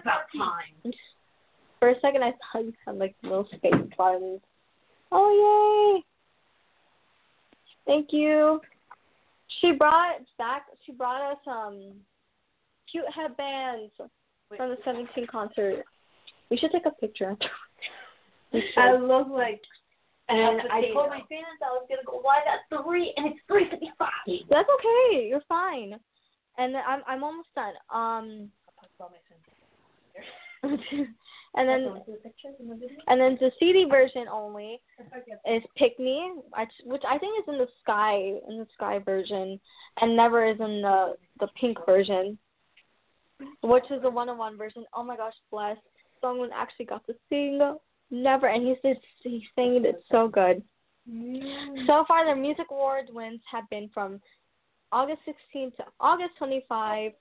About 0.00 0.22
time. 0.36 0.92
For 1.78 1.90
a 1.90 2.00
second, 2.00 2.22
I 2.22 2.32
thought 2.52 2.64
you 2.64 2.72
had 2.86 2.98
like 2.98 3.14
little 3.22 3.46
space 3.54 3.72
buttons. 3.96 4.40
Oh 5.10 6.02
yay! 6.02 6.04
Thank 7.86 8.12
you. 8.12 8.60
She 9.60 9.72
brought 9.72 10.20
back. 10.36 10.66
She 10.84 10.92
brought 10.92 11.32
us 11.32 11.38
um 11.46 11.94
cute 12.90 13.04
headbands 13.14 13.92
from 14.56 14.70
the 14.70 14.76
17 14.84 15.26
concert. 15.26 15.84
We 16.50 16.56
should 16.56 16.72
take 16.72 16.86
a 16.86 16.90
picture. 16.90 17.36
I 18.76 18.96
look 18.96 19.28
like 19.28 19.60
And 20.28 20.62
I 20.72 20.92
told 20.92 21.10
my 21.10 21.20
fans 21.28 21.60
I 21.62 21.70
was 21.72 21.86
gonna 21.88 22.02
go 22.06 22.22
live 22.24 22.44
at 22.46 22.84
three, 22.84 23.12
and 23.16 23.26
it's 23.28 23.40
three 23.46 23.68
fifty-five. 23.70 24.10
That's 24.50 24.68
okay. 24.68 25.26
You're 25.28 25.42
fine. 25.48 25.98
And 26.56 26.76
I'm 26.76 27.02
I'm 27.06 27.24
almost 27.24 27.48
done. 27.54 27.74
Um, 27.92 28.50
and 31.58 31.68
then 31.68 32.02
and 33.08 33.20
then 33.20 33.36
the 33.40 33.50
CD 33.58 33.84
version 33.84 34.26
only 34.32 34.80
is 35.46 35.62
Pick 35.76 35.98
Me, 35.98 36.32
which 36.84 37.02
I 37.06 37.18
think 37.18 37.38
is 37.38 37.52
in 37.52 37.58
the 37.58 37.68
Sky 37.82 38.14
in 38.48 38.58
the 38.58 38.66
Sky 38.74 39.00
version, 39.00 39.60
and 40.00 40.16
never 40.16 40.46
is 40.46 40.60
in 40.60 40.82
the 40.82 41.16
the 41.40 41.48
Pink 41.60 41.78
version, 41.84 42.38
which 43.62 43.84
is 43.90 44.00
the 44.02 44.10
Wanna 44.10 44.34
One 44.34 44.56
version. 44.56 44.84
Oh 44.94 45.02
my 45.02 45.16
gosh, 45.16 45.34
bless! 45.50 45.76
Someone 46.20 46.50
actually 46.54 46.86
got 46.86 47.04
to 47.06 47.14
sing 47.28 47.60
Never, 48.10 48.46
and 48.46 48.66
he 48.66 48.74
said 48.80 48.96
he 49.22 49.46
sang 49.54 49.84
it 49.84 50.02
so 50.10 50.28
good. 50.28 50.62
So 51.86 52.04
far, 52.06 52.24
their 52.24 52.36
music 52.36 52.66
awards 52.70 53.08
wins 53.12 53.40
have 53.50 53.68
been 53.70 53.90
from 53.92 54.20
August 54.92 55.20
16 55.24 55.72
to 55.76 55.84
August 56.00 56.30
25, 56.38 57.12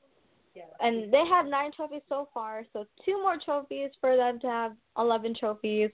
and 0.80 1.12
they 1.12 1.24
have 1.30 1.45
nine 1.45 1.72
trophies 1.72 2.01
so 2.10 2.28
far. 2.34 2.64
So 2.74 2.86
two 3.05 3.22
more 3.22 3.38
trophies 3.43 3.91
for 3.99 4.16
them 4.16 4.39
to 4.41 4.47
have 4.47 4.74
11 4.97 5.36
trophies, 5.39 5.89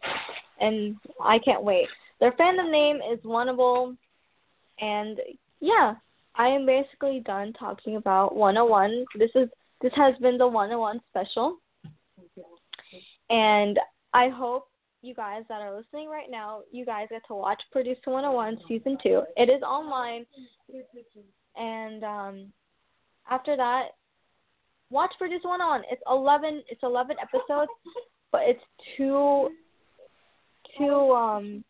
and 0.59 0.95
I 1.21 1.39
can't 1.39 1.63
wait. 1.63 1.87
Their 2.19 2.31
fandom 2.33 2.71
name 2.71 2.97
is 2.97 3.19
Wannable, 3.19 3.95
and 4.79 5.19
yeah, 5.59 5.95
I 6.35 6.47
am 6.47 6.65
basically 6.65 7.21
done 7.25 7.53
talking 7.53 7.95
about 7.95 8.35
101. 8.35 9.05
This 9.17 9.31
is 9.35 9.49
this 9.81 9.93
has 9.95 10.15
been 10.21 10.37
the 10.37 10.47
101 10.47 11.01
special, 11.09 11.57
and 13.29 13.79
I 14.13 14.29
hope 14.29 14.69
you 15.01 15.13
guys 15.13 15.43
that 15.49 15.61
are 15.61 15.75
listening 15.75 16.07
right 16.07 16.31
now, 16.31 16.61
you 16.71 16.85
guys 16.85 17.07
get 17.09 17.27
to 17.27 17.35
watch 17.35 17.61
Produce 17.71 17.97
101 18.05 18.57
season 18.67 18.97
two. 19.03 19.23
It 19.35 19.49
is 19.49 19.61
online, 19.61 20.25
and 21.57 22.03
um, 22.03 22.53
after 23.29 23.57
that, 23.57 23.89
watch 24.93 25.11
Bridges 25.19 25.41
One 25.43 25.59
on. 25.59 25.81
It's 25.91 26.01
11. 26.09 26.63
It's 26.69 26.83
11 26.83 27.17
episodes, 27.21 27.71
but 28.31 28.41
it's 28.45 28.63
two, 28.95 29.49
two 30.77 31.11
um. 31.11 31.63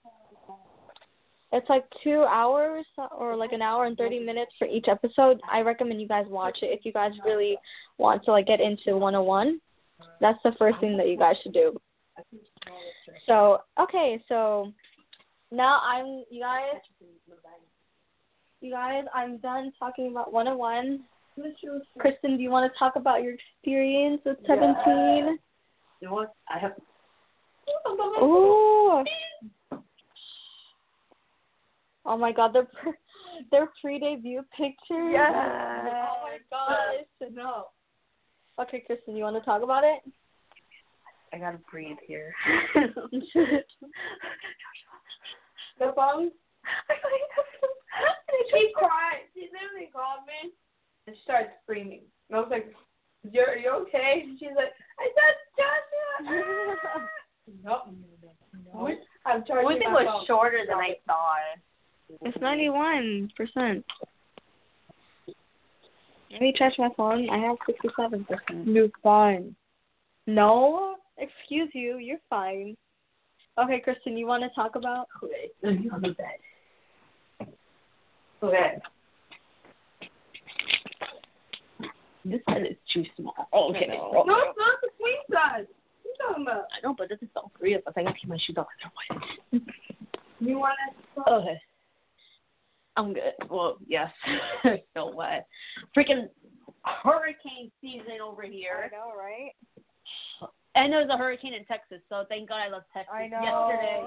It's 1.56 1.70
like 1.70 1.86
two 2.04 2.26
hours 2.28 2.84
or 3.16 3.36
like 3.36 3.52
an 3.52 3.62
hour 3.62 3.86
and 3.86 3.96
thirty 3.96 4.18
minutes 4.20 4.52
for 4.58 4.66
each 4.66 4.88
episode. 4.88 5.40
I 5.52 5.62
recommend 5.62 6.02
you 6.02 6.08
guys 6.08 6.26
watch 6.28 6.58
it 6.64 6.78
if 6.78 6.84
you 6.84 6.92
guys 6.92 7.12
really 7.24 7.58
want 8.00 8.26
to 8.26 8.32
like 8.32 8.48
get 8.48 8.60
into 8.60 8.98
101. 8.98 9.62
That's 10.20 10.40
the 10.44 10.54
first 10.58 10.80
thing 10.80 10.98
that 10.98 11.08
you 11.08 11.16
guys 11.16 11.36
should 11.44 11.54
do. 11.54 11.80
So 13.28 13.60
okay, 13.80 14.20
so 14.28 14.72
now 15.52 15.80
I'm 15.86 16.24
you 16.32 16.42
guys. 16.42 16.82
You 18.62 18.72
guys, 18.72 19.04
I'm 19.14 19.38
done 19.38 19.74
talking 19.78 20.10
about 20.10 20.34
101. 20.34 21.04
Kristen, 22.00 22.38
do 22.38 22.44
you 22.44 22.50
want 22.50 22.72
to 22.72 22.80
talk 22.80 22.96
about 22.96 23.24
your 23.24 23.34
experience 23.34 24.22
with 24.26 24.38
17? 24.48 24.76
You 26.02 26.08
know 26.08 26.14
what? 26.14 26.34
I 26.50 26.60
have. 26.60 26.74
Ooh. 28.22 29.04
Oh 32.06 32.18
my 32.18 32.32
God, 32.32 32.54
their 32.54 32.66
pre- 32.66 32.92
their 33.52 33.70
pre-debut 33.82 34.44
pictures. 34.52 35.12
Yes. 35.12 35.32
Oh 35.34 36.16
my 36.24 36.38
gosh. 36.50 37.06
Uh, 37.22 37.26
no. 37.34 37.66
Okay, 38.60 38.84
Kristen, 38.86 39.16
you 39.16 39.24
want 39.24 39.38
to 39.38 39.46
talk 39.46 39.64
about 39.64 39.84
it? 39.84 40.02
I 41.32 41.40
gotta 41.40 41.60
breathe 41.72 41.98
here. 42.06 42.34
the 45.80 45.94
phone. 45.96 46.32
she 48.52 48.72
cried. 48.76 49.24
She 49.34 49.50
literally 49.52 49.90
called 49.92 50.28
me 50.28 50.52
and 51.08 51.16
started 51.24 51.50
screaming. 51.64 52.02
And 52.30 52.38
I 52.38 52.40
was 52.42 52.50
like, 52.52 52.74
"You're 53.30 53.52
are 53.52 53.58
you 53.58 53.72
okay?" 53.88 54.24
And 54.26 54.40
she's 54.40 54.50
like, 54.56 54.74
"I 55.00 55.08
said 55.16 55.36
Joshua." 55.58 56.80
Ah! 56.96 57.08
nope. 57.64 57.96
No. 58.74 58.90
I'm 59.26 59.44
charging 59.46 59.66
Everything 59.66 59.94
my 59.94 60.04
was 60.04 60.12
phone. 60.12 60.26
shorter 60.28 60.60
than 60.68 60.78
I 60.78 60.96
thought. 61.06 61.60
It's 62.22 62.38
ninety 62.42 62.70
one 62.70 63.30
percent. 63.36 63.86
Let 66.32 66.42
me 66.42 66.54
charge 66.58 66.74
my 66.78 66.90
phone. 66.98 67.30
I 67.30 67.38
have 67.38 67.58
sixty 67.66 67.90
seven 68.00 68.26
percent. 68.26 68.68
You're 68.68 68.90
fine. 69.02 69.56
No, 70.26 70.96
excuse 71.18 71.70
you. 71.74 71.98
You're 71.98 72.18
fine. 72.30 72.76
Okay, 73.60 73.80
Kristen, 73.82 74.18
you 74.18 74.26
want 74.26 74.42
to 74.44 74.50
talk 74.56 74.76
about? 74.76 75.08
Okay. 75.24 75.52
On 75.92 76.02
the 76.02 76.10
bed. 76.10 77.48
Okay. 78.42 78.80
This 82.26 82.42
one 82.46 82.66
is 82.66 82.78
too 82.94 83.04
small. 83.18 83.34
Oh, 83.52 83.70
okay. 83.72 83.88
No, 83.88 84.24
it's 84.24 84.58
not 84.58 84.80
the 84.82 84.90
queen 84.98 85.16
size. 85.32 85.66
What 85.66 86.06
are 86.06 86.06
you 86.06 86.16
talking 86.22 86.44
about? 86.44 86.66
I 86.72 86.86
know, 86.86 86.96
but 86.98 87.10
this 87.10 87.20
is 87.22 87.28
all 87.36 87.52
three 87.60 87.74
of 87.74 87.82
us. 87.86 87.94
I 87.98 88.04
gotta 88.04 88.16
keep 88.20 88.30
my 88.30 88.38
shoes. 88.38 88.56
Otherwise. 88.58 89.68
You 90.40 90.60
want 90.60 90.76
to? 91.16 91.32
Okay. 91.32 91.62
I'm 92.98 93.14
good. 93.14 93.32
Well, 93.50 93.78
yes. 93.88 94.12
Still 94.92 95.16
wet. 95.16 95.48
Freaking 95.96 96.28
hurricane 96.84 97.72
season 97.80 98.20
over 98.24 98.44
here. 98.44 98.92
I 98.92 98.96
know, 98.96 99.14
right? 99.18 99.52
And 100.76 100.92
there 100.92 101.00
was 101.00 101.10
a 101.12 101.18
hurricane 101.18 101.54
in 101.54 101.64
Texas, 101.66 102.00
so 102.10 102.26
thank 102.28 102.50
God 102.50 102.58
I 102.58 102.70
left 102.70 102.88
Texas 102.94 103.14
I 103.14 103.28
know. 103.28 103.42
yesterday. 103.42 104.04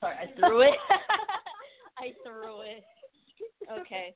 Sorry, 0.00 0.16
I 0.16 0.36
threw 0.38 0.60
it. 0.62 0.74
I 1.98 2.12
threw 2.24 2.60
it. 2.62 2.84
Okay. 3.80 4.14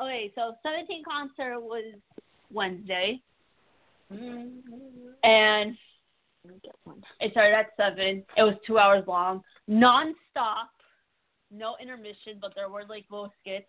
Okay, 0.00 0.32
so 0.34 0.54
17 0.62 1.02
concert 1.04 1.60
was 1.60 1.92
Wednesday, 2.52 3.20
and 5.22 5.76
it 7.20 7.32
started 7.32 7.54
at 7.54 7.66
seven. 7.76 8.24
It 8.36 8.42
was 8.42 8.54
two 8.66 8.78
hours 8.78 9.04
long, 9.06 9.42
non-stop, 9.66 10.70
no 11.50 11.74
intermission, 11.82 12.38
but 12.40 12.54
there 12.54 12.68
were 12.68 12.84
like 12.88 13.06
little 13.10 13.32
skits. 13.40 13.66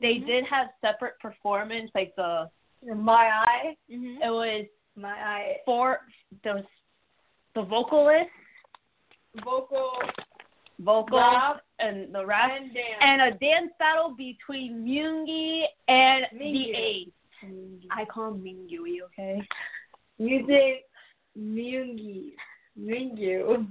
They 0.00 0.18
did 0.18 0.44
have 0.50 0.68
separate 0.80 1.18
performance, 1.20 1.90
like 1.94 2.14
the 2.16 2.50
My 2.84 3.30
eye. 3.46 3.76
Mhm. 3.90 4.16
it 4.22 4.30
was 4.30 4.66
My 4.96 5.10
eye. 5.12 5.56
four 5.64 6.00
the 6.42 6.66
the 7.54 7.62
vocalist, 7.62 8.30
Vocal 9.44 9.92
Vocal. 10.80 11.18
Rap. 11.18 11.62
And 11.78 12.14
the 12.14 12.24
rap, 12.24 12.50
and 12.54 12.70
and 13.00 13.34
a 13.34 13.38
dance 13.38 13.70
battle 13.78 14.14
between 14.16 14.84
Myungi 14.84 15.64
and 15.88 16.26
the 16.32 16.44
Mingyu. 16.44 16.76
Eight. 16.76 17.12
I 17.90 18.04
call 18.04 18.34
him 18.34 18.42
Mingyu. 18.42 18.86
You 18.86 19.06
okay? 19.06 19.40
Music. 20.18 20.84
Myungi. 21.38 22.32
Mingyu. 22.78 23.66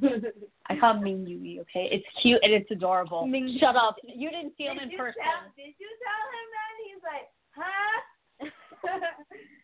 I 0.70 0.78
call 0.78 0.96
him 0.96 1.04
Mingyu. 1.04 1.62
Okay? 1.62 1.90
It's 1.92 2.06
cute 2.22 2.40
and 2.44 2.54
it's 2.54 2.70
adorable. 2.72 3.26
Mingyu. 3.28 3.60
Shut 3.60 3.76
up. 3.76 3.98
You 4.04 4.30
didn't 4.30 4.54
see 4.58 4.66
him 4.66 4.78
Did 4.78 4.92
in 4.92 4.98
person. 4.98 5.22
Tell, 5.24 5.52
did 5.56 5.74
you 5.78 5.90
tell 6.04 6.24
him 6.36 6.48
that? 6.56 6.74
He's 6.86 7.04
like, 7.04 7.28
huh? 7.56 7.98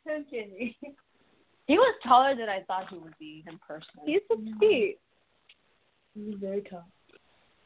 I'm 0.13 0.25
kidding. 0.25 0.73
He 1.65 1.77
was 1.77 1.95
taller 2.03 2.35
than 2.35 2.49
I 2.49 2.61
thought 2.63 2.89
he 2.89 2.97
would 2.97 3.17
be 3.19 3.43
in 3.47 3.57
person. 3.57 3.87
He's 4.05 4.19
so 4.27 4.35
sweet. 4.57 4.97
He's 6.13 6.35
very 6.39 6.61
tall. 6.61 6.85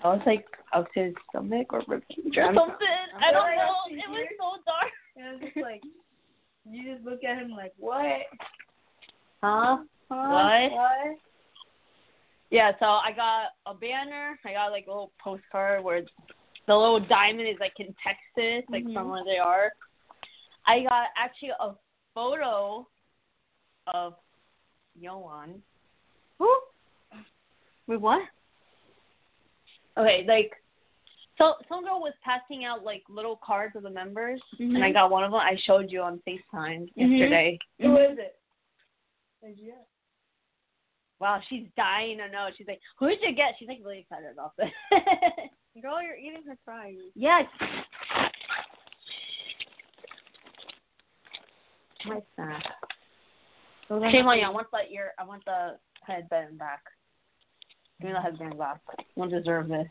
I 0.03 0.07
was 0.09 0.21
like 0.25 0.45
up 0.73 0.91
to 0.93 1.05
his 1.05 1.13
stomach 1.29 1.73
or 1.73 1.81
rib 1.87 2.03
cage 2.13 2.37
or 2.37 2.43
I'm- 2.43 2.55
something. 2.55 2.87
I 3.19 3.31
don't 3.31 3.55
know. 3.55 3.63
up 3.63 3.89
to 3.89 3.95
It 3.95 4.09
was 4.09 4.27
so 4.39 4.61
dark. 4.65 4.91
And 5.15 5.41
it's 5.41 5.53
just 5.53 5.63
like, 5.65 5.81
you 6.69 6.93
just 6.93 7.05
look 7.05 7.23
at 7.23 7.37
him 7.37 7.51
like, 7.51 7.73
what? 7.77 8.27
Huh? 9.41 9.77
Huh? 10.09 10.67
What? 10.69 10.71
What? 10.71 11.17
Yeah, 12.49 12.71
so 12.79 12.85
I 12.85 13.11
got 13.15 13.47
a 13.65 13.73
banner. 13.73 14.39
I 14.45 14.53
got 14.53 14.71
like 14.71 14.85
a 14.87 14.89
little 14.89 15.11
postcard 15.21 15.83
where 15.83 16.01
the 16.67 16.75
little 16.75 16.99
diamond 16.99 17.47
is 17.47 17.57
like 17.59 17.73
in 17.79 17.93
Texas, 18.03 18.65
like 18.69 18.83
mm-hmm. 18.83 18.93
from 18.93 19.09
where 19.09 19.25
they 19.25 19.37
are. 19.37 19.71
I 20.65 20.83
got 20.83 21.07
actually 21.17 21.51
a 21.59 21.71
photo 22.13 22.87
of 23.93 24.13
Yoan. 25.01 25.59
Who? 26.39 26.55
Wait, 27.87 28.01
what? 28.01 28.21
Okay, 29.97 30.25
like 30.27 30.51
So 31.37 31.55
some 31.69 31.83
girl 31.83 31.99
was 31.99 32.13
passing 32.23 32.65
out 32.65 32.83
like 32.83 33.03
little 33.09 33.39
cards 33.43 33.75
of 33.75 33.83
the 33.83 33.89
members, 33.89 34.39
Mm-hmm. 34.59 34.75
and 34.75 34.83
I 34.83 34.91
got 34.91 35.09
one 35.11 35.23
of 35.23 35.31
them. 35.31 35.39
I 35.39 35.57
showed 35.65 35.91
you 35.91 36.01
on 36.01 36.21
Facetime 36.27 36.89
yesterday. 36.95 37.57
Who 37.81 37.97
is 37.97 38.17
it? 38.17 38.35
Get? 39.43 39.87
Wow, 41.19 41.39
she's 41.49 41.65
dying 41.77 42.17
to 42.17 42.29
know. 42.29 42.49
She's 42.57 42.67
like, 42.67 42.81
"Who 42.99 43.07
did 43.07 43.19
you 43.21 43.33
get?" 43.33 43.53
She's 43.57 43.67
like 43.67 43.79
really 43.83 43.99
excited 43.99 44.29
about 44.31 44.53
this. 44.57 44.69
Girl, 45.81 46.01
you're 46.03 46.17
eating 46.17 46.43
her 46.47 46.57
fries. 46.65 46.95
yes. 47.15 47.45
My 52.05 52.19
snack. 52.35 52.63
Shame 53.89 54.27
on 54.27 54.37
you. 54.37 54.43
I 54.45 54.49
want 54.49 54.67
the 54.71 54.79
ear. 54.93 55.11
I 55.19 55.23
want 55.23 55.43
the 55.45 55.77
headband 56.05 56.57
back. 56.59 56.81
Give 57.99 58.09
me 58.09 58.13
the 58.13 58.21
headband 58.21 58.57
back. 58.57 58.79
I 58.99 59.03
don't 59.17 59.29
deserve 59.29 59.67
this. 59.69 59.87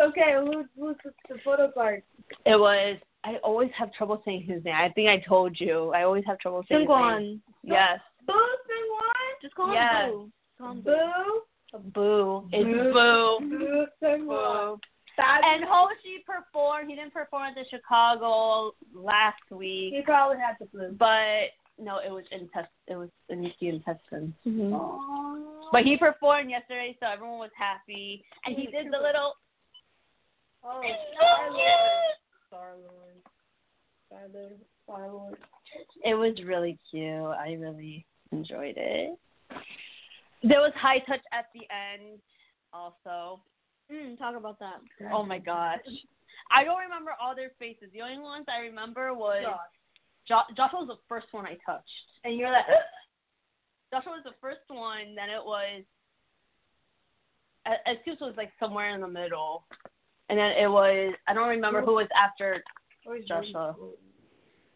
Okay, 0.00 0.34
who, 0.34 0.64
who's 0.78 0.96
the, 1.04 1.12
the 1.28 1.36
photo 1.44 1.70
card? 1.70 2.02
It 2.46 2.58
was. 2.58 2.98
I 3.24 3.36
always 3.44 3.70
have 3.78 3.92
trouble 3.92 4.20
saying 4.24 4.42
his 4.42 4.64
name. 4.64 4.74
I 4.74 4.88
think 4.90 5.08
I 5.08 5.18
told 5.28 5.58
you. 5.60 5.92
I 5.94 6.02
always 6.02 6.24
have 6.26 6.38
trouble 6.40 6.64
saying 6.68 6.80
his 6.82 6.88
name. 6.88 6.96
Sungwon. 6.98 7.40
Yes. 7.62 8.00
Boo 8.26 8.32
Seungwon? 8.32 9.42
Just 9.42 9.54
call 9.54 9.68
him 9.68 9.74
Yes. 9.74 10.10
Boo. 10.10 10.30
Call 10.58 10.70
him 10.72 10.80
Boo. 10.80 10.92
Boo? 11.72 11.78
Boo. 11.94 12.48
It's 12.52 12.64
Boo. 12.64 12.92
boo. 12.92 13.58
Boo 13.58 13.86
Seungwon. 14.02 14.74
Boo. 14.74 14.80
That's 15.18 15.44
And 15.46 15.64
Hoshi 15.68 16.24
performed. 16.26 16.88
He 16.88 16.96
didn't 16.96 17.12
perform 17.12 17.44
at 17.44 17.54
the 17.54 17.64
Chicago 17.70 18.72
last 18.94 19.42
week, 19.50 19.94
he 19.94 20.00
probably 20.02 20.38
had 20.38 20.56
the 20.58 20.66
flu. 20.66 20.96
but 20.98 21.52
no, 21.82 21.98
it 21.98 22.10
was 22.10 22.24
intest. 22.30 22.70
It 22.86 22.96
was 22.96 23.08
in 23.28 23.42
the 23.42 23.68
intestines. 23.68 24.34
Mm-hmm. 24.46 24.72
Aww. 24.74 25.70
But 25.72 25.82
he 25.82 25.96
performed 25.96 26.50
yesterday, 26.50 26.96
so 27.00 27.06
everyone 27.06 27.38
was 27.38 27.50
happy, 27.56 28.24
and 28.44 28.54
he 28.54 28.66
did 28.66 28.86
the 28.86 28.98
little. 28.98 29.34
Oh, 30.64 30.80
It's 30.84 30.98
so 31.18 31.54
cute. 31.54 31.66
Star-Lord. 32.48 33.16
Star-Lord. 34.06 34.58
Star-Lord. 34.84 35.38
It 36.04 36.14
was 36.14 36.34
really 36.44 36.78
cute. 36.90 37.06
I 37.06 37.56
really 37.58 38.06
enjoyed 38.30 38.74
it. 38.76 39.18
There 40.42 40.60
was 40.60 40.72
high 40.76 40.98
touch 41.00 41.22
at 41.32 41.46
the 41.54 41.60
end, 41.70 42.18
also. 42.72 43.40
Mm, 43.90 44.18
talk 44.18 44.36
about 44.36 44.58
that. 44.58 44.80
Oh 45.12 45.24
my 45.24 45.38
gosh. 45.38 45.80
I 46.50 46.64
don't 46.64 46.80
remember 46.80 47.12
all 47.20 47.34
their 47.34 47.50
faces. 47.58 47.88
The 47.92 48.02
only 48.02 48.18
ones 48.18 48.46
I 48.48 48.60
remember 48.60 49.14
was 49.14 49.42
Josh. 49.42 49.58
Jo- 50.26 50.48
Joshua 50.56 50.80
was 50.80 50.88
the 50.88 51.02
first 51.08 51.26
one 51.32 51.46
I 51.46 51.56
touched. 51.66 51.88
And 52.24 52.36
you're 52.36 52.50
like, 52.50 52.64
Joshua 53.92 54.12
was 54.12 54.24
the 54.24 54.34
first 54.40 54.60
one. 54.68 55.14
Then 55.14 55.28
it 55.30 55.44
was. 55.44 55.82
Excuse 57.86 58.18
was 58.20 58.34
like 58.36 58.50
somewhere 58.58 58.92
in 58.92 59.00
the 59.00 59.08
middle, 59.08 59.64
and 60.28 60.38
then 60.38 60.50
it 60.50 60.68
was. 60.68 61.14
I 61.28 61.34
don't 61.34 61.48
remember 61.48 61.80
who 61.80 61.94
was 61.94 62.08
after 62.16 62.62
Joshua. 63.28 63.76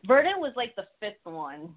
Vernon 0.07 0.35
was 0.39 0.53
like 0.55 0.77
the 0.77 0.87
fifth 1.01 1.25
one. 1.25 1.75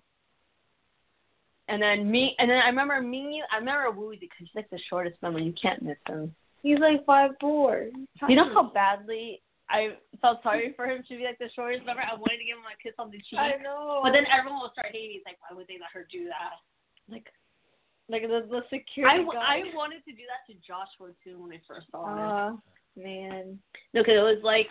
And 1.67 1.81
then 1.81 2.09
me, 2.09 2.35
and 2.37 2.49
then 2.49 2.57
I 2.57 2.67
remember 2.67 3.01
me. 3.01 3.41
I 3.51 3.57
remember 3.57 3.91
Woozi 3.91 4.19
because 4.21 4.37
he's 4.39 4.49
like 4.55 4.69
the 4.69 4.79
shortest 4.89 5.21
member. 5.21 5.39
You 5.39 5.53
can't 5.59 5.81
miss 5.81 5.97
him. 6.07 6.33
He's 6.61 6.79
like 6.79 7.05
five 7.05 7.31
four. 7.39 7.87
You 8.27 8.35
know 8.35 8.53
how 8.53 8.63
badly 8.71 9.41
I 9.69 9.97
felt 10.21 10.41
sorry 10.41 10.73
for 10.75 10.85
him 10.87 11.03
to 11.07 11.17
be 11.17 11.23
like 11.23 11.37
the 11.37 11.49
shortest 11.55 11.85
member. 11.85 12.01
I 12.01 12.15
wanted 12.17 12.37
to 12.41 12.45
give 12.45 12.57
him 12.57 12.65
a 12.65 12.75
kiss 12.81 12.93
on 12.97 13.11
the 13.11 13.17
cheek, 13.21 13.37
I 13.37 13.61
know. 13.61 14.01
but 14.03 14.11
then 14.11 14.25
everyone 14.31 14.61
will 14.61 14.73
start 14.73 14.89
hating. 14.91 15.11
He's 15.21 15.25
like, 15.25 15.37
why 15.45 15.55
would 15.55 15.67
they 15.67 15.77
let 15.79 15.93
her 15.93 16.07
do 16.11 16.25
that? 16.25 16.57
Like, 17.07 17.27
like 18.09 18.23
the 18.23 18.49
the 18.49 18.61
security 18.73 19.21
w-. 19.21 19.37
I 19.37 19.61
wanted 19.77 20.01
to 20.05 20.11
do 20.11 20.25
that 20.25 20.41
to 20.49 20.57
Joshua 20.65 21.13
too 21.23 21.37
when 21.41 21.53
I 21.53 21.61
first 21.67 21.85
saw 21.91 22.09
him. 22.09 22.17
Uh, 22.17 22.51
man. 22.97 23.59
No, 23.93 24.01
because 24.01 24.17
it 24.17 24.25
was 24.25 24.41
like, 24.43 24.67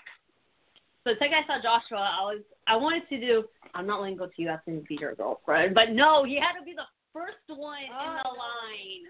so 1.05 1.15
the 1.15 1.19
second 1.23 1.39
I 1.43 1.47
saw 1.47 1.63
Joshua, 1.63 2.03
I 2.03 2.23
was, 2.27 2.43
I 2.67 2.75
wanted 2.77 3.09
to 3.09 3.21
do, 3.21 3.45
I'm 3.75 3.87
not 3.87 4.01
letting 4.03 4.17
go 4.19 4.27
to 4.27 4.39
you 4.43 4.49
after 4.49 4.73
you 4.73 4.85
be 4.89 4.99
your 5.01 5.15
girlfriend, 5.15 5.75
but 5.75 5.91
no, 5.93 6.25
he 6.25 6.37
had 6.37 6.59
to 6.59 6.65
be 6.65 6.75
the 6.75 6.87
first 7.13 7.39
one 7.47 7.83
in 7.87 7.91
Oh, 7.95 8.19
the 8.19 8.29
no. 8.29 8.35
line. 8.35 9.07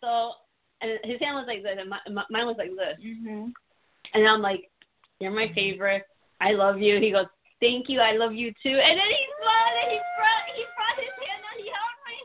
So, 0.00 0.32
and 0.80 0.98
his 1.04 1.20
hand 1.20 1.34
was 1.36 1.44
like 1.46 1.62
this, 1.62 1.76
and 1.78 1.90
my, 1.90 1.98
my, 2.10 2.24
mine 2.30 2.46
was 2.46 2.56
like 2.58 2.70
this, 2.70 2.98
Mhm. 3.04 3.52
and 4.14 4.26
I'm 4.28 4.40
like, 4.42 4.70
you're 5.22 5.30
my 5.30 5.50
favorite, 5.54 6.02
I 6.40 6.52
love 6.52 6.80
you. 6.80 6.98
He 7.00 7.12
goes, 7.12 7.26
thank 7.60 7.88
you, 7.88 8.00
I 8.00 8.16
love 8.16 8.32
you 8.34 8.52
too, 8.62 8.76
and 8.76 8.98
then 8.98 9.06
he 9.08 9.22
smiled 9.38 9.76
and 9.82 9.90
he 9.92 9.98
brought, 10.18 10.44
he 10.56 10.64
brought 10.74 10.98
his 10.98 11.14
hand 11.22 11.42
out, 11.46 11.56
he 11.62 11.68
held 11.70 11.96
my 12.02 12.16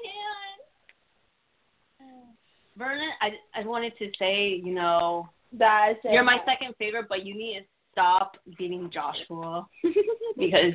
hand. 2.09 2.25
Vernon, 2.77 3.11
I, 3.21 3.59
I 3.59 3.65
wanted 3.65 3.93
to 3.99 4.09
say, 4.17 4.59
you 4.63 4.73
know, 4.73 5.29
that 5.53 5.91
is 5.91 5.97
you're 6.03 6.23
my 6.23 6.39
second 6.45 6.73
favorite, 6.77 7.05
but 7.07 7.25
you 7.25 7.33
need 7.35 7.59
to 7.59 7.65
stop 7.91 8.37
beating 8.57 8.89
Joshua 8.93 9.65
because 10.37 10.73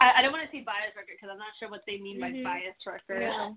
I, 0.00 0.18
I 0.18 0.22
don't 0.22 0.32
want 0.32 0.44
to 0.44 0.56
say 0.56 0.62
bias 0.64 0.94
record 0.96 1.14
because 1.20 1.30
I'm 1.30 1.38
not 1.38 1.54
sure 1.58 1.68
what 1.70 1.82
they 1.86 1.98
mean 1.98 2.20
by 2.20 2.30
Mhm. 2.30 2.42
bias 2.44 2.74
record. 2.86 3.22
Yeah. 3.22 3.50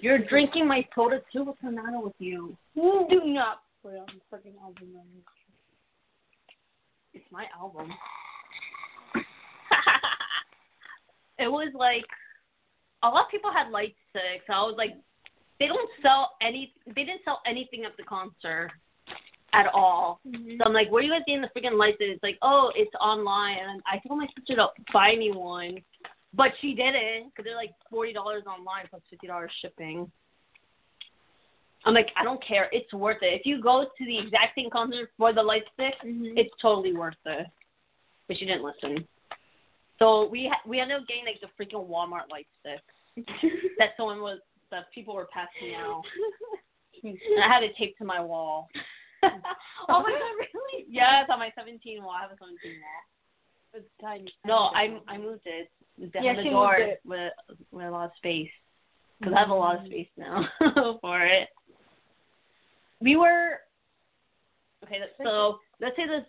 You're 0.00 0.18
drinking 0.18 0.66
my 0.66 0.86
soda 0.94 1.22
too. 1.32 1.44
What's 1.44 1.60
the 1.62 1.70
matter 1.70 2.00
with 2.00 2.14
you? 2.18 2.56
Do 2.74 3.22
not 3.24 3.62
put 3.82 3.94
on 3.94 4.06
freaking 4.32 4.58
album. 4.60 4.96
On 7.36 7.48
me. 7.48 7.50
It's 7.50 7.54
my 7.54 7.58
album. 7.58 7.90
it 11.38 11.48
was 11.48 11.72
like 11.74 12.04
a 13.02 13.08
lot 13.08 13.26
of 13.26 13.30
people 13.30 13.52
had 13.52 13.70
light 13.70 13.94
sticks. 14.10 14.44
I 14.48 14.62
was 14.62 14.74
like, 14.78 14.92
they 15.60 15.66
don't 15.66 15.90
sell 16.02 16.32
any. 16.42 16.72
They 16.86 17.04
didn't 17.04 17.22
sell 17.24 17.40
anything 17.46 17.84
at 17.84 17.96
the 17.96 18.02
concert 18.02 18.70
at 19.52 19.66
all. 19.72 20.20
Mhm. 20.26 20.58
So 20.58 20.64
I'm 20.64 20.72
like, 20.72 20.90
where 20.90 21.00
are 21.00 21.06
you 21.06 21.12
guys 21.12 21.22
getting 21.26 21.42
the 21.42 21.48
freaking 21.48 21.78
license? 21.78 22.00
It's 22.00 22.22
like, 22.22 22.38
oh, 22.42 22.72
it's 22.74 22.94
online. 23.00 23.58
And 23.58 23.82
I 23.86 24.00
told 24.06 24.18
my 24.18 24.26
sister 24.36 24.56
to 24.56 24.68
buy 24.92 25.14
me 25.16 25.32
one, 25.32 25.78
but 26.34 26.52
she 26.60 26.74
didn't 26.74 27.30
because 27.30 27.44
they're 27.44 27.56
like 27.56 27.74
forty 27.90 28.12
dollars 28.12 28.44
online 28.46 28.86
plus 28.90 29.02
fifty 29.10 29.26
dollars 29.26 29.52
shipping. 29.60 30.10
I'm 31.86 31.94
like, 31.94 32.08
I 32.16 32.24
don't 32.24 32.42
care. 32.46 32.68
It's 32.72 32.92
worth 32.92 33.18
it. 33.22 33.38
If 33.40 33.44
you 33.44 33.60
go 33.60 33.84
to 33.84 34.04
the 34.06 34.18
exact 34.18 34.54
same 34.56 34.70
concert 34.70 35.10
for 35.18 35.32
the 35.32 35.42
light 35.42 35.64
stick, 35.74 35.94
Mhm. 36.02 36.32
it's 36.36 36.54
totally 36.60 36.94
worth 36.94 37.14
it. 37.26 37.46
But 38.26 38.38
she 38.38 38.46
didn't 38.46 38.64
listen. 38.64 39.06
So 39.98 40.26
we 40.28 40.48
ha- 40.48 40.62
we 40.66 40.80
ended 40.80 41.00
up 41.00 41.06
getting 41.06 41.24
like 41.24 41.40
the 41.40 41.48
freaking 41.58 41.86
Walmart 41.88 42.30
light 42.30 42.46
stick 42.60 42.80
that 43.78 43.90
someone 43.96 44.20
was 44.22 44.40
that 44.70 44.90
people 44.92 45.14
were 45.14 45.26
passing 45.32 45.74
out, 45.76 46.02
and 47.04 47.16
I 47.42 47.46
had 47.48 47.62
it 47.62 47.76
taped 47.76 47.98
to 47.98 48.04
my 48.04 48.20
wall. 48.20 48.68
oh 49.22 49.28
my 50.02 50.10
god, 50.10 50.46
really? 50.54 50.84
Yes, 50.88 51.26
on 51.30 51.38
my 51.38 51.52
17 51.56 52.02
wall. 52.02 52.10
I 52.18 52.22
have 52.22 52.30
a 52.32 52.36
17 52.38 52.58
wall. 52.80 53.00
It's 53.74 53.86
tiny. 54.00 54.32
No, 54.44 54.70
I 54.74 54.98
I 55.06 55.18
moved 55.18 55.42
it. 55.44 55.70
Behind 55.98 56.24
Yeah, 56.24 56.34
the 56.34 56.42
she 56.42 56.50
door 56.50 56.76
moved 56.78 56.90
it. 56.90 57.00
with 57.04 57.32
with 57.70 57.86
a 57.86 57.90
lot 57.90 58.06
of 58.06 58.10
space 58.16 58.50
because 59.20 59.34
I 59.34 59.38
have 59.40 59.50
a 59.50 59.54
lot 59.54 59.78
of 59.80 59.86
space 59.86 60.08
now 60.16 60.48
for 61.00 61.20
it. 61.24 61.48
We 63.04 63.16
were 63.16 63.58
okay. 64.84 64.98
So 65.22 65.58
let's 65.80 65.94
say 65.94 66.06
this 66.06 66.24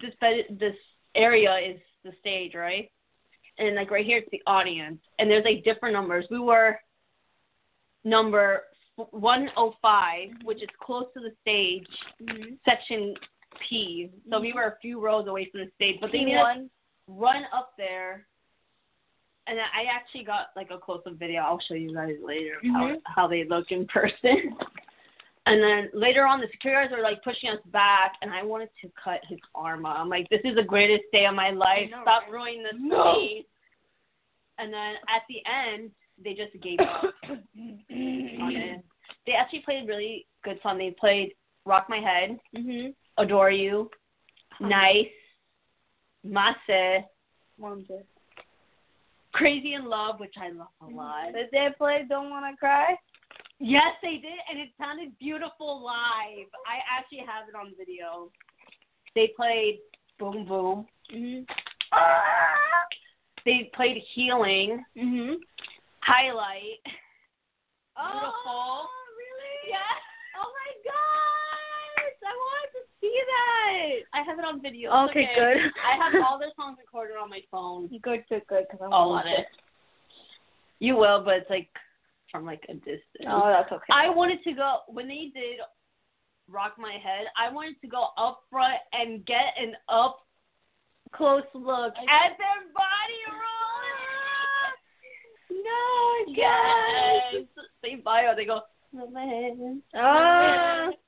this 0.00 0.12
bed, 0.20 0.58
this 0.58 0.74
area 1.14 1.56
is 1.56 1.80
the 2.04 2.10
stage, 2.20 2.54
right? 2.54 2.90
And 3.58 3.76
like 3.76 3.90
right 3.92 4.04
here, 4.04 4.18
it's 4.18 4.28
the 4.32 4.42
audience, 4.46 4.98
and 5.18 5.30
there's 5.30 5.44
like 5.44 5.62
different 5.64 5.92
numbers. 5.94 6.26
We 6.30 6.40
were 6.40 6.78
number 8.04 8.62
105, 8.96 10.28
which 10.44 10.62
is 10.62 10.68
close 10.82 11.06
to 11.14 11.20
the 11.20 11.32
stage, 11.42 11.86
Mhm. 12.20 12.58
section 12.64 13.14
P. 13.68 14.10
So 14.28 14.40
we 14.40 14.52
were 14.52 14.64
a 14.64 14.76
few 14.82 15.00
rows 15.00 15.28
away 15.28 15.46
from 15.50 15.60
the 15.60 15.70
stage, 15.76 15.98
but 16.00 16.10
they 16.12 16.26
one. 16.26 16.68
run 17.06 17.44
up 17.52 17.72
there. 17.78 18.26
And 19.46 19.60
I 19.60 19.84
actually 19.84 20.24
got 20.24 20.48
like 20.56 20.70
a 20.72 20.78
close 20.78 21.02
up 21.06 21.14
video. 21.14 21.42
I'll 21.42 21.60
show 21.60 21.74
you 21.74 21.94
guys 21.94 22.16
later 22.20 22.58
how 22.72 22.88
Mhm. 22.88 23.02
how 23.06 23.26
they 23.28 23.44
look 23.44 23.70
in 23.70 23.86
person. 23.86 24.56
And 25.46 25.62
then 25.62 25.90
later 25.94 26.26
on, 26.26 26.40
the 26.40 26.48
security 26.50 26.88
guards 26.88 26.92
were 26.92 27.02
like 27.08 27.22
pushing 27.22 27.50
us 27.50 27.60
back, 27.66 28.14
and 28.20 28.32
I 28.32 28.42
wanted 28.42 28.68
to 28.82 28.90
cut 29.02 29.20
his 29.28 29.38
arm 29.54 29.86
off. 29.86 29.96
I'm 30.00 30.08
like, 30.08 30.28
this 30.28 30.40
is 30.44 30.56
the 30.56 30.62
greatest 30.62 31.04
day 31.12 31.24
of 31.26 31.34
my 31.36 31.50
life. 31.50 31.88
know, 31.90 32.02
Stop 32.02 32.22
right? 32.24 32.32
ruining 32.32 32.62
this 32.64 32.72
No. 32.78 33.16
And 34.58 34.72
then 34.72 34.94
at 35.08 35.22
the 35.28 35.42
end, 35.48 35.90
they 36.22 36.34
just 36.34 36.52
gave 36.62 36.80
up. 36.80 37.14
They 39.24 39.32
actually 39.32 39.60
played 39.60 39.88
really 39.88 40.26
good 40.44 40.58
song. 40.62 40.78
They 40.78 40.90
played 40.98 41.32
"Rock 41.64 41.86
My 41.88 41.98
Head," 41.98 42.38
Mhm. 42.56 42.94
"Adore 43.18 43.50
You," 43.50 43.90
"Nice," 44.60 45.10
"Mase," 46.22 47.04
Mom's 47.58 47.86
it. 47.90 48.06
Crazy 49.32 49.74
in 49.74 49.84
Love, 49.86 50.20
which 50.20 50.34
I 50.40 50.50
love 50.50 50.68
a 50.80 50.86
lot. 50.86 51.32
Did 51.32 51.50
they 51.50 51.68
play 51.76 52.04
Don't 52.08 52.30
Wanna 52.30 52.56
Cry? 52.56 52.96
Yes, 53.58 53.94
they 54.02 54.16
did, 54.18 54.38
and 54.50 54.58
it 54.60 54.68
sounded 54.78 55.18
beautiful 55.18 55.82
live. 55.82 56.46
I 56.66 56.78
actually 56.98 57.24
have 57.26 57.48
it 57.48 57.54
on 57.54 57.72
video. 57.78 58.30
They 59.14 59.32
played 59.36 59.78
Boom 60.18 60.44
Boom. 60.46 60.86
Mhm. 61.10 61.46
They 63.44 63.70
played 63.74 64.02
Healing, 64.14 64.84
Mhm. 64.96 65.36
Highlight. 66.02 66.80
Oh, 67.96 68.10
Beautiful. 68.12 68.90
really? 69.16 69.70
Yes. 69.72 70.02
Oh 70.36 70.52
my 70.52 70.72
gosh! 70.84 72.14
I 72.26 72.32
want 72.36 72.70
to 72.72 72.80
see 73.00 73.22
that. 73.26 74.18
I 74.18 74.22
have 74.22 74.38
it 74.38 74.44
on 74.44 74.60
video. 74.60 74.90
It's 75.04 75.10
Okay, 75.10 75.34
good. 75.34 75.72
I 75.82 75.96
have 75.96 76.12
all 76.28 76.38
their 76.38 76.52
songs 76.56 76.76
recorded 76.78 77.16
on 77.16 77.30
my 77.30 77.40
phone. 77.50 77.88
Good, 78.02 78.24
good, 78.28 78.46
good. 78.48 78.66
Because 78.68 78.80
I'm 78.84 78.92
All 78.92 79.16
of 79.18 79.24
it. 79.26 79.46
You 80.78 80.96
will, 80.96 81.22
but 81.24 81.36
it's 81.38 81.50
like 81.50 81.70
from 82.30 82.44
like 82.44 82.64
a 82.68 82.74
distance. 82.74 83.26
Oh, 83.28 83.46
that's 83.46 83.70
okay. 83.72 83.92
I 83.92 84.08
wanted 84.10 84.42
to 84.44 84.52
go 84.52 84.78
when 84.88 85.08
they 85.08 85.30
did 85.34 85.60
Rock 86.48 86.74
My 86.78 86.92
Head. 86.92 87.26
I 87.36 87.52
wanted 87.52 87.80
to 87.80 87.88
go 87.88 88.08
up 88.16 88.42
front 88.50 88.78
and 88.92 89.24
get 89.26 89.54
an 89.60 89.74
up 89.88 90.18
close 91.12 91.44
look 91.54 91.94
at 91.94 92.36
their 92.38 92.62
body 92.74 93.22
roll. 93.30 93.66
no, 95.62 96.32
Yes. 96.34 97.46
They 97.82 97.96
bio. 97.96 98.34
They 98.34 98.44
go. 98.44 98.60
Ah. 99.94 100.88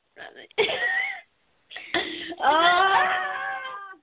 Ah. 2.40 3.37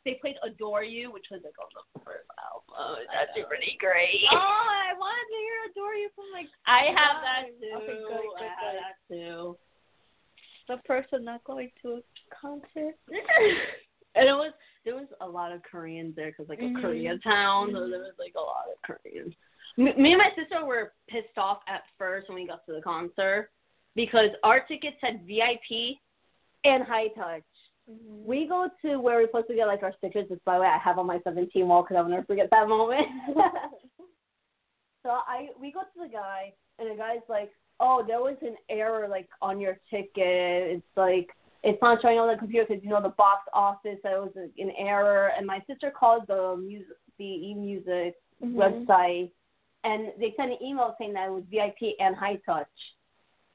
They 0.05 0.13
played 0.21 0.35
"Adore 0.45 0.83
You," 0.83 1.11
which 1.11 1.25
was 1.31 1.41
like 1.43 1.57
on 1.59 1.67
the 1.73 1.99
first 2.05 2.29
album. 2.37 3.05
That's 3.11 3.33
pretty 3.47 3.75
great. 3.79 4.21
Oh, 4.31 4.37
I 4.37 4.93
wanted 4.97 5.25
to 5.25 5.37
hear 5.41 5.57
"Adore 5.73 5.95
You" 5.95 6.09
from 6.15 6.25
like 6.31 6.47
I 6.67 6.93
have 6.93 7.25
that 7.25 7.49
too. 7.59 7.73
Okay, 7.81 7.97
good, 8.07 8.21
good, 8.37 8.37
I 8.37 8.53
have 8.61 8.75
that 8.85 8.97
too. 9.09 9.57
the 10.67 10.77
person 10.85 11.25
not 11.25 11.43
going 11.43 11.69
to 11.81 11.93
a 11.93 12.01
concert. 12.29 12.95
and 14.15 14.29
it 14.29 14.33
was 14.33 14.53
there 14.83 14.95
was 14.95 15.07
a 15.21 15.27
lot 15.27 15.51
of 15.51 15.61
Koreans 15.63 16.15
there 16.15 16.27
because 16.31 16.47
like 16.49 16.59
Mhm. 16.59 16.77
a 16.77 16.81
Korea 16.81 17.17
town, 17.19 17.71
so 17.73 17.89
there 17.89 17.99
was 17.99 18.13
like 18.19 18.33
a 18.35 18.41
lot 18.41 18.65
of 18.71 18.79
Koreans. 18.83 19.33
Me, 19.77 19.93
me 19.97 20.13
and 20.13 20.19
my 20.19 20.29
sister 20.35 20.63
were 20.65 20.93
pissed 21.07 21.37
off 21.37 21.59
at 21.67 21.83
first 21.97 22.29
when 22.29 22.35
we 22.35 22.47
got 22.47 22.65
to 22.67 22.73
the 22.73 22.81
concert 22.81 23.49
because 23.95 24.29
our 24.43 24.59
tickets 24.67 24.97
said 25.01 25.21
VIP 25.25 25.97
and 26.63 26.83
high 26.83 27.07
touch. 27.09 27.43
We 27.87 28.47
go 28.47 28.67
to 28.83 28.97
where 28.97 29.17
we're 29.17 29.27
supposed 29.27 29.47
to 29.47 29.55
get 29.55 29.67
like 29.67 29.83
our 29.83 29.93
stickers. 29.97 30.25
Which, 30.29 30.43
by 30.45 30.55
the 30.55 30.61
way, 30.61 30.67
I 30.67 30.77
have 30.77 30.97
on 30.97 31.05
my 31.05 31.19
17 31.23 31.67
wall 31.67 31.83
because 31.83 31.97
I'll 31.97 32.09
never 32.09 32.23
forget 32.23 32.49
that 32.51 32.67
moment. 32.67 33.05
so 35.03 35.09
I 35.09 35.49
we 35.59 35.71
go 35.71 35.81
to 35.81 36.01
the 36.01 36.09
guy 36.11 36.53
and 36.79 36.89
the 36.89 36.95
guy's 36.95 37.19
like, 37.29 37.51
"Oh, 37.79 38.03
there 38.05 38.19
was 38.19 38.37
an 38.41 38.55
error 38.69 39.07
like 39.07 39.29
on 39.41 39.59
your 39.59 39.77
ticket. 39.89 40.13
It's 40.17 40.83
like 40.95 41.29
it's 41.63 41.81
not 41.81 42.01
showing 42.01 42.17
on 42.17 42.31
the 42.31 42.39
computer 42.39 42.65
because 42.67 42.83
you 42.83 42.89
know 42.89 43.01
the 43.01 43.09
box 43.09 43.41
office 43.53 43.99
that 44.03 44.19
was 44.19 44.31
an 44.35 44.71
error." 44.77 45.31
And 45.37 45.45
my 45.45 45.61
sister 45.69 45.91
called 45.91 46.23
the 46.27 46.57
music 46.57 46.97
the 47.19 47.25
e 47.25 47.53
music 47.53 48.15
Mm-hmm. 48.43 48.59
website 48.59 49.31
and 49.85 50.07
they 50.19 50.33
sent 50.35 50.51
an 50.51 50.57
email 50.61 50.95
saying 50.99 51.13
that 51.13 51.27
it 51.27 51.31
was 51.31 51.43
VIP 51.49 51.95
and 51.99 52.15
high 52.15 52.37
touch. 52.45 52.67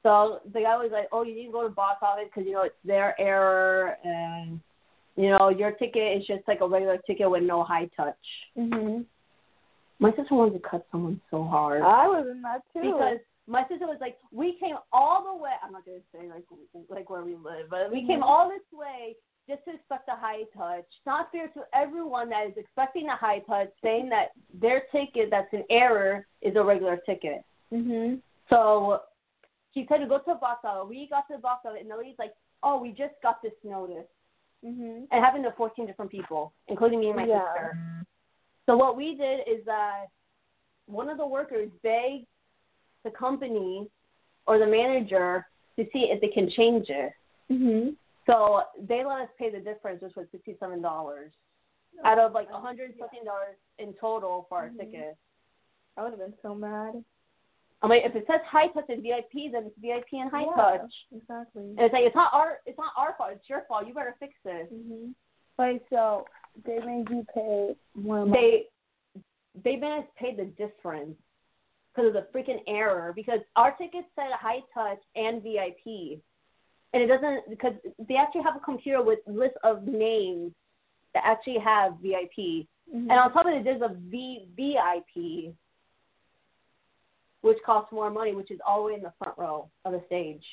So 0.02 0.40
the 0.52 0.60
guy 0.60 0.76
was 0.76 0.90
like, 0.92 1.08
"Oh, 1.12 1.22
you 1.22 1.34
need 1.34 1.46
to 1.46 1.52
go 1.52 1.62
to 1.62 1.68
box 1.68 1.98
office 2.02 2.24
because 2.26 2.46
you 2.46 2.52
know 2.52 2.62
it's 2.62 2.74
their 2.84 3.20
error, 3.20 3.98
and 4.02 4.60
you 5.16 5.30
know 5.30 5.50
your 5.50 5.72
ticket 5.72 6.18
is 6.18 6.26
just 6.26 6.46
like 6.48 6.60
a 6.60 6.68
regular 6.68 6.98
ticket 7.06 7.30
with 7.30 7.42
no 7.42 7.62
high 7.62 7.86
touch." 7.96 8.16
Mhm. 8.56 9.04
My 9.98 10.10
sister 10.12 10.34
wanted 10.34 10.54
to 10.54 10.68
cut 10.68 10.86
someone 10.90 11.20
so 11.30 11.44
hard 11.44 11.82
I 11.82 12.08
was 12.08 12.26
in 12.26 12.40
that 12.40 12.62
too. 12.72 12.80
because 12.80 13.18
my 13.46 13.66
sister 13.68 13.86
was 13.86 13.98
like, 14.00 14.18
"We 14.32 14.54
came 14.54 14.76
all 14.92 15.22
the 15.24 15.42
way. 15.42 15.52
I'm 15.62 15.72
not 15.72 15.84
gonna 15.84 15.98
say 16.12 16.30
like 16.30 16.44
like 16.88 17.10
where 17.10 17.22
we 17.22 17.36
live, 17.36 17.68
but 17.68 17.90
we 17.90 18.06
came 18.06 18.22
all 18.22 18.48
this 18.48 18.62
way 18.72 19.16
just 19.46 19.64
to 19.64 19.74
expect 19.74 20.08
a 20.08 20.16
high 20.16 20.44
touch. 20.56 20.86
Not 21.04 21.30
fair 21.30 21.48
to 21.48 21.66
everyone 21.74 22.30
that 22.30 22.46
is 22.46 22.56
expecting 22.56 23.08
a 23.08 23.16
high 23.16 23.40
touch, 23.40 23.70
saying 23.82 24.08
that 24.10 24.32
their 24.54 24.84
ticket 24.92 25.28
that's 25.30 25.52
an 25.52 25.64
error 25.68 26.26
is 26.40 26.56
a 26.56 26.64
regular 26.64 26.96
ticket." 26.96 27.44
Mhm. 27.70 28.22
So 28.48 29.02
she 29.72 29.86
said 29.88 29.98
to 29.98 30.06
go 30.06 30.18
to 30.18 30.32
a 30.32 30.34
box 30.34 30.60
office. 30.64 30.88
We 30.88 31.06
got 31.08 31.26
to 31.28 31.34
the 31.34 31.40
box 31.40 31.64
office, 31.64 31.78
and 31.80 31.90
the 31.90 31.96
lady's 31.96 32.18
like, 32.18 32.34
"Oh, 32.62 32.80
we 32.80 32.92
just 32.92 33.14
got 33.22 33.40
this 33.42 33.52
notice," 33.64 34.08
Mhm. 34.64 35.06
and 35.10 35.24
happened 35.24 35.44
to 35.44 35.52
14 35.52 35.86
different 35.86 36.10
people, 36.10 36.52
including 36.68 37.00
me 37.00 37.08
and 37.08 37.16
my 37.16 37.24
Yeah. 37.26 37.44
sister. 37.52 37.78
So 38.66 38.76
what 38.76 38.96
we 38.96 39.14
did 39.14 39.46
is 39.48 39.64
that 39.64 40.06
one 40.86 41.08
of 41.08 41.18
the 41.18 41.26
workers 41.26 41.70
begged 41.82 42.26
the 43.04 43.10
company 43.10 43.90
or 44.46 44.58
the 44.58 44.66
manager 44.66 45.46
to 45.76 45.88
see 45.92 46.10
if 46.10 46.20
they 46.20 46.28
can 46.28 46.50
change 46.50 46.90
it. 46.90 47.12
Mhm. 47.48 47.96
So 48.26 48.68
they 48.78 49.04
let 49.04 49.22
us 49.22 49.30
pay 49.36 49.50
the 49.50 49.60
difference, 49.60 50.02
which 50.02 50.14
was 50.14 50.28
fifty-seven 50.30 50.82
dollars 50.82 51.32
out 52.04 52.18
of 52.18 52.32
like 52.32 52.50
one 52.50 52.62
hundred 52.62 52.96
something 52.98 53.24
dollars 53.24 53.56
in 53.78 53.94
total 53.94 54.44
for 54.48 54.58
our 54.58 54.70
Mhm. 54.70 54.78
ticket. 54.78 55.16
I 55.96 56.02
would 56.02 56.12
have 56.12 56.18
been 56.20 56.38
so 56.42 56.54
mad. 56.54 57.04
I'm 57.82 57.88
like, 57.88 58.02
if 58.04 58.14
it 58.14 58.24
says 58.26 58.40
high 58.46 58.68
touch 58.68 58.84
and 58.88 59.02
VIP, 59.02 59.50
then 59.52 59.64
it's 59.66 59.78
VIP 59.78 60.20
and 60.20 60.30
high 60.30 60.44
Yeah. 60.44 60.54
touch. 60.54 60.92
Exactly. 61.12 61.62
And 61.62 61.80
it's 61.80 61.92
like 61.92 62.04
it's 62.04 62.14
not 62.14 62.32
our 62.34 62.60
it's 62.66 62.78
not 62.78 62.92
our 62.96 63.14
fault. 63.16 63.32
It's 63.32 63.48
your 63.48 63.62
fault. 63.62 63.86
You 63.86 63.94
better 63.94 64.16
fix 64.20 64.34
this. 64.44 64.68
Mhm. 64.70 65.14
Wait, 65.58 65.82
so 65.90 66.26
they 66.64 66.78
made 66.80 67.08
you 67.10 67.24
pay 67.34 67.76
more 67.94 68.26
money. 68.26 68.32
They 68.32 69.22
they 69.62 69.76
made 69.76 69.98
us 70.00 70.06
pay 70.16 70.34
the 70.34 70.44
difference 70.44 71.16
because 71.92 72.08
of 72.08 72.12
the 72.12 72.28
freaking 72.32 72.62
error. 72.66 73.12
Because 73.14 73.40
our 73.56 73.72
tickets 73.72 74.08
said 74.14 74.30
high 74.32 74.62
touch 74.74 75.00
and 75.16 75.42
VIP, 75.42 76.20
and 76.92 77.02
it 77.02 77.06
doesn't 77.06 77.48
because 77.48 77.74
they 77.98 78.16
actually 78.16 78.42
have 78.42 78.56
a 78.56 78.60
computer 78.60 79.02
with 79.02 79.20
list 79.26 79.56
of 79.64 79.86
names 79.86 80.52
that 81.14 81.24
actually 81.24 81.58
have 81.58 81.96
VIP, 81.96 82.68
Mhm. 82.92 83.10
and 83.10 83.12
on 83.12 83.32
top 83.32 83.46
of 83.46 83.54
it, 83.54 83.64
there's 83.64 83.82
a 83.82 83.88
V 83.88 84.48
VIP, 84.54 85.54
which 87.42 87.58
costs 87.64 87.92
more 87.92 88.10
money, 88.10 88.34
which 88.34 88.50
is 88.50 88.60
all 88.66 88.82
the 88.82 88.88
way 88.88 88.94
in 88.94 89.02
the 89.02 89.12
front 89.18 89.38
row 89.38 89.68
of 89.84 89.92
the 89.92 90.02
stage. 90.06 90.44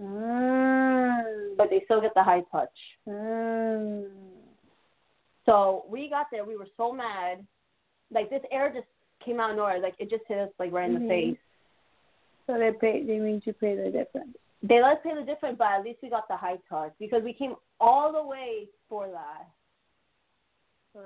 Mm. 0.00 1.56
But 1.56 1.70
they 1.70 1.82
still 1.84 2.00
get 2.00 2.14
the 2.14 2.22
high 2.22 2.42
touch. 2.50 2.68
Mm. 3.08 4.08
So 5.46 5.84
we 5.88 6.08
got 6.08 6.26
there. 6.30 6.44
We 6.44 6.56
were 6.56 6.68
so 6.76 6.92
mad. 6.92 7.44
Like 8.12 8.30
this 8.30 8.42
air 8.50 8.72
just 8.72 8.86
came 9.24 9.40
out 9.40 9.50
of 9.50 9.56
nowhere. 9.56 9.80
Like 9.80 9.94
it 9.98 10.10
just 10.10 10.24
hit 10.28 10.38
us 10.38 10.50
like 10.58 10.72
right 10.72 10.88
in 10.88 10.94
the 10.94 11.00
Mhm. 11.00 11.08
face. 11.08 11.38
So 12.46 12.58
they 12.58 12.72
pay. 12.72 13.04
They 13.04 13.18
made 13.18 13.46
you 13.46 13.52
pay 13.52 13.76
the 13.76 13.90
difference. 13.90 14.36
They 14.62 14.80
let 14.80 14.98
us 14.98 15.02
pay 15.02 15.14
the 15.14 15.22
difference, 15.22 15.58
but 15.58 15.68
at 15.68 15.82
least 15.82 16.02
we 16.02 16.10
got 16.10 16.28
the 16.28 16.36
high 16.36 16.58
touch 16.68 16.92
because 16.98 17.22
we 17.24 17.32
came 17.32 17.56
all 17.80 18.12
the 18.12 18.22
way 18.22 18.68
for 18.88 19.08
that. 19.08 19.48
So 20.92 21.00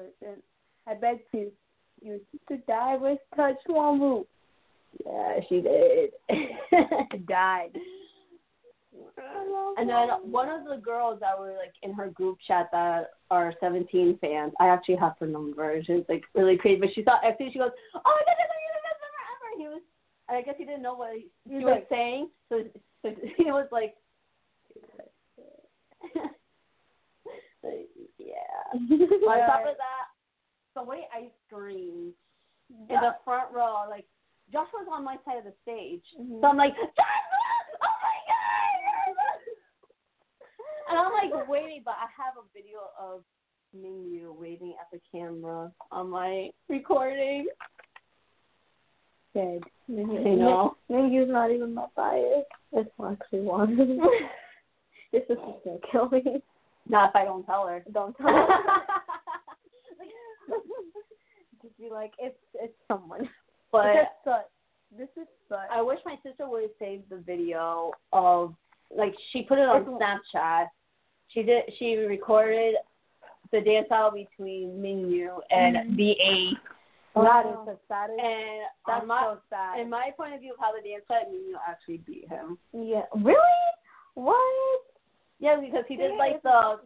I 0.87 0.95
bet 0.95 1.21
you, 1.33 1.53
you 2.03 2.21
sister 2.33 2.63
died 2.67 3.01
with 3.01 3.19
touch 3.35 3.57
one 3.67 3.99
move. 3.99 4.27
Yeah, 5.05 5.41
she 5.49 5.61
did. 5.61 6.11
Died. 7.29 7.71
and 9.79 9.89
then 9.89 10.09
one 10.31 10.49
of 10.49 10.65
the 10.65 10.77
girls 10.83 11.21
that 11.21 11.39
were 11.39 11.53
like 11.59 11.73
in 11.83 11.93
her 11.93 12.09
group 12.09 12.39
chat 12.47 12.69
that 12.73 13.11
are 13.31 13.53
17 13.61 14.19
fans, 14.21 14.53
I 14.61 14.69
actually 14.69 14.97
have 14.97 15.15
her 15.21 15.27
number. 15.27 15.81
She's 15.85 16.05
like 16.09 16.25
really 16.35 16.57
crazy, 16.57 16.81
but 16.81 16.91
she 16.95 17.03
saw 17.05 17.19
everything. 17.23 17.51
She 17.53 17.59
goes, 17.59 17.71
"Oh 17.95 18.01
my 18.05 18.23
goodness, 18.25 18.49
you're 18.63 18.75
the 18.75 18.83
best 18.89 19.01
member 19.03 19.23
ever!" 19.33 19.49
And 19.53 19.61
he 19.63 19.69
was, 19.69 19.83
I 20.29 20.43
guess 20.43 20.55
he 20.59 20.65
didn't 20.65 20.83
know 20.83 20.95
what 20.95 21.13
he, 21.15 21.29
he 21.49 21.55
He's 21.57 21.65
was 21.65 21.73
like- 21.75 21.89
saying, 21.91 22.29
so, 22.49 22.63
so 23.03 23.11
he 23.37 23.45
was 23.45 23.69
like, 23.71 23.95
yeah. 28.19 28.73
On 28.73 29.39
top 29.47 29.67
of 29.67 29.77
that, 29.77 30.07
the 30.75 30.83
way 30.83 31.07
I 31.13 31.29
screamed 31.47 32.13
in 32.71 32.97
the 33.01 33.17
front 33.25 33.53
row, 33.53 33.85
like 33.89 34.05
Josh 34.53 34.69
was 34.73 34.87
on 34.91 35.05
my 35.05 35.17
side 35.25 35.39
of 35.39 35.45
the 35.45 35.53
stage, 35.63 36.05
Mhm. 36.19 36.41
so 36.41 36.47
I'm 36.47 36.57
like, 36.57 36.75
Joshua! 36.75 36.95
Oh 37.83 37.97
my 38.03 38.19
god! 38.31 39.17
and 40.89 40.99
I'm 40.99 41.13
like 41.13 41.49
waiting, 41.49 41.83
but 41.85 41.95
I 41.99 42.07
have 42.17 42.37
a 42.39 42.45
video 42.55 42.79
of 42.99 43.25
Mingyu 43.77 44.33
waving 44.39 44.75
at 44.81 44.89
the 44.93 45.01
camera 45.11 45.73
on 45.91 46.09
my 46.11 46.51
recording. 46.69 47.49
Dead. 49.35 49.63
You 49.89 50.37
know. 50.37 50.77
Mingyu's 50.91 51.29
not 51.31 51.51
even 51.51 51.75
my 51.75 51.87
bias. 51.95 52.47
It's 52.73 52.91
actually 53.05 53.41
one. 53.41 53.77
Your 55.13 55.23
sister's 55.29 55.39
gonna 55.65 55.79
kill 55.93 56.09
me. 56.09 56.43
Not 56.89 57.11
if 57.11 57.17
I 57.17 57.25
don't 57.25 57.45
tell 57.45 57.67
her. 57.67 57.85
Don't 57.93 58.17
tell 58.17 58.29
her. 58.29 58.47
Just 61.63 61.77
be 61.79 61.91
like, 61.91 62.13
it's 62.19 62.39
it's 62.55 62.73
someone. 62.89 63.29
But 63.83 63.93
This 63.95 64.33
is. 64.35 64.43
This 64.99 65.09
is 65.23 65.29
such. 65.49 65.59
I 65.71 65.83
wish 65.83 65.99
my 66.07 66.17
sister 66.23 66.49
would 66.49 66.63
have 66.63 66.71
saved 66.79 67.05
the 67.11 67.17
video 67.19 67.91
of 68.13 68.55
like 68.97 69.15
she 69.33 69.43
put 69.43 69.59
it 69.59 69.69
on 69.69 69.85
Snapchat. 69.85 70.67
She 71.29 71.43
did 71.43 71.65
she 71.79 71.97
recorded 71.97 72.77
the 73.53 73.61
dance 73.61 73.87
battle 73.91 74.13
between 74.13 74.79
Mingyu 74.81 75.39
and. 75.51 75.97
BA. 75.97 76.57
That 77.15 77.23
Wow. 77.47 77.65
the 77.67 77.79
saddest. 77.89 78.21
And 78.21 78.63
That's 78.87 79.07
my 79.07 79.23
so 79.23 79.39
sad. 79.51 79.81
in 79.81 79.89
my 79.91 80.11
point 80.17 80.35
of 80.35 80.41
view 80.41 80.53
of 80.53 80.59
how 80.61 80.71
the 80.73 80.87
dance 80.87 81.03
went, 81.09 81.29
Mingyu 81.31 81.57
actually 81.67 81.99
beat 81.99 82.29
him. 82.29 82.59
Yeah. 82.73 83.03
Really? 83.15 83.39
What? 84.15 84.83
Yeah, 85.39 85.57
because 85.61 85.85
he 85.89 85.97
did 85.97 86.13
Yeah, 86.13 86.19
like 86.19 86.43
the 86.43 86.79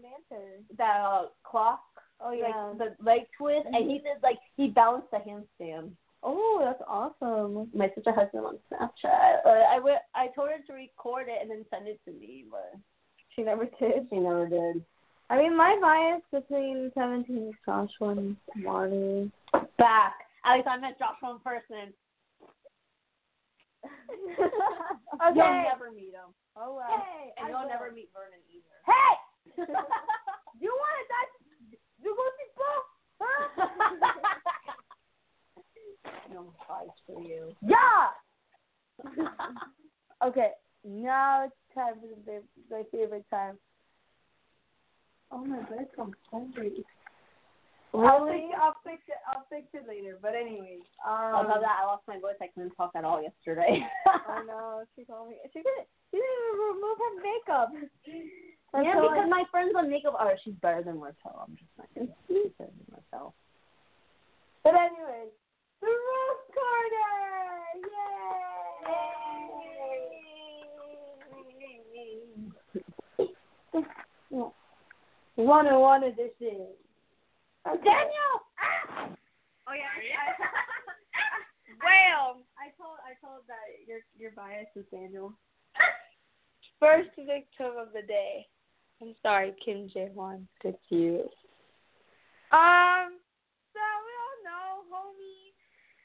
that 0.79 1.01
uh, 1.01 1.27
clock, 1.45 1.83
Oh 2.21 2.31
yeah. 2.33 2.73
like 2.73 2.79
the 2.79 3.05
leg 3.05 3.21
twist, 3.37 3.67
and 3.67 3.91
he 3.91 3.99
did 3.99 4.23
like 4.23 4.39
he 4.57 4.69
balanced 4.69 5.11
the 5.11 5.19
handstand. 5.19 5.91
Oh, 6.23 6.61
that's 6.63 6.83
awesome. 6.89 7.71
My 7.75 7.91
sister 7.95 8.13
has 8.13 8.29
him 8.33 8.45
on 8.45 8.59
Snapchat. 8.73 9.45
Uh, 9.47 9.65
I 9.71 9.77
wi- 9.77 10.01
I 10.15 10.29
told 10.35 10.51
her 10.51 10.59
to 10.67 10.73
record 10.73 11.27
it 11.29 11.39
and 11.41 11.51
then 11.51 11.65
send 11.71 11.89
it 11.89 12.01
to 12.07 12.13
me, 12.13 12.45
but 12.51 12.75
She 13.35 13.43
never 13.43 13.65
did. 13.79 14.07
she 14.11 14.19
never 14.19 14.47
did. 14.49 14.85
I 15.31 15.37
mean, 15.39 15.57
my 15.57 15.79
bias 15.81 16.23
between 16.33 16.91
17 16.95 17.49
is 17.49 17.55
Joshua 17.65 18.09
and 18.11 18.37
Marty. 18.57 19.31
Back. 19.79 20.15
At 20.45 20.57
least 20.57 20.69
I 20.69 20.77
met 20.79 20.99
Joshua 20.99 21.33
in 21.35 21.39
person. 21.41 21.95
okay. 24.41 25.37
You'll 25.37 25.71
never 25.71 25.91
meet 25.95 26.13
him. 26.13 26.35
Oh 26.57 26.75
well. 26.77 26.91
Hey, 26.91 27.33
And 27.39 27.47
I 27.47 27.49
you'll 27.51 27.61
will. 27.63 27.69
never 27.69 27.93
meet 27.93 28.11
Vernon 28.13 28.43
either. 28.51 28.77
Hey! 28.85 29.15
you 30.61 30.69
want 30.75 30.95
to 30.99 31.05
touch? 31.09 31.33
You 32.03 32.11
go 32.11 32.25
to 32.27 32.45
school? 32.53 32.81
Huh? 33.21 34.30
No 36.33 36.53
prize 36.67 36.89
for 37.07 37.21
you. 37.23 37.55
yeah. 37.63 38.11
Okay, 40.23 40.51
now 40.85 41.45
it's 41.47 41.55
time 41.75 41.95
for 41.97 42.07
the 42.27 42.43
my 42.71 42.83
favorite 42.93 43.25
time. 43.31 43.57
Oh 45.33 45.43
my 45.43 45.57
god, 45.61 45.87
I'm 45.99 46.13
hungry. 46.31 46.85
I'll 47.95 48.27
fix, 48.29 48.45
it, 48.45 48.55
I'll 48.61 48.77
fix 48.85 49.01
it. 49.09 49.17
I'll 49.33 49.47
fix 49.49 49.65
it 49.73 49.89
later. 49.89 50.19
But 50.21 50.35
anyways, 50.37 50.85
um, 51.09 51.41
Although 51.41 51.59
that 51.65 51.81
I 51.83 51.87
lost 51.87 52.05
my 52.07 52.21
voice, 52.21 52.37
I 52.43 52.49
couldn't 52.55 52.77
talk 52.77 52.93
at 52.95 53.05
all 53.05 53.23
yesterday. 53.23 53.81
I 54.07 54.45
know. 54.47 54.85
She 54.95 55.05
told 55.05 55.31
me. 55.31 55.37
She 55.55 55.59
didn't. 55.65 55.89
She 56.13 56.19
didn't 56.21 56.45
even 56.53 56.61
remove 56.77 56.99
her 57.01 57.15
makeup. 57.25 57.69
yeah, 58.05 58.93
Until 58.93 59.09
I- 59.09 59.15
because 59.17 59.31
my 59.31 59.45
friends 59.51 59.73
on 59.75 59.89
makeup 59.89 60.15
are 60.19 60.37
she's 60.45 60.55
better 60.61 60.83
than 60.83 60.99
Marcel. 61.01 61.49
I'm 61.49 61.57
just 61.57 61.73
not 61.81 61.89
she's 62.29 62.53
better 62.59 62.71
than 62.77 62.87
Marcel. 62.93 63.33
But 64.63 64.75
anyways, 64.77 65.33
the 65.81 65.87
Rose 65.87 66.45
Corner! 66.55 67.11
Yay! 71.93 72.21
One 75.37 75.67
on 75.67 75.81
one 75.81 76.05
edition. 76.05 76.67
Daniel! 77.65 78.35
Ah! 78.61 79.09
Oh 79.69 79.75
yeah. 79.75 79.89
Well, 81.81 82.45
I 82.61 82.69
told 82.77 83.01
I 83.09 83.17
told 83.25 83.49
that 83.49 83.65
your 83.89 84.01
your 84.19 84.33
bias 84.37 84.69
is 84.77 84.85
Daniel. 84.93 85.33
First 86.79 87.09
victim 87.17 87.77
of 87.81 87.89
the 87.95 88.03
day. 88.07 88.47
I'm 89.01 89.15
sorry, 89.23 89.55
Kim 89.65 89.89
Jaehwan. 89.89 90.45
It's 90.63 90.79
you. 90.91 91.25
Um, 92.53 93.17
so 93.73 93.81
we 93.81 94.13
all 94.21 94.39
know 94.45 94.85
homie 94.93 95.50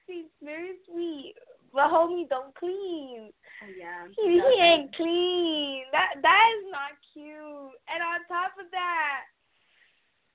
seems 0.07 0.29
very 0.43 0.77
sweet, 0.87 1.35
but 1.73 1.91
homie 1.91 2.29
don't 2.29 2.53
clean. 2.55 3.31
Oh 3.63 3.71
yeah. 3.77 4.07
He, 4.15 4.39
he 4.39 4.61
ain't 4.61 4.95
clean. 4.95 5.83
That 5.91 6.21
that 6.21 6.43
is 6.57 6.65
not 6.71 6.95
cute. 7.13 7.75
And 7.87 8.01
on 8.03 8.19
top 8.27 8.53
of 8.59 8.69
that, 8.71 9.21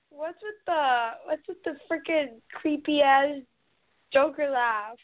what's 0.09 0.37
with 0.41 0.59
the 0.65 1.11
what's 1.25 1.47
with 1.47 1.63
the 1.63 1.75
freaking 1.89 2.41
creepy 2.53 3.01
ass 3.01 3.41
Joker 4.13 4.49
laugh? 4.49 4.97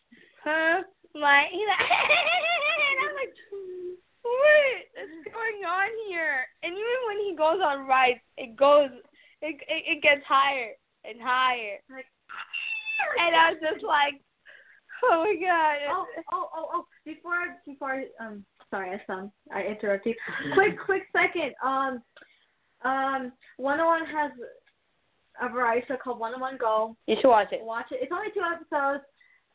Huh? 0.44 0.84
Like 1.15 1.48
he's 1.52 1.68
like, 1.68 1.89
and 1.89 2.99
I'm 3.10 3.15
like, 3.15 3.34
what 4.22 5.03
is 5.03 5.34
going 5.34 5.64
on 5.65 5.89
here? 6.07 6.45
And 6.64 6.73
even 6.73 6.99
when 7.07 7.19
he 7.26 7.35
goes 7.35 7.60
on 7.64 7.88
rides, 7.88 8.19
it 8.38 8.56
goes, 8.56 8.89
it 9.41 9.56
it, 9.68 9.98
it 9.98 10.03
gets 10.03 10.22
higher 10.27 10.73
and 11.06 11.22
higher. 11.22 11.80
Like, 11.89 12.06
and 13.19 13.35
I 13.35 13.52
was 13.52 13.61
just 13.61 13.84
like, 13.84 14.22
oh 15.03 15.24
my 15.24 15.36
god. 15.40 15.76
Oh, 15.90 16.06
oh, 16.34 16.49
oh, 16.56 16.69
oh! 16.74 16.86
Before, 17.06 17.56
before, 17.65 18.03
um, 18.19 18.45
sorry, 18.69 18.91
I 18.91 19.14
um, 19.14 19.32
I 19.53 19.64
interrupted 19.64 20.15
you. 20.15 20.53
quick, 20.53 20.78
quick 20.86 21.03
second. 21.14 21.53
Um, 21.64 22.02
um, 22.84 23.32
Wanna 23.57 23.86
One 23.86 24.06
has 24.06 24.32
a 25.41 25.49
variety 25.49 25.86
show 25.88 25.98
called 26.03 26.19
Wanna 26.19 26.40
One 26.40 26.57
Go. 26.57 26.95
You 27.07 27.15
should 27.22 27.30
watch 27.30 27.52
it. 27.52 27.64
Watch 27.64 27.88
it. 27.91 27.99
It's 28.02 28.11
only 28.11 28.32
two 28.34 28.41
episodes. 28.41 29.03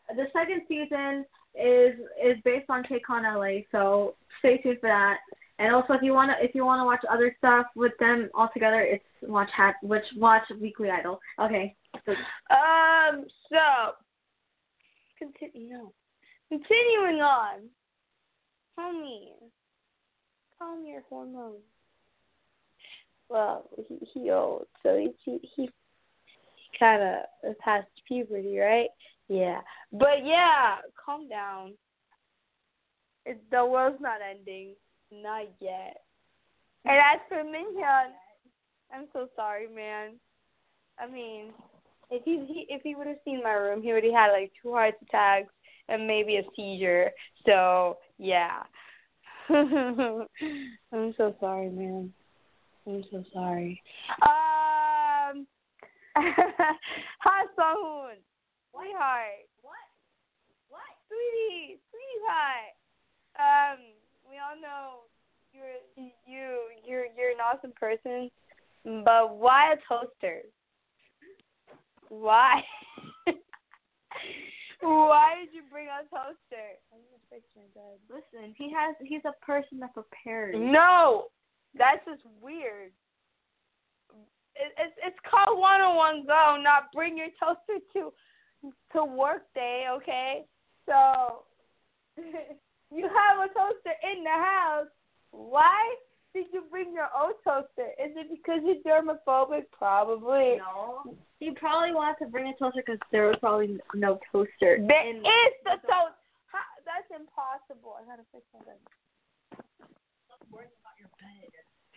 The 0.08 0.26
second 0.32 0.62
season 0.68 1.24
is 1.54 1.94
is 2.22 2.36
based 2.44 2.68
on 2.68 2.84
KCON 2.84 3.36
LA, 3.36 3.62
so 3.70 4.14
stay 4.40 4.58
tuned 4.58 4.78
for 4.80 4.88
that. 4.88 5.18
And 5.58 5.74
also, 5.74 5.92
if 5.92 6.02
you 6.02 6.12
wanna 6.12 6.34
if 6.40 6.54
you 6.54 6.64
wanna 6.64 6.84
watch 6.84 7.04
other 7.10 7.34
stuff 7.38 7.66
with 7.76 7.92
them 8.00 8.30
all 8.34 8.50
together, 8.52 8.80
it's 8.80 9.04
watch 9.22 9.50
hat 9.56 9.76
which 9.82 10.04
watch 10.16 10.42
Weekly 10.60 10.90
Idol. 10.90 11.20
Okay. 11.40 11.74
So, 12.06 12.12
Um. 12.50 13.26
So, 13.50 13.92
continue. 15.22 15.68
No. 15.70 15.92
Continuing 16.48 17.20
on. 17.20 17.68
Homie, 18.78 19.32
calm 20.58 20.84
your 20.86 21.02
hormones. 21.08 21.62
Well, 23.28 23.68
he 23.88 23.98
he 24.12 24.30
old, 24.30 24.66
so 24.82 24.96
he 24.96 25.10
he 25.24 25.50
he, 25.56 25.70
kind 26.78 27.02
of 27.02 27.58
past 27.58 27.86
puberty, 28.08 28.58
right? 28.58 28.88
Yeah. 29.28 29.60
But 29.92 30.24
yeah, 30.24 30.76
calm 31.02 31.28
down. 31.28 31.74
It, 33.24 33.38
the 33.50 33.64
world's 33.64 34.00
not 34.00 34.18
ending, 34.28 34.74
not 35.12 35.46
yet. 35.60 36.02
And 36.84 36.96
as 36.96 37.20
for 37.28 37.36
Minhyun, 37.36 38.10
I'm 38.92 39.06
so 39.12 39.28
sorry, 39.36 39.68
man. 39.68 40.14
I 40.98 41.06
mean, 41.06 41.52
if 42.12 42.22
he, 42.24 42.44
he 42.46 42.66
if 42.68 42.82
he 42.82 42.94
would 42.94 43.06
have 43.06 43.16
seen 43.24 43.42
my 43.42 43.52
room, 43.52 43.82
he 43.82 43.92
would 43.92 44.04
have 44.04 44.12
had 44.12 44.32
like 44.32 44.52
two 44.62 44.72
heart 44.72 44.94
attacks 45.08 45.52
and 45.88 46.06
maybe 46.06 46.36
a 46.36 46.42
seizure. 46.54 47.10
So 47.46 47.96
yeah. 48.18 48.62
I'm 49.48 51.14
so 51.16 51.34
sorry, 51.40 51.70
man. 51.70 52.12
I'm 52.86 53.02
so 53.10 53.24
sorry. 53.32 53.82
Um, 54.22 55.46
hi, 56.16 57.46
Sungwoon. 57.58 58.20
Sweetheart. 58.72 59.48
What? 59.62 59.74
What? 60.68 60.80
Sweetie, 61.08 61.80
sweetie 61.90 62.22
pie. 62.28 63.72
Um, 63.72 63.78
we 64.28 64.36
all 64.36 64.60
know 64.60 65.00
you're 65.52 65.80
you 66.26 66.60
you're 66.86 67.06
you're 67.16 67.30
an 67.30 67.38
awesome 67.40 67.72
person, 67.72 68.30
but 68.84 69.36
why 69.36 69.72
a 69.72 69.76
toaster? 69.88 70.42
Why? 72.12 72.60
why 74.80 75.34
did 75.40 75.54
you 75.54 75.62
bring 75.72 75.86
a 75.86 76.04
toaster? 76.12 76.76
I'm 76.92 77.00
gonna 77.08 77.24
fix 77.30 77.42
my 77.56 77.64
bed. 77.72 77.96
listen, 78.10 78.54
he 78.58 78.70
has 78.70 78.94
he's 79.00 79.24
a 79.24 79.32
person 79.42 79.80
that 79.80 79.94
prepares. 79.94 80.54
No, 80.58 81.28
that's 81.74 82.04
just 82.04 82.20
weird. 82.42 82.92
It, 84.54 84.72
it's 84.76 84.94
it's 85.02 85.16
called 85.24 85.58
Wanna 85.58 85.94
One 85.94 86.26
Go, 86.26 86.60
not 86.62 86.92
bring 86.92 87.16
your 87.16 87.28
toaster 87.40 87.80
to 87.94 88.12
to 88.92 89.04
work 89.06 89.44
day. 89.54 89.86
Okay, 89.96 90.44
so 90.84 91.44
you 92.92 93.08
have 93.08 93.40
a 93.40 93.48
toaster 93.54 93.96
in 94.04 94.22
the 94.22 94.36
house. 94.36 94.92
Why 95.30 95.94
did 96.34 96.44
you 96.52 96.64
bring 96.70 96.92
your 96.92 97.08
own 97.18 97.32
toaster? 97.42 97.88
Is 97.96 98.12
it 98.16 98.28
because 98.28 98.60
you're 98.64 98.84
dermophobic? 98.84 99.64
Probably. 99.72 100.58
No. 100.58 101.16
He 101.42 101.50
probably 101.58 101.90
wanted 101.90 102.22
to 102.22 102.30
bring 102.30 102.46
a 102.46 102.54
toaster 102.54 102.86
because 102.86 103.02
there 103.10 103.26
was 103.26 103.34
probably 103.42 103.74
no 103.98 104.22
toaster. 104.30 104.78
There 104.78 105.10
in- 105.10 105.26
is 105.26 105.54
the 105.66 105.82
toast. 105.90 106.14
How, 106.46 106.62
that's 106.86 107.10
impossible. 107.10 107.98
I 107.98 108.06
gotta 108.06 108.22
fix 108.30 108.46
my 108.54 108.62
bed. 108.62 108.78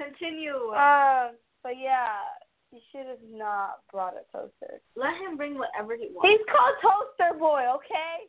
Continue. 0.01 0.73
Um, 0.73 1.37
but 1.61 1.77
yeah, 1.77 2.25
you 2.73 2.81
should 2.89 3.05
have 3.05 3.21
not 3.29 3.85
brought 3.93 4.17
a 4.17 4.25
toaster. 4.33 4.81
Let 4.97 5.13
him 5.21 5.37
bring 5.37 5.61
whatever 5.61 5.93
he 5.93 6.09
wants. 6.09 6.25
He's 6.25 6.41
called 6.49 6.81
Toaster 6.81 7.37
Boy, 7.37 7.69
okay? 7.77 8.25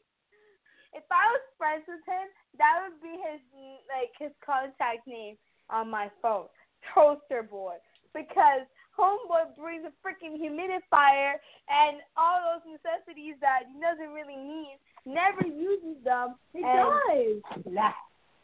If 0.92 1.04
I 1.08 1.32
was 1.32 1.40
friends 1.56 1.88
with 1.88 2.04
him, 2.04 2.28
that 2.60 2.84
would 2.84 3.00
be 3.00 3.16
his 3.24 3.40
like 3.88 4.12
his 4.20 4.36
contact 4.44 5.08
name 5.08 5.40
on 5.70 5.88
my 5.88 6.10
phone, 6.20 6.52
Toaster 6.92 7.42
Boy, 7.42 7.80
because 8.12 8.68
Homeboy 8.98 9.56
brings 9.58 9.84
a 9.84 9.92
freaking 10.00 10.40
humidifier 10.40 11.34
and 11.68 11.98
all 12.16 12.40
those 12.40 12.78
necessities 12.78 13.34
that 13.40 13.60
he 13.72 13.80
doesn't 13.80 14.12
really 14.14 14.36
need. 14.36 14.78
Never 15.04 15.46
uses 15.46 16.02
them. 16.04 16.36
He 16.52 16.62
and- 16.64 17.42
does. 17.44 17.64
Nah. 17.72 17.92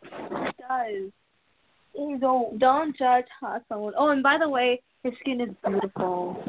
He 0.02 0.52
does. 0.68 1.12
He's 1.94 2.22
old. 2.22 2.58
Don't 2.58 2.96
judge 2.96 3.26
how 3.40 3.60
someone. 3.68 3.94
Oh, 3.96 4.08
and 4.08 4.22
by 4.22 4.38
the 4.38 4.48
way, 4.48 4.80
his 5.02 5.12
skin 5.20 5.40
is 5.40 5.50
beautiful. 5.66 6.42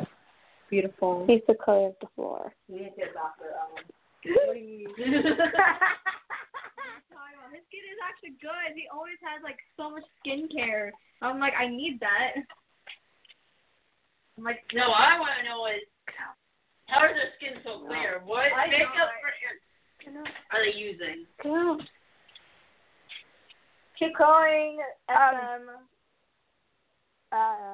Beautiful. 0.69 1.25
He's 1.27 1.41
the 1.47 1.55
color 1.55 1.87
of 1.87 1.95
the 2.01 2.07
floor. 2.15 2.53
We 2.69 2.79
need 2.79 2.89
to 2.91 2.95
get 2.95 3.09
a 3.09 3.13
doctor. 3.13 3.51
Um, 3.59 3.83
His 7.53 7.61
skin 7.69 7.85
is 7.85 8.01
actually 8.01 8.33
good. 8.41 8.73
He 8.73 8.87
always 8.89 9.21
has 9.21 9.43
like 9.43 9.59
so 9.77 9.91
much 9.91 10.03
skincare. 10.25 10.89
I'm 11.21 11.39
like, 11.39 11.53
I 11.53 11.67
need 11.67 11.99
that. 11.99 12.41
I'm 14.37 14.43
like, 14.43 14.63
No, 14.73 14.89
what 14.89 15.01
I 15.01 15.19
want 15.19 15.31
to 15.41 15.45
know 15.47 15.65
is 15.67 15.81
how 16.87 17.05
is 17.05 17.11
their 17.15 17.31
skin 17.37 17.61
so 17.63 17.85
clear? 17.87 18.21
What 18.25 18.53
I 18.53 18.67
know, 18.67 18.77
makeup 18.77 19.09
right? 19.23 20.27
are 20.51 20.65
they 20.65 20.77
using? 20.77 21.25
Keep 23.97 24.17
going. 24.17 24.79
Um, 25.09 25.15
FM. 25.15 25.63
Uh, 27.31 27.73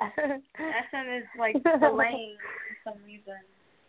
SM 0.56 1.08
is 1.16 1.24
like 1.38 1.54
delaying 1.80 2.36
for 2.84 2.92
some 2.92 3.04
reason. 3.04 3.40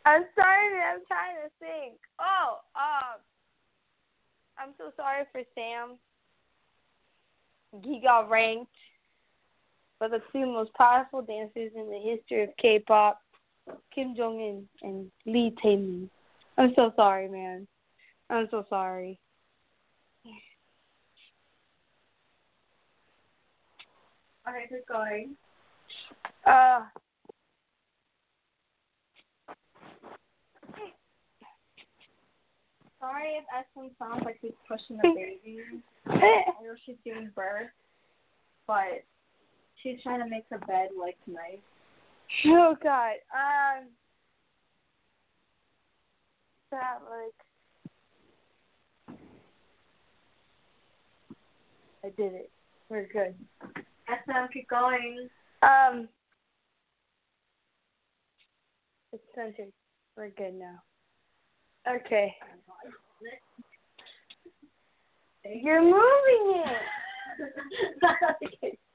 I'm 0.05 0.25
sorry. 0.35 0.81
I'm 0.81 1.01
trying 1.07 1.35
to 1.43 1.49
think. 1.59 1.99
Oh, 2.19 2.59
um, 2.75 3.21
I'm 4.57 4.73
so 4.77 4.91
sorry 4.97 5.23
for 5.31 5.41
Sam. 5.55 5.97
He 7.83 7.99
got 8.01 8.29
ranked 8.29 8.71
for 10.03 10.09
the 10.09 10.21
two 10.33 10.45
most 10.45 10.73
powerful 10.73 11.21
dancers 11.21 11.71
in 11.75 11.89
the 11.89 11.97
history 11.97 12.43
of 12.43 12.49
K-pop, 12.61 13.21
Kim 13.95 14.13
Jong 14.17 14.67
Un 14.83 14.89
and 14.89 15.11
Lee 15.25 15.55
Tae-min. 15.61 16.09
I'm 16.57 16.73
so 16.75 16.91
sorry, 16.97 17.29
man. 17.29 17.65
I'm 18.29 18.49
so 18.51 18.65
sorry. 18.69 19.17
Okay, 24.45 24.65
keep 24.67 24.85
going. 24.87 25.37
Uh, 26.45 26.81
Sorry 32.99 33.37
if 33.37 33.65
SM 33.73 33.87
sounds 33.99 34.21
like 34.25 34.37
she's 34.41 34.51
pushing 34.67 34.97
a 34.97 35.07
baby. 35.15 35.59
I 36.07 36.19
know 36.61 36.75
she's 36.85 36.95
giving 37.05 37.31
birth, 37.35 37.69
but 38.67 39.03
she's 39.83 40.01
trying 40.01 40.23
to 40.23 40.29
make 40.29 40.45
her 40.49 40.57
bed 40.59 40.89
like 40.99 41.17
nice? 41.27 41.59
oh 42.47 42.75
God. 42.81 43.15
Um, 43.33 43.89
that 46.71 46.99
like. 47.09 47.33
I 52.05 52.09
did 52.21 52.33
it. 52.33 52.49
We're 52.89 53.07
good. 53.13 53.35
SM, 54.07 54.51
keep 54.51 54.67
going. 54.69 55.29
Um, 55.61 56.09
it's 59.13 59.23
censored. 59.35 59.71
We're 60.17 60.29
good 60.29 60.55
now. 60.55 60.81
Okay. 61.87 62.35
You're 65.45 65.81
moving 65.81 66.63
it. 68.61 68.77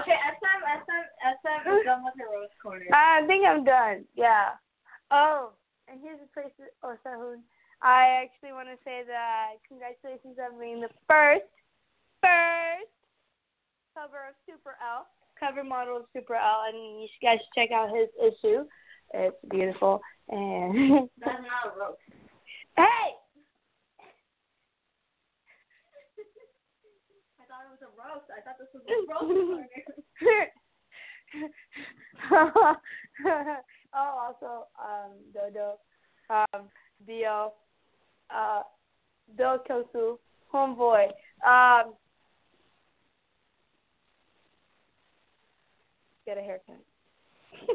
okay, 0.00 0.18
SM, 0.36 0.60
SM, 0.84 1.04
SM 1.40 1.60
is 1.70 1.84
done 1.84 2.04
with 2.04 2.14
her 2.18 2.28
rose 2.32 2.52
corner. 2.62 2.86
I 2.92 3.26
think 3.26 3.46
I'm 3.46 3.64
done. 3.64 4.04
Yeah. 4.14 4.56
Oh, 5.10 5.52
and 5.88 6.00
here's 6.02 6.20
a 6.20 6.30
place. 6.32 6.52
Oh, 6.82 6.96
Sehun. 7.04 7.42
I 7.82 8.24
actually 8.24 8.52
want 8.52 8.68
to 8.68 8.78
say 8.84 9.04
that 9.06 9.60
congratulations 9.68 10.36
on 10.40 10.58
being 10.58 10.80
the 10.80 10.88
first, 11.06 11.46
first 12.24 12.90
cover 13.92 14.32
of 14.32 14.34
Super 14.48 14.76
L, 14.80 15.06
cover 15.38 15.62
model 15.62 15.98
of 15.98 16.04
Super 16.12 16.34
L, 16.34 16.64
and 16.68 17.02
you 17.02 17.08
guys 17.20 17.38
should 17.38 17.54
check 17.54 17.70
out 17.70 17.92
his 17.92 18.08
issue. 18.16 18.64
It's 19.12 19.36
beautiful. 19.50 20.00
And 20.28 21.08
That's 21.20 21.40
not 21.44 21.72
a 21.72 21.78
rose. 21.78 22.00
hey, 22.76 23.16
I 27.56 27.64
thought 28.06 28.16
it 28.16 28.22
was 28.22 28.30
a 28.30 28.30
roast. 28.30 28.30
I 28.30 28.40
thought 28.42 28.58
this 28.58 28.68
was 28.72 28.82
a 28.86 28.88
corner. 32.30 32.76
oh, 33.94 34.12
also, 34.26 34.66
um, 34.80 35.12
Dodo, 35.34 35.78
um, 36.30 36.62
Dio, 37.06 37.52
uh, 38.34 38.62
Do 39.36 39.58
Kyungsoo, 39.68 40.18
Homeboy, 40.52 41.06
um, 41.46 41.94
get 46.24 46.38
a 46.38 46.40
haircut. 46.40 46.76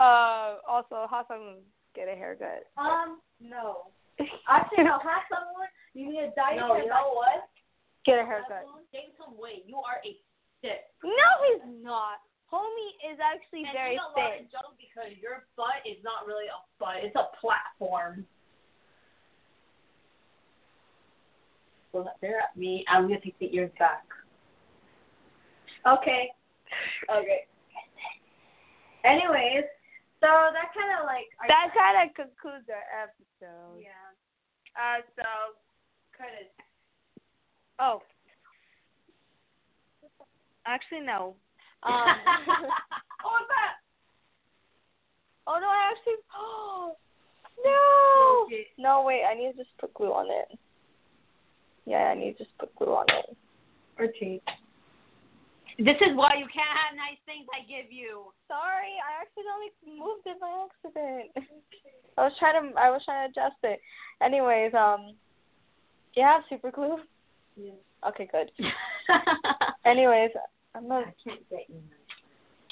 uh, 0.00 0.56
also, 0.68 1.06
Hasan, 1.10 1.58
get 1.94 2.08
a 2.08 2.14
haircut. 2.14 2.66
Um, 2.76 3.20
no. 3.40 3.92
Actually, 4.48 4.84
no. 4.84 4.98
Have 4.98 5.22
someone. 5.30 5.68
You 5.94 6.08
need 6.08 6.22
a 6.22 6.32
diet. 6.36 6.58
No, 6.58 6.76
you 6.76 6.86
know 6.86 7.14
what? 7.14 7.50
Get 8.06 8.18
a 8.18 8.24
haircut. 8.24 8.64
Gain 8.92 9.10
some 9.18 9.34
weight. 9.38 9.64
You 9.66 9.76
are 9.76 9.98
a 10.04 10.16
stick. 10.58 10.86
No, 11.02 11.28
he's 11.46 11.82
not. 11.82 12.22
Homie 12.52 12.94
is 13.06 13.18
actually 13.22 13.62
And 13.64 13.74
very 13.74 13.94
you 13.94 14.02
know 14.02 14.10
what? 14.14 14.38
thin. 14.38 14.46
Joe, 14.50 14.74
because 14.74 15.14
your 15.22 15.46
butt 15.56 15.82
is 15.86 15.98
not 16.02 16.26
really 16.26 16.46
a 16.50 16.58
butt. 16.78 17.02
It's 17.02 17.14
a 17.14 17.30
platform. 17.38 18.26
So 21.92 22.06
they're 22.20 22.38
at 22.38 22.56
me. 22.56 22.84
I'm 22.88 23.06
gonna 23.06 23.20
take 23.20 23.38
the 23.38 23.54
ears 23.54 23.70
back. 23.78 24.06
Okay. 25.86 26.30
Okay. 27.10 27.46
Anyways, 29.04 29.66
so 30.20 30.28
that 30.54 30.70
kind 30.76 30.92
of 30.98 31.06
like. 31.06 31.26
That 31.48 31.74
kind 31.74 31.98
of 32.04 32.14
concludes 32.14 32.66
our 32.70 32.86
episode. 32.94 33.82
Yeah. 33.82 34.06
Uh, 34.78 35.02
so 35.16 35.26
credits. 36.20 36.52
Oh. 37.78 38.02
Actually, 40.66 41.00
no. 41.00 41.34
Um, 41.82 41.94
oh, 43.24 43.32
what's 43.32 43.48
that? 43.48 43.80
oh 45.46 45.56
no, 45.56 45.66
I 45.66 45.90
actually. 45.90 46.20
Oh 46.36 46.92
no. 47.64 48.46
No, 48.78 49.02
wait. 49.02 49.22
I 49.24 49.34
need 49.34 49.52
to 49.52 49.64
just 49.64 49.76
put 49.80 49.94
glue 49.94 50.12
on 50.12 50.26
it. 50.28 50.58
Yeah, 51.86 52.12
I 52.12 52.14
need 52.14 52.36
to 52.36 52.44
just 52.44 52.58
put 52.58 52.74
glue 52.76 52.92
on 52.92 53.06
it. 53.08 53.36
Or 53.98 54.06
tape. 54.20 54.44
This 55.78 55.96
is 56.04 56.12
why 56.12 56.36
you 56.36 56.44
can't 56.52 56.76
have 56.76 56.92
nice 56.92 57.16
things 57.24 57.48
I 57.48 57.64
give 57.64 57.90
you. 57.90 58.28
Sorry, 58.44 59.00
I 59.00 59.24
accidentally 59.24 59.72
moved 59.88 60.28
it 60.28 60.36
by 60.36 60.68
accident. 60.68 61.32
I 62.18 62.24
was 62.24 62.32
trying 62.38 62.60
to. 62.60 62.78
I 62.78 62.90
was 62.90 63.00
trying 63.06 63.24
to 63.24 63.32
adjust 63.32 63.56
it. 63.64 63.80
Anyways, 64.20 64.74
um, 64.74 65.16
do 66.14 66.20
you 66.20 66.26
have 66.26 66.42
super 66.48 66.70
glue? 66.70 66.98
Yeah. 67.56 67.72
Okay, 68.08 68.28
good. 68.30 68.50
Anyways, 69.84 70.30
I'm 70.74 70.88
not. 70.88 71.04
I 71.04 71.14
can't 71.22 71.48
get 71.50 71.66
you. 71.68 71.82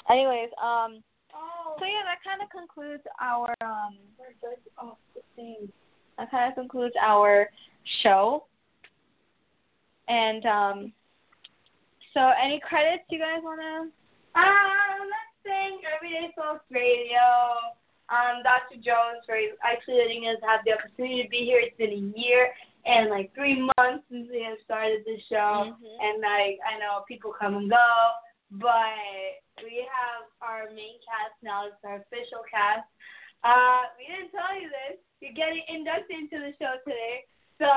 Anyways, 0.09 0.49
um. 0.61 1.03
Oh. 1.33 1.75
So 1.79 1.85
yeah, 1.85 2.03
that 2.05 2.19
kind 2.25 2.41
of 2.41 2.49
concludes 2.49 3.03
our 3.21 3.53
um. 3.61 3.97
Oh, 4.81 4.97
thing. 5.35 5.69
That 6.17 6.31
kind 6.31 6.51
of 6.51 6.55
concludes 6.55 6.95
our 7.01 7.49
show. 8.03 8.45
And 10.07 10.45
um. 10.45 10.93
So 12.13 12.31
any 12.43 12.59
credits 12.59 13.03
you 13.09 13.19
guys 13.19 13.39
wanna? 13.43 13.89
Um, 14.35 14.99
let's 15.05 15.35
thank 15.43 15.83
Everyday 15.85 16.33
Folks 16.35 16.65
Radio. 16.71 17.21
Um, 18.09 18.41
Dr. 18.41 18.81
Jones 18.81 19.21
for 19.25 19.37
actually 19.61 20.01
letting 20.01 20.25
us 20.25 20.41
have 20.41 20.65
the 20.65 20.73
opportunity 20.73 21.21
to 21.21 21.29
be 21.29 21.45
here. 21.45 21.61
It's 21.61 21.77
been 21.77 21.93
a 21.93 22.17
year 22.17 22.49
and 22.89 23.09
like 23.09 23.33
three 23.35 23.61
months 23.77 24.03
since 24.09 24.27
we 24.31 24.41
have 24.43 24.57
started 24.65 25.05
the 25.05 25.19
show, 25.29 25.75
Mhm. 25.77 25.97
and 26.01 26.21
like 26.21 26.59
I 26.65 26.77
know 26.79 27.05
people 27.07 27.31
come 27.31 27.55
and 27.55 27.69
go, 27.69 28.11
but 28.51 28.97
we 29.63 29.85
have 29.85 30.25
our 30.41 30.69
main 30.71 30.97
cast 31.05 31.37
now. 31.43 31.67
It's 31.67 31.83
our 31.83 31.97
official 31.97 32.43
cast. 32.49 32.87
Uh, 33.43 33.83
we 33.97 34.07
didn't 34.07 34.31
tell 34.31 34.53
you 34.59 34.69
this. 34.69 34.99
You're 35.21 35.33
getting 35.33 35.63
inducted 35.67 36.17
into 36.17 36.39
the 36.39 36.53
show 36.57 36.77
today, 36.83 37.25
so 37.59 37.69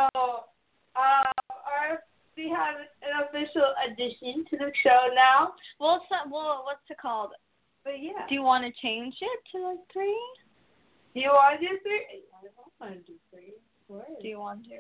uh, 0.96 1.32
our 1.66 2.02
we 2.34 2.48
have 2.48 2.76
an 3.02 3.12
official 3.28 3.74
addition 3.84 4.46
to 4.46 4.56
the 4.56 4.72
show 4.82 5.10
now. 5.14 5.54
Well, 5.78 6.00
so, 6.08 6.16
well, 6.30 6.62
what's 6.64 6.80
it 6.88 6.96
called? 6.96 7.32
But 7.84 8.00
yeah. 8.00 8.26
Do 8.26 8.34
you 8.34 8.42
want 8.42 8.64
to 8.64 8.72
change 8.80 9.14
it 9.20 9.40
to 9.52 9.68
like 9.68 9.84
three? 9.92 10.16
Do 11.12 11.20
you 11.20 11.28
want 11.28 11.60
to 11.60 11.68
do 11.68 11.78
three? 11.82 12.24
I 12.32 12.48
don't 12.48 12.72
want 12.80 12.94
to 12.94 13.12
do 13.12 13.18
three. 13.30 13.52
Do 14.20 14.28
you 14.28 14.38
want 14.38 14.64
to? 14.64 14.78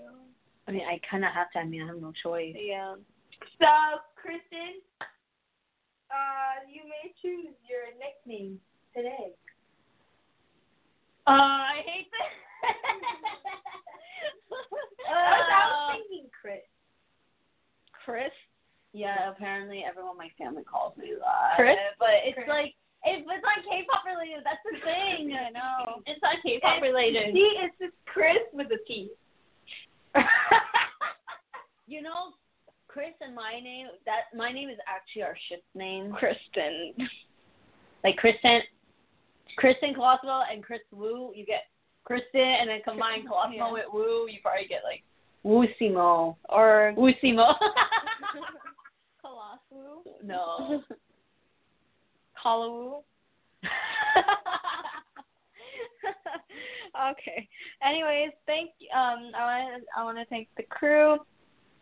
I 0.68 0.70
mean, 0.72 0.82
I 0.88 1.00
kind 1.10 1.24
of 1.24 1.32
have 1.32 1.50
to. 1.52 1.58
I 1.58 1.64
mean, 1.64 1.82
I 1.82 1.86
have 1.86 2.00
no 2.00 2.12
choice. 2.22 2.54
Yeah. 2.58 2.94
So, 3.58 3.66
Kristen, 4.14 4.80
uh, 5.00 6.62
you 6.72 6.82
may 6.84 7.12
choose 7.20 7.54
your 7.68 7.90
nickname 7.98 8.60
today. 8.94 9.32
Uh, 11.26 11.30
I 11.30 11.82
hate 11.84 12.08
this. 12.10 12.30
Uh, 15.02 15.14
I 15.14 15.66
was 15.90 15.98
thinking 16.08 16.30
Chris. 16.30 16.62
Chris. 18.04 18.30
yeah, 18.92 19.30
apparently 19.30 19.84
everyone 19.86 20.12
in 20.12 20.18
my 20.18 20.30
family 20.38 20.62
calls 20.64 20.96
me 20.96 21.12
that. 21.18 21.56
Chris? 21.56 21.76
But 21.98 22.22
it's 22.24 22.34
Chris. 22.34 22.48
like 22.48 22.74
if 23.04 23.20
it's 23.26 23.42
not 23.42 23.64
K-pop 23.68 24.04
related, 24.06 24.44
that's 24.44 24.62
the 24.64 24.78
thing. 24.84 25.34
I 25.34 25.50
know. 25.50 26.02
It's 26.06 26.20
not 26.22 26.36
K-pop 26.44 26.82
related. 26.82 27.34
See, 27.34 27.54
it's 27.58 27.74
just 27.80 27.94
Chris 28.06 28.38
with 28.52 28.68
a 28.68 28.78
T. 28.86 29.10
you 31.86 32.02
know, 32.02 32.34
Chris 32.88 33.14
and 33.20 33.34
my 33.34 33.58
name. 33.62 33.86
That 34.06 34.36
my 34.36 34.52
name 34.52 34.68
is 34.68 34.78
actually 34.86 35.22
our 35.22 35.36
ship 35.48 35.64
name. 35.74 36.12
Kristen. 36.12 36.94
Like 38.04 38.16
Kristen, 38.16 38.60
Kristen 39.56 39.94
Colosimo 39.94 40.42
and 40.52 40.62
Chris 40.62 40.80
Wu. 40.92 41.32
You 41.34 41.44
get 41.46 41.64
Kristen, 42.04 42.40
and 42.40 42.68
then 42.68 42.80
combine 42.84 43.26
Colosimo 43.26 43.56
Yeah. 43.56 43.72
with 43.72 43.86
Wu. 43.92 44.28
You 44.28 44.38
probably 44.42 44.66
get 44.68 44.82
like 44.84 45.02
Wu 45.42 45.66
Simo. 45.80 46.36
Or 46.48 46.92
Wu 46.96 47.12
Simo. 47.22 47.54
Colossal. 49.22 50.02
No. 50.22 50.82
Kalu? 52.44 53.02
okay. 57.10 57.48
Anyways, 57.84 58.30
thank 58.46 58.70
um 58.94 59.32
I 59.36 59.44
want 59.44 59.84
I 59.96 60.04
want 60.04 60.18
to 60.18 60.24
thank 60.26 60.48
the 60.56 60.64
crew. 60.64 61.18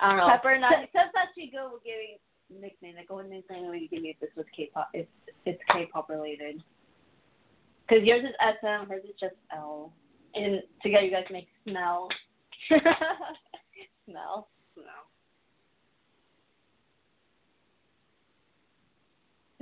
I 0.01 0.09
don't 0.09 0.19
know. 0.19 0.29
Pepper 0.29 0.59
Nut. 0.59 0.73
Since 0.77 0.91
since 0.93 1.13
actually 1.17 1.51
good 1.53 1.73
with 1.73 1.85
giving 1.85 2.19
nickname, 2.51 2.97
like 2.97 3.11
what 3.11 3.29
nickname 3.29 3.69
would 3.69 3.81
you 3.81 3.89
give 3.89 4.03
me 4.03 4.11
if 4.11 4.21
this 4.21 4.31
was 4.37 4.47
K-pop? 4.57 4.91
If 4.93 5.07
it's 5.47 5.61
K-pop 5.73 6.09
related? 6.09 6.63
Because 7.89 8.05
yours 8.05 8.25
is 8.25 8.35
SM, 8.61 8.89
hers 8.89 9.03
is 9.05 9.15
just 9.19 9.35
L, 9.55 9.93
and 10.35 10.63
together 10.83 11.05
you 11.05 11.11
guys 11.11 11.25
make 11.31 11.49
smell. 11.69 12.09
smell. 12.69 14.49
Smell. 14.75 15.07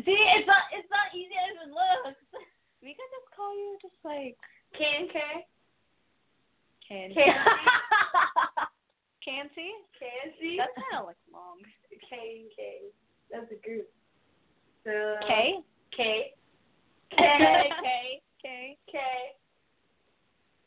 See, 0.08 0.16
it's 0.16 0.48
not 0.48 0.64
it's 0.72 0.88
not 0.88 1.12
easy 1.12 1.36
as 1.36 1.68
it 1.68 1.70
looks. 1.70 2.16
We 2.80 2.94
could 2.94 3.10
just 3.10 3.34
call 3.34 3.52
you 3.58 3.76
just 3.82 3.98
like 4.04 4.38
K 4.78 4.86
and 5.00 5.10
K. 5.10 5.18
Can 6.86 7.10
K 7.12 7.26
Cancy? 9.26 9.74
K 9.98 10.56
That's 10.56 10.70
kind 10.78 11.02
of 11.02 11.06
like 11.06 11.16
long. 11.32 11.58
K 12.08 12.40
and 12.40 12.50
K. 12.54 12.88
That's 13.32 13.50
a 13.50 13.58
group. 13.66 13.90
So 14.84 15.16
K? 15.26 15.58
K. 15.96 16.32
K 17.10 17.18
K. 17.18 18.22
K 18.40 18.76
K. 18.90 18.98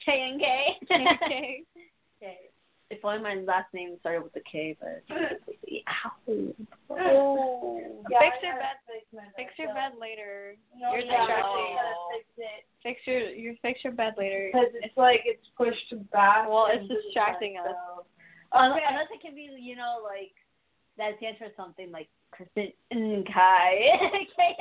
K 0.06 0.30
and 0.30 0.40
K. 0.40 0.78
K. 0.88 1.64
K. 2.20 2.38
If 2.92 3.06
only 3.06 3.24
my 3.24 3.36
last 3.36 3.74
name 3.74 3.96
started 4.02 4.22
with 4.22 4.36
a 4.36 4.42
K, 4.52 4.78
but 4.80 5.02
ow. 6.06 6.12
Oh. 6.90 8.04
Fix 8.10 8.36
your 8.44 8.56
bed. 8.56 8.78
Fix 9.36 9.54
your 9.58 9.74
bed 9.74 9.94
later. 10.00 10.56
No, 10.78 10.92
You're 10.94 11.02
yeah, 11.06 11.20
distracting. 11.20 11.72
you 11.72 12.12
fix 12.12 12.26
it. 12.38 12.66
Fix 12.84 13.00
your 13.08 13.20
you 13.30 13.56
fix 13.62 13.84
your 13.84 13.94
bed 13.94 14.14
later. 14.18 14.50
Because 14.52 14.70
it's 14.82 14.98
like 14.98 15.22
it's 15.26 15.46
pushed 15.58 15.94
back. 16.12 16.48
Well, 16.50 16.68
it's 16.72 16.88
distracting 16.88 17.58
us. 17.58 17.68
so- 17.98 18.06
Un- 18.54 18.72
Okay. 18.74 18.82
Unless 18.90 19.08
it 19.14 19.22
can 19.22 19.34
be, 19.34 19.48
you 19.60 19.76
know, 19.78 20.00
like 20.04 20.34
that 20.98 21.18
stands 21.18 21.38
for 21.40 21.48
something 21.56 21.90
like 21.92 22.10
Kristen 22.32 22.74
Kai. 23.32 23.76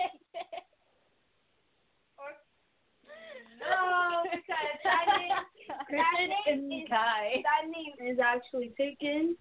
No, 3.61 4.23
because 4.31 4.81
that 4.85 5.05
name, 5.19 5.29
that 5.69 5.87
Kristen 5.87 6.69
name 6.71 6.83
is 6.83 6.89
Kai. 6.89 7.43
that 7.45 7.69
name 7.69 8.11
is 8.13 8.19
actually 8.19 8.73
taken. 8.79 9.37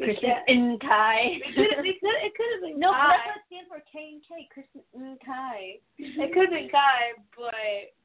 Kai. 0.00 1.38
It 1.44 1.54
could, 1.54 1.76
it 1.76 2.32
could, 2.36 2.50
have 2.56 2.62
been 2.64 2.80
No, 2.80 2.92
Kai. 2.92 3.12
that's 3.12 3.26
what 3.26 3.36
it 3.36 3.46
stands 3.48 3.68
for. 3.68 3.80
K 3.84 3.94
and 4.16 4.22
K. 4.24 4.48
Kristen 4.48 5.18
Kai. 5.24 5.76
It 5.98 6.32
could 6.32 6.48
have 6.48 6.56
been 6.56 6.72
Kai, 6.72 7.20
but 7.36 7.54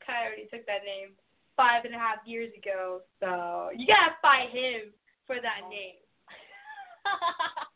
Kai 0.03 0.27
already 0.27 0.47
took 0.51 0.65
that 0.67 0.83
name 0.83 1.15
five 1.55 1.85
and 1.85 1.95
a 1.95 1.99
half 1.99 2.19
years 2.27 2.51
ago. 2.57 2.99
So 3.23 3.71
you 3.71 3.87
gotta 3.87 4.19
fight 4.21 4.51
him 4.51 4.91
for 5.27 5.37
that 5.39 5.67
name. 5.69 5.99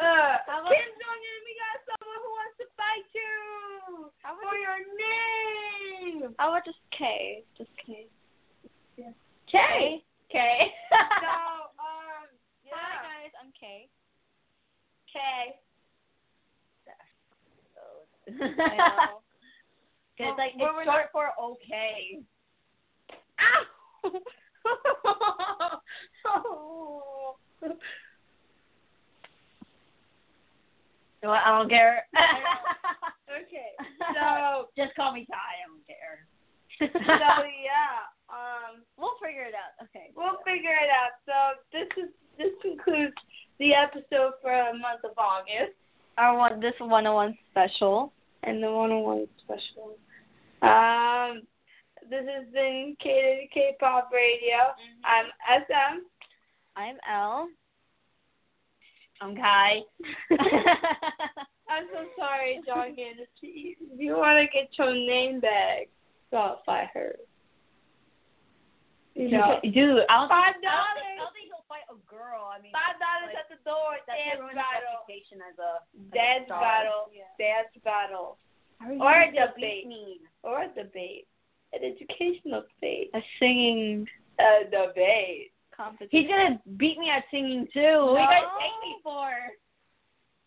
Uh, 0.00 0.40
about- 0.48 0.72
Kim 0.72 0.88
Jongin, 0.98 1.38
we 1.46 1.52
got 1.62 1.78
someone 1.86 2.18
who 2.24 2.30
wants 2.32 2.56
to 2.58 2.66
fight 2.74 3.06
you 3.14 4.10
How 4.24 4.32
about 4.34 4.50
for 4.50 4.56
your 4.58 4.80
name. 4.98 6.34
How 6.40 6.48
about 6.50 6.64
just 6.64 6.80
K? 6.90 7.44
Just 7.54 7.70
K. 7.86 8.08
K. 9.46 10.02
K. 10.32 10.36
So, 11.22 11.36
um, 11.78 12.26
Hi 12.26 12.26
yeah. 12.66 13.04
guys, 13.04 13.30
I'm 13.36 13.51
K. 13.62 13.86
K. 15.12 15.18
I 18.28 18.76
know. 18.76 19.22
It's 20.18 20.38
like 20.38 20.52
Well, 20.58 20.70
it's 20.70 20.76
we're 20.76 20.84
short 20.84 21.10
for 21.12 21.30
okay. 21.40 22.18
Ow! 23.40 23.62
You 31.22 31.28
know? 31.28 31.34
I 31.34 31.56
don't 31.56 31.70
care. 31.70 32.02
okay. 33.30 33.70
So, 34.18 34.66
just 34.76 34.94
call 34.96 35.12
me 35.14 35.24
Kai. 35.30 35.38
I 35.38 35.70
don't 35.70 35.86
care. 35.86 36.26
so 36.90 37.46
yeah. 37.46 38.10
Um, 38.28 38.82
We'll 38.98 39.14
figure 39.22 39.46
it 39.46 39.54
out. 39.54 39.78
Okay. 39.86 40.10
we'll 40.16 40.42
figure 40.44 40.74
it 40.74 40.90
out. 40.90 41.22
So 41.22 41.62
this 41.70 41.86
is 42.02 42.10
this 42.36 42.50
concludes 42.62 43.14
the 43.62 43.74
episode 43.74 44.32
for 44.42 44.50
the 44.50 44.76
month 44.76 45.04
of 45.04 45.16
August 45.16 45.78
Our 46.18 46.36
one 46.36 46.58
this 46.58 46.74
one 46.80 47.06
on 47.06 47.14
one 47.14 47.38
special. 47.52 48.12
and 48.42 48.60
the 48.60 48.68
one 48.68 48.90
on 48.90 49.02
one 49.04 49.26
special. 49.44 49.94
Um, 50.62 51.42
this 52.10 52.26
has 52.26 52.52
been 52.52 52.96
K 53.00 53.46
to 53.48 53.54
K-pop 53.54 54.10
Radio. 54.12 54.74
I'm 55.04 55.26
SM. 55.62 56.02
I'm 56.74 56.96
L. 57.08 57.48
I'm 59.20 59.36
Kai. 59.36 59.82
I'm 61.70 61.86
so 61.92 62.02
sorry, 62.18 62.60
John 62.66 62.96
If 62.96 63.28
you, 63.40 64.16
want 64.16 64.38
to 64.40 64.46
get 64.52 64.70
your 64.76 64.92
name 64.92 65.38
back, 65.38 65.88
go 66.32 66.56
fight 66.66 66.88
her. 66.94 67.14
You 69.14 69.30
know, 69.30 69.60
Dude, 69.62 70.02
I 70.08 70.18
don't 70.18 70.28
Five 70.28 70.54
think, 70.54 70.66
I 70.66 71.14
don't 71.16 71.32
think, 71.34 71.52
I 71.52 71.52
dollars. 71.52 71.61
Don't 71.72 71.88
think 71.88 71.88
he'll 71.88 71.88
fight 71.88 71.88
a 71.88 71.98
girl. 72.08 72.44
I 72.52 72.60
mean, 72.60 72.72
five 72.72 72.96
dollars 73.00 73.32
like, 73.32 73.40
at 73.40 73.48
the 73.48 73.60
door. 73.64 73.96
that's 74.04 74.18
Dance 74.20 74.44
battle. 74.52 74.92
reputation 75.00 75.38
as 75.40 75.56
a 75.56 75.72
Dance 76.12 76.46
star. 76.46 76.60
battle. 76.60 77.02
Yeah. 77.12 77.32
Dance 77.40 77.72
battle. 77.84 78.36
Or 78.82 79.14
a 79.22 79.30
debate. 79.30 79.86
beat? 79.88 80.20
Or 80.42 80.64
a 80.66 80.70
debate. 80.74 81.26
An 81.72 81.80
educational 81.86 82.64
debate. 82.76 83.10
A 83.14 83.20
singing 83.38 84.06
A 84.42 84.64
debate. 84.68 85.52
competition. 85.74 86.10
He's 86.12 86.28
gonna 86.28 86.60
beat 86.76 86.98
me 86.98 87.08
at 87.08 87.24
singing 87.30 87.66
too. 87.72 88.12
What 88.12 88.16
do 88.16 88.20
you 88.20 88.28
guys 88.28 88.44
No. 88.44 88.58
me 88.82 88.92
for? 89.02 89.30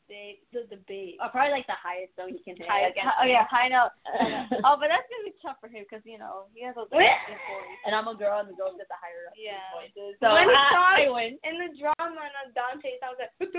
The 0.08 0.70
debate. 0.70 1.18
Oh, 1.18 1.28
probably 1.34 1.58
like 1.58 1.66
the 1.66 1.74
highest 1.82 2.14
though 2.14 2.30
he 2.30 2.38
can 2.46 2.54
hit. 2.56 2.70
High, 2.70 2.94
against 2.94 3.18
oh 3.18 3.26
yeah, 3.26 3.42
high 3.50 3.68
note. 3.74 3.90
oh, 4.62 4.78
but 4.78 4.94
that's 4.94 5.10
gonna 5.10 5.26
be 5.26 5.34
tough 5.42 5.58
for 5.58 5.66
him 5.66 5.82
because 5.82 6.06
you 6.06 6.22
know 6.22 6.46
he 6.54 6.62
has 6.62 6.78
those 6.78 6.90
voice. 6.94 7.10
And 7.90 7.98
I'm 7.98 8.06
a 8.06 8.14
girl, 8.14 8.38
and 8.38 8.46
the 8.48 8.54
girls 8.54 8.78
get 8.78 8.86
the 8.86 9.02
higher 9.02 9.34
Yeah. 9.34 9.66
voices. 9.74 10.14
So 10.22 10.30
When 10.30 10.46
he 10.46 10.54
I, 10.54 10.70
talks- 10.70 11.02
I 11.02 11.10
win. 11.10 11.42
In 11.42 11.56
the 11.58 11.74
drama 11.82 12.22
on 12.22 12.54
Dante 12.54 13.02
sounds 13.02 13.18
like 13.18 13.34
it 13.42 13.50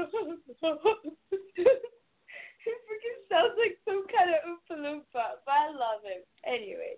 freaking 2.86 3.18
sounds 3.30 3.54
like 3.58 3.78
some 3.82 4.06
kind 4.10 4.30
of 4.34 4.38
oompa 4.46 4.74
loompa, 4.78 5.42
but 5.42 5.54
I 5.54 5.70
love 5.74 6.02
him. 6.06 6.22
Anyway, 6.46 6.94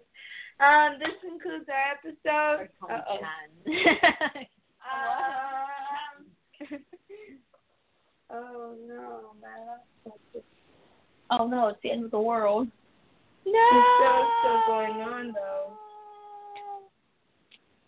um, 0.61 1.01
this 1.01 1.17
concludes 1.25 1.69
our 1.73 1.97
episode. 1.97 2.69
Uh-oh. 2.85 3.21
Um, 4.89 6.25
oh 8.31 8.75
no, 8.87 9.33
oh 11.31 11.47
no, 11.47 11.69
it's 11.69 11.79
the 11.83 11.91
end 11.91 12.05
of 12.05 12.11
the 12.11 12.21
world. 12.21 12.69
no. 13.47 13.53
It's 13.53 13.87
still, 13.99 14.27
still 14.41 14.61
going 14.67 15.01
on 15.03 15.33
though. 15.33 15.73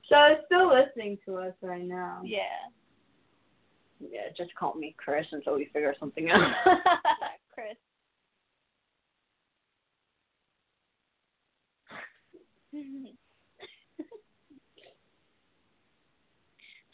So 0.09 0.17
it's 0.33 0.43
still 0.47 0.69
listening 0.69 1.19
to 1.27 1.37
us 1.37 1.55
right 1.63 1.85
now. 1.85 2.21
Yeah. 2.25 2.41
Yeah, 4.01 4.31
just 4.37 4.55
call 4.57 4.75
me 4.75 4.95
Chris 4.99 5.27
until 5.31 5.55
we 5.55 5.67
figure 5.73 5.95
something 6.01 6.31
out. 6.31 6.53
Yeah, 6.67 6.75
Chris. 7.55 7.77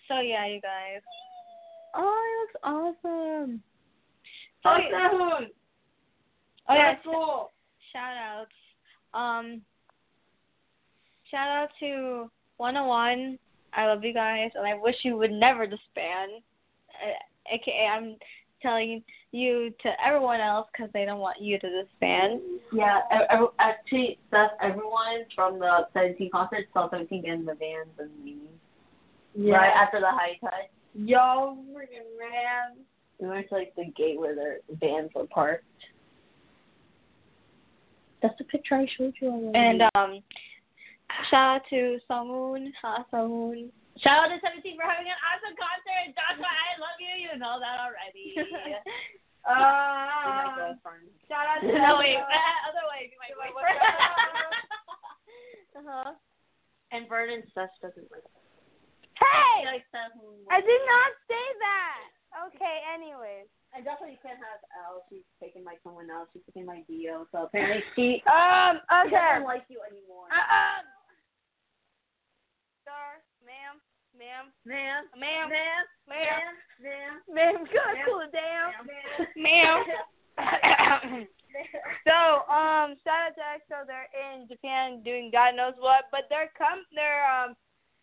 so 0.09 0.21
yeah, 0.21 0.47
you 0.47 0.61
guys. 0.61 1.01
Oh, 1.97 2.23
it 2.25 2.41
looks 2.41 2.57
awesome. 3.05 3.63
Oh. 4.65 4.71
Awesome. 4.71 5.47
Oh 6.69 6.75
yeah, 6.75 6.97
cool. 7.05 7.53
shout 7.93 8.17
outs. 8.17 8.51
Um 9.15 9.63
shout 11.31 11.49
out 11.49 11.69
to 11.81 12.31
Wanna 12.59 12.85
One. 12.87 13.39
I 13.73 13.87
love 13.87 14.03
you 14.05 14.13
guys 14.13 14.51
and 14.55 14.67
I 14.67 14.75
wish 14.75 14.97
you 15.05 15.17
would 15.17 15.31
never 15.31 15.67
disband. 15.67 16.43
Uh, 16.91 17.55
AKA 17.55 17.87
I'm 17.87 18.17
telling 18.63 19.03
you 19.33 19.73
to 19.83 19.93
everyone 20.05 20.41
else 20.41 20.67
because 20.73 20.91
they 20.93 21.05
don't 21.05 21.21
want 21.21 21.41
you 21.41 21.59
to 21.59 21.83
disband. 21.83 22.41
yeah, 22.73 23.01
ev- 23.11 23.27
ev- 23.31 23.49
actually, 23.59 24.19
that's 24.33 24.55
everyone 24.63 25.25
from 25.35 25.59
the 25.59 25.87
17 25.93 26.31
concert 26.33 26.67
saw 26.73 26.89
17 26.91 27.27
in 27.27 27.45
the 27.45 27.55
vans 27.55 27.89
and 27.99 28.25
me. 28.25 28.39
Yeah. 29.35 29.57
Right 29.57 29.73
after 29.75 30.01
the 30.01 30.07
high 30.11 30.39
cut, 30.41 30.71
Yo, 30.99 31.59
freaking 31.77 32.09
man. 32.19 32.79
we 33.21 33.29
went 33.29 33.49
to 33.51 33.55
like 33.55 33.75
the 33.77 33.85
gate 33.97 34.19
where 34.19 34.35
their 34.35 34.59
vans 34.81 35.11
were 35.15 35.27
parked. 35.27 35.65
That's 38.23 38.37
the 38.39 38.45
picture 38.45 38.77
I 38.77 38.87
showed 38.97 39.13
you 39.21 39.29
already. 39.29 39.59
And 39.59 39.83
um 39.95 40.23
shout 41.31 41.57
out 41.57 41.63
to 41.71 41.99
Sungwoon, 42.11 42.73
Ha 42.81 43.05
Sungwoon. 43.13 43.69
Shout 44.01 44.25
out 44.25 44.29
to 44.35 44.41
17 44.41 44.77
for 44.77 44.85
having 44.89 45.09
an 45.09 45.17
awesome 45.25 45.57
concert. 45.57 46.17
Joshua, 46.17 46.49
I 46.49 46.81
love 46.81 46.97
you. 47.01 47.29
You 47.29 47.39
know 47.39 47.59
that 47.61 47.81
already. 47.81 48.35
Uh, 49.47 50.75
shout 51.31 51.47
out 51.47 51.61
to 51.63 51.69
no, 51.71 52.03
wait. 52.03 52.19
Elsa. 52.19 52.27
Uh, 52.35 52.67
other 52.67 52.83
way. 52.91 53.07
Be 53.07 53.15
my 53.15 53.31
My 53.39 53.55
boyfriend. 53.55 53.79
Uh 55.79 55.83
huh. 55.87 56.13
and 56.91 57.09
Vernon 57.09 57.45
Seth 57.55 57.71
doesn't 57.81 58.11
like. 58.11 58.27
Hey, 59.17 59.61
He 59.61 59.67
likes 59.67 59.89
Seth. 59.93 60.13
I 60.53 60.61
did 60.61 60.83
not 60.87 61.11
say 61.29 61.47
that. 61.61 62.05
Okay, 62.53 62.77
anyways. 62.93 63.49
I 63.75 63.81
definitely 63.81 64.19
can't 64.23 64.39
have 64.41 64.61
Elle. 64.77 65.05
She's 65.09 65.25
taken 65.41 65.65
by 65.65 65.77
someone 65.85 66.09
else. 66.11 66.29
She's 66.33 66.45
taken 66.49 66.67
by 66.67 66.85
Dio. 66.89 67.27
So 67.33 67.45
apparently 67.49 67.83
she, 67.97 68.23
Um, 68.31 68.81
she 68.81 69.09
okay. 69.09 69.41
doesn't 69.41 69.49
like 69.49 69.65
you 69.69 69.81
anymore. 69.85 70.29
Uh-uh. 70.29 70.85
Sir, 72.85 73.19
ma'am, 73.45 73.81
ma'am, 74.15 74.53
ma'am, 74.65 75.05
ma'am, 75.19 75.49
man, 76.09 76.55
ma'am, 77.27 77.67
you 77.67 77.75
gotta 77.75 77.99
Ma'am. 77.99 78.07
cool 78.07 78.21
it 78.23 78.33
down. 78.33 78.73
Ma'am. 79.37 79.83
so, 82.07 82.45
um, 82.53 82.95
shout 83.03 83.33
out 83.33 83.35
to 83.35 83.43
EXO. 83.59 83.87
They're 83.89 84.07
in 84.15 84.47
Japan 84.47 85.03
doing 85.03 85.31
God 85.33 85.57
knows 85.57 85.75
what, 85.79 86.05
but 86.13 86.29
their 86.31 86.51
com 86.57 86.85
their 86.95 87.25
um 87.27 87.57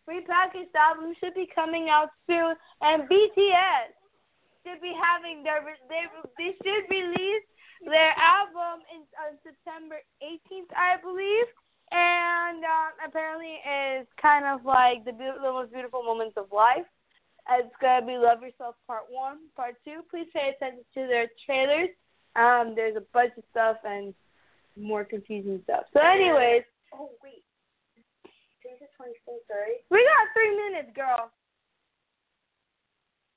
repackaged 0.08 0.74
album 0.74 1.14
should 1.20 1.34
be 1.34 1.48
coming 1.54 1.88
out 1.88 2.10
soon, 2.26 2.54
and 2.80 3.08
BTS 3.08 3.92
should 4.64 4.80
be 4.80 4.92
having 4.96 5.42
their 5.42 5.60
they 5.88 6.04
they 6.38 6.54
should 6.62 6.84
release 6.90 7.46
their 7.84 8.12
album 8.16 8.84
in 8.92 9.04
on 9.20 9.36
September 9.44 9.96
18th, 10.22 10.72
I 10.76 11.00
believe. 11.02 11.46
And 11.92 12.64
um, 12.64 12.92
apparently, 13.06 13.60
is 13.60 14.06
kind 14.20 14.46
of 14.46 14.64
like 14.64 15.04
the, 15.04 15.12
beau- 15.12 15.38
the 15.40 15.52
most 15.52 15.72
beautiful 15.72 16.02
moments 16.02 16.36
of 16.36 16.46
life. 16.50 16.86
It's 17.50 17.74
gonna 17.80 18.06
be 18.06 18.16
Love 18.16 18.42
Yourself 18.42 18.74
Part 18.86 19.04
One, 19.10 19.52
Part 19.54 19.76
Two. 19.84 20.00
Please 20.10 20.26
pay 20.32 20.54
attention 20.56 20.84
to 20.94 21.06
their 21.06 21.28
trailers. 21.44 21.90
Um, 22.36 22.72
there's 22.74 22.96
a 22.96 23.04
bunch 23.12 23.32
of 23.36 23.44
stuff 23.50 23.76
and 23.84 24.14
more 24.76 25.04
confusing 25.04 25.60
stuff. 25.64 25.84
So, 25.92 26.00
anyways, 26.00 26.64
Oh 26.92 27.10
wait, 27.22 27.42
today's 28.74 28.90
the 28.90 28.96
twenty 28.96 29.18
fifth, 29.24 29.46
right? 29.50 29.82
we 29.90 30.02
got 30.02 30.32
three 30.34 30.50
minutes, 30.50 30.90
girl. 30.94 31.30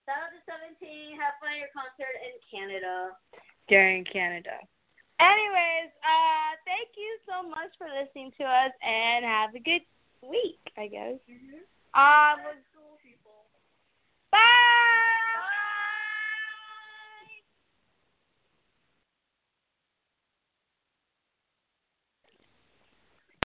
Shout 0.05 0.17
out 0.17 0.31
to 0.33 0.39
Seventeen. 0.47 1.19
Have 1.19 1.37
fun 1.39 1.53
at 1.53 1.59
your 1.59 1.73
concert 1.73 2.15
in 2.23 2.33
Canada. 2.47 3.13
During 3.67 4.05
Canada. 4.05 4.57
Anyways, 5.19 5.91
uh, 6.05 6.55
thank 6.63 6.93
you 6.95 7.17
so 7.25 7.47
much 7.47 7.73
for 7.77 7.87
listening 7.89 8.31
to 8.37 8.45
us 8.45 8.71
and 8.85 9.25
have 9.25 9.53
a 9.55 9.59
good 9.59 9.81
week, 10.21 10.61
I 10.77 10.87
guess. 10.87 11.17
Um, 11.93 12.37
bye. 14.31 15.06